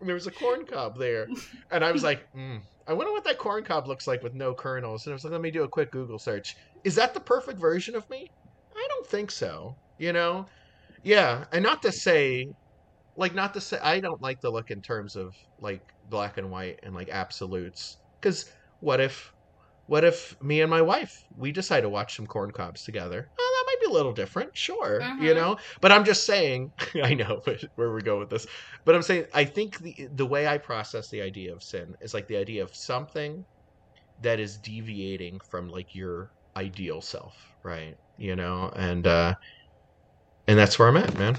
and 0.00 0.08
there 0.08 0.14
was 0.14 0.26
a 0.26 0.30
corn 0.30 0.64
cob 0.64 0.98
there. 0.98 1.28
And 1.70 1.84
i 1.84 1.92
was 1.92 2.02
like 2.02 2.24
mm, 2.34 2.60
i 2.90 2.92
wonder 2.92 3.12
what 3.12 3.24
that 3.24 3.38
corn 3.38 3.62
cob 3.64 3.86
looks 3.86 4.06
like 4.06 4.22
with 4.22 4.34
no 4.34 4.52
kernels. 4.52 5.06
And 5.06 5.12
i 5.12 5.14
was 5.14 5.24
like 5.24 5.32
let 5.32 5.40
me 5.40 5.50
do 5.50 5.62
a 5.62 5.68
quick 5.68 5.90
google 5.92 6.18
search. 6.18 6.54
Is 6.84 6.94
that 6.96 7.14
the 7.14 7.20
perfect 7.20 7.60
version 7.60 7.94
of 7.94 8.08
me? 8.10 8.26
I 8.76 8.86
don't 8.88 9.06
think 9.06 9.30
so 9.30 9.76
you 9.98 10.12
know? 10.12 10.46
Yeah 11.04 11.44
and 11.52 11.62
not 11.62 11.82
to 11.82 11.92
say 11.92 12.46
like 13.16 13.34
not 13.34 13.54
to 13.54 13.60
say 13.60 13.78
i 13.82 14.00
don't 14.00 14.20
like 14.20 14.40
the 14.40 14.50
look 14.50 14.70
in 14.70 14.82
terms 14.82 15.14
of 15.16 15.32
like 15.60 15.82
black 16.08 16.36
and 16.38 16.50
white 16.50 16.80
and 16.82 16.94
like 16.94 17.08
absolutes. 17.10 17.96
Because 18.20 18.44
what 18.80 19.00
if 19.00 19.32
what 19.86 20.04
if 20.04 20.40
me 20.42 20.60
and 20.60 20.70
my 20.70 20.82
wife 20.82 21.12
we 21.36 21.52
decide 21.52 21.82
to 21.82 21.88
watch 21.88 22.16
some 22.16 22.26
corn 22.26 22.50
cobs 22.50 22.82
together 22.82 23.28
be 23.80 23.86
a 23.86 23.94
little 23.94 24.12
different 24.12 24.50
sure 24.54 25.00
you 25.18 25.32
Mhm. 25.32 25.34
know 25.34 25.56
but 25.80 25.92
i'm 25.92 26.04
just 26.04 26.26
saying 26.26 26.70
i 27.02 27.14
know 27.14 27.40
where 27.76 27.92
we 27.92 28.00
go 28.02 28.18
with 28.18 28.30
this 28.30 28.46
but 28.84 28.94
i'm 28.94 29.02
saying 29.02 29.24
i 29.34 29.44
think 29.44 29.78
the 29.78 30.08
the 30.14 30.26
way 30.26 30.46
i 30.46 30.58
process 30.58 31.08
the 31.10 31.22
idea 31.22 31.52
of 31.52 31.62
sin 31.62 31.94
is 32.00 32.14
like 32.14 32.26
the 32.28 32.36
idea 32.36 32.62
of 32.62 32.70
something 32.74 33.44
that 34.20 34.38
is 34.40 34.58
deviating 34.58 35.38
from 35.50 35.68
like 35.68 35.94
your 35.94 36.30
ideal 36.56 37.00
self, 37.00 37.34
right? 37.64 37.96
You 38.16 38.36
know, 38.36 38.70
and 38.76 39.06
uh 39.06 39.34
and 40.46 40.58
that's 40.58 40.78
where 40.78 40.88
I'm 40.88 40.96
at, 40.96 41.16
man. 41.18 41.36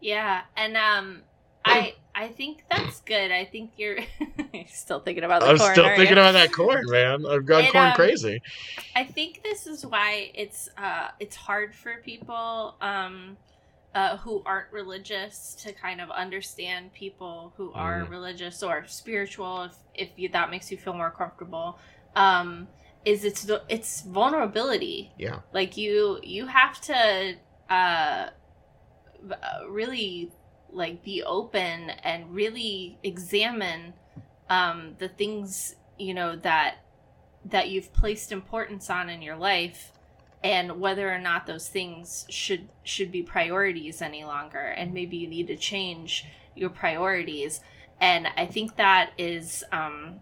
Yeah, 0.00 0.42
and 0.56 0.76
um, 0.76 1.24
I 1.64 1.94
I 2.14 2.28
think 2.28 2.64
that's 2.70 3.00
good. 3.00 3.30
I 3.32 3.44
think 3.44 3.72
you're 3.76 3.98
you're 4.52 4.66
still 4.68 5.00
thinking 5.00 5.24
about 5.24 5.42
the 5.42 5.48
I'm 5.48 5.56
corn. 5.58 5.72
still 5.72 5.84
thinking 5.90 6.16
you? 6.16 6.22
about 6.22 6.32
that 6.32 6.52
corn, 6.52 6.82
man. 6.86 7.24
I've 7.26 7.44
gone 7.46 7.66
It, 7.66 7.72
corn 7.72 7.92
um, 7.92 7.92
crazy. 7.92 8.40
I 8.96 9.04
think 9.04 9.42
this 9.42 9.66
is 9.66 9.84
why 9.86 10.30
it's 10.34 10.68
uh 10.78 11.08
it's 11.20 11.36
hard 11.36 11.74
for 11.74 11.96
people 12.04 12.76
um 12.80 13.36
uh, 13.94 14.16
who 14.18 14.42
aren't 14.44 14.72
religious 14.72 15.54
to 15.54 15.72
kind 15.72 16.00
of 16.00 16.10
understand 16.10 16.92
people 16.92 17.54
who 17.56 17.72
are 17.74 18.04
Mm. 18.04 18.10
religious 18.10 18.62
or 18.62 18.84
spiritual 18.86 19.62
if 19.64 19.76
if 19.94 20.10
you, 20.18 20.28
that 20.30 20.50
makes 20.50 20.70
you 20.70 20.76
feel 20.76 20.94
more 20.94 21.10
comfortable 21.10 21.78
um 22.16 22.68
is 23.04 23.24
it's 23.24 23.48
it's 23.68 24.02
vulnerability 24.02 25.12
Yeah. 25.18 25.40
like 25.52 25.76
you 25.76 26.18
you 26.22 26.46
have 26.46 26.80
to 26.82 27.34
uh 27.70 28.28
uh, 29.30 29.68
really 29.68 30.30
like 30.74 31.02
be 31.02 31.22
open 31.22 31.90
and 32.02 32.34
really 32.34 32.98
examine 33.02 33.94
um 34.50 34.94
the 34.98 35.08
things 35.08 35.76
you 35.98 36.12
know 36.12 36.36
that 36.36 36.76
that 37.44 37.68
you've 37.68 37.92
placed 37.92 38.32
importance 38.32 38.90
on 38.90 39.08
in 39.08 39.22
your 39.22 39.36
life 39.36 39.92
and 40.44 40.78
whether 40.78 41.12
or 41.12 41.18
not 41.18 41.46
those 41.46 41.68
things 41.68 42.26
should 42.28 42.68
should 42.82 43.10
be 43.10 43.22
priorities 43.22 44.02
any 44.02 44.24
longer. 44.24 44.58
And 44.58 44.92
maybe 44.92 45.16
you 45.16 45.26
need 45.26 45.46
to 45.46 45.56
change 45.56 46.26
your 46.54 46.70
priorities. 46.70 47.60
And 48.00 48.28
i 48.36 48.44
think 48.44 48.76
that 48.76 49.12
is 49.16 49.64
um 49.72 50.20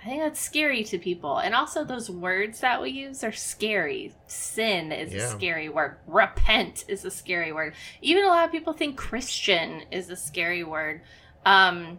i 0.00 0.04
think 0.04 0.22
that's 0.22 0.40
scary 0.40 0.84
to 0.84 0.98
people 0.98 1.38
and 1.38 1.54
also 1.54 1.84
those 1.84 2.10
words 2.10 2.60
that 2.60 2.80
we 2.80 2.90
use 2.90 3.22
are 3.24 3.32
scary 3.32 4.14
sin 4.26 4.92
is 4.92 5.12
a 5.14 5.28
scary 5.28 5.68
word 5.68 5.96
repent 6.06 6.84
is 6.88 7.04
a 7.04 7.10
scary 7.10 7.52
word 7.52 7.74
even 8.00 8.24
a 8.24 8.28
lot 8.28 8.44
of 8.44 8.52
people 8.52 8.72
think 8.72 8.96
christian 8.96 9.82
is 9.90 10.10
a 10.10 10.16
scary 10.16 10.64
word 10.64 11.00
um 11.44 11.98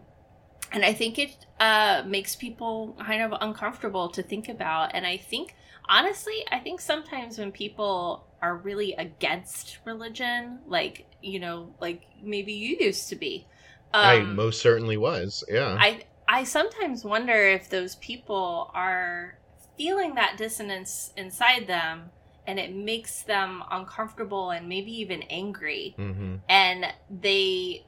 and 0.72 0.84
i 0.84 0.92
think 0.92 1.18
it 1.18 1.46
uh 1.58 2.02
makes 2.06 2.36
people 2.36 2.96
kind 3.04 3.22
of 3.22 3.38
uncomfortable 3.40 4.08
to 4.08 4.22
think 4.22 4.48
about 4.48 4.90
and 4.94 5.06
i 5.06 5.16
think 5.16 5.54
honestly, 5.90 6.44
I 6.50 6.60
think 6.60 6.80
sometimes 6.80 7.36
when 7.38 7.52
people 7.52 8.24
are 8.40 8.56
really 8.56 8.94
against 8.94 9.78
religion, 9.84 10.60
like, 10.66 11.04
you 11.20 11.40
know, 11.40 11.74
like 11.80 12.02
maybe 12.22 12.52
you 12.52 12.78
used 12.80 13.10
to 13.10 13.16
be. 13.16 13.46
I 13.92 14.18
Um, 14.20 14.36
most 14.36 14.62
certainly 14.62 14.96
was. 14.96 15.44
Yeah. 15.48 15.76
I 15.78 16.04
I 16.32 16.44
sometimes 16.44 17.04
wonder 17.04 17.34
if 17.34 17.68
those 17.68 17.96
people 17.96 18.70
are 18.72 19.36
feeling 19.76 20.14
that 20.14 20.36
dissonance 20.36 21.12
inside 21.16 21.66
them 21.66 22.10
and 22.46 22.58
it 22.60 22.72
makes 22.72 23.22
them 23.24 23.64
uncomfortable 23.68 24.50
and 24.50 24.68
maybe 24.68 24.92
even 25.00 25.22
angry. 25.22 25.94
Hmm 25.96 26.36
and 26.48 26.86
they 27.10 27.84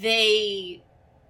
they 0.00 0.82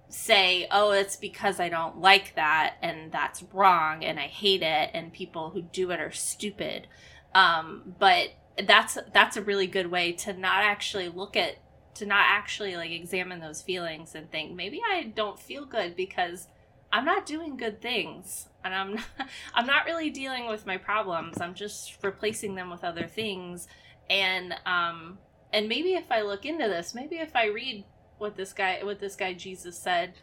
say 0.09 0.67
oh 0.71 0.91
it's 0.91 1.15
because 1.15 1.59
i 1.59 1.69
don't 1.69 1.99
like 1.99 2.35
that 2.35 2.75
and 2.81 3.11
that's 3.11 3.43
wrong 3.51 4.03
and 4.03 4.19
i 4.19 4.27
hate 4.27 4.61
it 4.61 4.89
and 4.93 5.11
people 5.13 5.49
who 5.51 5.61
do 5.61 5.91
it 5.91 5.99
are 5.99 6.11
stupid. 6.11 6.87
Um 7.35 7.95
but 7.99 8.29
that's 8.67 8.97
that's 9.11 9.37
a 9.37 9.41
really 9.41 9.67
good 9.67 9.89
way 9.91 10.11
to 10.13 10.33
not 10.33 10.63
actually 10.63 11.09
look 11.09 11.35
at 11.35 11.57
to 11.95 12.05
not 12.05 12.25
actually 12.27 12.75
like 12.75 12.91
examine 12.91 13.39
those 13.39 13.61
feelings 13.61 14.15
and 14.15 14.31
think 14.31 14.51
maybe 14.51 14.81
i 14.87 15.03
don't 15.15 15.39
feel 15.39 15.65
good 15.65 15.95
because 15.95 16.47
i'm 16.93 17.03
not 17.03 17.25
doing 17.25 17.57
good 17.57 17.81
things 17.81 18.47
and 18.63 18.73
i'm 18.73 18.95
not, 18.95 19.05
i'm 19.53 19.65
not 19.65 19.85
really 19.85 20.09
dealing 20.09 20.47
with 20.47 20.65
my 20.65 20.77
problems 20.77 21.41
i'm 21.41 21.53
just 21.53 21.97
replacing 22.03 22.55
them 22.55 22.69
with 22.69 22.83
other 22.85 23.07
things 23.07 23.67
and 24.09 24.53
um 24.65 25.17
and 25.51 25.67
maybe 25.67 25.93
if 25.95 26.09
i 26.11 26.21
look 26.21 26.45
into 26.45 26.67
this 26.69 26.95
maybe 26.95 27.17
if 27.17 27.35
i 27.35 27.47
read 27.47 27.83
what 28.19 28.37
this 28.37 28.53
guy 28.53 28.79
what 28.83 28.99
this 28.99 29.15
guy 29.17 29.33
jesus 29.33 29.77
said 29.77 30.13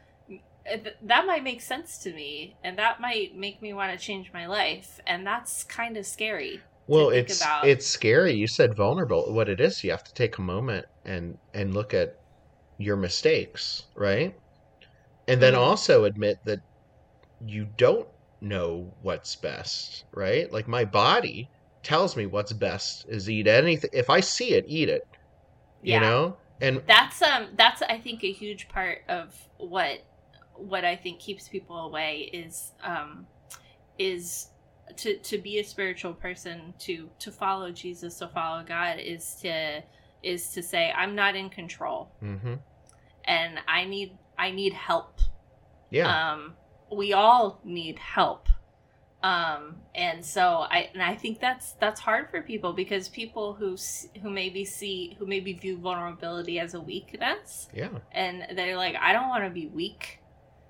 that 1.03 1.27
might 1.27 1.43
make 1.43 1.61
sense 1.61 1.99
to 1.99 2.13
me 2.13 2.55
and 2.63 2.79
that 2.79 3.01
might 3.01 3.35
make 3.37 3.61
me 3.61 3.73
want 3.73 3.91
to 3.93 3.99
change 4.07 4.31
my 4.33 4.47
life 4.47 5.01
and 5.07 5.27
that's 5.27 5.65
kind 5.65 5.97
of 5.97 6.07
scary 6.07 6.61
Well, 6.87 7.11
it's 7.11 7.41
about. 7.41 7.67
it's 7.67 7.87
scary. 7.87 8.35
You 8.35 8.47
said 8.49 8.75
vulnerable. 8.77 9.33
What 9.33 9.49
it 9.49 9.61
is, 9.61 9.85
you 9.85 9.91
have 9.93 10.03
to 10.05 10.15
take 10.15 10.39
a 10.39 10.43
moment 10.43 10.87
and 11.05 11.39
and 11.55 11.73
look 11.73 11.95
at 11.95 12.19
your 12.79 12.97
mistakes, 12.97 13.85
right? 13.95 14.35
And 15.31 15.43
then 15.43 15.55
Mhm. 15.55 15.59
also 15.59 16.05
admit 16.05 16.39
that 16.45 16.61
you 17.47 17.69
don't 17.77 18.09
know 18.41 18.93
what's 19.03 19.37
best, 19.37 20.05
right? 20.13 20.51
Like 20.53 20.67
my 20.69 20.85
body 20.85 21.49
tells 21.83 22.17
me 22.17 22.27
what's 22.27 22.53
best 22.53 23.07
is 23.09 23.29
eat 23.31 23.47
anything. 23.47 23.91
If 23.93 24.11
I 24.11 24.21
see 24.21 24.55
it, 24.55 24.65
eat 24.67 24.89
it. 24.89 25.07
Yeah. 25.83 25.95
You 25.95 26.01
know? 26.01 26.37
And 26.61 26.83
that's 26.87 27.23
um 27.23 27.47
that's 27.57 27.81
i 27.81 27.99
think 27.99 28.23
a 28.23 28.31
huge 28.31 28.69
part 28.69 28.99
of 29.09 29.35
what 29.57 30.05
what 30.57 30.85
i 30.85 30.95
think 30.95 31.19
keeps 31.19 31.49
people 31.49 31.87
away 31.87 32.29
is 32.35 32.73
um 32.83 33.27
is 33.99 34.49
to 34.97 35.17
to 35.21 35.39
be 35.39 35.59
a 35.59 35.65
spiritual 35.65 36.13
person 36.13 36.75
to 36.79 37.09
to 37.19 37.33
follow 37.33 37.71
jesus 37.71 38.19
to 38.19 38.29
follow 38.29 38.63
god 38.63 38.99
is 38.99 39.37
to 39.37 39.83
is 40.23 40.51
to 40.51 40.63
say 40.63 40.93
i'm 40.95 41.15
not 41.15 41.35
in 41.35 41.49
control 41.49 42.11
hmm 42.21 42.57
and 43.25 43.59
i 43.67 43.85
need 43.87 44.19
i 44.41 44.51
need 44.51 44.73
help 44.73 45.21
yeah. 45.91 46.33
um 46.33 46.55
we 46.91 47.13
all 47.13 47.61
need 47.65 47.99
help 47.99 48.49
um 49.23 49.77
and 49.95 50.25
so 50.25 50.65
i 50.71 50.89
and 50.95 51.03
i 51.03 51.15
think 51.15 51.41
that's 51.41 51.73
that's 51.75 52.01
hard 52.01 52.31
for 52.31 52.41
people 52.43 52.73
because 52.73 53.09
people 53.09 53.53
who 53.53 53.77
who 54.23 54.31
maybe 54.31 54.65
see 54.65 55.15
who 55.19 55.27
maybe 55.27 55.53
view 55.53 55.77
vulnerability 55.77 56.59
as 56.59 56.73
a 56.75 56.81
weakness 56.81 57.69
yeah. 57.75 57.91
and 58.13 58.47
they're 58.57 58.79
like 58.79 58.97
i 59.01 59.13
don't 59.13 59.29
want 59.29 59.45
to 59.45 59.51
be 59.51 59.67
weak 59.67 60.21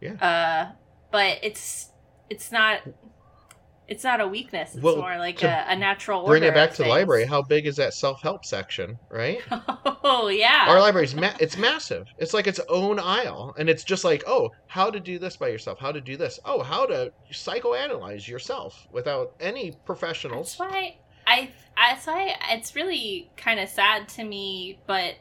Yeah. 0.00 0.14
uh 0.14 0.72
but 1.12 1.38
it's 1.42 1.90
it's 2.28 2.50
not 2.50 2.80
it's 3.90 4.04
not 4.04 4.20
a 4.20 4.26
weakness 4.26 4.74
it's 4.74 4.82
Well, 4.82 4.96
more 4.96 5.18
like 5.18 5.42
a, 5.42 5.66
a 5.68 5.76
natural 5.76 6.24
Bring 6.24 6.44
it 6.44 6.54
back 6.54 6.70
to 6.74 6.84
the 6.84 6.88
library. 6.88 7.26
How 7.26 7.42
big 7.42 7.66
is 7.66 7.76
that 7.76 7.92
self-help 7.92 8.44
section, 8.44 8.96
right? 9.10 9.40
oh 10.04 10.28
yeah 10.28 10.66
Our 10.68 10.80
library's 10.80 11.14
ma- 11.14 11.34
it's 11.40 11.58
massive. 11.58 12.06
It's 12.16 12.32
like 12.32 12.46
its 12.46 12.60
own 12.68 13.00
aisle, 13.00 13.54
and 13.58 13.68
it's 13.68 13.82
just 13.82 14.04
like, 14.04 14.22
oh, 14.26 14.52
how 14.68 14.90
to 14.90 15.00
do 15.00 15.18
this 15.18 15.36
by 15.36 15.48
yourself, 15.48 15.80
how 15.80 15.90
to 15.90 16.00
do 16.00 16.16
this, 16.16 16.38
oh, 16.44 16.62
how 16.62 16.86
to 16.86 17.12
psychoanalyze 17.32 18.28
yourself 18.28 18.86
without 18.92 19.34
any 19.40 19.72
professionals. 19.84 20.56
That's 20.56 20.70
why 20.72 20.96
I 21.26 21.50
that's 21.76 22.06
why 22.06 22.36
it's 22.50 22.76
really 22.76 23.30
kind 23.36 23.58
of 23.58 23.68
sad 23.68 24.08
to 24.10 24.24
me, 24.24 24.80
but 24.86 25.16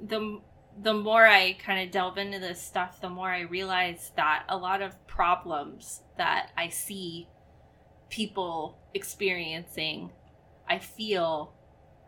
the 0.00 0.40
the 0.82 0.94
more 0.94 1.26
I 1.26 1.54
kind 1.54 1.86
of 1.86 1.90
delve 1.90 2.18
into 2.18 2.38
this 2.38 2.62
stuff, 2.62 3.00
the 3.00 3.08
more 3.10 3.30
I 3.30 3.40
realize 3.40 4.12
that 4.16 4.44
a 4.48 4.56
lot 4.56 4.80
of 4.82 5.06
problems 5.06 6.02
that 6.16 6.50
I 6.56 6.68
see 6.68 7.28
people 8.10 8.78
experiencing, 8.94 10.10
I 10.68 10.78
feel 10.78 11.52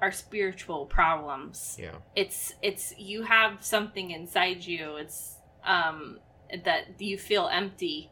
are 0.00 0.12
spiritual 0.12 0.86
problems. 0.86 1.76
Yeah, 1.78 1.96
it's 2.14 2.54
it's 2.62 2.94
you 2.98 3.24
have 3.24 3.64
something 3.64 4.10
inside 4.10 4.64
you. 4.64 4.96
It's 4.96 5.36
um 5.64 6.20
that 6.64 7.00
you 7.00 7.18
feel 7.18 7.48
empty 7.52 8.10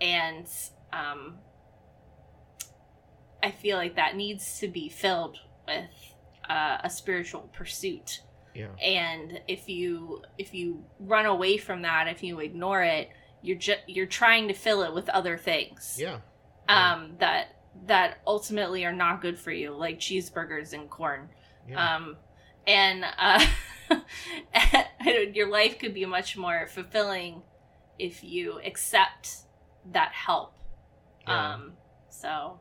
and 0.00 0.46
um 0.92 1.38
i 3.42 3.50
feel 3.50 3.76
like 3.76 3.96
that 3.96 4.14
needs 4.16 4.58
to 4.60 4.68
be 4.68 4.88
filled 4.88 5.38
with 5.66 5.90
uh, 6.48 6.78
a 6.84 6.90
spiritual 6.90 7.48
pursuit. 7.52 8.20
Yeah, 8.54 8.68
and 8.80 9.40
if 9.48 9.68
you 9.68 10.22
if 10.38 10.54
you 10.54 10.84
run 11.00 11.26
away 11.26 11.56
from 11.56 11.82
that 11.82 12.06
if 12.06 12.22
you 12.22 12.38
ignore 12.38 12.82
it 12.82 13.08
you're 13.42 13.58
just 13.58 13.80
you're 13.86 14.06
trying 14.06 14.48
to 14.48 14.54
fill 14.54 14.82
it 14.82 14.94
with 14.94 15.08
other 15.08 15.36
things. 15.36 15.96
Yeah, 15.98 16.18
um 16.68 17.14
that 17.18 17.56
that 17.86 18.18
ultimately 18.26 18.84
are 18.84 18.92
not 18.92 19.20
good 19.20 19.38
for 19.38 19.50
you 19.50 19.74
like 19.74 19.98
cheeseburgers 19.98 20.72
and 20.72 20.88
corn 20.88 21.28
yeah. 21.68 21.96
um 21.96 22.16
and 22.66 23.04
uh 23.18 23.44
your 25.32 25.50
life 25.50 25.78
could 25.78 25.92
be 25.92 26.04
much 26.06 26.36
more 26.36 26.66
fulfilling 26.68 27.42
if 27.98 28.24
you 28.24 28.60
accept 28.64 29.36
that 29.92 30.12
help 30.12 30.56
yeah. 31.26 31.54
um 31.54 31.72
so 32.08 32.58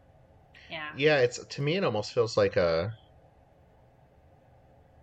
yeah 0.70 0.90
yeah 0.98 1.20
it's 1.20 1.44
to 1.46 1.62
me 1.62 1.76
it 1.76 1.84
almost 1.84 2.14
feels 2.14 2.36
like 2.36 2.58
a 2.58 2.94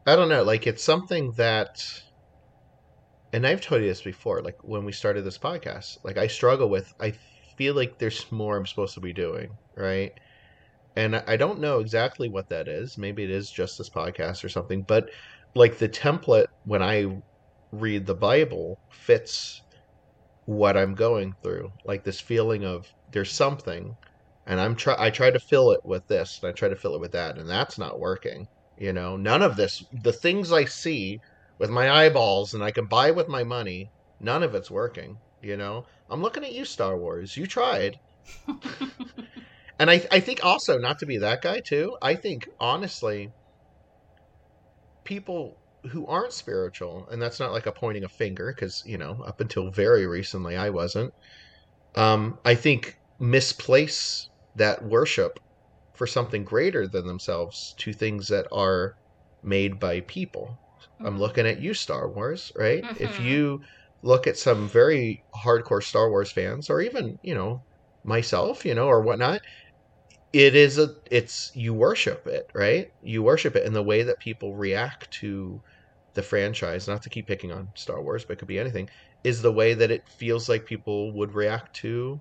i 0.06 0.14
don't 0.14 0.28
know 0.28 0.42
like 0.42 0.66
it's 0.66 0.82
something 0.82 1.32
that 1.32 1.82
and 3.32 3.46
i've 3.46 3.60
told 3.60 3.80
you 3.80 3.88
this 3.88 4.02
before 4.02 4.42
like 4.42 4.58
when 4.62 4.84
we 4.84 4.92
started 4.92 5.22
this 5.24 5.38
podcast 5.38 5.98
like 6.04 6.18
i 6.18 6.26
struggle 6.26 6.68
with 6.68 6.92
i 7.00 7.12
feel 7.60 7.74
like 7.74 7.98
there's 7.98 8.24
more 8.32 8.56
i'm 8.56 8.66
supposed 8.66 8.94
to 8.94 9.00
be 9.00 9.12
doing 9.12 9.48
right? 9.76 10.12
And 10.96 11.16
I- 11.16 11.36
don't 11.36 11.60
know 11.60 11.80
exactly 11.80 12.28
what 12.28 12.48
that 12.48 12.68
is. 12.68 12.98
Maybe 12.98 13.22
it 13.24 13.30
is 13.30 13.50
just 13.50 13.78
this 13.78 13.90
podcast 13.90 14.44
or 14.44 14.48
something 14.48 14.82
but 14.82 15.04
like 15.54 15.76
the 15.78 15.88
template 15.88 16.46
when 16.64 16.82
i 16.82 16.96
read 17.72 18.06
the 18.06 18.14
bible 18.14 18.78
fits 18.90 19.62
what 20.46 20.76
i'm 20.76 20.94
going 20.94 21.34
through. 21.42 21.68
Like 21.84 22.04
this 22.04 22.20
feeling 22.20 22.64
of 22.64 22.86
there's 23.12 23.32
something 23.32 23.94
and 24.46 24.60
I'm 24.60 24.74
try 24.76 24.96
I 24.98 25.10
try 25.10 25.30
to 25.30 25.40
fill 25.40 25.70
it 25.72 25.80
with 25.84 26.06
this 26.08 26.38
and 26.42 26.50
I 26.50 26.52
try 26.52 26.68
to 26.70 26.76
fill 26.76 26.94
it 26.94 27.00
with 27.00 27.12
that 27.12 27.38
and 27.38 27.48
that's 27.48 27.78
not 27.78 28.00
working. 28.00 28.46
You 28.78 28.92
know, 28.94 29.16
none 29.16 29.42
of 29.42 29.56
this 29.56 29.82
the 30.02 30.12
things 30.12 30.52
I 30.52 30.64
see 30.64 31.20
with 31.58 31.70
my 31.70 31.90
eyeballs 31.90 32.54
and 32.54 32.64
I 32.64 32.70
can 32.70 32.86
buy 32.86 33.10
with 33.10 33.28
my 33.28 33.44
money, 33.44 33.90
none 34.20 34.42
of 34.42 34.54
it's 34.54 34.70
working, 34.70 35.18
you 35.40 35.56
know? 35.56 35.86
I'm 36.08 36.22
looking 36.22 36.44
at 36.44 36.52
you 36.52 36.64
Star 36.64 36.98
Wars. 36.98 37.36
You 37.36 37.46
tried. 37.46 37.96
and 39.78 39.90
I 39.90 40.06
I 40.10 40.20
think 40.20 40.44
also 40.44 40.78
not 40.78 40.98
to 41.00 41.06
be 41.06 41.18
that 41.18 41.42
guy 41.42 41.60
too. 41.68 41.96
I 42.02 42.14
think 42.14 42.44
honestly 42.60 43.32
people 45.04 45.60
who 45.90 46.06
aren't 46.06 46.32
spiritual 46.32 47.08
and 47.08 47.20
that's 47.22 47.40
not 47.40 47.52
like 47.52 47.66
a 47.66 47.72
pointing 47.72 48.04
a 48.04 48.08
finger 48.08 48.52
cuz 48.58 48.82
you 48.84 48.98
know, 48.98 49.22
up 49.26 49.40
until 49.40 49.70
very 49.70 50.06
recently 50.06 50.56
I 50.56 50.70
wasn't. 50.70 51.12
Um 51.96 52.40
I 52.44 52.54
think 52.56 52.96
misplace 53.20 54.30
that 54.56 54.84
worship 54.84 55.32
for 55.94 56.06
something 56.06 56.44
greater 56.44 56.88
than 56.88 57.06
themselves 57.06 57.74
to 57.80 57.92
things 57.94 58.28
that 58.28 58.46
are 58.52 58.94
made 59.42 59.80
by 59.80 60.02
people. 60.02 60.60
I'm 61.04 61.18
looking 61.18 61.46
at 61.46 61.60
you, 61.62 61.74
Star 61.74 62.12
Wars, 62.12 62.52
right? 62.56 62.84
If 62.96 63.18
Mhm. 63.18 63.24
you 63.26 63.60
look 64.02 64.26
at 64.26 64.36
some 64.38 64.68
very 64.68 65.24
hardcore 65.44 65.82
Star 65.82 66.10
Wars 66.10 66.32
fans, 66.32 66.70
or 66.70 66.80
even, 66.80 67.18
you 67.22 67.34
know, 67.34 67.64
myself, 68.04 68.64
you 68.64 68.74
know, 68.74 68.86
or 68.86 69.02
whatnot, 69.02 69.40
it 70.32 70.54
is 70.54 70.78
a, 70.78 70.88
it's, 71.10 71.50
you 71.54 71.74
worship 71.74 72.26
it, 72.26 72.44
right? 72.54 72.88
You 73.02 73.22
worship 73.22 73.56
it 73.56 73.66
in 73.66 73.72
the 73.72 73.82
way 73.82 74.02
that 74.04 74.18
people 74.20 74.56
react 74.56 75.10
to 75.20 75.60
the 76.14 76.22
franchise, 76.22 76.88
not 76.88 77.02
to 77.02 77.10
keep 77.10 77.26
picking 77.26 77.52
on 77.52 77.68
Star 77.76 78.02
Wars, 78.02 78.24
but 78.26 78.34
it 78.34 78.38
could 78.38 78.48
be 78.48 78.58
anything, 78.58 78.88
is 79.24 79.42
the 79.42 79.52
way 79.52 79.74
that 79.74 79.90
it 79.90 80.02
feels 80.18 80.48
like 80.48 80.64
people 80.66 81.14
would 81.16 81.34
react 81.34 81.74
to 81.76 82.20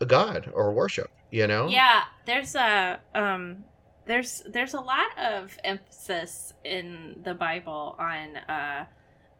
a 0.00 0.06
god 0.06 0.50
or 0.52 0.74
worship, 0.74 1.08
you 1.30 1.46
know? 1.46 1.68
Yeah, 1.68 2.04
there's 2.26 2.54
a 2.54 3.00
um 3.14 3.64
there's 4.06 4.42
there's 4.50 4.74
a 4.74 4.80
lot 4.80 5.06
of 5.18 5.56
emphasis 5.64 6.52
in 6.64 7.16
the 7.22 7.34
Bible 7.34 7.96
on 7.98 8.36
uh 8.36 8.86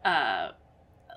uh 0.05 0.51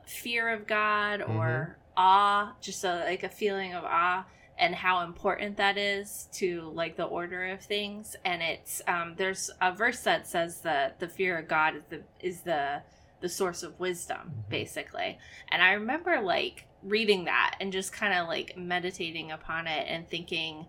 fear 0.07 0.49
of 0.51 0.67
God 0.67 1.23
or 1.23 1.79
awe, 1.97 2.55
just 2.61 2.85
a, 2.85 3.05
like 3.05 3.23
a 3.23 3.29
feeling 3.29 3.75
of 3.75 3.85
awe 3.85 4.25
and 4.59 4.75
how 4.75 5.01
important 5.05 5.57
that 5.57 5.77
is 5.79 6.29
to 6.33 6.71
like 6.75 6.97
the 6.97 7.05
order 7.05 7.45
of 7.51 7.61
things. 7.63 8.17
And 8.25 8.43
it's 8.43 8.83
um 8.87 9.15
there's 9.17 9.51
a 9.61 9.73
verse 9.73 10.01
that 10.01 10.27
says 10.27 10.61
that 10.61 11.01
the 11.01 11.09
fear 11.09 11.39
of 11.39 11.49
God 11.49 11.77
is 11.77 11.83
the 11.89 12.03
is 12.21 12.41
the 12.43 12.83
the 13.21 13.29
source 13.29 13.63
of 13.63 13.79
wisdom 13.79 14.19
Mhm. 14.47 14.49
basically. 14.51 15.19
And 15.51 15.63
i 15.63 15.73
remember 15.73 16.21
like 16.21 16.67
reading 16.83 17.25
that 17.27 17.57
and 17.61 17.73
just 17.73 17.93
kind 17.93 18.13
of 18.19 18.27
like 18.27 18.57
meditating 18.57 19.31
upon 19.31 19.67
it 19.69 19.87
and 19.89 20.09
thinking 20.09 20.67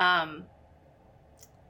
um 0.00 0.44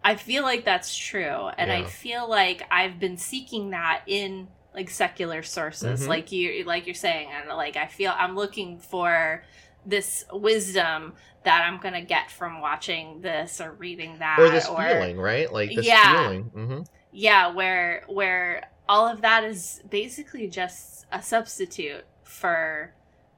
i 0.03 0.17
feel 0.17 0.43
like 0.43 0.65
that's 0.65 0.97
true. 0.97 1.49
And 1.59 1.71
i 1.71 1.85
feel 1.85 2.29
like 2.29 2.63
i've 2.71 2.99
been 2.99 3.17
seeking 3.19 3.71
that 3.71 4.03
in 4.07 4.49
like 4.75 4.89
secular 4.91 5.43
sources 5.43 6.01
Mhm. 6.03 6.09
like 6.09 6.33
you 6.33 6.65
like 6.65 6.87
you're 6.87 6.95
saying 6.95 7.29
and 7.31 7.49
like 7.51 7.77
i 7.77 7.87
feel 7.87 8.13
i'm 8.17 8.35
looking 8.35 8.79
for 8.79 9.43
this 9.85 10.25
wisdom 10.33 11.15
that 11.45 11.63
i'm 11.67 11.79
gonna 11.81 12.03
get 12.05 12.31
from 12.31 12.61
watching 12.61 13.21
this 13.21 13.61
or 13.61 13.73
reading 13.73 14.19
that 14.19 14.39
Or 14.41 14.49
this 14.49 14.67
feeling, 14.69 15.19
right? 15.19 15.53
Like 15.53 15.75
this 15.75 15.87
Yeah. 15.87 16.13
feeling. 16.19 16.51
hmm 16.55 16.81
yeah 17.13 17.49
where 17.53 18.05
where 18.09 18.65
all 18.89 19.07
of 19.07 19.21
that 19.21 19.45
is 19.45 19.83
basically 19.91 20.49
just 20.49 21.07
a 21.13 21.23
substitute 21.23 22.05
for 22.25 22.95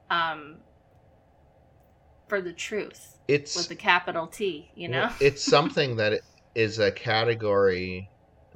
um 0.09 0.57
for 2.27 2.41
the 2.41 2.53
truth 2.53 3.17
It's 3.27 3.55
with 3.55 3.69
the 3.69 3.75
capital 3.75 4.27
T, 4.27 4.71
you 4.75 4.87
know? 4.87 5.09
It's 5.19 5.43
something 5.43 5.95
that 5.97 6.21
is 6.55 6.79
a 6.79 6.91
category 6.91 8.09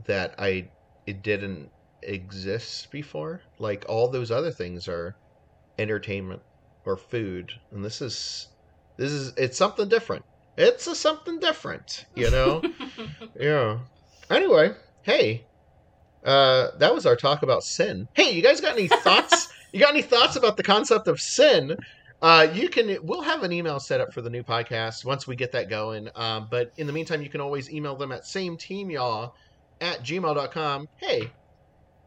that 0.05 0.35
I 0.39 0.69
it 1.05 1.21
didn't 1.21 1.71
exist 2.01 2.91
before. 2.91 3.41
Like 3.57 3.85
all 3.87 4.07
those 4.07 4.31
other 4.31 4.51
things 4.51 4.87
are 4.87 5.15
entertainment 5.77 6.41
or 6.85 6.97
food, 6.97 7.53
and 7.71 7.83
this 7.83 8.01
is 8.01 8.47
this 8.97 9.11
is 9.11 9.33
it's 9.37 9.57
something 9.57 9.87
different. 9.87 10.25
It's 10.57 10.87
a 10.87 10.95
something 10.95 11.39
different, 11.39 12.05
you 12.15 12.29
know. 12.31 12.61
yeah. 13.39 13.79
Anyway, 14.29 14.71
hey, 15.03 15.45
uh, 16.25 16.71
that 16.77 16.93
was 16.93 17.05
our 17.05 17.15
talk 17.15 17.43
about 17.43 17.63
sin. 17.63 18.07
Hey, 18.13 18.31
you 18.31 18.41
guys 18.41 18.59
got 18.59 18.73
any 18.73 18.87
thoughts? 18.87 19.47
you 19.71 19.79
got 19.79 19.91
any 19.91 20.01
thoughts 20.01 20.35
about 20.35 20.57
the 20.57 20.63
concept 20.63 21.07
of 21.07 21.19
sin? 21.19 21.77
Uh, 22.21 22.47
you 22.53 22.67
can. 22.67 22.97
We'll 23.03 23.21
have 23.21 23.43
an 23.43 23.53
email 23.53 23.79
set 23.79 24.01
up 24.01 24.13
for 24.13 24.21
the 24.21 24.29
new 24.29 24.43
podcast 24.43 25.05
once 25.05 25.25
we 25.25 25.35
get 25.35 25.53
that 25.53 25.69
going. 25.69 26.09
Um, 26.15 26.47
but 26.51 26.73
in 26.75 26.87
the 26.87 26.93
meantime, 26.93 27.21
you 27.21 27.29
can 27.29 27.39
always 27.39 27.71
email 27.71 27.95
them 27.95 28.11
at 28.11 28.25
same 28.25 28.57
team 28.57 28.91
y'all 28.91 29.35
at 29.79 30.03
gmail.com. 30.03 30.89
Hey, 30.97 31.31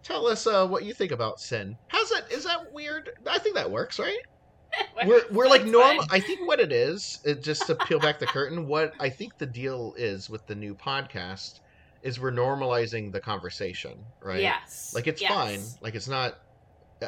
tell 0.03 0.27
us 0.27 0.47
uh, 0.47 0.67
what 0.67 0.85
you 0.85 0.95
think 0.95 1.13
about 1.13 1.41
sin. 1.41 1.77
How's 1.89 2.11
that? 2.11 2.31
Is 2.31 2.45
that 2.45 2.73
weird? 2.73 3.11
I 3.29 3.39
think 3.39 3.55
that 3.55 3.71
works, 3.71 3.99
right? 3.99 4.19
we're 5.07 5.23
we're 5.31 5.49
like 5.49 5.65
normal. 5.65 6.05
I 6.11 6.21
think 6.21 6.47
what 6.47 6.61
it 6.61 6.73
is, 6.73 7.21
it, 7.25 7.43
just 7.43 7.67
to 7.67 7.75
peel 7.75 7.99
back 7.99 8.19
the 8.19 8.27
curtain, 8.39 8.67
what 8.67 8.93
I 9.01 9.09
think 9.09 9.39
the 9.39 9.47
deal 9.47 9.95
is 9.97 10.31
with 10.31 10.47
the 10.47 10.55
new 10.55 10.75
podcast 10.75 11.61
is 12.03 12.19
we're 12.19 12.33
normalizing 12.33 13.13
the 13.13 13.21
conversation, 13.21 14.05
right? 14.21 14.41
Yes. 14.41 14.93
Like 14.95 15.07
it's 15.07 15.21
yes. 15.21 15.33
fine. 15.33 15.61
Like 15.81 15.95
it's 15.95 16.09
not. 16.09 16.39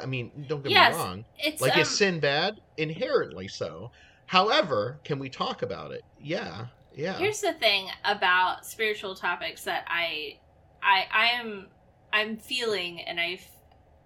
I 0.01 0.07
mean, 0.07 0.47
don't 0.49 0.63
get 0.63 0.73
Yes, 0.73 0.95
me 0.95 1.01
wrong. 1.01 1.25
It's 1.39 1.63
Like 1.63 1.75
um, 1.75 1.81
is 1.81 1.89
sin 1.89 2.19
bad? 2.19 2.61
Inherently 2.77 3.47
so. 3.47 3.93
However, 4.27 4.99
can 5.05 5.19
we 5.21 5.29
talk 5.29 5.63
about 5.63 5.93
it? 5.93 6.03
Yeah. 6.21 6.67
Yeah. 6.95 7.17
Here's 7.17 7.41
the 7.41 7.53
thing 7.53 7.89
about 8.05 8.67
spiritual 8.67 9.15
topics 9.15 9.65
that 9.65 9.85
I 9.89 10.39
I 10.83 11.07
I 11.13 11.27
am 11.41 11.69
I'm 12.15 12.37
feeling 12.37 13.01
and 13.01 13.21
I 13.21 13.41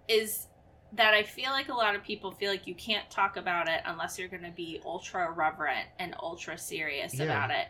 is 0.07 0.47
that 0.93 1.13
I 1.13 1.21
feel 1.21 1.51
like 1.51 1.69
a 1.69 1.73
lot 1.75 1.93
of 1.95 2.03
people 2.03 2.31
feel 2.31 2.49
like 2.49 2.65
you 2.65 2.73
can't 2.73 3.07
talk 3.11 3.37
about 3.37 3.69
it 3.69 3.81
unless 3.85 4.17
you're 4.17 4.27
going 4.27 4.43
to 4.43 4.49
be 4.51 4.81
ultra 4.83 5.31
reverent 5.31 5.87
and 5.99 6.15
ultra 6.19 6.57
serious 6.57 7.13
Yeah. 7.13 7.25
about 7.25 7.51
it. 7.51 7.67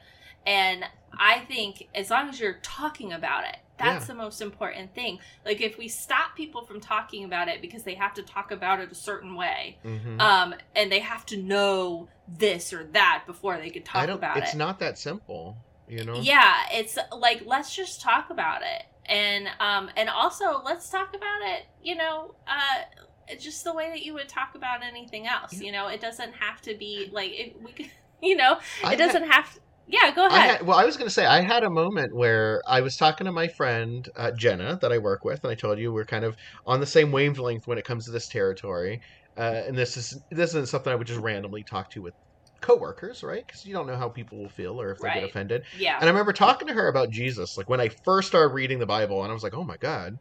And 0.47 0.85
I 1.19 1.39
think 1.39 1.89
as 1.93 2.09
long 2.09 2.29
as 2.29 2.39
you're 2.39 2.59
talking 2.63 3.11
about 3.11 3.43
it, 3.43 3.57
that's 3.77 4.05
Yeah. 4.05 4.13
the 4.13 4.15
most 4.15 4.39
important 4.41 4.95
thing. 4.95 5.19
Like 5.45 5.59
if 5.59 5.77
we 5.77 5.89
stop 5.89 6.35
people 6.37 6.63
from 6.65 6.79
talking 6.79 7.25
about 7.25 7.49
it 7.49 7.61
because 7.61 7.83
they 7.83 7.95
have 7.95 8.13
to 8.13 8.23
talk 8.23 8.51
about 8.51 8.79
it 8.79 8.89
a 8.89 8.95
certain 8.95 9.35
way, 9.35 9.77
Mhm. 9.83 10.21
um, 10.21 10.55
and 10.73 10.89
they 10.89 10.99
have 10.99 11.25
to 11.27 11.37
know 11.37 12.07
this 12.27 12.71
or 12.71 12.85
that 12.85 13.23
before 13.25 13.57
they 13.57 13.69
can 13.69 13.83
talk 13.83 14.07
about 14.07 14.37
It's 14.37 14.45
it. 14.45 14.49
It's 14.49 14.55
not 14.55 14.79
that 14.79 14.97
simple. 14.97 15.57
You 15.89 16.05
know. 16.05 16.15
Yeah, 16.21 16.67
it's 16.71 16.97
like 17.11 17.41
let's 17.45 17.75
just 17.75 17.99
talk 17.99 18.29
about 18.29 18.61
it, 18.61 18.83
and 19.09 19.47
um, 19.59 19.89
and 19.97 20.07
also 20.09 20.61
let's 20.63 20.89
talk 20.89 21.09
about 21.15 21.41
it. 21.41 21.65
You 21.83 21.95
know, 21.95 22.35
uh, 22.47 23.35
just 23.39 23.63
the 23.63 23.73
way 23.73 23.89
that 23.89 24.03
you 24.03 24.13
would 24.13 24.29
talk 24.29 24.55
about 24.55 24.83
anything 24.83 25.27
else. 25.27 25.53
Yeah. 25.53 25.65
You 25.65 25.71
know, 25.71 25.87
it 25.87 25.99
doesn't 25.99 26.33
have 26.33 26.61
to 26.61 26.75
be 26.75 27.09
like 27.11 27.31
it, 27.31 27.61
we 27.61 27.71
could. 27.71 27.87
You 28.21 28.35
know, 28.35 28.59
I 28.83 28.95
it 28.95 28.97
doesn't 28.97 29.31
have. 29.31 29.57
Yeah, 29.87 30.13
go 30.13 30.23
I 30.23 30.27
ahead. 30.27 30.57
had, 30.57 30.67
well, 30.67 30.77
I 30.77 30.83
was 30.83 30.97
going 30.97 31.07
to 31.07 31.13
say 31.13 31.25
I 31.25 31.39
had 31.39 31.63
a 31.63 31.69
moment 31.69 32.13
where 32.13 32.61
I 32.67 32.81
was 32.81 32.97
talking 32.97 33.23
to 33.23 33.31
my 33.31 33.47
friend 33.47 34.09
uh, 34.17 34.31
Jenna 34.31 34.77
that 34.81 34.91
I 34.91 34.97
work 34.97 35.23
with, 35.23 35.41
and 35.45 35.49
I 35.49 35.55
told 35.55 35.79
you 35.79 35.93
we're 35.93 36.03
kind 36.03 36.25
of 36.25 36.35
on 36.67 36.81
the 36.81 36.85
same 36.85 37.13
wavelength 37.13 37.65
when 37.65 37.77
it 37.77 37.85
comes 37.85 38.03
to 38.07 38.11
this 38.11 38.27
territory. 38.27 38.99
Uh, 39.37 39.63
and 39.65 39.77
this 39.77 39.95
is 39.95 40.19
this 40.29 40.49
isn't 40.49 40.67
something 40.67 40.91
I 40.91 40.97
would 40.97 41.07
just 41.07 41.21
randomly 41.21 41.63
talk 41.63 41.89
to 41.91 42.01
with 42.01 42.13
coworkers, 42.61 43.23
right? 43.23 43.43
Because 43.45 43.63
you 43.65 43.73
don't 43.73 43.87
know 43.87 43.97
how 43.97 44.09
people 44.09 44.37
will 44.39 44.49
feel 44.49 44.79
or 44.79 44.91
if 44.91 44.99
they 44.99 45.05
Right. 45.07 45.15
get 45.15 45.23
offended. 45.23 45.63
yeah. 45.77 45.95
And 45.99 46.05
I 46.05 46.07
remember 46.11 46.33
talking 46.33 46.67
to 46.67 46.73
her 46.73 46.87
about 46.87 47.09
Jesus, 47.11 47.57
like 47.57 47.69
when 47.69 47.81
I 47.81 47.89
first 48.03 48.27
started 48.29 48.53
reading 48.53 48.79
the 48.79 48.85
Bible, 48.85 49.23
and 49.23 49.31
I 49.31 49.33
was 49.33 49.43
like, 49.43 49.53
"Oh 49.55 49.63
my 49.63 49.77
God, 49.77 50.13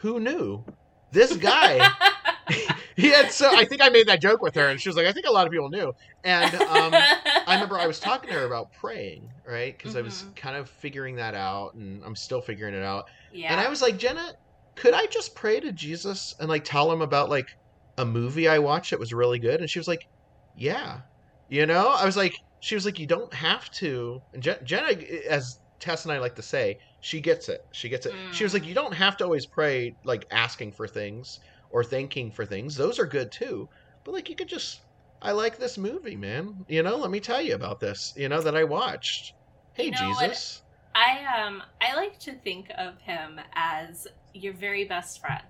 who 0.00 0.20
knew 0.20 0.64
this 1.10 1.36
guy?" 1.36 1.80
he 2.96 3.08
had 3.08 3.30
so. 3.30 3.48
I 3.54 3.64
think 3.64 3.80
I 3.80 3.88
made 3.88 4.08
that 4.08 4.20
joke 4.20 4.42
with 4.42 4.54
her, 4.56 4.68
and 4.68 4.80
she 4.80 4.88
was 4.88 4.96
like, 4.96 5.06
"I 5.06 5.12
think 5.12 5.26
a 5.26 5.32
lot 5.32 5.46
of 5.46 5.52
people 5.52 5.70
knew." 5.70 5.92
And 6.24 6.52
um, 6.54 6.92
I 7.46 7.54
remember 7.54 7.78
I 7.78 7.86
was 7.86 8.00
talking 8.00 8.30
to 8.30 8.36
her 8.36 8.44
about 8.46 8.66
praying, 8.80 9.28
right? 9.46 9.72
Because 9.76 9.96
I 9.96 10.02
was 10.02 10.22
Mhm. 10.22 10.36
kind 10.36 10.56
of 10.56 10.68
figuring 10.68 11.16
that 11.16 11.34
out, 11.34 11.70
and 11.74 12.02
I'm 12.04 12.16
still 12.16 12.40
figuring 12.40 12.74
it 12.74 12.82
out. 12.82 13.04
yeah. 13.32 13.52
And 13.52 13.60
I 13.60 13.68
was 13.68 13.80
like, 13.80 13.96
Jenna, 13.96 14.32
could 14.76 14.92
I 14.92 15.06
just 15.06 15.34
pray 15.36 15.60
to 15.60 15.72
Jesus 15.72 16.32
and 16.40 16.48
like 16.48 16.64
tell 16.64 16.90
him 16.92 17.00
about 17.00 17.30
like 17.30 17.46
a 17.96 18.04
movie 18.04 18.48
I 18.48 18.58
watched 18.58 18.90
that 18.90 19.00
was 19.00 19.12
really 19.12 19.38
good? 19.38 19.60
And 19.60 19.70
she 19.70 19.78
was 19.78 19.88
like, 19.88 20.00
Yeah, 20.54 21.02
you 21.56 21.66
know. 21.66 21.86
I 22.02 22.04
was 22.06 22.16
like, 22.16 22.34
she 22.60 22.74
was 22.74 22.84
like, 22.84 22.98
you 22.98 23.06
don't 23.06 23.32
have 23.34 23.68
to. 23.82 24.20
And 24.32 24.42
Je- 24.42 24.62
Jenna, 24.64 24.92
as 25.28 25.44
Tess 25.80 26.04
and 26.04 26.12
I 26.12 26.18
like 26.18 26.36
to 26.36 26.42
say, 26.42 26.76
she 27.00 27.20
gets 27.20 27.48
it. 27.48 27.60
She 27.72 27.88
gets 27.88 28.06
it. 28.06 28.14
She 28.32 28.44
was 28.44 28.54
like, 28.54 28.62
Mm. 28.62 28.68
you 28.68 28.74
don't 28.74 28.94
have 28.94 29.16
to 29.18 29.24
always 29.24 29.46
pray 29.46 29.94
like 30.04 30.24
asking 30.30 30.72
for 30.72 30.86
things 30.88 31.38
or 31.70 31.82
thanking 31.84 32.30
for 32.32 32.44
things. 32.46 32.74
Those 32.76 32.98
are 32.98 33.06
good 33.06 33.30
too. 33.32 33.68
But 34.04 34.14
like, 34.14 34.28
you 34.28 34.36
could 34.36 34.48
just. 34.48 34.80
I 35.20 35.30
like 35.32 35.56
this 35.58 35.78
movie, 35.78 36.16
man. 36.16 36.64
You 36.68 36.82
know, 36.82 36.96
let 36.96 37.10
me 37.10 37.20
tell 37.20 37.40
you 37.40 37.54
about 37.54 37.78
this. 37.80 38.12
You 38.16 38.28
know 38.28 38.40
that 38.40 38.56
I 38.56 38.64
watched. 38.64 39.34
Hey, 39.74 39.84
You 39.86 39.90
know 39.92 40.10
what? 40.10 40.30
Jesus. 40.30 40.62
I 40.94 41.10
um 41.42 41.62
I 41.80 41.94
like 41.96 42.18
to 42.20 42.32
think 42.32 42.66
of 42.76 43.00
him 43.00 43.40
as 43.54 44.06
your 44.34 44.52
very 44.52 44.84
best 44.84 45.20
friend. 45.20 45.44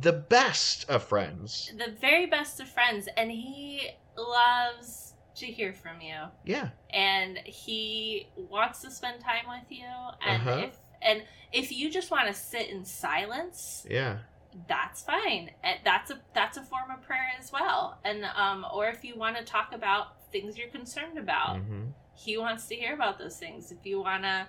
The 0.00 0.12
best 0.12 0.88
of 0.88 1.02
friends. 1.04 1.70
the 1.76 1.92
very 2.00 2.26
best 2.26 2.60
of 2.60 2.68
friends 2.68 3.08
and 3.16 3.30
he 3.30 3.88
loves 4.16 5.07
to 5.38 5.46
hear 5.46 5.72
from 5.72 6.00
you 6.00 6.16
Yeah. 6.44 6.68
and 6.90 7.38
he 7.44 8.28
wants 8.36 8.80
to 8.82 8.90
spend 8.90 9.20
time 9.20 9.44
with 9.48 9.70
you 9.70 9.84
and 10.26 10.42
Uh-huh. 10.48 10.58
if 10.66 10.76
and 11.00 11.22
if 11.52 11.70
you 11.72 11.90
just 11.90 12.10
want 12.10 12.26
to 12.28 12.34
sit 12.34 12.68
in 12.68 12.84
silence 12.84 13.86
Yeah. 13.88 14.18
that's 14.66 15.02
fine 15.02 15.50
that's 15.84 16.10
a 16.10 16.20
that's 16.34 16.56
a 16.56 16.62
form 16.62 16.90
of 16.90 17.02
prayer 17.02 17.28
as 17.38 17.52
well 17.52 17.98
and 18.04 18.24
um 18.36 18.66
or 18.72 18.88
if 18.88 19.04
you 19.04 19.16
want 19.16 19.36
to 19.36 19.44
talk 19.44 19.72
about 19.72 20.30
things 20.32 20.58
you're 20.58 20.68
concerned 20.70 21.18
about 21.18 21.58
hmm 21.58 21.86
he 22.14 22.36
wants 22.36 22.66
to 22.66 22.74
hear 22.74 22.94
about 22.94 23.16
those 23.16 23.36
things 23.38 23.70
if 23.70 23.86
you 23.86 24.00
want 24.00 24.24
to 24.24 24.44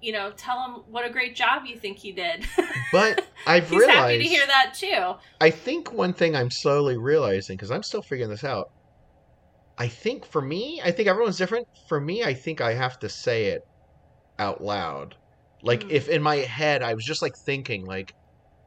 you 0.00 0.12
know 0.12 0.30
tell 0.36 0.64
him 0.64 0.74
what 0.88 1.04
a 1.04 1.10
great 1.10 1.34
job 1.34 1.62
you 1.66 1.76
think 1.76 1.98
he 1.98 2.12
did 2.12 2.46
But 2.92 3.26
I've 3.48 3.70
realized. 3.72 3.90
happy 3.98 4.18
to 4.18 4.24
hear 4.24 4.46
that 4.46 4.74
too 4.74 5.14
I 5.40 5.50
think 5.50 5.92
one 5.92 6.12
thing 6.12 6.36
I'm 6.36 6.50
slowly 6.52 6.96
realizing 6.96 7.56
because 7.56 7.72
I'm 7.72 7.82
still 7.82 8.00
figuring 8.02 8.30
this 8.30 8.44
out. 8.44 8.68
I 9.78 9.88
think 9.88 10.26
for 10.26 10.42
me, 10.42 10.80
I 10.84 10.90
think 10.90 11.08
everyone's 11.08 11.38
different. 11.38 11.66
For 11.88 12.00
me, 12.00 12.24
I 12.24 12.34
think 12.34 12.60
I 12.60 12.74
have 12.74 12.98
to 13.00 13.08
say 13.08 13.46
it 13.46 13.62
out 14.38 14.62
loud. 14.62 15.16
Like 15.62 15.84
Mm. 15.84 15.90
if 15.90 16.08
in 16.08 16.22
my 16.22 16.36
head 16.38 16.82
I 16.82 16.94
was 16.94 17.04
just 17.04 17.22
like 17.22 17.32
thinking, 17.46 17.86
like 17.86 18.12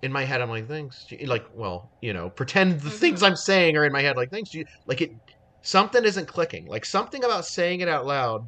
in 0.03 0.11
my 0.13 0.25
head 0.25 0.41
I'm 0.41 0.49
like 0.49 0.67
thanks, 0.69 1.05
like 1.27 1.45
well, 1.53 1.93
you 2.01 2.13
know, 2.13 2.29
pretend 2.31 2.81
the 2.81 2.91
things 2.91 3.21
Mhm. 3.21 3.27
I'm 3.27 3.35
saying 3.37 3.77
are 3.77 3.85
in 3.85 3.93
my 3.93 4.01
head, 4.03 4.17
like 4.17 4.29
thanks, 4.31 4.51
G-" 4.51 4.65
like 4.87 5.01
it. 5.01 5.11
Something 5.63 6.05
isn't 6.05 6.27
clicking. 6.27 6.67
Like 6.67 6.85
something 6.85 7.23
about 7.25 7.45
saying 7.45 7.81
it 7.81 7.89
out 7.89 8.05
loud 8.07 8.41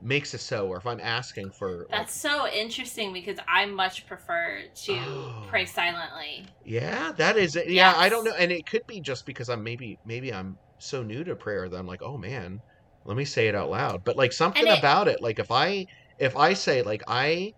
makes 0.00 0.34
it 0.34 0.40
so. 0.40 0.68
Or 0.68 0.78
if 0.78 0.86
I'm 0.86 1.00
asking 1.00 1.52
for, 1.58 1.86
like, 1.90 2.06
that's 2.06 2.12
so 2.12 2.46
interesting 2.46 3.12
because 3.12 3.38
i 3.48 3.64
much 3.64 4.06
prefer 4.06 4.64
to 4.74 4.92
Oh. 4.94 5.42
pray 5.46 5.64
silently 5.66 6.46
Yeah, 6.64 7.12
that 7.12 7.36
is 7.36 7.56
it. 7.56 7.70
Yeah, 7.70 7.94
I 7.96 8.08
don't 8.08 8.24
know, 8.24 8.34
and 8.38 8.52
it 8.52 8.66
could 8.66 8.82
be 8.88 9.00
just 9.00 9.24
because 9.26 9.48
I'm 9.48 9.62
maybe 9.62 9.98
maybe 10.04 10.32
I'm 10.32 10.58
so 10.78 11.02
new 11.02 11.24
to 11.24 11.36
prayer 11.36 11.68
that 11.68 11.76
I'm 11.78 11.86
like, 11.86 12.02
oh 12.02 12.18
man, 12.18 12.60
let 13.04 13.16
me 13.16 13.24
say 13.24 13.48
it 13.48 13.54
out 13.54 13.70
loud. 13.70 14.04
But 14.04 14.16
like 14.16 14.32
something 14.32 14.68
it- 14.68 14.78
about 14.78 15.08
it, 15.08 15.20
like 15.22 15.38
if 15.38 15.50
I 15.50 15.86
if 16.18 16.36
I 16.36 16.54
say 16.54 16.82
like 16.82 17.02
I 17.08 17.52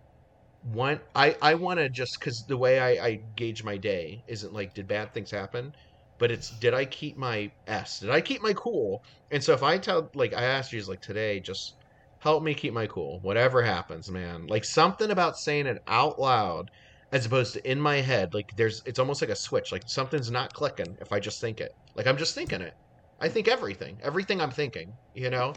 want 0.63 1.01
I 1.15 1.35
I 1.41 1.55
want 1.55 1.79
to 1.79 1.89
just 1.89 2.17
because 2.19 2.45
the 2.47 2.57
way 2.57 2.79
I 2.79 3.05
I 3.07 3.19
gauge 3.35 3.63
my 3.63 3.77
day 3.77 4.23
isn't 4.27 4.53
like 4.53 4.73
did 4.73 4.87
bad 4.87 5.13
things 5.13 5.31
happen, 5.31 5.73
but 6.19 6.31
it's 6.31 6.49
did 6.59 6.73
I 6.73 6.85
keep 6.85 7.17
my 7.17 7.49
s 7.67 7.99
did 7.99 8.09
I 8.11 8.21
keep 8.21 8.41
my 8.41 8.53
cool? 8.53 9.01
And 9.31 9.43
so 9.43 9.53
if 9.53 9.63
I 9.63 9.77
tell 9.77 10.09
like 10.15 10.33
I 10.33 10.43
asked 10.43 10.71
Jesus 10.71 10.89
like 10.89 11.01
today, 11.01 11.39
just 11.39 11.77
help 12.19 12.43
me 12.43 12.53
keep 12.53 12.73
my 12.73 12.87
cool, 12.87 13.19
whatever 13.21 13.63
happens, 13.63 14.11
man. 14.11 14.45
Like 14.47 14.65
something 14.65 15.09
about 15.11 15.35
saying 15.37 15.65
it 15.67 15.79
out 15.87 16.19
loud 16.19 16.65
as 17.11 17.25
opposed 17.25 17.53
to 17.53 17.69
in 17.69 17.79
my 17.81 17.97
head 17.97 18.33
like 18.33 18.49
there's 18.55 18.81
it's 18.85 18.99
almost 18.99 19.21
like 19.21 19.29
a 19.29 19.35
switch 19.35 19.71
like 19.71 19.83
something's 19.85 20.31
not 20.31 20.53
clicking 20.53 20.95
if 21.01 21.11
i 21.11 21.19
just 21.19 21.41
think 21.41 21.59
it 21.59 21.71
like 21.93 22.07
i'm 22.07 22.15
just 22.17 22.33
thinking 22.35 22.61
it 22.61 22.73
i 23.21 23.29
think 23.29 23.47
everything 23.47 23.97
everything 24.03 24.41
i'm 24.41 24.51
thinking 24.51 24.93
you 25.13 25.29
know 25.29 25.53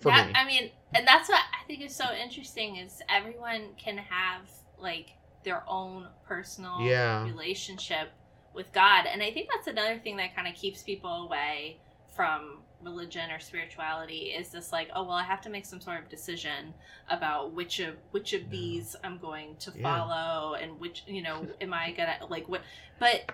for 0.00 0.10
that, 0.10 0.28
me 0.28 0.32
I 0.34 0.46
mean, 0.46 0.70
and 0.94 1.06
that's 1.06 1.28
what 1.28 1.40
I 1.40 1.66
think 1.66 1.82
is 1.82 1.94
so 1.94 2.06
interesting 2.14 2.76
is 2.76 3.02
everyone 3.10 3.74
can 3.76 3.98
have 3.98 4.48
like 4.78 5.10
their 5.44 5.62
own 5.68 6.06
personal 6.26 6.80
Yeah. 6.80 7.26
relationship 7.26 8.08
with 8.54 8.72
God, 8.72 9.04
and 9.06 9.22
I 9.22 9.30
think 9.30 9.48
that's 9.54 9.66
another 9.66 9.98
thing 9.98 10.16
that 10.16 10.34
kind 10.34 10.48
of 10.48 10.54
keeps 10.54 10.82
people 10.82 11.10
away 11.26 11.80
from 12.16 12.62
religion 12.82 13.30
or 13.30 13.38
spirituality 13.38 14.32
is 14.34 14.48
this 14.48 14.72
like 14.72 14.88
oh 14.96 15.02
well 15.02 15.12
i 15.12 15.22
have 15.22 15.42
to 15.42 15.50
make 15.50 15.66
some 15.66 15.82
sort 15.82 16.00
of 16.02 16.08
decision 16.08 16.72
about 17.10 17.52
which 17.52 17.78
of 17.78 17.94
which 18.10 18.32
of 18.32 18.40
Yeah. 18.40 18.48
these 18.50 18.96
i'm 19.04 19.18
going 19.18 19.54
to 19.56 19.70
Yeah. 19.76 19.82
follow 19.82 20.54
and 20.54 20.80
which 20.80 21.02
you 21.06 21.20
know 21.20 21.46
am 21.60 21.74
i 21.74 21.92
gonna 21.92 22.16
like 22.30 22.48
what 22.48 22.62
but 22.98 23.30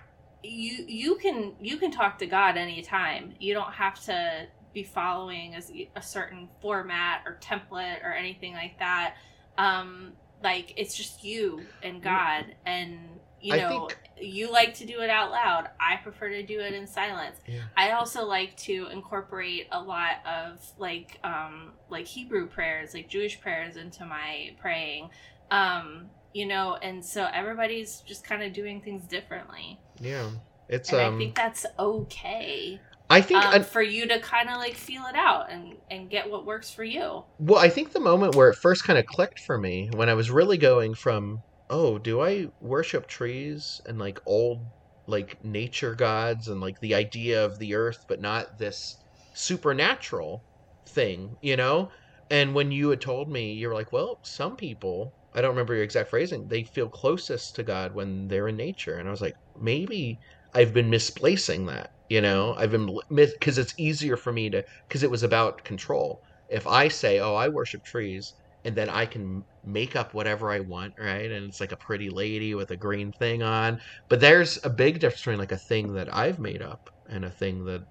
you 0.47 0.85
you 0.87 1.17
can 1.17 1.53
you 1.61 1.77
can 1.77 1.91
talk 1.91 2.19
to 2.19 2.27
god 2.27 2.57
anytime. 2.57 3.35
You 3.41 3.55
don't 3.55 3.73
have 3.73 4.03
to 4.05 4.47
be 4.73 4.83
following 4.83 5.55
a, 5.55 5.89
a 5.97 6.03
certain 6.03 6.49
format 6.61 7.23
or 7.27 7.39
template 7.41 8.05
or 8.05 8.13
anything 8.13 8.53
like 8.53 8.79
that. 8.79 9.17
Um 9.59 10.13
like 10.43 10.75
it's 10.77 10.95
just 10.95 11.25
you 11.25 11.63
and 11.83 12.03
god 12.03 12.45
and 12.67 12.99
you 13.41 13.57
know 13.57 13.89
think- 13.89 13.99
you 14.19 14.51
like 14.51 14.75
to 14.75 14.87
do 14.87 15.01
it 15.01 15.11
out 15.11 15.31
loud. 15.31 15.69
I 15.81 15.97
prefer 15.97 16.29
to 16.31 16.43
do 16.43 16.61
it 16.61 16.73
in 16.73 16.87
silence. 16.87 17.37
Yeah. 17.47 17.63
i 17.77 17.93
also 17.93 18.25
like 18.25 18.57
to 18.59 18.89
incorporate 18.93 19.69
a 19.73 19.81
lot 19.83 20.25
of 20.27 20.61
like 20.79 21.19
um 21.25 21.73
like 21.91 22.07
hebrew 22.07 22.47
prayers 22.47 22.95
like 22.95 23.09
jewish 23.09 23.41
prayers 23.41 23.77
into 23.77 24.05
my 24.05 24.51
praying. 24.61 25.11
Um 25.51 26.11
you 26.35 26.45
know 26.47 26.77
and 26.83 27.05
so 27.05 27.27
everybody's 27.33 28.01
just 28.01 28.25
kind 28.25 28.43
of 28.43 28.53
doing 28.53 28.81
things 28.83 29.05
differently 29.07 29.79
yeah. 30.01 30.31
It's 30.69 30.91
and 30.93 31.01
um 31.01 31.15
i 31.15 31.19
think 31.19 31.35
that's 31.37 31.65
okay 31.79 32.81
i 33.09 33.21
think 33.21 33.45
um, 33.45 33.55
an- 33.55 33.63
for 33.63 33.83
you 33.83 34.09
to 34.09 34.19
kind 34.19 34.49
of 34.49 34.57
like 34.57 34.75
feel 34.75 35.05
it 35.09 35.15
out 35.15 35.51
and 35.51 35.75
and 35.91 36.11
get 36.11 36.29
what 36.29 36.45
works 36.45 36.71
for 36.71 36.83
you. 36.85 37.23
Well 37.39 37.59
i 37.63 37.69
think 37.69 37.93
the 37.93 38.01
moment 38.01 38.35
where 38.35 38.51
it 38.51 38.57
first 38.57 38.85
kind 38.85 38.99
of 38.99 39.07
clicked 39.07 39.41
for 39.41 39.59
me 39.59 39.89
when 39.95 40.09
i 40.09 40.15
was 40.15 40.31
really 40.31 40.59
going 40.59 40.95
from 40.95 41.41
oh 41.71 41.99
do 41.99 42.21
i 42.21 42.49
worship 42.61 43.07
trees 43.07 43.81
and 43.87 43.99
like 43.99 44.19
old 44.27 44.59
like 45.07 45.45
nature 45.45 45.95
gods 45.95 46.49
and 46.49 46.61
like 46.61 46.81
the 46.81 46.95
idea 46.95 47.45
of 47.45 47.59
the 47.61 47.75
earth 47.75 48.05
but 48.09 48.21
not 48.21 48.59
this 48.59 48.97
supernatural 49.35 50.43
thing 50.87 51.37
you 51.43 51.57
know? 51.57 51.91
And 52.29 52.55
when 52.57 52.73
you 52.73 52.89
had 52.91 53.01
told 53.01 53.31
me 53.31 53.53
you 53.53 53.69
were 53.69 53.75
like 53.75 53.93
well 53.93 54.19
some 54.23 54.57
people 54.57 55.13
i 55.37 55.41
don't 55.41 55.51
remember 55.51 55.75
your 55.75 55.85
exact 55.85 56.11
phrasing 56.11 56.47
they 56.49 56.65
feel 56.65 56.89
closest 56.89 57.55
to 57.57 57.63
god 57.63 57.95
when 57.95 58.27
they're 58.29 58.49
in 58.49 58.57
nature. 58.57 58.97
And 58.99 59.09
i 59.09 59.11
was 59.11 59.21
like 59.21 59.35
maybe 59.57 60.19
i've 60.55 60.75
been 60.75 60.91
misplacing 60.91 61.67
that 61.67 61.91
you 62.09 62.21
know? 62.21 62.55
I've 62.57 62.71
been 62.71 62.97
because 63.11 63.59
it's 63.59 63.79
easier 63.79 64.17
for 64.17 64.33
me 64.33 64.51
to 64.51 64.65
because 64.89 65.03
it 65.03 65.11
was 65.11 65.23
about 65.23 65.65
control. 65.65 66.21
If 66.49 66.67
i 66.67 66.89
say 66.89 67.19
oh 67.21 67.35
i 67.35 67.49
worship 67.49 67.83
trees 67.85 68.35
and 68.65 68.75
then 68.77 68.89
i 68.89 69.07
can 69.07 69.45
make 69.65 69.97
up 69.97 70.15
whatever 70.15 70.51
i 70.51 70.61
want 70.61 70.95
right? 70.99 71.31
And 71.31 71.47
it's 71.47 71.61
like 71.61 71.73
a 71.73 71.77
pretty 71.79 72.09
lady 72.11 72.55
with 72.55 72.71
a 72.71 72.77
green 72.77 73.13
thing 73.13 73.43
on. 73.43 73.81
But 74.09 74.21
there's 74.21 74.59
a 74.65 74.71
big 74.71 75.01
difference 75.01 75.21
between 75.23 75.39
like 75.39 75.53
a 75.53 75.59
thing 75.59 75.95
that 75.95 76.15
i've 76.15 76.39
made 76.39 76.63
up 76.63 76.89
and 77.09 77.25
a 77.25 77.31
thing 77.31 77.65
that 77.65 77.83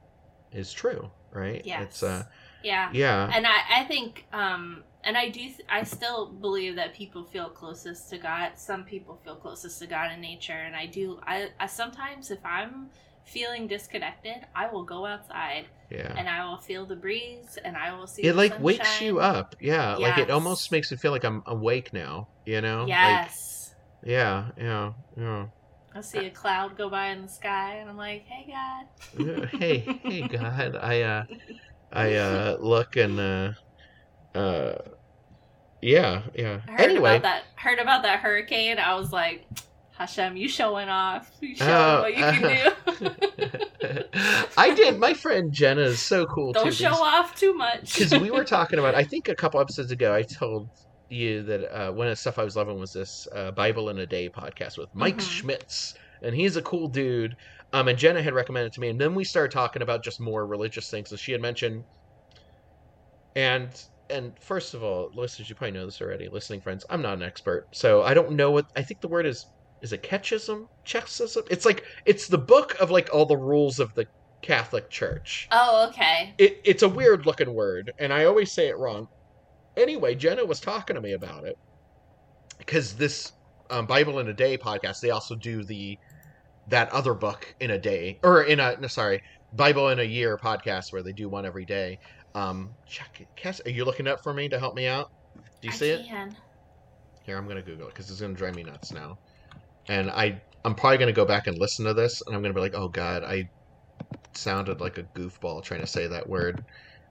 is 0.52 0.72
true 0.72 1.12
right? 1.32 1.62
Yes 1.66 1.82
it's 1.84 2.04
uh 2.04 2.24
yeah. 2.64 2.90
yeah. 2.94 3.30
And 3.32 3.46
I, 3.46 3.82
I 3.82 3.84
think 3.84 4.26
um 4.34 4.86
and 5.06 5.18
i 5.18 5.30
do 5.30 5.40
th- 5.40 5.62
i 5.70 5.84
still 5.84 6.28
believe 6.28 6.76
that 6.76 6.94
people 6.94 7.24
feel 7.24 7.50
closest 7.50 8.10
to 8.10 8.18
god 8.18 8.52
some 8.56 8.84
people 8.84 9.20
feel 9.24 9.36
closest 9.36 9.80
to 9.80 9.88
god 9.88 10.12
in 10.12 10.20
nature 10.20 10.54
and 10.54 10.76
i 10.76 10.86
do 10.86 11.20
i, 11.24 11.48
I 11.60 11.68
sometimes 11.68 12.32
if 12.32 12.44
i'm 12.44 12.90
feeling 13.24 13.68
disconnected 13.68 14.46
i 14.56 14.68
will 14.70 14.84
go 14.84 15.06
outside 15.06 15.66
yeah. 15.90 16.14
and 16.18 16.28
i 16.28 16.44
will 16.44 16.58
feel 16.58 16.86
the 16.86 16.96
breeze 16.96 17.58
and 17.64 17.78
i 17.78 17.94
will 17.94 18.08
see 18.08 18.24
it 18.24 18.36
like 18.36 18.60
wakes 18.60 19.02
you 19.02 19.20
up. 19.20 19.56
Yeah 19.60 19.96
like 19.96 20.18
it 20.18 20.30
almost 20.30 20.72
makes 20.72 20.92
it 20.92 21.00
feel 21.00 21.12
like 21.12 21.24
i'm 21.24 21.42
awake 21.48 21.94
now 21.94 22.28
you 22.46 22.62
know? 22.62 22.82
Like 22.82 22.90
yes. 22.90 23.74
Yeah 24.04 24.50
yeah 24.58 24.94
yeah. 25.18 25.48
I 25.96 26.02
see 26.02 26.26
a 26.26 26.30
cloud 26.30 26.78
go 26.78 26.90
by 26.90 27.08
in 27.08 27.24
the 27.24 27.28
sky 27.28 27.76
and 27.76 27.90
i'm 27.90 27.98
like 27.98 28.26
hey 28.28 28.52
god. 28.52 29.50
Hey 29.50 29.80
hey 30.04 30.22
god. 30.28 30.76
I 30.76 31.02
uh 31.02 31.24
i 31.92 32.14
uh 32.14 32.58
look 32.60 32.96
and 32.98 33.20
uh 33.20 33.54
uh 34.38 34.76
yeah 35.86 36.24
yeah. 36.36 36.62
I 36.68 36.72
heard 36.72 36.80
anyway. 36.82 37.18
about 37.18 37.24
that 37.24 37.44
heard 37.56 37.80
about 37.80 38.04
that 38.04 38.20
hurricane. 38.20 38.80
I 38.80 38.96
was 38.96 39.12
like 39.14 39.46
hashem 39.98 40.36
you 40.36 40.50
showing 40.50 40.90
off. 40.90 41.32
You 41.40 41.56
showing 41.56 41.72
Oh, 41.72 42.02
what 42.02 42.18
you 42.18 42.24
can 42.24 42.74
do. 43.00 43.10
I 44.58 44.74
did. 44.74 45.00
My 45.00 45.14
friend 45.14 45.52
jenna 45.52 45.82
is 45.82 46.02
so 46.02 46.26
cool 46.26 46.54
don't 46.54 46.66
too 46.66 46.72
show 46.72 46.92
off 46.94 47.36
too 47.36 47.54
much. 47.54 47.98
because 47.98 48.20
we 48.20 48.32
were 48.32 48.44
talking 48.58 48.80
about 48.80 48.96
i 48.96 49.04
think 49.04 49.30
a 49.30 49.36
couple 49.36 49.60
episodes 49.60 49.92
ago 49.92 50.14
i 50.14 50.22
told 50.24 50.68
you 51.10 51.44
that 51.44 51.62
uh, 51.72 51.92
one 51.92 52.08
of 52.08 52.12
the 52.12 52.16
stuff 52.16 52.40
i 52.40 52.44
was 52.44 52.56
loving 52.56 52.80
was 52.80 52.92
this 52.92 53.28
uh, 53.34 53.52
bible 53.52 53.90
in 53.90 54.00
a 54.00 54.06
day 54.08 54.28
podcast 54.28 54.78
with 54.78 54.90
mike 54.96 55.18
Mhm. 55.18 55.22
schmitz 55.22 55.94
and 56.24 56.34
he's 56.34 56.56
a 56.56 56.62
cool 56.64 56.88
dude. 56.88 57.36
Um, 57.74 57.88
and 57.90 57.98
jenna 57.98 58.22
had 58.24 58.34
recommended 58.34 58.68
it 58.68 58.74
to 58.74 58.80
me 58.82 58.90
and 58.90 59.00
then 59.00 59.14
we 59.14 59.24
started 59.24 59.52
talking 59.52 59.82
about 59.84 60.04
just 60.04 60.20
more 60.20 60.46
religious 60.48 60.90
things 60.90 61.10
so 61.10 61.16
she 61.16 61.32
had 61.32 61.42
mentioned. 61.42 61.84
And 63.36 63.70
and 64.10 64.34
first 64.40 64.74
of 64.74 64.84
all 64.84 65.10
listeners 65.14 65.50
you 65.50 65.56
probably 65.56 65.72
know 65.72 65.86
this 65.86 66.02
already 66.02 66.28
listening 66.32 66.62
friends 66.62 66.86
i'm 66.90 67.02
not 67.02 67.18
an 67.18 67.24
expert 67.24 67.66
so 67.74 68.04
i 68.04 68.14
don't 68.14 68.32
know 68.32 68.52
what 68.52 68.66
i 68.76 68.82
think 68.82 69.02
the 69.02 69.08
word 69.08 69.26
is 69.26 69.46
is 69.82 69.94
it 69.94 70.02
catechism? 70.02 70.68
Chechism 70.88 71.44
it's 71.52 71.66
like 71.66 71.84
it's 72.06 72.28
the 72.28 72.38
book 72.38 72.76
of 72.80 72.90
like 72.90 73.14
all 73.14 73.26
the 73.26 73.38
rules 73.38 73.80
of 73.80 73.94
the 73.96 74.06
catholic 74.42 74.90
church. 74.90 75.48
Oh 75.52 75.90
okay. 75.90 76.34
It, 76.38 76.58
it's 76.66 76.84
a 76.84 76.90
weird 76.90 77.26
looking 77.26 77.54
word 77.54 77.92
and 78.00 78.14
i 78.14 78.26
always 78.26 78.54
say 78.54 78.68
it 78.68 78.78
wrong. 78.78 79.08
Anyway 79.78 80.16
jenna 80.16 80.46
was 80.46 80.60
talking 80.60 80.96
to 80.96 81.02
me 81.02 81.14
about 81.14 81.46
it 81.46 81.56
because 82.58 82.96
this 82.96 83.32
um, 83.70 83.86
bible 83.86 84.20
in 84.20 84.28
a 84.28 84.34
day 84.34 84.58
podcast 84.58 84.96
they 85.02 85.10
also 85.10 85.36
do 85.36 85.64
the 85.64 85.98
that 86.68 86.90
other 86.92 87.14
book 87.14 87.54
in 87.60 87.72
a 87.72 87.80
day 87.80 88.18
or 88.24 88.44
in 88.44 88.60
a 88.60 88.78
no, 88.80 88.88
sorry 88.88 89.20
bible 89.54 89.90
in 89.90 90.00
a 90.00 90.04
year 90.04 90.38
podcast 90.42 90.86
where 90.92 91.04
they 91.04 91.14
do 91.14 91.30
one 91.30 91.46
every 91.46 91.66
day 91.66 91.98
um 92.36 92.70
check 92.88 93.18
it 93.20 93.28
Cass, 93.36 93.62
are 93.66 93.72
you 93.72 93.86
looking 93.86 94.08
up 94.08 94.22
for 94.22 94.34
me 94.34 94.48
to 94.50 94.60
help 94.60 94.76
me 94.76 94.86
out 94.86 95.12
do 95.62 95.68
you 95.68 95.74
I 95.74 95.76
see 95.76 95.90
it 95.90 96.06
here 97.24 97.38
i'm 97.38 97.48
gonna 97.48 97.62
google 97.62 97.88
it 97.88 97.94
because 97.94 98.12
it's 98.12 98.22
gonna 98.22 98.34
drive 98.34 98.56
me 98.56 98.64
nuts 98.64 98.92
now 98.92 99.18
and 99.88 100.12
i 100.12 100.40
i'm 100.64 100.76
probably 100.76 101.00
gonna 101.00 101.12
go 101.12 101.26
back 101.26 101.48
and 101.48 101.58
listen 101.58 101.86
to 101.86 101.94
this 101.94 102.22
and 102.28 102.36
i'm 102.36 102.42
gonna 102.42 102.54
be 102.54 102.60
like 102.60 102.76
oh 102.76 102.88
god 102.88 103.24
i 103.24 103.50
sounded 104.38 104.82
like 104.82 104.98
a 104.98 105.04
goofball 105.04 105.64
trying 105.64 105.82
to 105.82 105.88
say 105.88 106.08
that 106.08 106.28
word. 106.28 106.64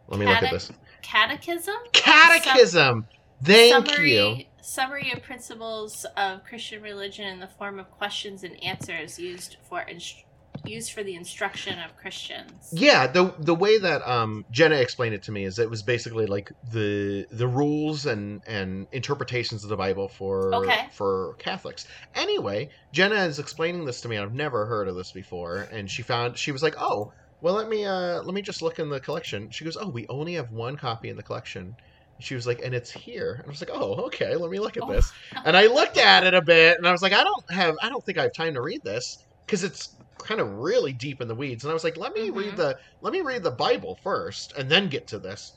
Let 0.08 0.20
me 0.20 0.26
look 0.26 0.42
at 0.42 0.52
this. 0.52 0.70
Catechism? 1.02 1.74
Catechism. 1.92 3.06
Thank 3.42 3.88
summary, 3.88 4.14
you. 4.14 4.44
Summary 4.60 5.12
of 5.12 5.22
principles 5.22 6.06
of 6.16 6.44
Christian 6.44 6.82
religion 6.82 7.26
in 7.26 7.40
the 7.40 7.46
form 7.46 7.78
of 7.78 7.90
questions 7.90 8.44
and 8.44 8.62
answers 8.62 9.18
used 9.18 9.56
for 9.68 9.82
inst- 9.82 10.24
used 10.64 10.92
for 10.92 11.02
the 11.02 11.14
instruction 11.14 11.78
of 11.78 11.96
Christians. 11.96 12.70
Yeah, 12.72 13.06
the 13.06 13.34
the 13.38 13.54
way 13.54 13.78
that 13.78 14.02
um, 14.08 14.44
Jenna 14.50 14.76
explained 14.76 15.14
it 15.14 15.22
to 15.24 15.32
me 15.32 15.44
is 15.44 15.58
it 15.58 15.70
was 15.70 15.82
basically 15.82 16.26
like 16.26 16.48
the 16.62 17.26
the 17.30 17.46
rules 17.46 18.06
and 18.06 18.42
and 18.46 18.86
interpretations 18.92 19.62
of 19.64 19.70
the 19.70 19.76
Bible 19.76 20.08
for 20.08 20.54
Okay. 20.54 20.88
for 20.96 21.34
Catholics. 21.38 21.84
Anyway, 22.14 22.68
Jenna 22.92 23.24
is 23.24 23.38
explaining 23.38 23.84
this 23.84 24.00
to 24.00 24.08
me. 24.08 24.18
I've 24.18 24.32
never 24.32 24.66
heard 24.66 24.88
of 24.88 24.96
this 24.96 25.12
before, 25.12 25.68
and 25.70 25.90
she 25.90 26.02
found 26.02 26.38
she 26.38 26.52
was 26.52 26.62
like, 26.62 26.74
"Oh, 26.78 27.12
well, 27.40 27.54
let 27.54 27.68
me 27.68 27.84
uh 27.84 28.22
let 28.22 28.34
me 28.34 28.42
just 28.42 28.62
look 28.62 28.78
in 28.78 28.88
the 28.88 29.00
collection." 29.00 29.48
She 29.52 29.64
goes, 29.64 29.76
"Oh, 29.76 29.90
we 29.90 30.06
only 30.08 30.34
have 30.34 30.50
one 30.50 30.76
copy 30.76 31.08
in 31.10 31.16
the 31.16 31.22
collection." 31.22 31.76
She 32.20 32.34
was 32.34 32.46
like, 32.46 32.60
"And 32.64 32.74
it's 32.74 32.90
here." 32.92 33.34
And 33.34 33.44
I 33.46 33.50
was 33.50 33.60
like, 33.60 33.70
"Oh, 33.72 34.06
okay. 34.06 34.36
Let 34.36 34.50
me 34.50 34.58
look 34.60 34.76
at 34.76 34.84
Oh. 34.84 34.92
this." 34.92 35.10
And 35.44 35.56
I 35.56 35.66
looked 35.66 35.98
at 35.98 36.24
it 36.24 36.34
a 36.34 36.42
bit, 36.42 36.76
and 36.78 36.86
I 36.86 36.92
was 36.92 37.02
like, 37.02 37.12
"I 37.12 37.22
don't 37.24 37.44
have 37.50 37.74
I 37.82 37.88
don't 37.88 38.02
think 38.04 38.18
I 38.18 38.22
have 38.22 38.32
time 38.36 38.54
to 38.54 38.62
read 38.62 38.80
this 38.84 39.16
because 39.46 39.64
it's 39.64 39.96
kind 40.24 40.40
of 40.40 40.48
really 40.50 40.92
deep 40.92 41.20
in 41.20 41.28
the 41.28 41.34
weeds." 41.34 41.64
And 41.64 41.70
I 41.70 41.74
was 41.74 41.84
like, 41.84 41.96
"Let 41.96 42.14
me 42.14 42.30
read 42.30 42.54
Mhm. 42.54 42.56
the 42.56 42.76
let 43.00 43.12
me 43.12 43.20
read 43.20 43.42
the 43.44 43.50
Bible 43.52 43.96
first 44.02 44.52
and 44.56 44.70
then 44.70 44.88
get 44.88 45.06
to 45.08 45.18
this. 45.18 45.52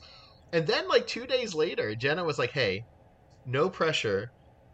And 0.52 0.66
then 0.66 0.88
like 0.88 1.06
two 1.06 1.26
days 1.26 1.54
later, 1.54 1.94
Jenna 1.96 2.24
was 2.24 2.38
like, 2.38 2.52
"Hey, 2.52 2.86
no 3.44 3.70
pressure, 3.70 4.28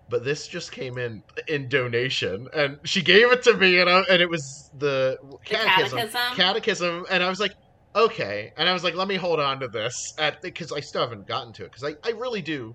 but 0.09 0.25
this 0.25 0.49
just 0.49 0.73
came 0.73 0.99
in 0.99 1.23
in 1.49 1.69
donation, 1.69 2.49
and 2.55 2.79
she 2.85 3.03
gave 3.03 3.31
it 3.33 3.43
to 3.45 3.55
me, 3.57 3.79
and 3.81 3.89
I, 3.91 4.03
and 4.11 4.21
it 4.23 4.31
was 4.31 4.69
the 4.73 5.17
The 5.23 5.39
catechism, 5.47 6.01
catechism. 6.01 6.33
catechism, 6.35 7.07
and 7.11 7.23
I 7.23 7.29
was 7.31 7.41
like." 7.41 7.53
Okay, 7.97 8.51
and 8.57 8.69
I 8.69 8.73
was 8.73 8.83
like, 8.83 8.97
let 8.97 9.07
me 9.07 9.15
hold 9.15 9.39
on 9.39 9.61
to 9.61 9.69
this 9.69 9.95
at 10.19 10.39
because 10.43 10.73
I 10.73 10.81
still 10.81 11.03
haven't 11.03 11.29
gotten 11.29 11.53
to 11.55 11.63
it 11.65 11.71
because 11.73 11.95
I, 12.05 12.09
I 12.09 12.13
really 12.13 12.43
do, 12.43 12.75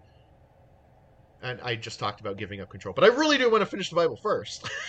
and 1.41 1.62
I 1.62 1.76
just 1.76 2.00
talked 2.00 2.20
about 2.22 2.38
giving 2.38 2.60
up 2.60 2.70
control, 2.70 2.94
but 2.94 3.04
I 3.04 3.08
really 3.08 3.38
do 3.38 3.50
want 3.50 3.62
to 3.62 3.66
finish 3.66 3.90
the 3.90 3.96
Bible 3.96 4.18
first. 4.22 4.70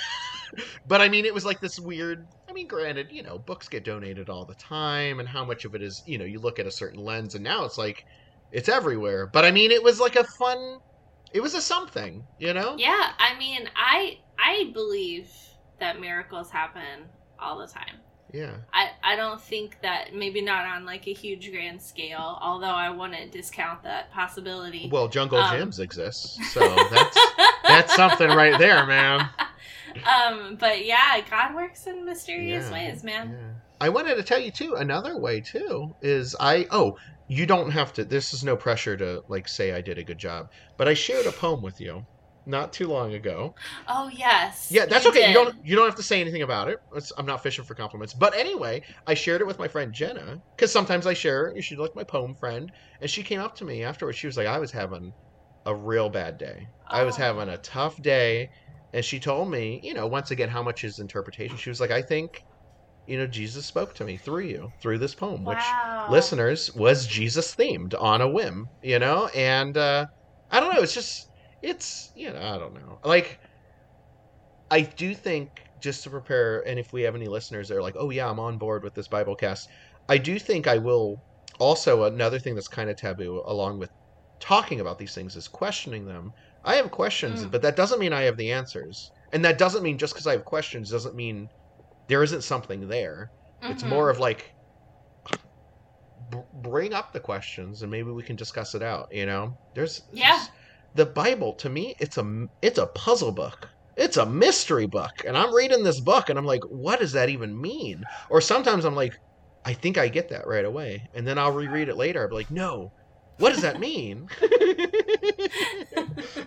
but 0.89 1.01
I 1.01 1.09
mean, 1.09 1.24
it 1.24 1.35
was 1.35 1.44
like 1.44 1.60
this 1.60 1.78
weird. 1.78 2.27
I 2.48 2.52
mean, 2.52 2.66
granted, 2.66 3.09
you 3.10 3.22
know, 3.22 3.39
books 3.39 3.68
get 3.68 3.85
donated 3.85 4.28
all 4.28 4.44
the 4.44 4.55
time, 4.55 5.20
and 5.20 5.28
how 5.28 5.44
much 5.44 5.64
of 5.64 5.74
it 5.74 5.82
is, 5.82 6.02
you 6.06 6.18
know, 6.18 6.24
you 6.24 6.40
look 6.40 6.59
at 6.59 6.66
a 6.66 6.70
certain 6.70 7.05
lens, 7.05 7.35
and 7.35 7.44
now 7.44 7.64
it's 7.64 7.78
like 7.78 8.06
it's 8.52 8.68
everywhere. 8.68 9.27
But 9.27 9.44
I 9.44 9.51
mean, 9.51 9.70
it 9.70 9.82
was 9.82 10.01
like 10.01 10.16
a 10.16 10.24
fun. 10.24 10.78
It 11.32 11.40
was 11.40 11.55
a 11.55 11.60
something, 11.60 12.24
you 12.39 12.52
know. 12.55 12.74
yeah, 12.77 13.12
I 13.18 13.39
mean, 13.39 13.68
I 13.77 14.18
I 14.39 14.70
believe 14.72 15.31
that 15.78 16.01
miracles 16.01 16.51
happen 16.51 17.06
all 17.39 17.59
the 17.59 17.66
time. 17.66 17.97
Yeah. 18.32 18.55
I, 18.72 18.90
I 19.02 19.16
don't 19.16 19.40
think 19.40 19.78
that 19.82 20.14
maybe 20.14 20.40
not 20.40 20.64
on 20.66 20.85
like 20.85 21.06
a 21.09 21.12
huge 21.12 21.51
grand 21.51 21.82
scale, 21.82 22.39
although 22.40 22.66
I 22.66 22.90
wouldn't 22.90 23.32
discount 23.32 23.82
that 23.82 24.12
possibility. 24.12 24.89
Well, 24.90 25.09
jungle 25.09 25.39
Um, 25.39 25.56
Jim's 25.56 25.81
exist, 25.81 26.43
so 26.52 26.60
that's 26.90 27.18
that's 27.66 27.97
something 27.97 28.28
right 28.28 28.59
there, 28.59 28.86
man. 28.86 29.28
um, 30.06 30.56
but 30.56 30.85
yeah, 30.85 31.20
God 31.28 31.55
works 31.55 31.86
in 31.86 32.05
mysterious 32.05 32.70
Yeah, 32.70 32.72
ways, 32.72 33.02
man. 33.05 33.36
Yeah. 33.39 33.52
I 33.81 33.89
wanted 33.89 34.16
to 34.16 34.22
tell 34.22 34.39
you 34.40 34.51
too. 34.52 34.74
Another 34.74 35.18
way 35.18 35.40
too 35.40 35.94
is 36.01 36.35
I. 36.40 36.66
Oh, 36.70 36.97
you 37.27 37.47
don't 37.47 37.70
have 37.70 37.93
to. 37.94 38.05
This 38.05 38.32
is 38.32 38.43
no 38.44 38.56
pressure 38.56 38.97
to 38.97 39.22
like 39.28 39.48
say 39.48 39.72
I 39.72 39.81
did 39.81 39.98
a 39.98 40.05
good 40.05 40.18
job, 40.18 40.47
but 40.77 40.89
I 40.89 40.94
shared 40.94 41.27
a 41.27 41.32
poem 41.32 41.62
with 41.62 41.81
you 41.81 42.06
not 42.47 42.72
too 42.72 42.89
long 42.89 43.14
ago. 43.14 43.55
Oh 43.89 44.09
yes. 44.09 44.66
Yeah, 44.70 44.86
that's 44.86 45.05
you 45.05 45.10
okay. 45.10 45.28
You 45.28 45.35
don't 45.35 45.55
you 45.62 45.77
don't 45.77 45.86
have 45.86 45.97
to 45.97 46.02
say 46.02 46.20
anything 46.20 46.43
about 46.43 46.68
it. 46.68 46.78
It's, 46.94 47.12
I'm 47.18 47.27
not 47.27 47.43
fishing 47.43 47.64
for 47.64 47.74
compliments. 47.74 48.14
But 48.14 48.35
anyway, 48.36 48.82
I 49.06 49.14
shared 49.14 49.40
it 49.40 49.47
with 49.47 49.59
my 49.59 49.68
friend 49.68 49.93
Jenna 49.93 50.36
because 50.56 50.72
sometimes 50.72 51.06
I 51.06 51.14
share. 51.14 51.52
She's 51.60 51.78
like 51.78 51.90
my 51.94 52.05
poem 52.05 52.35
friend, 52.36 52.70
and 53.01 53.10
she 53.10 53.22
came 53.22 53.40
up 53.40 53.56
to 53.56 53.64
me 53.64 53.82
afterwards. 53.82 54.18
She 54.18 54.27
was 54.28 54.36
like, 54.36 54.47
"I 54.47 54.59
was 54.59 54.72
having 54.72 55.12
a 55.66 55.74
real 55.74 56.09
bad 56.10 56.39
day. 56.39 56.68
I 56.89 57.05
was 57.05 57.16
Oh. 57.16 57.22
having 57.22 57.48
a 57.48 57.59
tough 57.59 58.01
day," 58.02 58.51
and 58.92 59.04
she 59.04 59.20
told 59.20 59.50
me, 59.50 59.80
you 59.82 59.94
know, 59.94 60.06
once 60.06 60.30
again 60.30 60.48
how 60.50 60.62
much 60.62 60.84
is 60.84 60.98
interpretation. 60.98 61.56
She 61.56 61.70
was 61.70 61.80
like, 61.80 61.90
"I 61.90 62.02
think, 62.02 62.30
you 63.06 63.18
know, 63.18 63.26
Jesus 63.26 63.66
spoke 63.66 63.94
to 63.96 64.04
me 64.04 64.16
through 64.18 64.44
you 64.46 64.70
through 64.82 64.98
this 64.98 65.14
poem, 65.14 65.44
which 65.44 65.76
listeners 66.06 66.72
was 66.74 67.06
Jesus 67.06 67.54
themed 67.56 67.94
on 68.00 68.20
a 68.20 68.28
whim, 68.28 68.70
you 68.82 68.98
know, 68.98 69.28
and 69.34 69.76
uh, 69.76 70.06
I 70.50 70.60
don't 70.60 70.74
know. 70.74 70.82
It's 70.82 70.94
just 70.94 71.30
it's 71.62 72.10
you 72.14 72.32
know 72.32 72.40
I 72.40 72.58
don't 72.58 72.74
know. 72.74 72.98
Like 73.04 73.40
I 74.70 74.80
do 74.82 75.14
think 75.14 75.50
just 75.78 76.02
to 76.04 76.10
prepare, 76.10 76.60
and 76.66 76.78
if 76.78 76.92
we 76.92 77.02
have 77.02 77.14
any 77.14 77.26
listeners 77.28 77.68
that 77.68 77.76
are 77.76 77.82
like, 77.82 77.94
oh 77.98 78.10
yeah, 78.10 78.28
I'm 78.28 78.40
on 78.40 78.58
board 78.58 78.82
with 78.84 78.94
this 78.94 79.08
Bible 79.08 79.36
cast, 79.36 79.68
I 80.08 80.18
do 80.18 80.38
think 80.38 80.66
I 80.66 80.78
will. 80.78 81.16
Also, 81.58 82.04
another 82.04 82.38
thing 82.38 82.54
that's 82.54 82.68
kind 82.68 82.88
of 82.90 82.96
taboo, 82.96 83.42
along 83.46 83.78
with 83.78 83.90
talking 84.40 84.80
about 84.80 84.98
these 84.98 85.14
things, 85.14 85.36
is 85.36 85.48
questioning 85.48 86.06
them. 86.06 86.32
I 86.65 86.77
have 86.77 86.91
questions, 86.91 87.45
Mm. 87.45 87.51
but 87.51 87.62
that 87.62 87.77
doesn't 87.77 87.99
mean 88.01 88.12
I 88.12 88.23
have 88.23 88.37
the 88.37 88.53
answers, 88.53 89.12
and 89.32 89.45
that 89.45 89.59
doesn't 89.59 89.82
mean 89.82 89.99
just 89.99 90.15
because 90.15 90.27
I 90.27 90.32
have 90.32 90.45
questions 90.45 90.91
doesn't 90.91 91.15
mean 91.15 91.49
there 92.09 92.23
isn't 92.23 92.43
something 92.43 92.89
there. 92.89 93.31
It's 93.62 93.82
Mhm. 93.82 93.89
more 93.89 94.11
of 94.11 94.19
like 94.19 94.51
b- 96.31 96.39
bring 96.53 96.93
up 96.95 97.12
the 97.12 97.20
questions 97.20 97.82
and 97.82 97.91
maybe 97.91 98.11
we 98.11 98.23
can 98.23 98.37
discuss 98.37 98.74
it 98.74 98.82
out. 98.82 99.07
You 99.11 99.27
know, 99.27 99.57
there's 99.74 100.01
Yeah. 100.12 100.31
there's- 100.31 100.49
the 100.95 101.07
Bible 101.07 101.55
to 101.57 101.69
me 101.69 101.95
it's 102.01 102.16
a 102.19 102.24
it's 102.62 102.78
a 102.78 102.87
puzzle 102.89 103.32
book. 103.32 103.69
It's 103.97 104.16
a 104.16 104.24
mystery 104.27 104.87
book, 104.87 105.11
and 105.27 105.37
I'm 105.37 105.55
reading 105.55 105.82
this 105.85 106.01
book 106.01 106.28
and 106.31 106.39
I'm 106.39 106.47
like, 106.47 106.62
what 106.69 107.01
does 107.01 107.12
that 107.12 107.28
even 107.28 107.61
mean? 107.61 108.03
Or 108.31 108.41
sometimes 108.41 108.85
I'm 108.85 108.95
like, 108.95 109.12
I 109.65 109.74
think 109.74 109.99
I 109.99 110.09
get 110.09 110.31
that 110.31 110.47
right 110.47 110.65
away, 110.65 111.07
and 111.12 111.27
then 111.27 111.39
I'll 111.39 111.53
reread 111.53 111.89
it 111.89 111.97
later. 111.97 112.23
I'll 112.23 112.28
be 112.31 112.35
like, 112.37 112.51
no, 112.51 112.93
what 113.40 113.52
does 113.52 113.62
that 113.62 113.80
mean? 113.80 114.28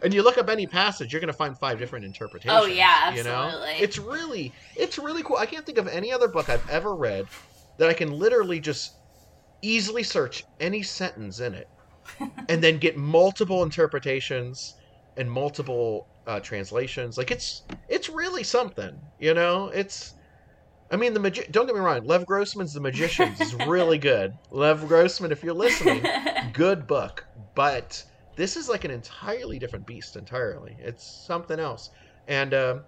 and 0.01 0.13
you 0.13 0.23
look 0.23 0.37
up 0.37 0.49
any 0.49 0.67
passage, 0.67 1.11
you're 1.11 1.19
gonna 1.19 1.33
find 1.33 1.57
five 1.57 1.79
different 1.79 2.05
interpretations. 2.05 2.59
Oh, 2.63 2.65
yeah, 2.65 3.13
You 3.13 3.23
know, 3.23 3.33
absolutely. 3.33 3.73
it's 3.83 3.97
really 3.97 4.53
it's 4.75 4.97
really 4.97 5.23
cool. 5.23 5.37
I 5.37 5.45
can't 5.45 5.65
think 5.65 5.77
of 5.77 5.87
any 5.87 6.11
other 6.11 6.27
book 6.27 6.49
I've 6.49 6.67
ever 6.69 6.95
read 6.95 7.25
that 7.77 7.89
I 7.89 7.93
can 7.93 8.11
literally 8.11 8.59
just 8.59 8.93
easily 9.61 10.03
search 10.03 10.43
any 10.59 10.83
sentence 10.83 11.39
in 11.39 11.53
it 11.53 11.67
and 12.49 12.63
then 12.63 12.77
get 12.77 12.97
multiple 12.97 13.63
interpretations 13.63 14.75
and 15.17 15.29
multiple 15.31 16.07
uh, 16.27 16.39
translations. 16.39 17.17
Like 17.17 17.31
it's 17.31 17.63
it's 17.89 18.09
really 18.09 18.43
something, 18.43 18.99
you 19.19 19.33
know. 19.33 19.69
It's 19.69 20.13
I 20.93 20.95
mean 20.95 21.15
the 21.15 21.19
magi- 21.19 21.47
Don't 21.49 21.65
get 21.65 21.73
me 21.73 21.81
wrong. 21.81 22.05
Lev 22.05 22.23
Grossman's 22.27 22.73
The 22.73 22.79
Magicians 22.79 23.41
is 23.41 23.55
really 23.55 23.97
good. 23.97 24.31
Lev 24.51 24.87
Grossman, 24.87 25.31
if 25.31 25.43
you're 25.43 25.55
listening, 25.55 26.05
good 26.53 26.85
book. 26.85 27.25
But 27.55 28.03
this 28.37 28.55
is 28.55 28.69
like 28.69 28.85
an 28.85 28.91
entirely 28.91 29.57
different 29.57 29.87
beast. 29.87 30.15
Entirely, 30.15 30.77
it's 30.77 31.25
something 31.25 31.59
else, 31.59 31.89
and 32.27 32.53
um 32.53 32.83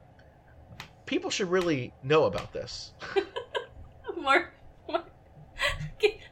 people 1.07 1.31
should 1.31 1.49
really 1.49 1.93
know 2.03 2.25
about 2.25 2.53
this. 2.53 2.93
more, 4.17 4.53
more. 4.87 5.03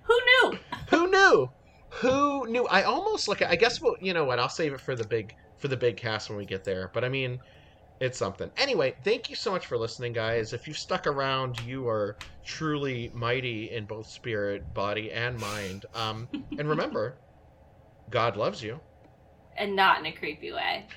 Who 0.03 0.19
knew? 0.25 0.59
Who 0.91 1.09
knew? 1.09 1.49
Who 2.01 2.47
knew? 2.49 2.67
I 2.67 2.83
almost 2.83 3.27
like. 3.27 3.41
I 3.41 3.55
guess 3.55 3.81
we'll. 3.81 3.95
You 3.99 4.13
know 4.13 4.25
what? 4.25 4.37
I'll 4.37 4.47
save 4.47 4.73
it 4.73 4.81
for 4.81 4.95
the 4.95 5.07
big 5.07 5.33
for 5.57 5.69
the 5.69 5.77
big 5.77 5.97
cast 5.97 6.29
when 6.29 6.37
we 6.37 6.45
get 6.45 6.65
there. 6.65 6.91
But 6.93 7.03
I 7.03 7.09
mean, 7.09 7.39
it's 7.99 8.18
something. 8.18 8.52
Anyway, 8.57 8.94
thank 9.03 9.30
you 9.30 9.36
so 9.36 9.52
much 9.52 9.65
for 9.68 9.78
listening, 9.78 10.14
guys. 10.14 10.53
If 10.53 10.68
you 10.68 10.74
stuck 10.74 11.07
around, 11.07 11.57
you 11.57 11.88
are 11.88 12.18
truly 12.45 13.10
mighty 13.14 13.72
in 13.72 13.86
both 13.86 14.07
spirit, 14.07 14.74
body, 14.74 15.11
and 15.11 15.40
mind. 15.40 15.86
Um, 15.94 16.30
and 16.57 16.68
remember, 16.70 17.22
God 18.10 18.38
loves 18.38 18.61
you. 18.64 18.82
And 19.57 19.76
not 19.76 19.99
in 19.99 20.06
a 20.06 20.11
creepy 20.11 20.52
way. 20.52 20.88